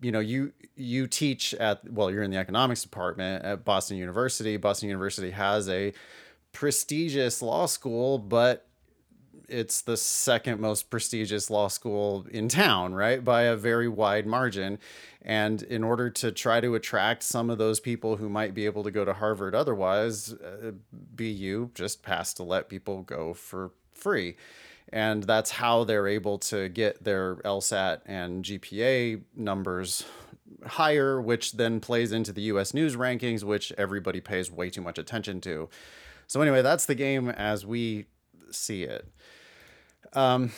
You 0.00 0.12
know, 0.12 0.20
you 0.20 0.52
you 0.76 1.08
teach 1.08 1.52
at 1.54 1.92
well, 1.92 2.10
you're 2.10 2.22
in 2.22 2.30
the 2.30 2.38
economics 2.38 2.82
department 2.82 3.44
at 3.44 3.64
Boston 3.64 3.96
University. 3.96 4.56
Boston 4.56 4.88
University 4.88 5.32
has 5.32 5.68
a 5.68 5.92
prestigious 6.52 7.42
law 7.42 7.66
school, 7.66 8.18
but 8.18 8.68
it's 9.48 9.82
the 9.82 9.96
second 9.96 10.60
most 10.60 10.90
prestigious 10.90 11.50
law 11.50 11.68
school 11.68 12.26
in 12.30 12.48
town, 12.48 12.94
right? 12.94 13.24
By 13.24 13.42
a 13.42 13.56
very 13.56 13.88
wide 13.88 14.26
margin. 14.26 14.78
And 15.22 15.62
in 15.62 15.82
order 15.82 16.10
to 16.10 16.32
try 16.32 16.60
to 16.60 16.74
attract 16.74 17.22
some 17.22 17.50
of 17.50 17.58
those 17.58 17.80
people 17.80 18.16
who 18.16 18.28
might 18.28 18.54
be 18.54 18.66
able 18.66 18.84
to 18.84 18.90
go 18.90 19.04
to 19.04 19.14
Harvard 19.14 19.54
otherwise, 19.54 20.32
uh, 20.32 20.72
BU 20.92 21.70
just 21.74 22.04
has 22.06 22.34
to 22.34 22.42
let 22.42 22.68
people 22.68 23.02
go 23.02 23.34
for 23.34 23.70
free. 23.92 24.36
And 24.92 25.22
that's 25.22 25.50
how 25.50 25.84
they're 25.84 26.06
able 26.06 26.38
to 26.38 26.68
get 26.68 27.02
their 27.04 27.36
LSAT 27.36 28.00
and 28.06 28.44
GPA 28.44 29.22
numbers 29.34 30.04
higher, 30.66 31.20
which 31.20 31.52
then 31.52 31.80
plays 31.80 32.12
into 32.12 32.32
the 32.32 32.42
US 32.42 32.74
news 32.74 32.96
rankings, 32.96 33.42
which 33.42 33.72
everybody 33.78 34.20
pays 34.20 34.50
way 34.50 34.70
too 34.70 34.82
much 34.82 34.98
attention 34.98 35.40
to. 35.42 35.68
So, 36.26 36.40
anyway, 36.40 36.62
that's 36.62 36.86
the 36.86 36.94
game 36.94 37.28
as 37.28 37.66
we 37.66 38.06
see 38.50 38.84
it. 38.84 39.08
Um, 40.14 40.52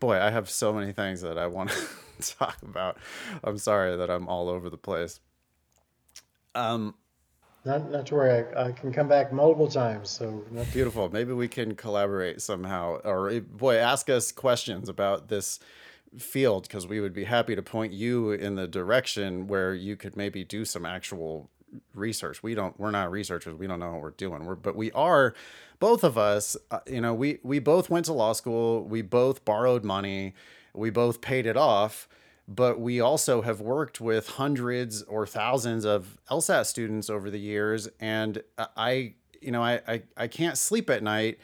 boy, 0.00 0.18
I 0.20 0.30
have 0.30 0.48
so 0.50 0.72
many 0.72 0.92
things 0.92 1.20
that 1.22 1.38
I 1.38 1.46
want 1.46 1.70
to 1.70 2.34
talk 2.38 2.56
about. 2.62 2.98
I'm 3.44 3.58
sorry 3.58 3.96
that 3.96 4.10
I'm 4.10 4.28
all 4.28 4.48
over 4.48 4.70
the 4.70 4.78
place. 4.78 5.20
Um, 6.54 6.94
Not 7.64 7.90
not 7.90 8.06
to 8.06 8.14
worry, 8.14 8.44
I, 8.56 8.68
I 8.68 8.72
can 8.72 8.92
come 8.92 9.08
back 9.08 9.32
multiple 9.32 9.68
times. 9.68 10.10
So 10.10 10.44
not, 10.50 10.72
beautiful. 10.72 11.10
Maybe 11.10 11.32
we 11.32 11.48
can 11.48 11.74
collaborate 11.74 12.40
somehow, 12.42 13.00
or 13.04 13.30
eh, 13.30 13.40
boy, 13.40 13.76
ask 13.76 14.08
us 14.10 14.32
questions 14.32 14.88
about 14.88 15.28
this 15.28 15.60
field 16.18 16.62
because 16.62 16.86
we 16.86 17.00
would 17.00 17.12
be 17.12 17.24
happy 17.24 17.54
to 17.54 17.62
point 17.62 17.92
you 17.92 18.30
in 18.32 18.54
the 18.54 18.66
direction 18.66 19.46
where 19.46 19.74
you 19.74 19.96
could 19.96 20.16
maybe 20.16 20.44
do 20.44 20.64
some 20.64 20.86
actual 20.86 21.50
research. 21.94 22.42
We 22.42 22.54
don't. 22.54 22.78
We're 22.78 22.90
not 22.90 23.10
researchers. 23.10 23.54
We 23.54 23.66
don't 23.66 23.80
know 23.80 23.92
what 23.92 24.02
we're 24.02 24.10
doing. 24.10 24.44
We're, 24.44 24.54
but 24.54 24.76
we 24.76 24.90
are. 24.92 25.34
Both 25.78 26.02
of 26.02 26.18
us, 26.18 26.56
uh, 26.70 26.80
you 26.86 27.00
know, 27.00 27.14
we 27.14 27.38
we 27.42 27.58
both 27.58 27.90
went 27.90 28.06
to 28.06 28.12
law 28.12 28.32
school. 28.32 28.84
We 28.84 29.02
both 29.02 29.44
borrowed 29.44 29.84
money. 29.84 30.34
We 30.74 30.90
both 30.90 31.20
paid 31.20 31.46
it 31.46 31.56
off. 31.56 32.08
But 32.50 32.80
we 32.80 32.98
also 32.98 33.42
have 33.42 33.60
worked 33.60 34.00
with 34.00 34.30
hundreds 34.30 35.02
or 35.02 35.26
thousands 35.26 35.84
of 35.84 36.16
LSAT 36.30 36.64
students 36.64 37.10
over 37.10 37.28
the 37.28 37.38
years, 37.38 37.88
and 38.00 38.42
I, 38.74 39.12
you 39.42 39.50
know, 39.50 39.62
I 39.62 39.80
I, 39.86 40.02
I 40.16 40.28
can't 40.28 40.56
sleep 40.56 40.88
at 40.88 41.02
night 41.02 41.38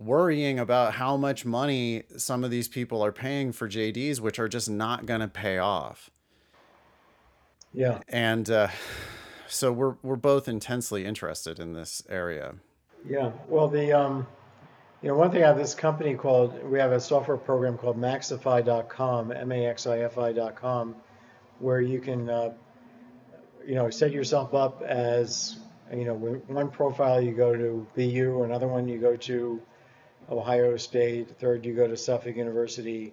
worrying 0.00 0.58
about 0.58 0.94
how 0.94 1.16
much 1.16 1.44
money 1.44 2.02
some 2.16 2.42
of 2.42 2.50
these 2.50 2.66
people 2.66 3.02
are 3.02 3.12
paying 3.12 3.52
for 3.52 3.68
JDs, 3.68 4.18
which 4.18 4.40
are 4.40 4.48
just 4.48 4.68
not 4.68 5.06
going 5.06 5.20
to 5.20 5.28
pay 5.28 5.58
off 5.58 6.10
yeah, 7.74 8.00
and 8.08 8.48
uh, 8.48 8.68
so 9.48 9.72
we're 9.72 9.96
we're 10.02 10.16
both 10.16 10.48
intensely 10.48 11.04
interested 11.04 11.58
in 11.58 11.72
this 11.72 12.02
area. 12.08 12.54
yeah. 13.08 13.32
Well, 13.48 13.68
the 13.68 13.92
um, 13.92 14.26
you 15.02 15.08
know, 15.08 15.16
one 15.16 15.30
thing 15.30 15.42
I 15.44 15.48
have 15.48 15.58
this 15.58 15.74
company 15.74 16.14
called 16.14 16.62
we 16.64 16.78
have 16.78 16.92
a 16.92 17.00
software 17.00 17.36
program 17.36 17.76
called 17.76 17.98
MaxiFi.com, 17.98 19.32
M-A-X-I-F-I.com, 19.32 20.96
where 21.58 21.80
you 21.80 22.00
can 22.00 22.30
uh, 22.30 22.52
you 23.66 23.74
know 23.74 23.90
set 23.90 24.12
yourself 24.12 24.54
up 24.54 24.82
as 24.82 25.58
you 25.92 26.04
know 26.04 26.14
one 26.14 26.70
profile 26.70 27.20
you 27.20 27.32
go 27.32 27.54
to 27.54 27.86
BU, 27.96 28.44
another 28.44 28.68
one 28.68 28.88
you 28.88 28.98
go 28.98 29.16
to 29.16 29.60
Ohio 30.30 30.76
State, 30.76 31.38
third 31.38 31.66
you 31.66 31.74
go 31.74 31.86
to 31.86 31.96
Suffolk 31.96 32.36
University, 32.36 33.12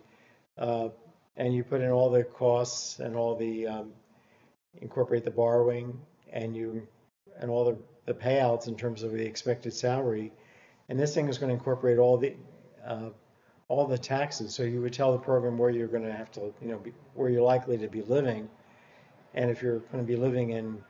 uh, 0.58 0.90
and 1.36 1.54
you 1.54 1.64
put 1.64 1.82
in 1.82 1.92
all 1.92 2.10
the 2.10 2.24
costs 2.24 3.00
and 3.00 3.16
all 3.16 3.36
the 3.36 3.68
um, 3.68 3.92
incorporate 4.80 5.24
the 5.24 5.32
borrowing 5.32 6.00
and 6.32 6.56
you 6.56 6.88
and 7.40 7.50
all 7.50 7.66
the, 7.66 7.78
the 8.06 8.14
payouts 8.14 8.68
in 8.68 8.76
terms 8.76 9.04
of 9.04 9.12
the 9.12 9.24
expected 9.24 9.74
salary. 9.74 10.32
And 10.90 11.00
this 11.00 11.14
thing 11.14 11.28
is 11.28 11.38
going 11.38 11.50
to 11.50 11.54
incorporate 11.54 11.98
all 11.98 12.18
the 12.18 12.36
uh, 12.86 13.10
all 13.68 13.88
the 13.88 13.98
taxes. 13.98 14.54
So 14.54 14.64
you 14.64 14.82
would 14.82 14.92
tell 14.92 15.14
the 15.14 15.18
program 15.18 15.58
where 15.58 15.70
you're 15.70 15.88
going 15.88 16.04
to 16.04 16.12
have 16.12 16.30
to, 16.32 16.54
you 16.62 16.68
know, 16.68 16.78
be, 16.78 16.92
where 17.14 17.30
you're 17.30 17.42
likely 17.42 17.78
to 17.78 17.88
be 17.88 18.02
living. 18.02 18.50
And 19.34 19.50
if 19.50 19.62
you're 19.62 19.80
going 19.80 20.04
to 20.04 20.08
be 20.08 20.18
living 20.18 20.50
in 20.50 20.84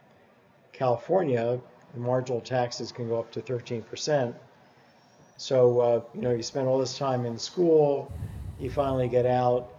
California, 0.73 1.59
the 1.93 1.99
marginal 1.99 2.41
taxes 2.41 2.91
can 2.91 3.07
go 3.07 3.19
up 3.19 3.31
to 3.33 3.41
13%. 3.41 4.33
So, 5.37 5.79
uh, 5.79 6.01
you 6.15 6.21
know, 6.21 6.31
you 6.31 6.41
spend 6.41 6.67
all 6.67 6.79
this 6.79 6.97
time 6.97 7.25
in 7.25 7.37
school, 7.37 8.11
you 8.59 8.71
finally 8.71 9.07
get 9.07 9.27
out, 9.27 9.75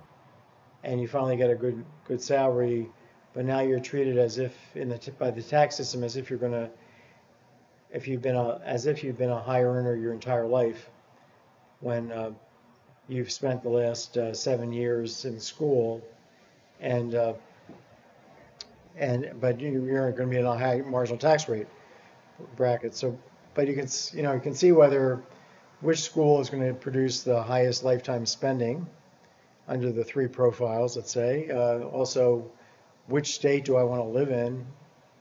and 0.84 1.00
you 1.00 1.08
finally 1.08 1.36
get 1.36 1.50
a 1.50 1.54
good 1.54 1.84
good 2.04 2.20
salary, 2.20 2.88
but 3.34 3.44
now 3.44 3.60
you're 3.60 3.80
treated 3.80 4.18
as 4.18 4.38
if 4.38 4.54
in 4.74 4.88
the 4.88 5.12
by 5.18 5.30
the 5.30 5.42
tax 5.42 5.76
system 5.76 6.04
as 6.04 6.16
if 6.16 6.30
you're 6.30 6.38
going 6.38 6.52
to 6.52 6.70
if 7.90 8.08
you've 8.08 8.22
been 8.22 8.36
a 8.36 8.60
as 8.64 8.86
if 8.86 9.02
you've 9.04 9.18
been 9.18 9.30
a 9.30 9.40
high 9.40 9.62
earner 9.62 9.94
your 9.94 10.12
entire 10.12 10.46
life 10.46 10.88
when 11.80 12.10
uh, 12.12 12.30
you've 13.08 13.30
spent 13.30 13.62
the 13.62 13.68
last 13.68 14.16
uh, 14.16 14.32
seven 14.32 14.72
years 14.72 15.24
in 15.24 15.38
school 15.40 16.02
and 16.80 17.14
uh, 17.14 17.34
and 18.96 19.32
but 19.40 19.60
you- 19.60 19.84
you're 19.84 20.10
going 20.12 20.28
to 20.28 20.34
be 20.34 20.38
in 20.38 20.46
a 20.46 20.58
high 20.58 20.80
marginal 20.80 21.18
tax 21.18 21.48
rate 21.48 21.66
bracket 22.56 22.94
so 22.94 23.18
but 23.54 23.66
you 23.68 23.74
can 23.74 23.88
you 24.14 24.22
know 24.22 24.32
you 24.32 24.40
can 24.40 24.54
see 24.54 24.72
whether 24.72 25.22
which 25.80 26.00
school 26.00 26.40
is 26.40 26.48
going 26.48 26.66
to 26.66 26.72
produce 26.74 27.22
the 27.24 27.42
highest 27.42 27.82
lifetime 27.82 28.24
spending 28.24 28.86
under 29.66 29.90
the 29.92 30.04
three 30.04 30.28
profiles, 30.28 30.96
let's 30.96 31.10
say. 31.10 31.48
Uh, 31.50 31.80
also, 31.88 32.48
which 33.12 33.34
state 33.34 33.66
do 33.66 33.76
I 33.76 33.82
want 33.82 34.00
to 34.00 34.08
live 34.08 34.30
in 34.30 34.64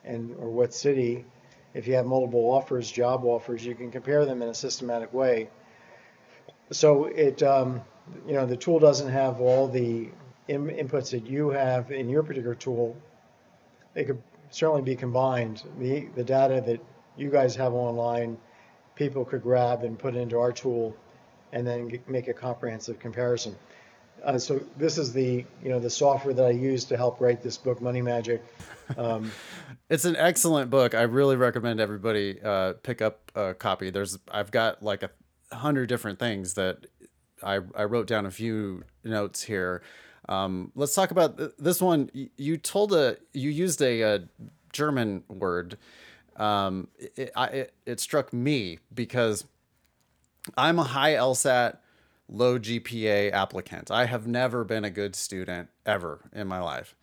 and 0.06 0.34
or 0.40 0.50
what 0.50 0.74
city? 0.74 1.26
If 1.74 1.88
you 1.88 1.96
have 1.96 2.06
multiple 2.06 2.50
offers, 2.50 2.90
job 2.90 3.26
offers, 3.26 3.66
you 3.66 3.76
can 3.76 3.92
compare 3.92 4.26
them 4.26 4.42
in 4.42 4.48
a 4.48 4.54
systematic 4.54 5.14
way. 5.14 5.50
So 6.72 7.06
it, 7.06 7.44
um, 7.44 7.82
you 8.26 8.34
know, 8.34 8.46
the 8.46 8.56
tool 8.56 8.80
doesn't 8.80 9.10
have 9.10 9.42
all 9.42 9.68
the 9.68 10.10
in, 10.48 10.68
inputs 10.68 11.12
that 11.12 11.26
you 11.28 11.50
have 11.50 11.92
in 11.92 12.08
your 12.08 12.24
particular 12.24 12.56
tool. 12.56 12.96
It 13.94 14.06
could 14.06 14.22
certainly 14.52 14.84
be 14.84 14.96
combined. 14.96 15.64
The 15.78 16.08
the 16.16 16.24
data 16.24 16.64
that 16.66 16.80
you 17.18 17.30
guys 17.30 17.58
have 17.58 17.74
online, 17.74 18.38
people 18.96 19.26
could 19.26 19.44
grab 19.44 19.84
and 19.84 20.00
put 20.00 20.16
into 20.16 20.40
our 20.40 20.54
tool, 20.54 20.96
and 21.52 21.68
then 21.68 22.00
make 22.08 22.30
a 22.30 22.34
comprehensive 22.34 23.00
comparison. 23.00 23.54
Uh, 24.24 24.38
so 24.38 24.62
this 24.78 24.98
is 24.98 25.12
the 25.14 25.46
you 25.64 25.70
know 25.70 25.80
the 25.80 25.90
software 25.90 26.34
that 26.34 26.46
I 26.46 26.52
use 26.52 26.86
to 26.86 26.98
help 26.98 27.20
write 27.20 27.42
this 27.42 27.58
book, 27.58 27.82
Money 27.82 28.02
Magic. 28.02 28.44
Um, 28.98 29.32
it's 29.90 30.06
an 30.06 30.16
excellent 30.16 30.70
book. 30.70 30.94
I 30.94 31.04
really 31.04 31.36
recommend 31.36 31.80
everybody 31.80 32.40
uh, 32.42 32.74
pick 32.84 33.02
up 33.02 33.32
a 33.36 33.54
copy. 33.54 33.90
There's 33.90 34.20
I've 34.30 34.52
got 34.52 34.84
like 34.84 35.04
a 35.04 35.10
hundred 35.56 35.88
different 35.88 36.20
things 36.20 36.54
that 36.54 36.86
I 37.44 37.60
I 37.76 37.86
wrote 37.86 38.08
down 38.08 38.26
a 38.26 38.32
few 38.32 38.84
notes 39.04 39.44
here. 39.44 39.82
Um, 40.30 40.72
let's 40.76 40.94
talk 40.94 41.12
about 41.12 41.40
this 41.58 41.82
one. 41.82 42.10
You 42.38 42.58
told 42.58 42.94
a 42.94 43.18
you 43.34 43.50
used 43.50 43.82
a, 43.82 44.02
a 44.02 44.20
German 44.72 45.24
word. 45.28 45.78
Um, 46.38 46.88
it, 46.98 47.32
I, 47.36 47.46
it, 47.48 47.74
it 47.86 48.00
struck 48.00 48.32
me 48.32 48.80
because 48.94 49.46
I'm 50.58 50.80
a 50.80 50.84
high 50.84 51.14
LSAT 51.14 51.78
low 52.32 52.58
GPA 52.58 53.32
applicant. 53.32 53.92
I 53.92 54.06
have 54.06 54.26
never 54.26 54.64
been 54.64 54.86
a 54.86 54.90
good 54.90 55.16
student 55.16 55.70
ever 55.86 56.30
in 56.34 56.48
my 56.48 56.60
life. 56.60 56.96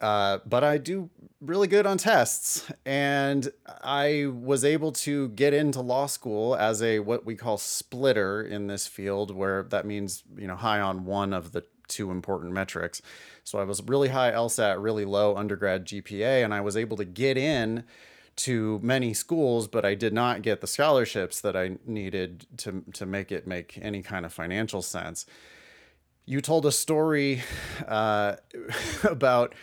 Uh, 0.00 0.40
but 0.44 0.64
I 0.64 0.78
do 0.78 1.10
really 1.40 1.68
good 1.68 1.86
on 1.86 1.96
tests, 1.96 2.68
and 2.84 3.52
I 3.84 4.26
was 4.34 4.64
able 4.64 4.90
to 4.92 5.28
get 5.28 5.54
into 5.54 5.80
law 5.80 6.06
school 6.06 6.56
as 6.56 6.82
a 6.82 6.98
what 6.98 7.24
we 7.24 7.36
call 7.36 7.56
splitter 7.56 8.42
in 8.42 8.66
this 8.66 8.88
field, 8.88 9.32
where 9.32 9.62
that 9.62 9.86
means 9.86 10.24
you 10.36 10.48
know 10.48 10.56
high 10.56 10.80
on 10.80 11.04
one 11.04 11.32
of 11.32 11.52
the 11.52 11.62
two 11.86 12.10
important 12.10 12.52
metrics. 12.52 13.00
So 13.44 13.60
I 13.60 13.64
was 13.64 13.80
really 13.80 14.08
high 14.08 14.32
LSAT, 14.32 14.82
really 14.82 15.04
low 15.04 15.36
undergrad 15.36 15.86
GPA, 15.86 16.42
and 16.44 16.52
I 16.52 16.62
was 16.62 16.76
able 16.76 16.96
to 16.96 17.04
get 17.04 17.38
in 17.38 17.84
to 18.36 18.80
many 18.82 19.14
schools, 19.14 19.68
but 19.68 19.84
I 19.84 19.94
did 19.94 20.12
not 20.12 20.42
get 20.42 20.60
the 20.60 20.66
scholarships 20.66 21.40
that 21.40 21.56
I 21.56 21.78
needed 21.86 22.46
to 22.58 22.84
to 22.94 23.06
make 23.06 23.32
it 23.32 23.46
make 23.46 23.78
any 23.80 24.02
kind 24.02 24.24
of 24.24 24.32
financial 24.32 24.82
sense. 24.82 25.26
You 26.24 26.40
told 26.40 26.66
a 26.66 26.72
story 26.72 27.42
uh, 27.86 28.36
about 29.04 29.54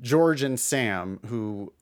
George 0.00 0.42
and 0.42 0.58
Sam, 0.58 1.20
who 1.26 1.72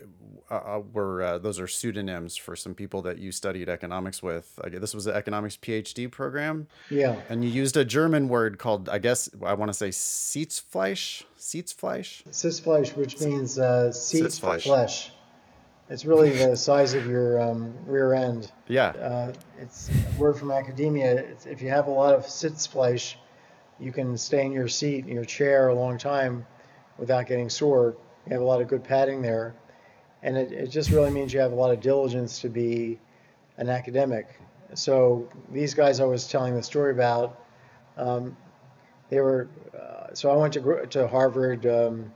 uh, 0.51 0.55
uh, 0.55 0.83
were 0.93 1.23
uh, 1.23 1.39
those 1.39 1.61
are 1.61 1.67
pseudonyms 1.67 2.37
for 2.37 2.57
some 2.57 2.75
people 2.75 3.03
that 3.03 3.19
you 3.19 3.31
studied 3.31 3.69
economics 3.69 4.23
with. 4.23 4.59
This 4.71 4.95
was 4.95 5.07
an 5.07 5.15
economics 5.15 5.59
PhD 5.59 6.11
program. 6.11 6.69
Yeah. 6.91 7.21
And 7.29 7.45
you 7.45 7.51
used 7.51 7.77
a 7.77 7.85
German 7.85 8.29
word 8.29 8.59
called, 8.59 8.89
I 8.89 8.99
guess, 8.99 9.29
I 9.45 9.53
want 9.55 9.69
to 9.71 9.75
say 9.75 9.91
Sitzfleisch. 9.91 11.25
Sitzfleisch. 11.39 12.25
Sitzfleisch, 12.31 12.97
which 12.97 13.21
means 13.21 13.59
uh, 13.59 13.93
seat 13.93 14.33
flesh. 14.33 15.13
It's 15.91 16.05
really 16.05 16.31
the 16.31 16.55
size 16.55 16.93
of 16.93 17.07
your 17.07 17.41
um, 17.41 17.75
rear 17.87 18.13
end. 18.13 18.53
Yeah. 18.67 18.89
Uh, 18.89 19.33
it's 19.59 19.89
a 19.89 20.21
word 20.21 20.37
from 20.37 20.51
academia. 20.51 21.15
It's, 21.15 21.47
if 21.47 21.63
you 21.63 21.71
have 21.71 21.87
a 21.87 21.91
lot 21.91 22.15
of 22.15 22.27
sitzfleisch, 22.27 23.15
you 23.81 23.91
can 23.93 24.19
stay 24.19 24.45
in 24.45 24.53
your 24.53 24.69
seat, 24.69 25.07
in 25.07 25.15
your 25.15 25.25
chair, 25.25 25.69
a 25.69 25.75
long 25.75 25.97
time 25.97 26.47
without 26.99 27.27
getting 27.27 27.49
sore. 27.49 27.97
You 28.27 28.33
have 28.33 28.43
a 28.43 28.45
lot 28.45 28.61
of 28.61 28.69
good 28.69 28.85
padding 28.85 29.23
there. 29.23 29.55
And 30.23 30.37
it, 30.37 30.53
it 30.53 30.67
just 30.67 30.91
really 30.91 31.11
means 31.11 31.33
you 31.33 31.41
have 31.41 31.53
a 31.53 31.55
lot 31.55 31.71
of 31.71 31.81
diligence 31.81 32.41
to 32.41 32.51
be 32.51 32.99
an 33.57 33.71
academic. 33.71 34.41
So 34.75 35.29
these 35.51 35.73
guys 35.73 36.01
I 36.01 36.05
was 36.05 36.29
telling 36.29 36.55
the 36.55 36.63
story 36.63 36.93
about, 36.93 37.41
um, 37.97 38.37
they 39.09 39.21
were, 39.21 39.49
uh, 39.75 40.13
so 40.13 40.31
I 40.31 40.37
went 40.37 40.53
to, 40.55 40.87
to 40.91 41.09
Harvard 41.09 41.65
um, 41.65 42.13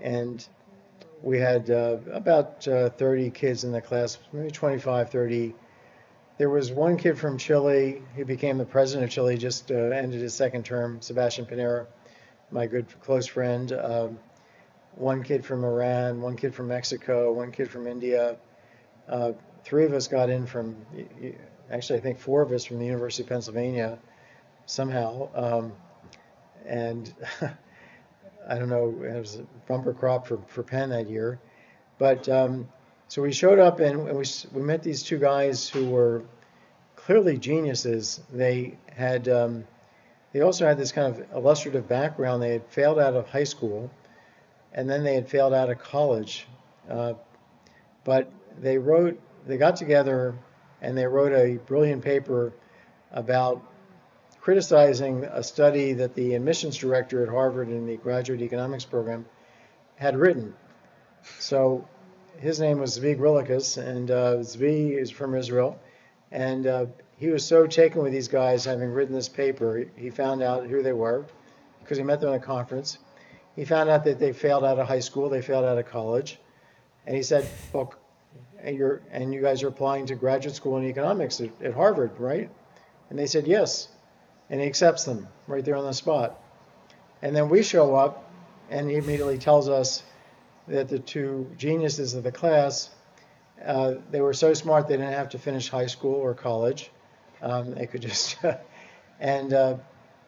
and 0.00 0.44
we 1.22 1.38
had 1.38 1.70
uh, 1.70 1.98
about 2.12 2.66
uh, 2.68 2.90
30 2.90 3.30
kids 3.30 3.64
in 3.64 3.72
the 3.72 3.80
class, 3.80 4.18
maybe 4.32 4.50
25, 4.50 5.10
30. 5.10 5.54
There 6.38 6.50
was 6.50 6.70
one 6.70 6.96
kid 6.96 7.18
from 7.18 7.38
Chile. 7.38 8.02
who 8.14 8.24
became 8.24 8.58
the 8.58 8.64
president 8.64 9.04
of 9.04 9.10
Chile, 9.10 9.36
just 9.36 9.70
uh, 9.70 9.74
ended 9.74 10.20
his 10.20 10.34
second 10.34 10.64
term, 10.64 11.00
Sebastian 11.00 11.46
Pinera, 11.46 11.86
my 12.50 12.66
good 12.66 12.86
close 13.00 13.26
friend. 13.26 13.72
Um, 13.72 14.18
one 14.94 15.22
kid 15.22 15.44
from 15.44 15.64
Iran, 15.64 16.20
one 16.20 16.36
kid 16.36 16.54
from 16.54 16.68
Mexico, 16.68 17.32
one 17.32 17.52
kid 17.52 17.70
from 17.70 17.86
India. 17.86 18.36
Uh, 19.08 19.32
three 19.64 19.84
of 19.84 19.92
us 19.92 20.08
got 20.08 20.30
in 20.30 20.46
from, 20.46 20.76
actually, 21.70 21.98
I 21.98 22.02
think 22.02 22.18
four 22.18 22.42
of 22.42 22.52
us 22.52 22.64
from 22.64 22.78
the 22.78 22.86
University 22.86 23.22
of 23.22 23.28
Pennsylvania 23.28 23.98
somehow. 24.64 25.28
Um, 25.34 25.72
and 26.64 27.12
I 28.48 28.58
don't 28.58 28.68
know, 28.68 28.94
it 29.02 29.18
was 29.18 29.36
a 29.36 29.42
bumper 29.66 29.92
crop 29.92 30.26
for, 30.26 30.38
for 30.46 30.62
Penn 30.62 30.90
that 30.90 31.08
year. 31.08 31.38
But 31.98 32.28
um, 32.28 32.68
so 33.08 33.22
we 33.22 33.32
showed 33.32 33.58
up 33.58 33.80
and 33.80 34.04
we, 34.04 34.24
we 34.52 34.62
met 34.62 34.82
these 34.82 35.02
two 35.02 35.18
guys 35.18 35.68
who 35.68 35.88
were 35.88 36.22
clearly 36.94 37.38
geniuses. 37.38 38.20
They 38.32 38.78
had, 38.94 39.28
um, 39.28 39.64
they 40.32 40.40
also 40.40 40.66
had 40.66 40.78
this 40.78 40.92
kind 40.92 41.14
of 41.14 41.32
illustrative 41.34 41.88
background. 41.88 42.42
They 42.42 42.52
had 42.52 42.66
failed 42.68 42.98
out 42.98 43.14
of 43.14 43.28
high 43.28 43.44
school 43.44 43.90
and 44.72 44.88
then 44.88 45.02
they 45.02 45.14
had 45.14 45.28
failed 45.28 45.54
out 45.54 45.70
of 45.70 45.78
college. 45.78 46.46
Uh, 46.88 47.14
but 48.04 48.30
they 48.60 48.78
wrote, 48.78 49.18
they 49.46 49.56
got 49.56 49.76
together 49.76 50.34
and 50.82 50.96
they 50.96 51.06
wrote 51.06 51.32
a 51.32 51.56
brilliant 51.66 52.02
paper 52.04 52.52
about 53.12 53.62
criticizing 54.46 55.24
a 55.24 55.42
study 55.42 55.92
that 55.92 56.14
the 56.14 56.34
admissions 56.34 56.76
director 56.76 57.20
at 57.20 57.28
Harvard 57.28 57.68
in 57.68 57.84
the 57.84 57.96
graduate 57.96 58.40
economics 58.40 58.84
program 58.84 59.26
had 59.96 60.16
written. 60.16 60.54
So 61.40 61.88
his 62.38 62.60
name 62.60 62.78
was 62.78 62.96
Zvi 62.96 63.18
Griliches, 63.18 63.76
and 63.76 64.08
uh, 64.08 64.36
Zvi 64.36 64.96
is 64.96 65.10
from 65.10 65.34
Israel. 65.34 65.80
And 66.30 66.64
uh, 66.68 66.86
he 67.16 67.26
was 67.26 67.44
so 67.44 67.66
taken 67.66 68.04
with 68.04 68.12
these 68.12 68.28
guys 68.28 68.64
having 68.64 68.90
written 68.90 69.16
this 69.16 69.28
paper, 69.28 69.84
he 69.96 70.10
found 70.10 70.44
out 70.44 70.68
who 70.68 70.80
they 70.80 70.92
were 70.92 71.26
because 71.80 71.98
he 71.98 72.04
met 72.04 72.20
them 72.20 72.32
at 72.32 72.36
a 72.36 72.38
conference. 72.38 72.98
He 73.56 73.64
found 73.64 73.90
out 73.90 74.04
that 74.04 74.20
they 74.20 74.32
failed 74.32 74.62
out 74.62 74.78
of 74.78 74.86
high 74.86 75.00
school, 75.00 75.28
they 75.28 75.42
failed 75.42 75.64
out 75.64 75.76
of 75.76 75.86
college. 75.86 76.38
And 77.04 77.16
he 77.16 77.24
said, 77.24 77.48
Well, 77.72 77.92
and, 78.62 78.76
you're, 78.76 79.02
and 79.10 79.34
you 79.34 79.42
guys 79.42 79.64
are 79.64 79.68
applying 79.68 80.06
to 80.06 80.14
graduate 80.14 80.54
school 80.54 80.76
in 80.76 80.84
economics 80.84 81.40
at, 81.40 81.50
at 81.60 81.74
Harvard, 81.74 82.12
right? 82.20 82.48
And 83.10 83.18
they 83.18 83.26
said, 83.26 83.48
Yes 83.48 83.88
and 84.50 84.60
he 84.60 84.66
accepts 84.66 85.04
them 85.04 85.28
right 85.46 85.64
there 85.64 85.76
on 85.76 85.84
the 85.84 85.92
spot. 85.92 86.40
And 87.22 87.34
then 87.34 87.48
we 87.48 87.62
show 87.62 87.94
up, 87.94 88.30
and 88.70 88.88
he 88.90 88.96
immediately 88.96 89.38
tells 89.38 89.68
us 89.68 90.02
that 90.68 90.88
the 90.88 90.98
two 90.98 91.50
geniuses 91.56 92.14
of 92.14 92.24
the 92.24 92.32
class, 92.32 92.90
uh, 93.64 93.94
they 94.10 94.20
were 94.20 94.34
so 94.34 94.52
smart 94.54 94.88
they 94.88 94.96
didn't 94.96 95.12
have 95.12 95.30
to 95.30 95.38
finish 95.38 95.68
high 95.68 95.86
school 95.86 96.14
or 96.14 96.34
college. 96.34 96.90
Um, 97.42 97.74
they 97.74 97.86
could 97.86 98.02
just, 98.02 98.36
and 99.20 99.52
uh, 99.52 99.76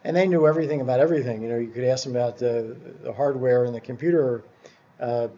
and 0.04 0.16
they 0.16 0.26
knew 0.26 0.46
everything 0.46 0.80
about 0.80 1.00
everything. 1.00 1.42
You 1.42 1.48
know, 1.48 1.58
you 1.58 1.68
could 1.68 1.84
ask 1.84 2.04
them 2.04 2.14
about 2.14 2.38
the, 2.38 2.76
the 3.02 3.12
hardware 3.12 3.64
and 3.64 3.74
the 3.74 3.80
computer 3.80 4.44
uh, 5.00 5.28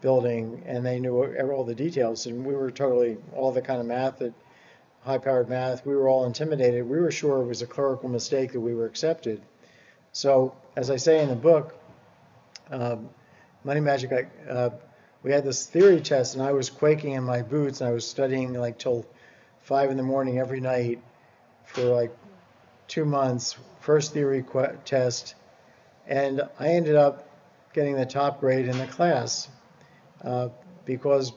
building, 0.00 0.62
and 0.66 0.84
they 0.84 0.98
knew 0.98 1.24
all 1.52 1.64
the 1.64 1.74
details. 1.74 2.26
And 2.26 2.44
we 2.44 2.54
were 2.54 2.70
totally 2.70 3.16
all 3.34 3.52
the 3.52 3.62
kind 3.62 3.80
of 3.80 3.86
math 3.86 4.18
that 4.18 4.34
high 5.08 5.16
powered 5.16 5.48
math, 5.48 5.86
we 5.86 5.96
were 5.96 6.06
all 6.06 6.26
intimidated. 6.26 6.86
We 6.86 6.98
were 6.98 7.10
sure 7.10 7.40
it 7.40 7.46
was 7.46 7.62
a 7.62 7.66
clerical 7.66 8.10
mistake 8.10 8.52
that 8.52 8.60
we 8.60 8.74
were 8.74 8.84
accepted. 8.84 9.40
So, 10.12 10.54
as 10.76 10.90
I 10.90 10.96
say 10.96 11.22
in 11.22 11.30
the 11.30 11.34
book, 11.34 11.74
um, 12.70 13.08
Money 13.64 13.80
Magic, 13.80 14.12
I, 14.12 14.50
uh, 14.50 14.70
we 15.22 15.32
had 15.32 15.44
this 15.44 15.64
theory 15.64 16.02
test, 16.02 16.34
and 16.34 16.42
I 16.42 16.52
was 16.52 16.68
quaking 16.68 17.12
in 17.12 17.24
my 17.24 17.40
boots, 17.40 17.80
and 17.80 17.88
I 17.88 17.94
was 17.94 18.06
studying 18.06 18.52
like 18.52 18.78
till 18.78 19.06
five 19.62 19.90
in 19.90 19.96
the 19.96 20.02
morning 20.02 20.38
every 20.38 20.60
night 20.60 21.00
for 21.64 21.84
like 21.84 22.14
two 22.86 23.06
months, 23.06 23.56
first 23.80 24.12
theory 24.12 24.44
test, 24.84 25.36
and 26.06 26.42
I 26.60 26.68
ended 26.68 26.96
up 26.96 27.26
getting 27.72 27.96
the 27.96 28.04
top 28.04 28.40
grade 28.40 28.68
in 28.68 28.76
the 28.76 28.86
class 28.86 29.48
uh, 30.22 30.50
because 30.84 31.32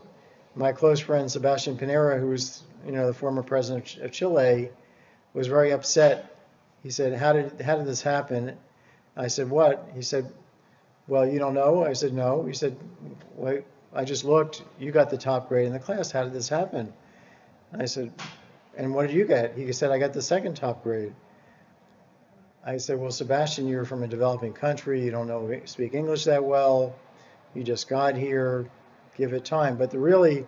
my 0.56 0.72
close 0.72 1.00
friend 1.00 1.32
Sebastian 1.32 1.78
Pinera, 1.78 2.20
who 2.20 2.28
was 2.28 2.64
you 2.86 2.92
know, 2.92 3.08
the 3.08 3.14
former 3.14 3.44
president 3.44 3.98
of 3.98 4.12
Chile, 4.12 4.70
was 5.34 5.48
very 5.48 5.72
upset. 5.72 6.36
He 6.84 6.90
said, 6.90 7.14
"How 7.14 7.34
did 7.34 7.62
how 7.62 7.78
did 7.78 7.86
this 7.86 8.02
happen?" 8.02 8.58
I 9.16 9.28
said, 9.28 9.50
"What?" 9.50 9.90
He 9.94 10.02
said, 10.02 10.32
"Well, 11.08 11.28
you 11.28 11.40
don't 11.40 11.54
know." 11.54 11.86
I 11.86 11.94
said, 11.94 12.14
"No." 12.14 12.44
He 12.46 12.54
said, 12.54 12.76
"Wait, 13.36 13.64
I 13.94 14.04
just 14.04 14.26
looked. 14.26 14.64
You 14.80 14.92
got 14.92 15.10
the 15.10 15.18
top 15.18 15.48
grade 15.48 15.68
in 15.68 15.74
the 15.74 15.80
class. 15.80 16.12
How 16.12 16.24
did 16.24 16.34
this 16.34 16.50
happen?" 16.50 16.94
I 17.74 17.86
said, 17.86 18.12
and 18.76 18.94
what 18.94 19.08
did 19.08 19.16
you 19.16 19.26
get? 19.26 19.58
He 19.58 19.72
said, 19.74 19.92
I 19.92 20.00
got 20.00 20.14
the 20.14 20.22
second 20.22 20.56
top 20.56 20.84
grade. 20.84 21.14
I 22.66 22.78
said, 22.78 23.00
well, 23.00 23.12
Sebastian, 23.12 23.68
you're 23.68 23.86
from 23.86 24.04
a 24.04 24.08
developing 24.08 24.54
country. 24.54 25.04
You 25.04 25.12
don't 25.12 25.28
know 25.28 25.62
speak 25.66 25.94
English 25.94 26.26
that 26.26 26.44
well. 26.44 26.96
You 27.54 27.64
just 27.64 27.90
got 27.90 28.16
here. 28.16 28.70
Give 29.22 29.34
it 29.34 29.46
time. 29.46 29.78
But 29.78 29.92
the 29.92 30.00
really 30.00 30.48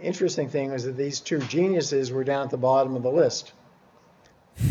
interesting 0.00 0.48
thing 0.48 0.72
was 0.72 0.82
that 0.82 0.96
these 0.96 1.20
two 1.20 1.38
geniuses 1.38 2.10
were 2.10 2.24
down 2.24 2.42
at 2.42 2.50
the 2.50 2.56
bottom 2.56 2.96
of 2.96 3.04
the 3.04 3.10
list. 3.12 3.52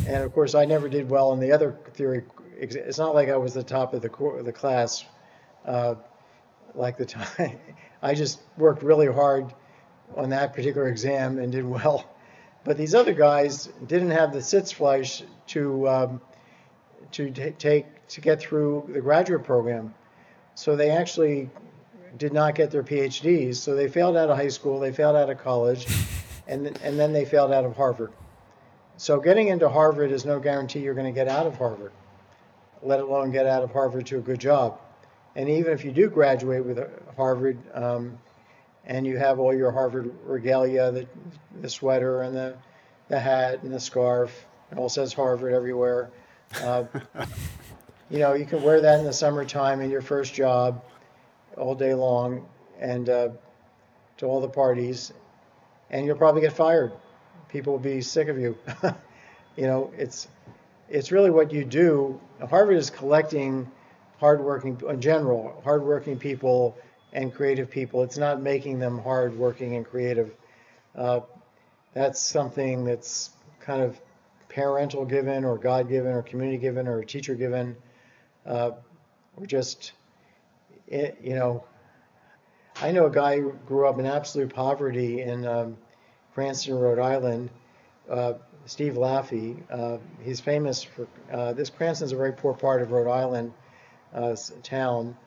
And 0.05 0.17
of 0.25 0.33
course, 0.33 0.55
I 0.55 0.65
never 0.65 0.89
did 0.89 1.09
well 1.09 1.31
in 1.31 1.39
the 1.39 1.53
other 1.53 1.77
theory. 1.93 2.25
It's 2.57 2.97
not 2.97 3.15
like 3.15 3.29
I 3.29 3.37
was 3.37 3.53
the 3.53 3.63
top 3.63 3.93
of 3.93 4.01
the 4.01 4.41
the 4.43 4.51
class, 4.51 5.05
uh, 5.65 5.95
like 6.75 6.97
the 6.97 7.05
time. 7.05 7.57
I 8.01 8.13
just 8.13 8.41
worked 8.57 8.83
really 8.83 9.07
hard 9.07 9.53
on 10.17 10.31
that 10.31 10.53
particular 10.53 10.89
exam 10.89 11.39
and 11.39 11.49
did 11.49 11.63
well. 11.63 12.13
But 12.65 12.75
these 12.75 12.93
other 12.93 13.13
guys 13.13 13.69
didn't 13.87 14.11
have 14.11 14.33
the 14.33 14.39
Sitzfleisch 14.39 15.23
to 15.47 15.87
um, 15.87 16.21
to 17.13 17.31
t- 17.31 17.51
take 17.51 17.85
to 18.09 18.19
get 18.19 18.41
through 18.41 18.89
the 18.89 18.99
graduate 18.99 19.45
program, 19.45 19.93
so 20.55 20.75
they 20.75 20.89
actually 20.89 21.49
did 22.17 22.33
not 22.33 22.55
get 22.55 22.71
their 22.71 22.83
PhDs. 22.83 23.57
So 23.57 23.75
they 23.75 23.87
failed 23.87 24.17
out 24.17 24.29
of 24.29 24.37
high 24.37 24.49
school, 24.49 24.79
they 24.79 24.91
failed 24.91 25.15
out 25.15 25.29
of 25.29 25.37
college, 25.39 25.87
and 26.47 26.67
and 26.83 26.99
then 26.99 27.13
they 27.13 27.25
failed 27.25 27.51
out 27.51 27.65
of 27.65 27.75
Harvard. 27.75 28.11
So 28.97 29.19
getting 29.19 29.47
into 29.47 29.69
Harvard 29.69 30.11
is 30.11 30.25
no 30.25 30.39
guarantee 30.39 30.79
you're 30.79 30.93
going 30.93 31.05
to 31.05 31.17
get 31.17 31.27
out 31.27 31.47
of 31.47 31.55
Harvard, 31.57 31.93
let 32.83 32.99
alone 32.99 33.31
get 33.31 33.45
out 33.45 33.63
of 33.63 33.71
Harvard 33.71 34.05
to 34.07 34.17
a 34.17 34.21
good 34.21 34.39
job. 34.39 34.79
And 35.35 35.47
even 35.47 35.71
if 35.71 35.85
you 35.85 35.91
do 35.91 36.09
graduate 36.09 36.65
with 36.65 36.79
Harvard, 37.15 37.57
um, 37.73 38.17
and 38.85 39.05
you 39.05 39.17
have 39.17 39.39
all 39.39 39.55
your 39.55 39.71
Harvard 39.71 40.11
regalia, 40.25 40.91
the, 40.91 41.07
the 41.61 41.69
sweater 41.69 42.23
and 42.23 42.35
the, 42.35 42.55
the 43.07 43.19
hat 43.19 43.61
and 43.63 43.71
the 43.71 43.79
scarf. 43.79 44.45
It 44.71 44.77
all 44.77 44.89
says 44.89 45.13
Harvard 45.13 45.53
everywhere. 45.53 46.09
Uh, 46.61 46.85
you 48.09 48.19
know, 48.19 48.33
you 48.33 48.45
can 48.45 48.63
wear 48.63 48.81
that 48.81 48.99
in 48.99 49.05
the 49.05 49.13
summertime 49.13 49.81
in 49.81 49.91
your 49.91 50.01
first 50.01 50.33
job 50.33 50.83
all 51.59 51.75
day 51.75 51.93
long 51.93 52.47
and 52.79 53.09
uh, 53.09 53.29
to 54.17 54.25
all 54.25 54.41
the 54.41 54.49
parties, 54.49 55.13
and 55.89 56.05
you'll 56.05 56.17
probably 56.17 56.41
get 56.41 56.53
fired. 56.53 56.91
People 57.49 57.73
will 57.73 57.79
be 57.79 58.01
sick 58.01 58.27
of 58.27 58.37
you. 58.37 58.57
you 59.55 59.67
know, 59.67 59.91
it's 59.97 60.27
it's 60.89 61.11
really 61.11 61.29
what 61.29 61.51
you 61.51 61.63
do. 61.65 62.19
Harvard 62.49 62.77
is 62.77 62.89
collecting 62.89 63.69
hardworking, 64.19 64.81
in 64.87 65.01
general, 65.01 65.61
hardworking 65.63 66.17
people 66.17 66.77
and 67.13 67.33
creative 67.33 67.69
people. 67.69 68.03
It's 68.03 68.17
not 68.17 68.41
making 68.41 68.79
them 68.79 68.99
hardworking 68.99 69.75
and 69.75 69.85
creative. 69.85 70.31
Uh, 70.95 71.21
that's 71.93 72.21
something 72.21 72.83
that's 72.83 73.31
kind 73.59 73.81
of 73.81 73.99
parental 74.49 75.05
given 75.05 75.45
or 75.45 75.57
God 75.57 75.89
given 75.89 76.11
or 76.11 76.21
community 76.21 76.57
given 76.57 76.87
or 76.87 77.03
teacher 77.03 77.35
given. 77.35 77.75
Uh, 78.45 78.71
or 79.37 79.45
just, 79.45 79.93
it, 80.89 81.17
you 81.23 81.35
know, 81.35 81.63
I 82.81 82.91
know 82.91 83.05
a 83.05 83.11
guy 83.11 83.39
who 83.39 83.53
grew 83.65 83.87
up 83.87 83.99
in 83.99 84.05
absolute 84.05 84.53
poverty 84.53 85.21
in 85.21 85.45
um, 85.45 85.77
Cranston, 86.33 86.75
Rhode 86.75 86.99
Island. 86.99 87.49
Uh, 88.09 88.33
Steve 88.69 88.93
Laffey. 88.93 89.57
Uh, 89.71 89.97
he's 90.23 90.39
famous 90.39 90.83
for 90.83 91.07
uh, 91.31 91.53
this. 91.53 91.69
Cranston's 91.69 92.11
a 92.11 92.15
very 92.15 92.33
poor 92.33 92.53
part 92.53 92.81
of 92.81 92.91
Rhode 92.91 93.09
Island 93.09 93.51
uh, 94.13 94.35
town. 94.61 95.17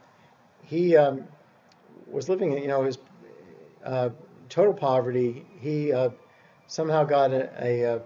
He 0.65 0.97
um, 0.97 1.25
was 2.07 2.29
living, 2.29 2.53
you 2.53 2.69
know, 2.69 2.85
his 2.85 2.99
uh, 3.85 4.11
total 4.49 4.75
poverty. 4.75 5.45
He 5.59 5.93
uh, 5.93 6.11
somehow 6.69 7.03
got 7.05 7.33
a, 7.33 7.51
a, 7.61 8.03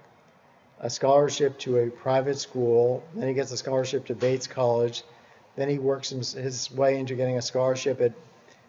a, 0.81 0.91
scholarship 0.91 1.59
to 1.61 1.79
a 1.79 1.91
private 1.91 2.39
school. 2.39 3.05
Then 3.15 3.29
he 3.29 3.35
gets 3.35 3.53
a 3.53 3.59
scholarship 3.59 4.07
to 4.07 4.15
Bates 4.15 4.47
College. 4.47 5.03
Then 5.57 5.69
he 5.69 5.79
works 5.79 6.11
his 6.11 6.71
way 6.73 6.99
into 6.99 7.15
getting 7.15 7.39
a 7.39 7.43
scholarship 7.43 8.01
at, 8.01 8.13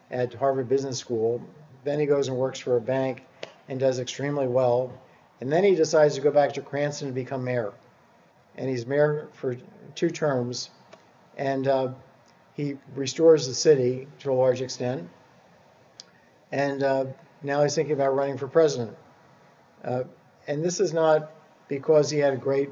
at 0.10 0.34
Harvard 0.34 0.70
Business 0.70 0.98
School. 0.98 1.42
Then 1.84 2.00
he 2.00 2.06
goes 2.06 2.28
and 2.28 2.38
works 2.38 2.60
for 2.60 2.78
a 2.78 2.82
bank 2.82 3.24
and 3.70 3.80
does 3.80 4.00
extremely 4.00 4.48
well. 4.48 4.92
And 5.42 5.52
then 5.52 5.64
he 5.64 5.76
decides 5.76 6.16
to 6.16 6.22
go 6.22 6.32
back 6.32 6.54
to 6.54 6.62
Cranston 6.62 7.10
and 7.10 7.16
become 7.16 7.44
mayor. 7.44 7.74
And 8.56 8.70
he's 8.70 8.86
mayor 8.86 9.28
for 9.34 9.58
two 9.96 10.10
terms. 10.10 10.70
And 11.38 11.68
uh, 11.68 11.90
he 12.56 12.78
restores 12.96 13.48
the 13.48 13.54
city 13.54 14.08
to 14.20 14.32
a 14.32 14.34
large 14.34 14.62
extent 14.62 15.10
and 16.52 16.84
uh, 16.84 17.06
now 17.44 17.64
he's 17.64 17.76
thinking 17.76 17.94
about 17.94 18.16
running 18.16 18.38
for 18.38 18.48
president. 18.48 18.96
Uh, 19.84 20.04
and 20.48 20.64
this 20.64 20.80
is 20.80 20.94
not 20.94 21.32
because 21.68 22.10
he 22.10 22.20
had 22.20 22.34
a 22.34 22.38
great, 22.38 22.70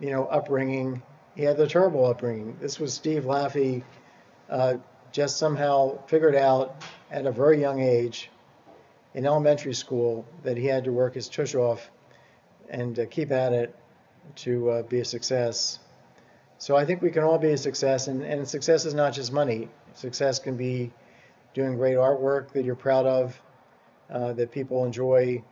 you 0.00 0.10
know, 0.10 0.26
upbringing. 0.26 1.02
He 1.34 1.42
had 1.42 1.56
the 1.56 1.66
terrible 1.66 2.06
upbringing. 2.06 2.56
This 2.60 2.78
was 2.78 2.94
Steve 2.94 3.24
Laffey, 3.24 3.82
uh, 4.48 4.74
just 5.10 5.36
somehow 5.36 5.98
figured 6.06 6.36
out 6.36 6.84
at 7.10 7.26
a 7.26 7.32
very 7.32 7.60
young 7.60 7.80
age, 7.80 8.30
in 9.14 9.26
elementary 9.26 9.74
school, 9.74 10.24
that 10.44 10.56
he 10.56 10.66
had 10.66 10.84
to 10.84 10.92
work 10.92 11.14
his 11.14 11.28
tush 11.28 11.54
off 11.54 11.90
and 12.68 12.98
uh, 12.98 13.06
keep 13.06 13.32
at 13.32 13.52
it 13.52 13.74
to 14.36 14.70
uh, 14.70 14.82
be 14.82 15.00
a 15.00 15.04
success. 15.04 15.80
So 16.58 16.76
I 16.76 16.84
think 16.84 17.02
we 17.02 17.10
can 17.10 17.24
all 17.24 17.38
be 17.38 17.50
a 17.50 17.58
success, 17.58 18.06
and, 18.06 18.22
and 18.22 18.46
success 18.48 18.84
is 18.84 18.94
not 18.94 19.12
just 19.12 19.32
money. 19.32 19.68
Success 19.94 20.38
can 20.38 20.56
be 20.56 20.92
doing 21.52 21.76
great 21.76 21.96
artwork 21.96 22.52
that 22.52 22.64
you're 22.64 22.74
proud 22.76 23.06
of, 23.06 23.40
uh, 24.10 24.32
that 24.34 24.52
people 24.52 24.84
enjoy. 24.84 25.42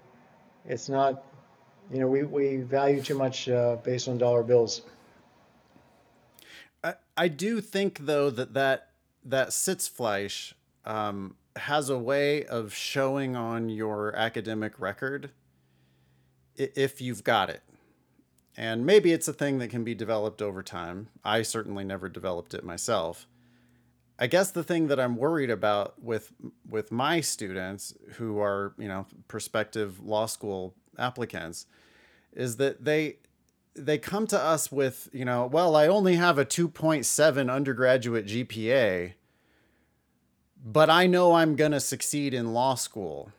It's 0.64 0.88
not, 0.88 1.24
you 1.92 1.98
know, 1.98 2.06
we, 2.06 2.22
we 2.22 2.56
value 2.58 3.02
too 3.02 3.16
much 3.16 3.48
uh, 3.48 3.76
based 3.82 4.08
on 4.08 4.18
dollar 4.18 4.42
bills. 4.42 4.82
I, 7.16 7.28
do 7.28 7.60
think 7.60 8.06
though 8.06 8.30
that 8.30 8.54
that 8.54 8.88
that 9.24 9.48
Sitzfleisch 9.48 10.54
um, 10.84 11.36
has 11.56 11.88
a 11.88 11.98
way 11.98 12.44
of 12.44 12.74
showing 12.74 13.36
on 13.36 13.68
your 13.68 14.14
academic 14.16 14.78
record 14.80 15.30
if 16.56 17.00
you've 17.00 17.24
got 17.24 17.50
it. 17.50 17.62
And 18.56 18.84
maybe 18.84 19.12
it's 19.12 19.28
a 19.28 19.32
thing 19.32 19.58
that 19.58 19.68
can 19.68 19.84
be 19.84 19.94
developed 19.94 20.42
over 20.42 20.62
time. 20.62 21.08
I 21.24 21.42
certainly 21.42 21.84
never 21.84 22.08
developed 22.08 22.52
it 22.52 22.64
myself. 22.64 23.26
I 24.18 24.26
guess 24.26 24.50
the 24.50 24.62
thing 24.62 24.88
that 24.88 25.00
I'm 25.00 25.16
worried 25.16 25.50
about 25.50 26.00
with 26.02 26.32
with 26.68 26.92
my 26.92 27.20
students 27.20 27.94
who 28.14 28.38
are, 28.40 28.74
you 28.78 28.88
know, 28.88 29.06
prospective 29.26 30.00
law 30.00 30.26
school 30.26 30.74
applicants 30.98 31.66
is 32.34 32.56
that 32.56 32.84
they 32.84 33.16
they 33.74 33.98
come 33.98 34.26
to 34.28 34.38
us 34.38 34.70
with, 34.70 35.08
you 35.12 35.24
know, 35.24 35.46
well, 35.46 35.76
I 35.76 35.86
only 35.86 36.16
have 36.16 36.38
a 36.38 36.44
2.7 36.44 37.52
undergraduate 37.52 38.26
GPA, 38.26 39.14
but 40.64 40.90
I 40.90 41.06
know 41.06 41.34
I'm 41.34 41.56
going 41.56 41.72
to 41.72 41.80
succeed 41.80 42.34
in 42.34 42.52
law 42.52 42.74
school. 42.74 43.32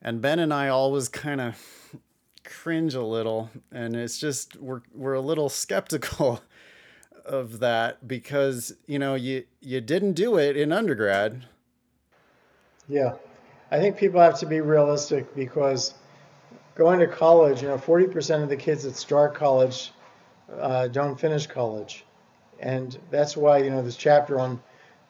And 0.00 0.20
Ben 0.20 0.38
and 0.38 0.52
I 0.52 0.68
always 0.68 1.08
kind 1.08 1.40
of 1.40 1.56
cringe 2.44 2.94
a 2.94 3.02
little 3.02 3.50
and 3.70 3.94
it's 3.94 4.18
just 4.18 4.56
we're 4.56 4.82
we're 4.92 5.14
a 5.14 5.20
little 5.20 5.48
skeptical 5.48 6.42
of 7.24 7.60
that 7.60 8.08
because 8.08 8.74
you 8.86 8.98
know 8.98 9.14
you 9.14 9.44
you 9.60 9.80
didn't 9.80 10.14
do 10.14 10.36
it 10.38 10.56
in 10.56 10.72
undergrad. 10.72 11.44
Yeah, 12.88 13.14
I 13.70 13.78
think 13.78 13.96
people 13.96 14.20
have 14.20 14.38
to 14.40 14.46
be 14.46 14.60
realistic 14.60 15.34
because 15.36 15.94
going 16.74 17.00
to 17.00 17.06
college, 17.06 17.62
you 17.62 17.68
know, 17.68 17.76
40% 17.76 18.42
of 18.42 18.48
the 18.48 18.56
kids 18.56 18.84
that 18.84 18.96
start 18.96 19.34
college 19.34 19.92
uh, 20.60 20.88
don't 20.88 21.18
finish 21.18 21.46
college, 21.46 22.04
and 22.60 22.98
that's 23.10 23.36
why 23.36 23.58
you 23.58 23.70
know 23.70 23.82
this 23.82 23.96
chapter 23.96 24.38
on 24.38 24.62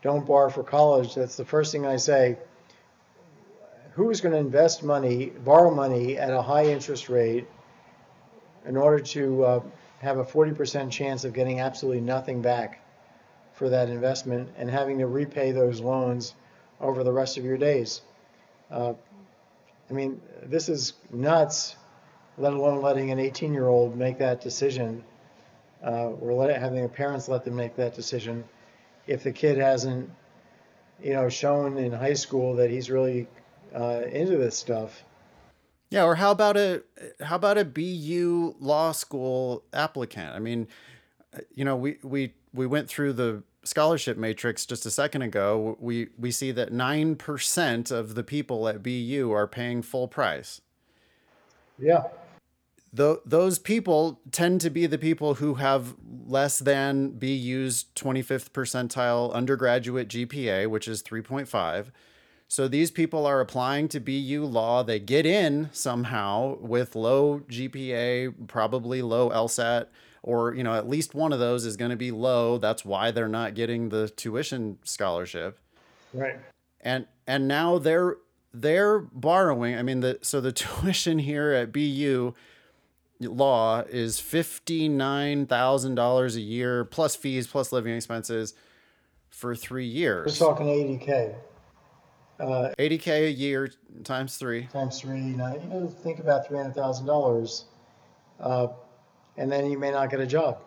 don't 0.02 0.26
borrow 0.26 0.50
for 0.50 0.62
college. 0.62 1.14
That's 1.14 1.36
the 1.36 1.44
first 1.44 1.72
thing 1.72 1.86
I 1.86 1.96
say. 1.96 2.36
Who 3.94 4.10
is 4.10 4.20
going 4.20 4.32
to 4.32 4.38
invest 4.38 4.82
money, 4.82 5.26
borrow 5.26 5.74
money 5.74 6.16
at 6.16 6.32
a 6.32 6.40
high 6.40 6.66
interest 6.66 7.08
rate 7.08 7.46
in 8.64 8.76
order 8.76 9.00
to 9.00 9.44
uh, 9.44 9.60
have 9.98 10.18
a 10.18 10.24
40% 10.24 10.90
chance 10.90 11.24
of 11.24 11.32
getting 11.32 11.60
absolutely 11.60 12.00
nothing 12.00 12.40
back 12.40 12.82
for 13.52 13.68
that 13.68 13.88
investment 13.88 14.48
and 14.56 14.70
having 14.70 14.98
to 14.98 15.06
repay 15.06 15.52
those 15.52 15.80
loans 15.80 16.34
over 16.80 17.04
the 17.04 17.12
rest 17.12 17.36
of 17.36 17.44
your 17.44 17.58
days. 17.58 18.00
Uh, 18.70 18.94
I 19.92 19.94
mean, 19.94 20.22
this 20.42 20.70
is 20.70 20.94
nuts, 21.12 21.76
let 22.38 22.54
alone 22.54 22.80
letting 22.80 23.10
an 23.10 23.18
18 23.18 23.52
year 23.52 23.68
old 23.68 23.94
make 23.94 24.18
that 24.18 24.40
decision 24.40 25.04
uh, 25.84 26.08
or 26.08 26.32
let 26.32 26.58
having 26.58 26.82
the 26.82 26.88
parents 26.88 27.28
let 27.28 27.44
them 27.44 27.56
make 27.56 27.76
that 27.76 27.94
decision 27.94 28.42
if 29.06 29.22
the 29.22 29.32
kid 29.32 29.58
hasn't, 29.58 30.08
you 31.02 31.12
know, 31.12 31.28
shown 31.28 31.76
in 31.76 31.92
high 31.92 32.14
school 32.14 32.56
that 32.56 32.70
he's 32.70 32.90
really 32.90 33.28
uh, 33.74 34.00
into 34.10 34.38
this 34.38 34.56
stuff. 34.56 35.04
Yeah, 35.90 36.04
or 36.04 36.14
how 36.14 36.30
about 36.30 36.56
a 36.56 36.82
how 37.20 37.36
about 37.36 37.58
a 37.58 37.64
BU 37.66 38.54
law 38.60 38.92
school 38.92 39.62
applicant? 39.74 40.30
I 40.34 40.38
mean, 40.38 40.68
you 41.54 41.66
know, 41.66 41.76
we 41.76 41.98
we 42.02 42.32
we 42.54 42.66
went 42.66 42.88
through 42.88 43.12
the 43.12 43.42
scholarship 43.64 44.16
matrix 44.16 44.66
just 44.66 44.86
a 44.86 44.90
second 44.90 45.22
ago. 45.22 45.76
We 45.80 46.08
we 46.18 46.30
see 46.30 46.50
that 46.52 46.72
9% 46.72 47.90
of 47.90 48.14
the 48.14 48.22
people 48.22 48.68
at 48.68 48.82
BU 48.82 49.30
are 49.32 49.46
paying 49.46 49.82
full 49.82 50.08
price. 50.08 50.60
Yeah. 51.78 52.04
Th- 52.94 53.18
those 53.24 53.58
people 53.58 54.20
tend 54.30 54.60
to 54.60 54.70
be 54.70 54.86
the 54.86 54.98
people 54.98 55.34
who 55.34 55.54
have 55.54 55.94
less 56.26 56.58
than 56.58 57.12
BU's 57.12 57.86
25th 57.96 58.50
percentile 58.50 59.32
undergraduate 59.32 60.08
GPA, 60.08 60.68
which 60.68 60.86
is 60.86 61.02
3.5. 61.02 61.86
So 62.48 62.68
these 62.68 62.90
people 62.90 63.24
are 63.24 63.40
applying 63.40 63.88
to 63.88 64.00
BU 64.00 64.44
law. 64.44 64.82
They 64.82 65.00
get 65.00 65.24
in 65.24 65.70
somehow 65.72 66.58
with 66.60 66.94
low 66.94 67.40
GPA, 67.48 68.46
probably 68.46 69.00
low 69.00 69.30
LSAT, 69.30 69.86
or 70.22 70.54
you 70.54 70.62
know 70.62 70.74
at 70.74 70.88
least 70.88 71.14
one 71.14 71.32
of 71.32 71.38
those 71.38 71.64
is 71.64 71.76
going 71.76 71.90
to 71.90 71.96
be 71.96 72.10
low. 72.10 72.58
That's 72.58 72.84
why 72.84 73.10
they're 73.10 73.28
not 73.28 73.54
getting 73.54 73.88
the 73.88 74.08
tuition 74.08 74.78
scholarship. 74.84 75.58
Right. 76.14 76.38
And 76.80 77.06
and 77.26 77.48
now 77.48 77.78
they're 77.78 78.16
they're 78.52 79.00
borrowing. 79.00 79.76
I 79.76 79.82
mean 79.82 80.00
the 80.00 80.18
so 80.22 80.40
the 80.40 80.52
tuition 80.52 81.18
here 81.18 81.52
at 81.52 81.72
BU 81.72 82.34
law 83.20 83.80
is 83.88 84.18
fifty 84.18 84.88
nine 84.88 85.46
thousand 85.46 85.94
dollars 85.94 86.36
a 86.36 86.40
year 86.40 86.84
plus 86.84 87.14
fees 87.14 87.46
plus 87.46 87.70
living 87.72 87.94
expenses 87.94 88.54
for 89.30 89.54
three 89.54 89.86
years 89.86 90.40
We're 90.40 90.48
talking 90.48 90.66
80K. 90.66 91.34
Uh, 92.38 92.70
80k 92.78 93.26
a 93.26 93.30
year 93.30 93.70
times 94.04 94.36
three. 94.36 94.66
times 94.66 95.00
three. 95.00 95.20
Now, 95.20 95.54
you 95.54 95.68
know, 95.68 95.86
think 95.86 96.18
about 96.18 96.48
$300,000. 96.48 97.64
Uh, 98.40 98.66
and 99.36 99.50
then 99.50 99.70
you 99.70 99.78
may 99.78 99.90
not 99.90 100.10
get 100.10 100.20
a 100.20 100.26
job, 100.26 100.58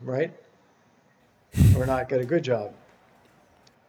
right? 0.00 0.32
or 1.76 1.86
not 1.86 2.08
get 2.08 2.20
a 2.20 2.24
good 2.24 2.42
job. 2.42 2.72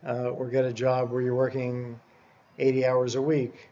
Uh, 0.08 0.30
or 0.30 0.48
get 0.48 0.64
a 0.64 0.72
job 0.72 1.12
where 1.12 1.22
you're 1.22 1.36
working 1.36 2.00
80 2.58 2.86
hours 2.86 3.16
a 3.16 3.22
week 3.22 3.70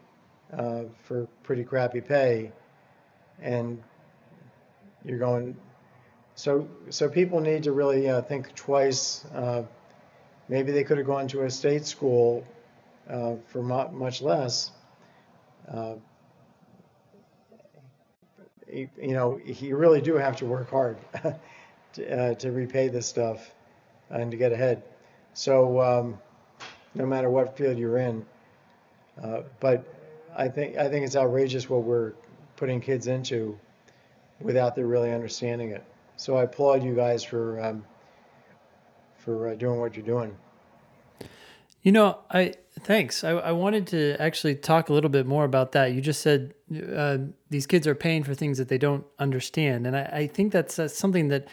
uh, 0.52 0.84
for 1.04 1.28
pretty 1.44 1.64
crappy 1.64 2.02
pay. 2.02 2.52
And 3.42 3.82
you're 5.06 5.20
going, 5.20 5.56
so, 6.36 6.68
so 6.90 7.08
people 7.08 7.40
need 7.40 7.64
to 7.64 7.72
really 7.72 8.10
uh, 8.10 8.22
think 8.22 8.54
twice. 8.56 9.24
Uh, 9.34 9.64
maybe 10.50 10.72
they 10.72 10.84
could 10.84 10.98
have 10.98 11.08
gone 11.08 11.28
to 11.30 11.44
a 11.44 11.50
state 11.50 11.86
school 11.86 12.46
uh, 13.10 13.36
for 13.48 13.64
mu- 13.64 13.92
much 13.92 14.22
less. 14.22 14.72
You, 18.72 18.90
know, 19.00 19.40
you 19.46 19.78
really 19.78 20.02
do 20.02 20.16
have 20.16 20.36
to 20.38 20.46
work 20.46 20.70
hard 20.70 20.98
to, 21.94 22.20
uh, 22.20 22.34
to 22.36 22.52
repay 22.52 22.90
this 22.90 23.08
stuff 23.08 23.52
and 24.10 24.32
to 24.32 24.38
get 24.38 24.52
ahead. 24.52 24.84
So, 25.34 25.82
um, 25.82 26.20
no 26.96 27.06
matter 27.06 27.30
what 27.30 27.58
field 27.58 27.78
you're 27.78 27.98
in, 27.98 28.26
uh, 29.22 29.42
but 29.60 29.86
I 30.36 30.48
think 30.48 30.78
I 30.78 30.90
think 30.90 31.06
it's 31.06 31.16
outrageous 31.16 31.70
what 31.70 31.84
we're 31.84 32.14
putting 32.56 32.82
kids 32.82 33.08
into 33.08 33.58
without 34.40 34.76
them 34.76 34.88
really 34.88 35.14
understanding 35.14 35.72
it. 35.72 35.84
So 36.16 36.38
I 36.38 36.44
applaud 36.44 36.84
you 36.84 36.96
guys 36.96 37.24
for 37.24 37.62
um, 37.64 37.86
for 39.18 39.50
uh, 39.50 39.56
doing 39.56 39.80
what 39.80 39.96
you're 39.96 40.06
doing. 40.06 40.36
You 41.88 41.94
know, 41.94 42.18
I 42.30 42.54
thanks. 42.82 43.24
I, 43.24 43.30
I 43.30 43.52
wanted 43.54 43.88
to 43.88 44.18
actually 44.20 44.56
talk 44.56 44.90
a 44.90 44.94
little 44.94 45.10
bit 45.10 45.26
more 45.26 45.46
about 45.46 45.72
that. 45.72 45.94
You 45.94 46.02
just 46.02 46.20
said 46.20 46.54
uh, 46.94 47.20
these 47.50 47.66
kids 47.66 47.88
are 47.88 47.96
paying 47.96 48.26
for 48.26 48.34
things 48.34 48.58
that 48.58 48.68
they 48.68 48.78
don't 48.78 49.06
understand, 49.20 49.88
and 49.88 49.96
I, 49.96 50.02
I 50.02 50.28
think 50.28 50.52
that's, 50.52 50.76
that's 50.76 50.98
something 50.98 51.30
that 51.30 51.48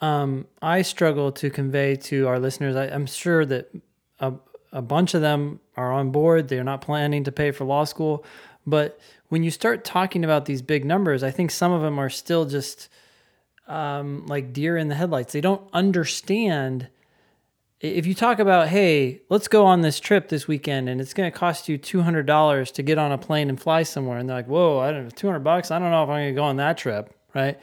um, 0.00 0.46
I 0.62 0.82
struggle 0.82 1.32
to 1.32 1.50
convey 1.50 1.96
to 1.96 2.28
our 2.28 2.38
listeners. 2.38 2.76
I, 2.76 2.84
I'm 2.84 3.06
sure 3.06 3.44
that 3.44 3.68
a, 4.20 4.34
a 4.70 4.82
bunch 4.82 5.14
of 5.14 5.20
them 5.20 5.58
are 5.76 5.92
on 5.92 6.12
board. 6.12 6.46
They're 6.46 6.62
not 6.62 6.80
planning 6.80 7.24
to 7.24 7.32
pay 7.32 7.50
for 7.50 7.64
law 7.64 7.82
school, 7.82 8.24
but 8.68 9.00
when 9.30 9.42
you 9.42 9.50
start 9.50 9.84
talking 9.84 10.22
about 10.22 10.44
these 10.44 10.62
big 10.62 10.84
numbers, 10.84 11.24
I 11.24 11.32
think 11.32 11.50
some 11.50 11.72
of 11.72 11.82
them 11.82 11.98
are 11.98 12.08
still 12.08 12.44
just 12.44 12.88
um, 13.66 14.26
like 14.26 14.52
deer 14.52 14.76
in 14.76 14.86
the 14.86 14.94
headlights. 14.94 15.32
They 15.32 15.40
don't 15.40 15.68
understand 15.72 16.86
if 17.80 18.06
you 18.06 18.14
talk 18.14 18.38
about, 18.38 18.68
hey, 18.68 19.20
let's 19.28 19.48
go 19.48 19.66
on 19.66 19.82
this 19.82 20.00
trip 20.00 20.28
this 20.28 20.48
weekend 20.48 20.88
and 20.88 21.00
it's 21.00 21.12
going 21.12 21.30
to 21.30 21.36
cost 21.36 21.68
you 21.68 21.78
$200 21.78 22.72
to 22.72 22.82
get 22.82 22.98
on 22.98 23.12
a 23.12 23.18
plane 23.18 23.48
and 23.48 23.60
fly 23.60 23.82
somewhere. 23.82 24.18
And 24.18 24.28
they're 24.28 24.36
like, 24.36 24.48
whoa, 24.48 24.78
I 24.78 24.92
don't 24.92 25.04
know, 25.04 25.10
200 25.10 25.40
bucks. 25.40 25.70
I 25.70 25.78
don't 25.78 25.90
know 25.90 26.02
if 26.02 26.08
I'm 26.08 26.16
going 26.16 26.34
to 26.34 26.38
go 26.38 26.44
on 26.44 26.56
that 26.56 26.78
trip. 26.78 27.14
Right. 27.34 27.58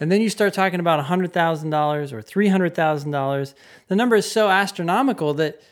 And 0.00 0.10
then 0.10 0.20
you 0.20 0.30
start 0.30 0.52
talking 0.52 0.80
about 0.80 1.04
$100,000 1.04 2.12
or 2.12 2.22
$300,000. 2.22 3.54
The 3.86 3.96
number 3.96 4.16
is 4.16 4.30
so 4.30 4.48
astronomical 4.48 5.34
that 5.34 5.62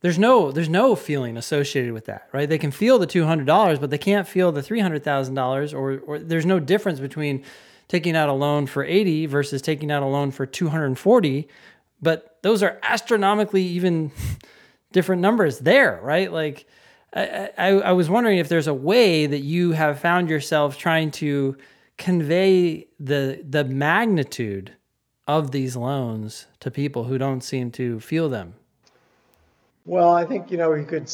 there's 0.00 0.18
no 0.18 0.52
there's 0.52 0.68
no 0.68 0.94
feeling 0.96 1.38
associated 1.38 1.92
with 1.92 2.04
that, 2.06 2.28
right? 2.30 2.46
They 2.46 2.58
can 2.58 2.70
feel 2.70 2.98
the 2.98 3.06
$200, 3.06 3.80
but 3.80 3.88
they 3.88 3.96
can't 3.96 4.28
feel 4.28 4.52
the 4.52 4.60
$300,000 4.60 5.74
or 5.74 5.98
or 6.00 6.18
there's 6.18 6.44
no 6.44 6.60
difference 6.60 7.00
between 7.00 7.42
taking 7.88 8.14
out 8.14 8.28
a 8.28 8.32
loan 8.32 8.66
for 8.66 8.84
80 8.84 9.26
versus 9.26 9.62
taking 9.62 9.90
out 9.90 10.02
a 10.02 10.06
loan 10.06 10.30
for 10.30 10.44
240 10.46 11.48
but 12.00 12.38
those 12.42 12.62
are 12.62 12.78
astronomically 12.82 13.62
even 13.62 14.12
different 14.92 15.22
numbers 15.22 15.58
there, 15.58 16.00
right? 16.02 16.32
Like, 16.32 16.66
I, 17.14 17.50
I, 17.56 17.68
I, 17.68 17.92
was 17.92 18.10
wondering 18.10 18.38
if 18.38 18.48
there's 18.48 18.66
a 18.66 18.74
way 18.74 19.26
that 19.26 19.40
you 19.40 19.72
have 19.72 20.00
found 20.00 20.28
yourself 20.28 20.76
trying 20.76 21.10
to 21.12 21.56
convey 21.96 22.88
the 22.98 23.44
the 23.48 23.64
magnitude 23.64 24.72
of 25.28 25.52
these 25.52 25.76
loans 25.76 26.46
to 26.60 26.70
people 26.70 27.04
who 27.04 27.18
don't 27.18 27.42
seem 27.42 27.70
to 27.70 28.00
feel 28.00 28.28
them. 28.28 28.54
Well, 29.86 30.12
I 30.12 30.24
think 30.24 30.50
you 30.50 30.56
know 30.56 30.74
you 30.74 30.84
could 30.84 31.10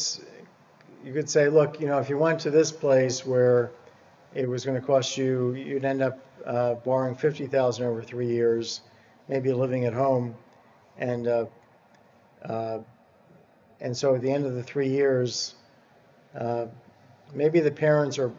you 1.03 1.13
could 1.13 1.29
say, 1.29 1.49
look, 1.49 1.79
you 1.79 1.87
know, 1.87 1.99
if 1.99 2.09
you 2.09 2.17
went 2.17 2.39
to 2.41 2.51
this 2.51 2.71
place 2.71 3.25
where 3.25 3.71
it 4.33 4.47
was 4.47 4.65
going 4.65 4.79
to 4.79 4.85
cost 4.85 5.17
you, 5.17 5.53
you'd 5.53 5.85
end 5.85 6.01
up 6.01 6.19
uh, 6.45 6.75
borrowing 6.75 7.15
fifty 7.15 7.47
thousand 7.47 7.85
over 7.85 8.01
three 8.01 8.27
years, 8.27 8.81
maybe 9.27 9.53
living 9.53 9.85
at 9.85 9.93
home 9.93 10.35
and 11.01 11.27
uh, 11.27 11.45
uh, 12.45 12.79
and 13.81 13.97
so 13.97 14.15
at 14.15 14.21
the 14.21 14.31
end 14.31 14.45
of 14.45 14.53
the 14.53 14.63
three 14.63 14.87
years, 14.87 15.55
uh, 16.39 16.67
maybe 17.33 17.59
the 17.59 17.71
parents 17.71 18.17
are 18.17 18.31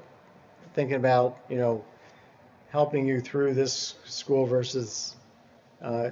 thinking 0.75 0.97
about 0.97 1.39
you 1.51 1.57
know 1.57 1.85
helping 2.71 3.07
you 3.07 3.21
through 3.21 3.53
this 3.53 3.97
school 4.05 4.47
versus 4.47 5.17
uh, 5.83 6.09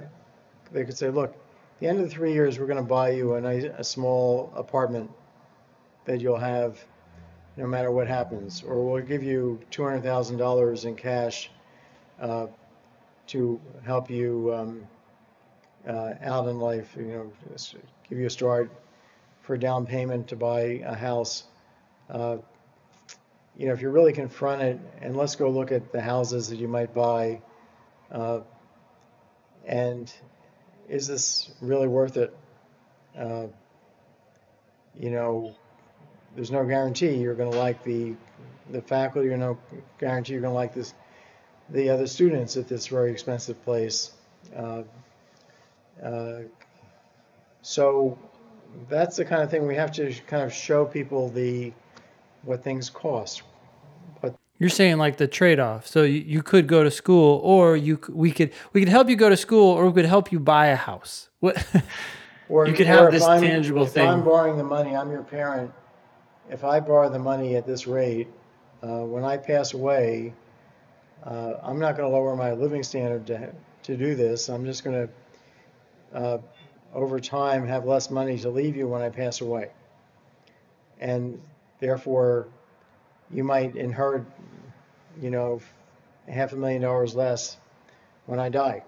they 0.71 0.83
could 0.83 0.97
say, 0.97 1.09
look, 1.09 1.31
at 1.31 1.79
the 1.79 1.87
end 1.87 1.99
of 1.99 2.07
the 2.07 2.11
three 2.13 2.33
years, 2.33 2.59
we're 2.59 2.67
going 2.67 2.77
to 2.77 2.83
buy 2.83 3.09
you 3.09 3.33
a 3.33 3.41
nice, 3.41 3.63
a 3.63 3.83
small 3.83 4.53
apartment 4.55 5.09
that 6.05 6.21
you'll 6.21 6.37
have 6.37 6.79
no 7.57 7.65
matter 7.65 7.91
what 7.91 8.07
happens, 8.07 8.63
or 8.63 8.85
we'll 8.85 9.03
give 9.03 9.23
you 9.23 9.59
two 9.71 9.83
hundred 9.83 10.03
thousand 10.03 10.37
dollars 10.37 10.85
in 10.85 10.95
cash 10.95 11.49
uh, 12.19 12.47
to 13.27 13.59
help 13.83 14.09
you. 14.09 14.53
Um, 14.53 14.87
uh, 15.87 16.13
out 16.21 16.47
in 16.47 16.59
life, 16.59 16.95
you 16.97 17.03
know, 17.03 17.31
give 18.09 18.19
you 18.19 18.27
a 18.27 18.29
start 18.29 18.71
for 19.41 19.55
a 19.55 19.59
down 19.59 19.85
payment 19.85 20.27
to 20.29 20.35
buy 20.35 20.81
a 20.85 20.95
house. 20.95 21.43
Uh, 22.09 22.37
you 23.57 23.67
know, 23.67 23.73
if 23.73 23.81
you're 23.81 23.91
really 23.91 24.13
confronted, 24.13 24.79
and 25.01 25.15
let's 25.15 25.35
go 25.35 25.49
look 25.49 25.71
at 25.71 25.91
the 25.91 26.01
houses 26.01 26.49
that 26.49 26.57
you 26.57 26.67
might 26.67 26.93
buy, 26.93 27.41
uh, 28.11 28.39
and 29.65 30.11
is 30.89 31.07
this 31.07 31.51
really 31.61 31.87
worth 31.87 32.17
it? 32.17 32.35
Uh, 33.17 33.47
you 34.99 35.09
know, 35.09 35.55
there's 36.35 36.51
no 36.51 36.65
guarantee 36.65 37.15
you're 37.15 37.35
going 37.35 37.51
to 37.51 37.57
like 37.57 37.83
the 37.83 38.13
the 38.69 38.81
faculty, 38.81 39.29
or 39.29 39.37
no 39.37 39.57
guarantee 39.99 40.33
you're 40.33 40.41
going 40.41 40.53
to 40.53 40.55
like 40.55 40.73
this 40.73 40.93
the 41.69 41.89
other 41.89 42.07
students 42.07 42.57
at 42.57 42.67
this 42.67 42.87
very 42.87 43.11
expensive 43.11 43.63
place. 43.63 44.11
Uh, 44.55 44.83
uh, 46.03 46.39
so 47.61 48.17
that's 48.89 49.17
the 49.17 49.25
kind 49.25 49.41
of 49.41 49.49
thing 49.49 49.67
we 49.67 49.75
have 49.75 49.91
to 49.93 50.13
kind 50.27 50.43
of 50.43 50.53
show 50.53 50.85
people 50.85 51.29
the 51.29 51.73
what 52.43 52.63
things 52.63 52.89
cost. 52.89 53.43
But 54.21 54.35
you're 54.57 54.69
saying 54.69 54.97
like 54.97 55.17
the 55.17 55.27
trade-off. 55.27 55.87
So 55.87 56.03
you, 56.03 56.21
you 56.21 56.43
could 56.43 56.67
go 56.67 56.83
to 56.83 56.91
school, 56.91 57.39
or 57.43 57.75
you 57.75 57.99
we 58.09 58.31
could 58.31 58.51
we 58.73 58.81
could 58.81 58.89
help 58.89 59.09
you 59.09 59.15
go 59.15 59.29
to 59.29 59.37
school, 59.37 59.71
or 59.71 59.87
we 59.87 59.93
could 59.93 60.05
help 60.05 60.31
you 60.31 60.39
buy 60.39 60.67
a 60.67 60.75
house. 60.75 61.29
What? 61.39 61.65
or 62.49 62.67
you 62.67 62.73
could 62.73 62.87
have 62.87 63.11
this 63.11 63.23
I'm, 63.23 63.41
tangible 63.41 63.83
if 63.83 63.91
thing. 63.91 64.07
I'm 64.07 64.23
borrowing 64.23 64.57
the 64.57 64.63
money, 64.63 64.95
I'm 64.95 65.11
your 65.11 65.23
parent. 65.23 65.71
If 66.49 66.63
I 66.63 66.79
borrow 66.79 67.09
the 67.09 67.19
money 67.19 67.55
at 67.55 67.65
this 67.65 67.87
rate, 67.87 68.27
uh, 68.83 69.05
when 69.05 69.23
I 69.23 69.37
pass 69.37 69.73
away, 69.73 70.33
uh, 71.23 71.53
I'm 71.63 71.79
not 71.79 71.95
going 71.95 72.09
to 72.09 72.15
lower 72.15 72.35
my 72.35 72.51
living 72.51 72.83
standard 72.83 73.25
to 73.27 73.53
to 73.83 73.97
do 73.97 74.15
this. 74.15 74.49
I'm 74.49 74.65
just 74.65 74.83
going 74.83 75.07
to 75.07 75.11
uh, 76.13 76.37
over 76.93 77.19
time 77.19 77.67
have 77.67 77.85
less 77.85 78.09
money 78.11 78.37
to 78.39 78.49
leave 78.49 78.75
you 78.75 78.87
when 78.87 79.01
I 79.01 79.09
pass 79.09 79.41
away. 79.41 79.71
And 80.99 81.41
therefore, 81.79 82.47
you 83.31 83.43
might 83.43 83.75
inherit, 83.75 84.23
you 85.21 85.31
know, 85.31 85.61
half 86.27 86.53
a 86.53 86.55
million 86.55 86.81
dollars 86.81 87.15
less 87.15 87.57
when 88.25 88.39
I 88.39 88.49
die. 88.49 88.83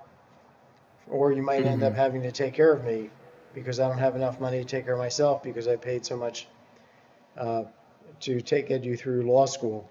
Or 1.09 1.31
you 1.33 1.41
might 1.43 1.65
end 1.65 1.83
up 1.83 1.95
having 1.95 2.23
to 2.23 2.31
take 2.31 2.53
care 2.53 2.71
of 2.73 2.85
me 2.85 3.09
because 3.53 3.79
I 3.79 3.87
don't 3.87 3.99
have 3.99 4.15
enough 4.15 4.39
money 4.39 4.59
to 4.59 4.65
take 4.65 4.85
care 4.85 4.93
of 4.93 4.99
myself 4.99 5.43
because 5.43 5.67
I 5.67 5.75
paid 5.75 6.05
so 6.05 6.17
much 6.17 6.47
uh, 7.37 7.63
to 8.21 8.41
take 8.41 8.69
you 8.69 8.95
through 8.97 9.23
law 9.23 9.45
school. 9.45 9.89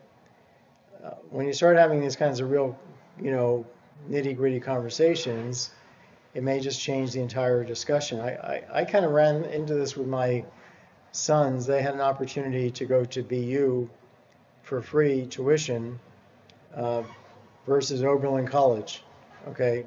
uh, 1.04 1.10
when 1.30 1.46
you 1.46 1.52
start 1.52 1.76
having 1.76 2.00
these 2.00 2.16
kinds 2.16 2.40
of 2.40 2.50
real, 2.50 2.78
you 3.20 3.30
know, 3.30 3.66
nitty 4.10 4.36
gritty 4.36 4.60
conversations, 4.60 5.70
it 6.34 6.42
may 6.42 6.60
just 6.60 6.80
change 6.80 7.12
the 7.12 7.20
entire 7.20 7.64
discussion. 7.64 8.20
I, 8.20 8.30
I, 8.30 8.62
I 8.80 8.84
kind 8.84 9.04
of 9.04 9.12
ran 9.12 9.44
into 9.44 9.74
this 9.74 9.96
with 9.96 10.06
my 10.06 10.44
sons. 11.12 11.66
They 11.66 11.82
had 11.82 11.94
an 11.94 12.00
opportunity 12.00 12.70
to 12.70 12.86
go 12.86 13.04
to 13.04 13.22
BU 13.22 13.88
for 14.62 14.80
free 14.80 15.26
tuition 15.26 15.98
uh, 16.74 17.02
versus 17.66 18.02
Oberlin 18.02 18.46
College. 18.46 19.02
Okay. 19.48 19.86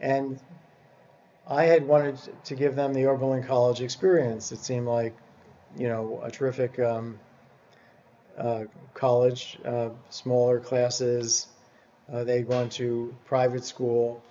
And 0.00 0.40
I 1.48 1.64
had 1.64 1.86
wanted 1.86 2.18
to 2.44 2.54
give 2.56 2.74
them 2.74 2.92
the 2.92 3.06
Oberlin 3.06 3.44
College 3.44 3.80
experience. 3.80 4.50
It 4.50 4.58
seemed 4.58 4.86
like, 4.86 5.16
you 5.76 5.88
know, 5.88 6.20
a 6.22 6.30
terrific 6.30 6.78
um, 6.80 7.18
uh, 8.36 8.64
college, 8.94 9.58
uh, 9.64 9.90
smaller 10.10 10.58
classes. 10.58 11.46
Uh, 12.12 12.24
they'd 12.24 12.48
gone 12.48 12.68
to 12.70 13.14
private 13.24 13.64
school, 13.64 14.22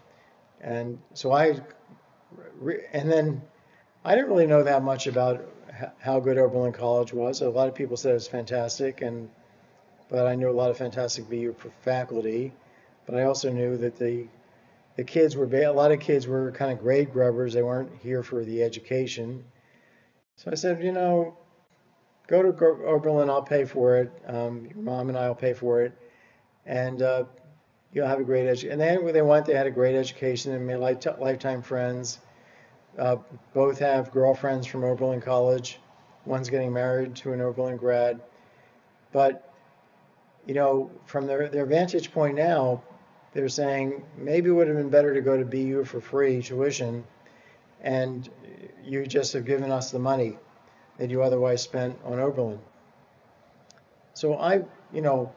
and 0.62 1.00
so 1.14 1.32
I, 1.32 1.60
and 2.94 3.12
then 3.12 3.42
I 4.04 4.16
didn't 4.16 4.30
really 4.30 4.48
know 4.48 4.64
that 4.64 4.84
much 4.84 5.08
about 5.08 5.46
how 6.00 6.20
good 6.20 6.38
Oberlin 6.38 6.74
College 6.74 7.14
was. 7.14 7.42
A 7.42 7.50
lot 7.50 7.68
of 7.68 7.76
people 7.76 7.98
said 7.98 8.12
it 8.12 8.16
was 8.16 8.28
fantastic, 8.28 9.02
and 9.02 9.30
but 10.10 10.28
I 10.28 10.36
knew 10.36 10.50
a 10.50 10.52
lot 10.52 10.72
of 10.72 10.78
fantastic 10.78 11.30
BU 11.30 11.56
faculty. 11.82 12.54
But 13.06 13.16
I 13.16 13.24
also 13.24 13.52
knew 13.52 13.78
that 13.78 13.98
the 13.98 14.28
the 14.96 15.04
kids 15.04 15.36
were 15.36 15.46
a 15.46 15.72
lot 15.72 15.92
of 15.92 16.00
kids 16.00 16.28
were 16.28 16.52
kind 16.52 16.72
of 16.72 16.80
grade 16.80 17.12
grubbers. 17.12 17.54
They 17.54 17.62
weren't 17.62 17.92
here 18.02 18.24
for 18.24 18.44
the 18.46 18.64
education. 18.64 19.44
So 20.38 20.52
I 20.52 20.56
said, 20.56 20.84
you 20.84 20.92
know, 20.92 21.38
go 22.28 22.42
to 22.42 22.50
Oberlin. 22.86 23.30
I'll 23.30 23.42
pay 23.42 23.66
for 23.66 23.98
it. 23.98 24.12
Um, 24.26 24.66
your 24.66 24.82
mom 24.82 25.10
and 25.10 25.18
I 25.18 25.28
will 25.28 25.36
pay 25.36 25.54
for 25.54 25.82
it, 25.82 25.94
and 26.66 27.02
uh, 27.02 27.26
you'll 27.96 28.06
have 28.06 28.20
a 28.20 28.24
great 28.24 28.46
education. 28.46 28.74
And 28.74 28.82
then 28.82 29.04
when 29.04 29.14
they 29.14 29.22
went, 29.24 29.46
they 29.46 29.56
had 29.56 29.66
a 29.66 29.72
great 29.72 29.96
education 29.96 30.52
and 30.52 30.68
made 30.68 30.78
lifetime 30.78 31.62
friends. 31.64 32.20
Uh, 33.00 33.16
both 33.54 33.80
have 33.80 34.12
girlfriends 34.12 34.68
from 34.68 34.84
Oberlin 34.84 35.22
College. 35.22 35.80
One's 36.26 36.50
getting 36.50 36.74
married 36.74 37.16
to 37.16 37.32
an 37.32 37.40
Oberlin 37.40 37.78
grad. 37.78 38.22
But, 39.14 39.50
you 40.46 40.54
know, 40.54 40.92
from 41.06 41.26
their, 41.26 41.48
their 41.48 41.66
vantage 41.66 42.12
point 42.12 42.36
now, 42.36 42.84
they're 43.34 43.50
saying 43.50 44.04
maybe 44.18 44.50
it 44.50 44.54
would 44.54 44.68
have 44.68 44.78
been 44.78 44.90
better 44.90 45.14
to 45.14 45.22
go 45.22 45.38
to 45.38 45.46
BU 45.46 45.86
for 45.86 46.02
free 46.02 46.42
tuition 46.42 47.04
and 47.82 48.30
you 48.84 49.06
just 49.06 49.32
have 49.34 49.46
given 49.46 49.72
us 49.72 49.92
the 49.92 50.00
money 50.00 50.38
that 50.98 51.10
you 51.10 51.22
otherwise 51.22 51.62
spent 51.62 51.98
on 52.04 52.20
Oberlin. 52.20 52.60
So 54.14 54.36
I, 54.36 54.64
you 54.92 55.02
know, 55.02 55.34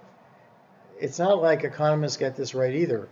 it's 1.00 1.18
not 1.18 1.40
like 1.40 1.64
economists 1.64 2.16
get 2.16 2.36
this 2.36 2.54
right 2.54 2.74
either. 2.74 3.08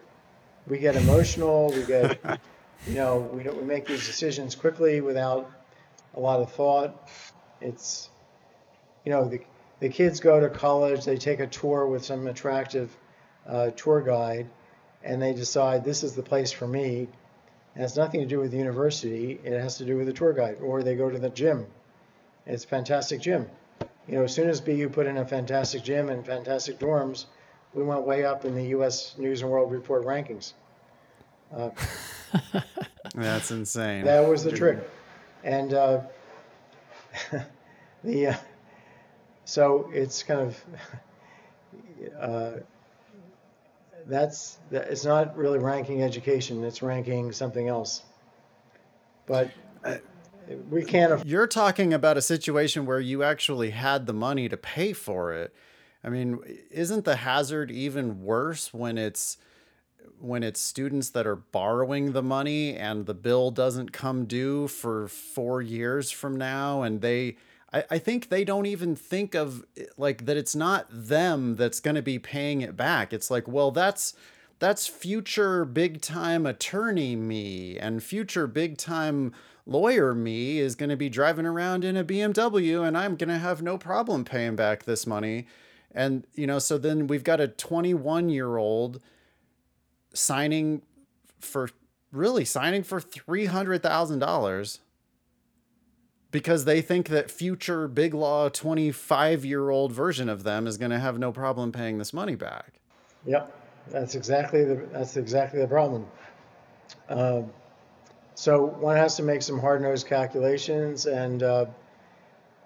We 0.67 0.79
get 0.79 0.97
emotional, 0.97 1.71
we 1.71 1.85
get, 1.85 2.19
you 2.87 2.95
know, 2.95 3.19
we, 3.33 3.45
we 3.45 3.63
make 3.63 3.87
these 3.87 4.07
decisions 4.07 4.55
quickly 4.55 5.01
without 5.01 5.51
a 6.15 6.21
lot 6.21 6.41
of 6.41 6.53
thought. 6.53 7.09
It's, 7.61 8.11
you 9.05 9.13
know, 9.13 9.29
the, 9.29 9.41
the 9.81 9.89
kids 9.89 10.21
go 10.21 10.41
to 10.41 10.49
college, 10.49 11.05
they 11.05 11.17
take 11.17 11.41
a 11.41 11.47
tour 11.47 11.87
with 11.87 12.05
some 12.05 12.27
attractive 12.27 12.97
uh, 13.47 13.71
tour 13.71 14.01
guide, 14.01 14.49
and 15.05 15.23
they 15.23 15.33
decide 15.33 15.85
this 15.85 16.03
is 16.03 16.15
the 16.15 16.23
place 16.23 16.51
for 16.51 16.67
me. 16.67 17.09
It 17.77 17.81
has 17.81 17.97
nothing 17.97 18.21
to 18.21 18.27
do 18.27 18.41
with 18.41 18.51
the 18.51 18.57
university, 18.57 19.39
it 19.45 19.53
has 19.53 19.77
to 19.79 19.85
do 19.85 19.97
with 19.97 20.07
the 20.07 20.13
tour 20.13 20.33
guide. 20.33 20.59
Or 20.63 20.83
they 20.83 20.97
go 20.97 21.11
to 21.11 21.19
the 21.19 21.31
gym. 21.31 21.67
It's 22.47 22.65
a 22.65 22.69
fantastic 22.69 23.21
gym. 23.21 23.49
You 24.09 24.17
know, 24.17 24.25
as 24.25 24.35
soon 24.35 24.49
as 24.49 24.61
BU 24.61 24.89
put 24.91 25.07
in 25.07 25.19
a 25.19 25.27
fantastic 25.27 25.83
gym 25.83 26.09
and 26.09 26.25
fantastic 26.25 26.79
dorms, 26.79 27.27
we 27.77 27.85
went 27.85 28.07
way 28.07 28.25
up 28.25 28.47
in 28.47 28.55
the 28.55 28.69
U.S. 28.69 29.15
News 29.19 29.43
and 29.43 29.51
World 29.51 29.71
Report 29.71 30.05
rankings. 30.05 30.55
Uh, 31.55 31.71
That's 33.15 33.51
insane. 33.51 34.05
That 34.05 34.27
was 34.27 34.43
the 34.43 34.51
trick, 34.51 34.79
and 35.45 35.75
uh, 35.75 36.01
the 38.05 38.29
uh, 38.29 38.35
so 39.45 39.91
it's 39.93 40.23
kind 40.23 40.41
of 40.41 40.65
uh, 42.21 42.51
that's 44.07 44.59
that, 44.71 44.89
it's 44.89 45.05
not 45.05 45.37
really 45.37 45.59
ranking 45.59 46.03
education; 46.03 46.65
it's 46.65 46.83
ranking 46.83 47.31
something 47.31 47.69
else. 47.69 48.03
But 49.27 49.51
we 50.71 50.85
can't. 50.85 51.25
You're 51.27 51.47
talking 51.47 51.93
about 51.93 52.17
a 52.17 52.23
situation 52.23 52.87
where 52.87 53.01
you 53.01 53.23
actually 53.23 53.71
had 53.71 54.07
the 54.07 54.15
money 54.15 54.49
to 54.49 54.57
pay 54.57 54.93
for 54.93 55.33
it 55.33 55.55
I 56.07 56.09
mean, 56.09 56.39
isn't 56.71 57.05
the 57.05 57.17
hazard 57.17 57.73
even 57.73 58.23
worse 58.23 58.73
when 58.73 58.97
it's 58.97 59.39
when 60.21 60.45
it's 60.45 60.61
students 60.61 61.11
that 61.11 61.27
are 61.27 61.37
borrowing 61.37 62.13
the 62.13 62.23
money 62.23 62.75
and 62.75 63.05
the 63.05 63.13
bill 63.13 63.51
doesn't 63.51 63.93
come 63.93 64.25
due 64.25 64.69
for 64.69 65.09
four 65.09 65.61
years 65.61 66.13
from 66.13 66.37
now? 66.37 66.83
And 66.83 67.01
they 67.01 67.37
I, 67.73 67.85
I 67.91 67.99
think 67.99 68.29
they 68.29 68.45
don't 68.45 68.67
even 68.67 68.95
think 68.95 69.35
of 69.35 69.65
like 69.99 70.27
that 70.27 70.37
it's 70.37 70.55
not 70.55 70.87
them 70.91 71.57
that's 71.57 71.81
going 71.81 71.97
to 71.97 72.03
be 72.03 72.21
paying 72.21 72.61
it 72.61 72.77
back. 72.77 73.13
It's 73.13 73.29
like 73.29 73.49
well 73.49 73.73
that's 73.73 74.15
that's 74.61 74.87
future 74.87 75.65
big 75.65 76.01
time 76.01 76.47
attorney 76.47 77.17
me 77.17 77.79
and 77.79 78.01
future 78.01 78.47
big 78.47 78.79
time 78.79 79.33
lawyer 79.67 80.15
me 80.15 80.61
is 80.61 80.77
going 80.77 80.91
to 80.91 80.97
be 80.97 81.09
driving 81.09 81.47
around 81.47 81.85
in 81.85 81.97
a 81.97 82.05
BMW 82.05 82.87
and 82.87 82.97
I'm 82.97 83.17
going 83.17 83.29
to 83.29 83.39
have 83.39 83.61
no 83.61 83.77
problem 83.77 84.25
paying 84.25 84.55
back 84.55 84.85
this 84.85 85.05
money 85.05 85.49
and, 85.93 86.27
you 86.35 86.47
know, 86.47 86.59
so 86.59 86.79
then 86.79 87.07
we've 87.07 87.25
got 87.25 87.41
a 87.41 87.49
21 87.49 88.29
year 88.29 88.57
old 88.57 89.01
signing 90.13 90.83
for 91.41 91.71
really 92.13 92.45
signing 92.45 92.83
for 92.83 93.01
$300,000 93.01 94.79
because 96.31 96.65
they 96.65 96.81
think 96.83 97.09
that 97.09 97.31
future 97.31 97.89
big 97.89 98.13
law 98.13 98.49
25 98.49 99.45
year 99.45 99.71
old 99.71 99.93
version 99.93 100.29
of 100.29 100.43
them 100.43 100.67
is 100.67 100.77
going 100.77 100.91
to 100.91 100.99
have 100.99 101.19
no 101.19 101.33
problem 101.33 101.73
paying 101.73 101.99
this 101.99 102.13
money 102.13 102.35
back. 102.35 102.81
Yep. 103.25 103.53
That's 103.89 104.15
exactly 104.15 104.65
the, 104.65 104.87
that's 104.93 105.17
exactly 105.17 105.61
the 105.61 105.69
problem. 105.69 106.07
Um, 107.09 107.51
so 108.35 108.67
one 108.67 108.97
has 108.97 109.17
to 109.17 109.23
make 109.23 109.43
some 109.43 109.59
hard 109.59 109.81
nosed 109.81 110.07
calculations 110.07 111.07
and, 111.07 111.43
uh, 111.43 111.67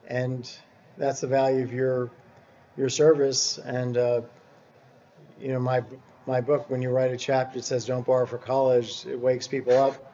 and 0.08 0.50
that's 0.96 1.20
the 1.20 1.26
value 1.26 1.62
of 1.62 1.72
your 1.72 2.10
your 2.76 2.88
service. 2.88 3.58
And 3.58 3.96
uh, 3.96 4.22
you 5.40 5.48
know, 5.48 5.60
my 5.60 5.82
my 6.26 6.40
book, 6.40 6.68
when 6.70 6.82
you 6.82 6.90
write 6.90 7.12
a 7.12 7.16
chapter, 7.16 7.58
it 7.58 7.64
says 7.64 7.84
"Don't 7.86 8.06
borrow 8.06 8.26
for 8.26 8.38
college." 8.38 9.06
It 9.06 9.18
wakes 9.18 9.46
people 9.46 9.72
up. 9.72 10.12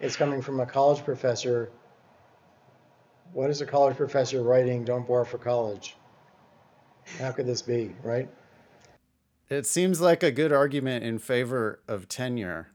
It's 0.00 0.16
coming 0.16 0.42
from 0.42 0.60
a 0.60 0.66
college 0.66 1.04
professor. 1.04 1.70
What 3.32 3.50
is 3.50 3.60
a 3.60 3.66
college 3.66 3.96
professor 3.96 4.42
writing? 4.42 4.84
Don't 4.84 5.06
borrow 5.06 5.24
for 5.24 5.38
college. 5.38 5.96
How 7.18 7.32
could 7.32 7.46
this 7.46 7.62
be, 7.62 7.94
right? 8.02 8.28
It 9.48 9.66
seems 9.66 10.00
like 10.00 10.22
a 10.22 10.30
good 10.30 10.52
argument 10.52 11.04
in 11.04 11.18
favor 11.18 11.80
of 11.86 12.08
tenure. 12.08 12.68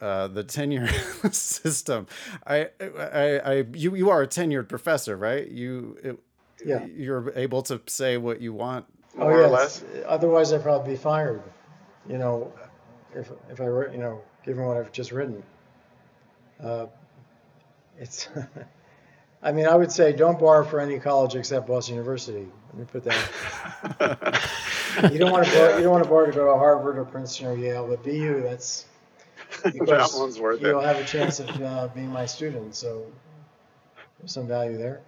Uh, 0.00 0.28
the 0.28 0.44
tenure 0.44 0.86
system. 1.32 2.06
I, 2.46 2.68
I, 2.80 3.38
I, 3.38 3.64
you, 3.74 3.96
you 3.96 4.10
are 4.10 4.22
a 4.22 4.28
tenured 4.28 4.68
professor, 4.68 5.16
right? 5.16 5.48
You, 5.48 6.20
yeah. 6.64 6.84
you're 6.86 7.32
able 7.36 7.62
to 7.62 7.80
say 7.86 8.16
what 8.16 8.40
you 8.40 8.52
want. 8.52 8.86
Oh 9.18 9.28
yeah. 9.30 9.46
less. 9.46 9.84
Otherwise, 10.06 10.52
I'd 10.52 10.62
probably 10.62 10.92
be 10.92 10.96
fired. 10.96 11.42
You 12.08 12.18
know, 12.18 12.52
if 13.14 13.30
if 13.50 13.60
I 13.60 13.64
were, 13.64 13.90
you 13.90 13.98
know, 13.98 14.20
given 14.44 14.64
what 14.64 14.76
I've 14.76 14.92
just 14.92 15.12
written. 15.12 15.42
Uh, 16.62 16.86
it's. 17.98 18.28
I 19.40 19.52
mean, 19.52 19.66
I 19.66 19.76
would 19.76 19.92
say 19.92 20.12
don't 20.12 20.38
borrow 20.38 20.64
for 20.64 20.80
any 20.80 20.98
college 20.98 21.36
except 21.36 21.68
Boston 21.68 21.94
University. 21.94 22.48
Let 22.72 22.76
me 22.76 22.84
put 22.90 23.04
that. 23.04 24.50
you 25.12 25.18
don't 25.18 25.30
want 25.30 25.46
to 25.46 25.52
borrow, 25.52 25.76
you 25.76 25.84
don't 25.84 25.92
want 25.92 26.02
to 26.02 26.10
borrow 26.10 26.26
to 26.26 26.32
go 26.32 26.52
to 26.52 26.58
Harvard 26.58 26.98
or 26.98 27.04
Princeton 27.04 27.46
or 27.46 27.56
Yale, 27.56 27.86
but 27.86 28.02
BU 28.02 28.42
that's 28.42 28.86
that 29.62 30.10
one's 30.16 30.40
worth 30.40 30.60
you'll 30.60 30.70
it. 30.70 30.72
You'll 30.72 30.80
have 30.80 30.96
a 30.96 31.04
chance 31.04 31.38
of 31.38 31.48
uh, 31.62 31.88
being 31.94 32.08
my 32.08 32.26
student, 32.26 32.74
so 32.74 33.06
there's 34.18 34.32
some 34.32 34.48
value 34.48 34.76
there 34.76 35.02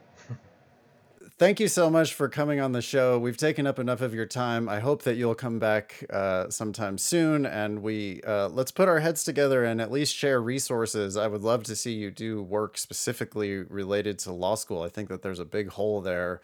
thank 1.40 1.58
you 1.58 1.68
so 1.68 1.88
much 1.88 2.12
for 2.12 2.28
coming 2.28 2.60
on 2.60 2.72
the 2.72 2.82
show. 2.82 3.18
We've 3.18 3.36
taken 3.36 3.66
up 3.66 3.78
enough 3.78 4.02
of 4.02 4.12
your 4.12 4.26
time. 4.26 4.68
I 4.68 4.78
hope 4.78 5.04
that 5.04 5.14
you'll 5.14 5.34
come 5.34 5.58
back 5.58 6.04
uh, 6.10 6.50
sometime 6.50 6.98
soon, 6.98 7.46
and 7.46 7.82
we 7.82 8.20
uh, 8.26 8.50
let's 8.50 8.70
put 8.70 8.88
our 8.88 9.00
heads 9.00 9.24
together 9.24 9.64
and 9.64 9.80
at 9.80 9.90
least 9.90 10.14
share 10.14 10.42
resources. 10.42 11.16
I 11.16 11.28
would 11.28 11.40
love 11.40 11.62
to 11.64 11.74
see 11.74 11.92
you 11.92 12.10
do 12.10 12.42
work 12.42 12.76
specifically 12.76 13.56
related 13.56 14.18
to 14.20 14.32
law 14.32 14.54
school. 14.54 14.82
I 14.82 14.90
think 14.90 15.08
that 15.08 15.22
there's 15.22 15.38
a 15.38 15.46
big 15.46 15.70
hole 15.70 16.02
there 16.02 16.42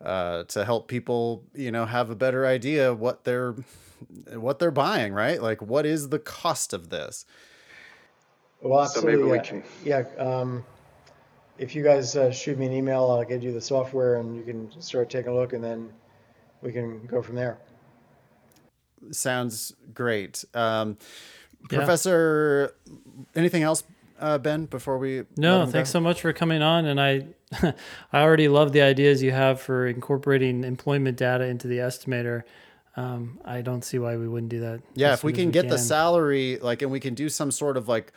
uh, 0.00 0.44
to 0.44 0.64
help 0.64 0.88
people, 0.88 1.44
you 1.54 1.70
know, 1.70 1.84
have 1.84 2.08
a 2.08 2.16
better 2.16 2.46
idea 2.46 2.94
what 2.94 3.24
they're 3.24 3.54
what 4.32 4.58
they're 4.58 4.70
buying. 4.70 5.12
Right? 5.12 5.42
Like, 5.42 5.60
what 5.60 5.84
is 5.84 6.08
the 6.08 6.18
cost 6.18 6.72
of 6.72 6.88
this? 6.88 7.26
Well, 8.62 8.84
absolutely. 8.84 9.12
So 9.12 9.18
maybe 9.18 9.38
we 9.38 9.46
can. 9.46 9.62
Yeah. 9.84 10.04
Um, 10.16 10.64
if 11.60 11.74
you 11.76 11.84
guys 11.84 12.16
uh, 12.16 12.30
shoot 12.32 12.58
me 12.58 12.66
an 12.66 12.72
email, 12.72 13.10
I'll 13.10 13.22
get 13.24 13.42
you 13.42 13.52
the 13.52 13.60
software 13.60 14.16
and 14.16 14.34
you 14.34 14.42
can 14.42 14.80
start 14.80 15.10
taking 15.10 15.30
a 15.30 15.34
look 15.34 15.52
and 15.52 15.62
then 15.62 15.90
we 16.62 16.72
can 16.72 17.06
go 17.06 17.20
from 17.22 17.36
there. 17.36 17.58
sounds 19.12 19.72
great. 19.94 20.44
Um, 20.54 20.96
Yeah. 21.70 21.76
Professor, 21.78 22.72
anything 23.36 23.62
else, 23.62 23.84
uh, 24.18 24.38
Ben? 24.38 24.64
Before 24.64 24.96
we 24.96 25.24
No, 25.36 25.66
thanks 25.66 25.90
go? 25.90 25.98
so 25.98 26.00
much 26.00 26.22
for 26.22 26.32
coming 26.32 26.62
on. 26.62 26.86
And 26.86 26.98
I, 26.98 27.26
I 28.12 28.22
already 28.22 28.48
love 28.48 28.72
the 28.72 28.80
ideas 28.80 29.22
you 29.22 29.32
have 29.32 29.60
for 29.60 29.86
incorporating 29.86 30.64
employment 30.64 31.18
data 31.18 31.44
into 31.44 31.68
the 31.68 31.78
estimator. 31.78 32.44
Um, 32.96 33.38
I 33.44 33.60
don't 33.60 33.84
see 33.84 33.98
why 33.98 34.16
we 34.16 34.26
wouldn't 34.26 34.50
do 34.50 34.60
that. 34.60 34.80
Yeah, 34.94 35.12
if 35.12 35.22
we 35.22 35.32
soon 35.32 35.40
as 35.40 35.42
can 35.44 35.50
get 35.50 35.68
the 35.68 35.78
salary, 35.78 36.58
like, 36.60 36.80
and 36.82 36.90
we 36.90 37.00
can 37.00 37.14
do 37.14 37.28
some 37.28 37.50
sort 37.50 37.76
of 37.76 37.88
like, 37.88 38.12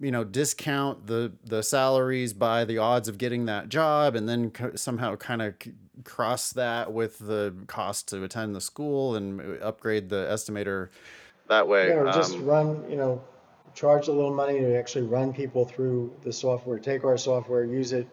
you 0.00 0.10
know, 0.10 0.24
discount 0.24 1.06
the 1.06 1.32
the 1.44 1.62
salaries 1.62 2.32
by 2.32 2.64
the 2.64 2.78
odds 2.78 3.08
of 3.08 3.18
getting 3.18 3.46
that 3.46 3.68
job, 3.68 4.14
and 4.14 4.28
then 4.28 4.50
co- 4.50 4.74
somehow 4.76 5.16
kind 5.16 5.42
of 5.42 5.54
c- 5.62 5.72
cross 6.04 6.52
that 6.52 6.92
with 6.92 7.18
the 7.18 7.54
cost 7.66 8.08
to 8.08 8.22
attend 8.22 8.54
the 8.54 8.60
school 8.60 9.16
and 9.16 9.40
uh, 9.40 9.64
upgrade 9.64 10.08
the 10.08 10.26
estimator 10.30 10.88
that 11.48 11.66
way. 11.66 11.88
Yeah, 11.88 11.94
or 11.94 12.12
just 12.12 12.34
um, 12.34 12.44
run, 12.44 12.90
you 12.90 12.96
know, 12.96 13.22
charge 13.74 14.08
a 14.08 14.12
little 14.12 14.34
money 14.34 14.58
to 14.60 14.78
actually 14.78 15.06
run 15.06 15.32
people 15.32 15.64
through 15.64 16.12
the 16.22 16.32
software. 16.32 16.78
Take 16.78 17.04
our 17.04 17.16
software, 17.16 17.64
use 17.64 17.92
it 17.92 18.06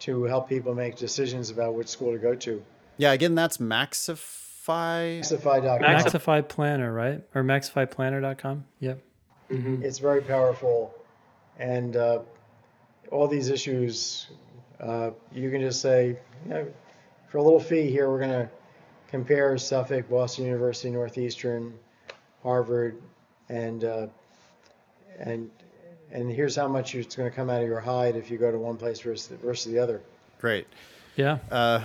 to 0.00 0.24
help 0.24 0.48
people 0.48 0.74
make 0.74 0.96
decisions 0.96 1.48
about 1.50 1.74
which 1.74 1.88
school 1.88 2.12
to 2.12 2.18
go 2.18 2.34
to. 2.34 2.62
yeah, 2.98 3.12
again, 3.12 3.34
that's 3.34 3.56
MaxiFi. 3.58 5.20
MaxiFi.com. 5.20 5.80
MaxiFi 5.80 6.48
Planner, 6.48 6.92
right? 6.92 7.22
Or 7.34 7.42
MaxiFiPlanner.com. 7.44 8.64
Yep. 8.80 8.98
Mm-hmm. 9.50 9.74
Mm-hmm. 9.74 9.84
It's 9.84 9.98
very 10.00 10.22
powerful, 10.22 10.92
and 11.58 11.96
uh, 11.96 12.20
all 13.10 13.28
these 13.28 13.48
issues, 13.48 14.28
uh, 14.80 15.10
you 15.32 15.50
can 15.50 15.60
just 15.60 15.80
say, 15.80 16.18
you 16.44 16.50
know, 16.50 16.66
for 17.28 17.38
a 17.38 17.42
little 17.42 17.60
fee 17.60 17.90
here, 17.90 18.10
we're 18.10 18.20
going 18.20 18.30
to 18.30 18.50
compare 19.08 19.56
Suffolk, 19.58 20.08
Boston 20.08 20.44
University, 20.44 20.90
Northeastern, 20.90 21.74
Harvard, 22.42 23.00
and 23.48 23.84
uh, 23.84 24.06
and 25.18 25.50
and 26.12 26.30
here's 26.30 26.56
how 26.56 26.68
much 26.68 26.94
it's 26.94 27.16
going 27.16 27.28
to 27.28 27.34
come 27.34 27.50
out 27.50 27.62
of 27.62 27.68
your 27.68 27.80
hide 27.80 28.16
if 28.16 28.30
you 28.30 28.38
go 28.38 28.50
to 28.50 28.58
one 28.58 28.76
place 28.76 29.00
versus 29.00 29.36
versus 29.42 29.72
the 29.72 29.78
other. 29.78 30.00
Great. 30.40 30.66
Yeah. 31.16 31.38
Uh, 31.50 31.82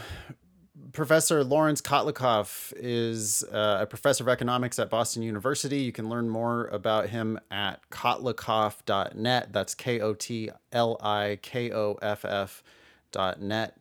Professor 0.93 1.43
Lawrence 1.43 1.81
Kotlikoff 1.81 2.73
is 2.76 3.43
uh, 3.43 3.80
a 3.81 3.85
professor 3.85 4.23
of 4.23 4.27
economics 4.27 4.77
at 4.80 4.89
Boston 4.89 5.23
University. 5.23 5.77
You 5.80 5.91
can 5.91 6.09
learn 6.09 6.27
more 6.27 6.68
about 6.68 7.09
him 7.09 7.39
at 7.49 7.80
kotlikoff.net. 7.89 9.53
That's 9.53 9.76
K 9.76 9.99
O 10.01 10.13
T 10.13 10.49
L 10.72 10.97
I 11.01 11.39
K 11.41 11.72
O 11.72 11.97
F 12.01 12.26
F 12.26 12.63
dot 13.11 13.41
net. 13.41 13.77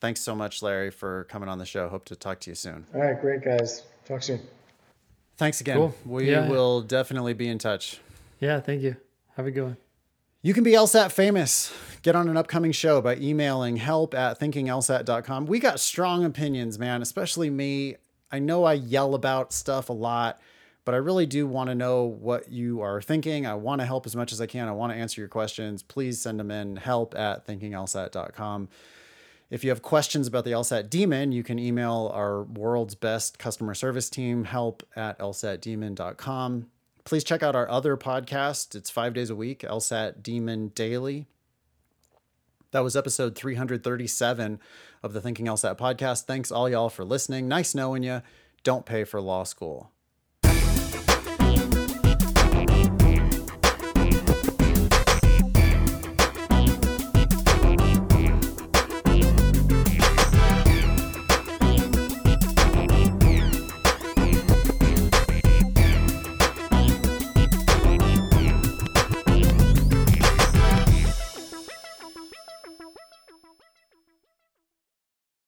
Thanks 0.00 0.20
so 0.20 0.34
much, 0.34 0.62
Larry, 0.62 0.90
for 0.90 1.24
coming 1.24 1.48
on 1.48 1.58
the 1.58 1.66
show. 1.66 1.88
Hope 1.88 2.04
to 2.06 2.16
talk 2.16 2.40
to 2.40 2.50
you 2.50 2.54
soon. 2.54 2.86
All 2.94 3.00
right, 3.00 3.20
great 3.20 3.42
guys. 3.44 3.82
Talk 4.06 4.22
soon. 4.22 4.40
Thanks 5.36 5.60
again. 5.60 5.76
Cool. 5.76 5.94
We 6.06 6.30
Yeah. 6.30 6.48
will 6.48 6.80
definitely 6.82 7.34
be 7.34 7.48
in 7.48 7.58
touch. 7.58 8.00
Yeah. 8.40 8.60
Thank 8.60 8.82
you. 8.82 8.96
Have 9.36 9.46
a 9.46 9.50
good 9.50 9.62
one. 9.64 9.76
You 10.44 10.52
can 10.52 10.62
be 10.62 10.72
LSAT 10.72 11.10
famous. 11.10 11.72
Get 12.02 12.14
on 12.14 12.28
an 12.28 12.36
upcoming 12.36 12.72
show 12.72 13.00
by 13.00 13.16
emailing 13.16 13.76
help 13.76 14.12
at 14.12 14.38
thinkinglsat.com. 14.38 15.46
We 15.46 15.58
got 15.58 15.80
strong 15.80 16.22
opinions, 16.22 16.78
man, 16.78 17.00
especially 17.00 17.48
me. 17.48 17.96
I 18.30 18.40
know 18.40 18.64
I 18.64 18.74
yell 18.74 19.14
about 19.14 19.54
stuff 19.54 19.88
a 19.88 19.94
lot, 19.94 20.38
but 20.84 20.94
I 20.94 20.98
really 20.98 21.24
do 21.24 21.46
want 21.46 21.70
to 21.70 21.74
know 21.74 22.04
what 22.04 22.52
you 22.52 22.82
are 22.82 23.00
thinking. 23.00 23.46
I 23.46 23.54
want 23.54 23.80
to 23.80 23.86
help 23.86 24.04
as 24.04 24.14
much 24.14 24.32
as 24.32 24.40
I 24.42 24.44
can. 24.44 24.68
I 24.68 24.72
want 24.72 24.92
to 24.92 24.98
answer 24.98 25.18
your 25.18 25.28
questions. 25.28 25.82
Please 25.82 26.20
send 26.20 26.38
them 26.38 26.50
in 26.50 26.76
help 26.76 27.14
at 27.14 27.46
thinkinglsat.com. 27.46 28.68
If 29.48 29.64
you 29.64 29.70
have 29.70 29.80
questions 29.80 30.26
about 30.26 30.44
the 30.44 30.50
LSAT 30.52 30.90
Demon, 30.90 31.32
you 31.32 31.42
can 31.42 31.58
email 31.58 32.10
our 32.12 32.42
world's 32.42 32.94
best 32.94 33.38
customer 33.38 33.72
service 33.72 34.10
team, 34.10 34.44
help 34.44 34.82
at 34.94 35.18
lsatdemon.com. 35.20 36.66
Please 37.04 37.22
check 37.22 37.42
out 37.42 37.54
our 37.54 37.68
other 37.68 37.96
podcast. 37.98 38.74
It's 38.74 38.88
five 38.88 39.12
days 39.12 39.28
a 39.28 39.36
week, 39.36 39.60
LSAT 39.60 40.22
Demon 40.22 40.68
Daily. 40.68 41.26
That 42.70 42.82
was 42.82 42.96
episode 42.96 43.36
337 43.36 44.58
of 45.02 45.12
the 45.12 45.20
Thinking 45.20 45.46
LSAT 45.46 45.76
podcast. 45.76 46.24
Thanks 46.24 46.50
all 46.50 46.68
y'all 46.68 46.88
for 46.88 47.04
listening. 47.04 47.46
Nice 47.46 47.74
knowing 47.74 48.02
you. 48.02 48.22
Don't 48.62 48.86
pay 48.86 49.04
for 49.04 49.20
law 49.20 49.44
school. 49.44 49.92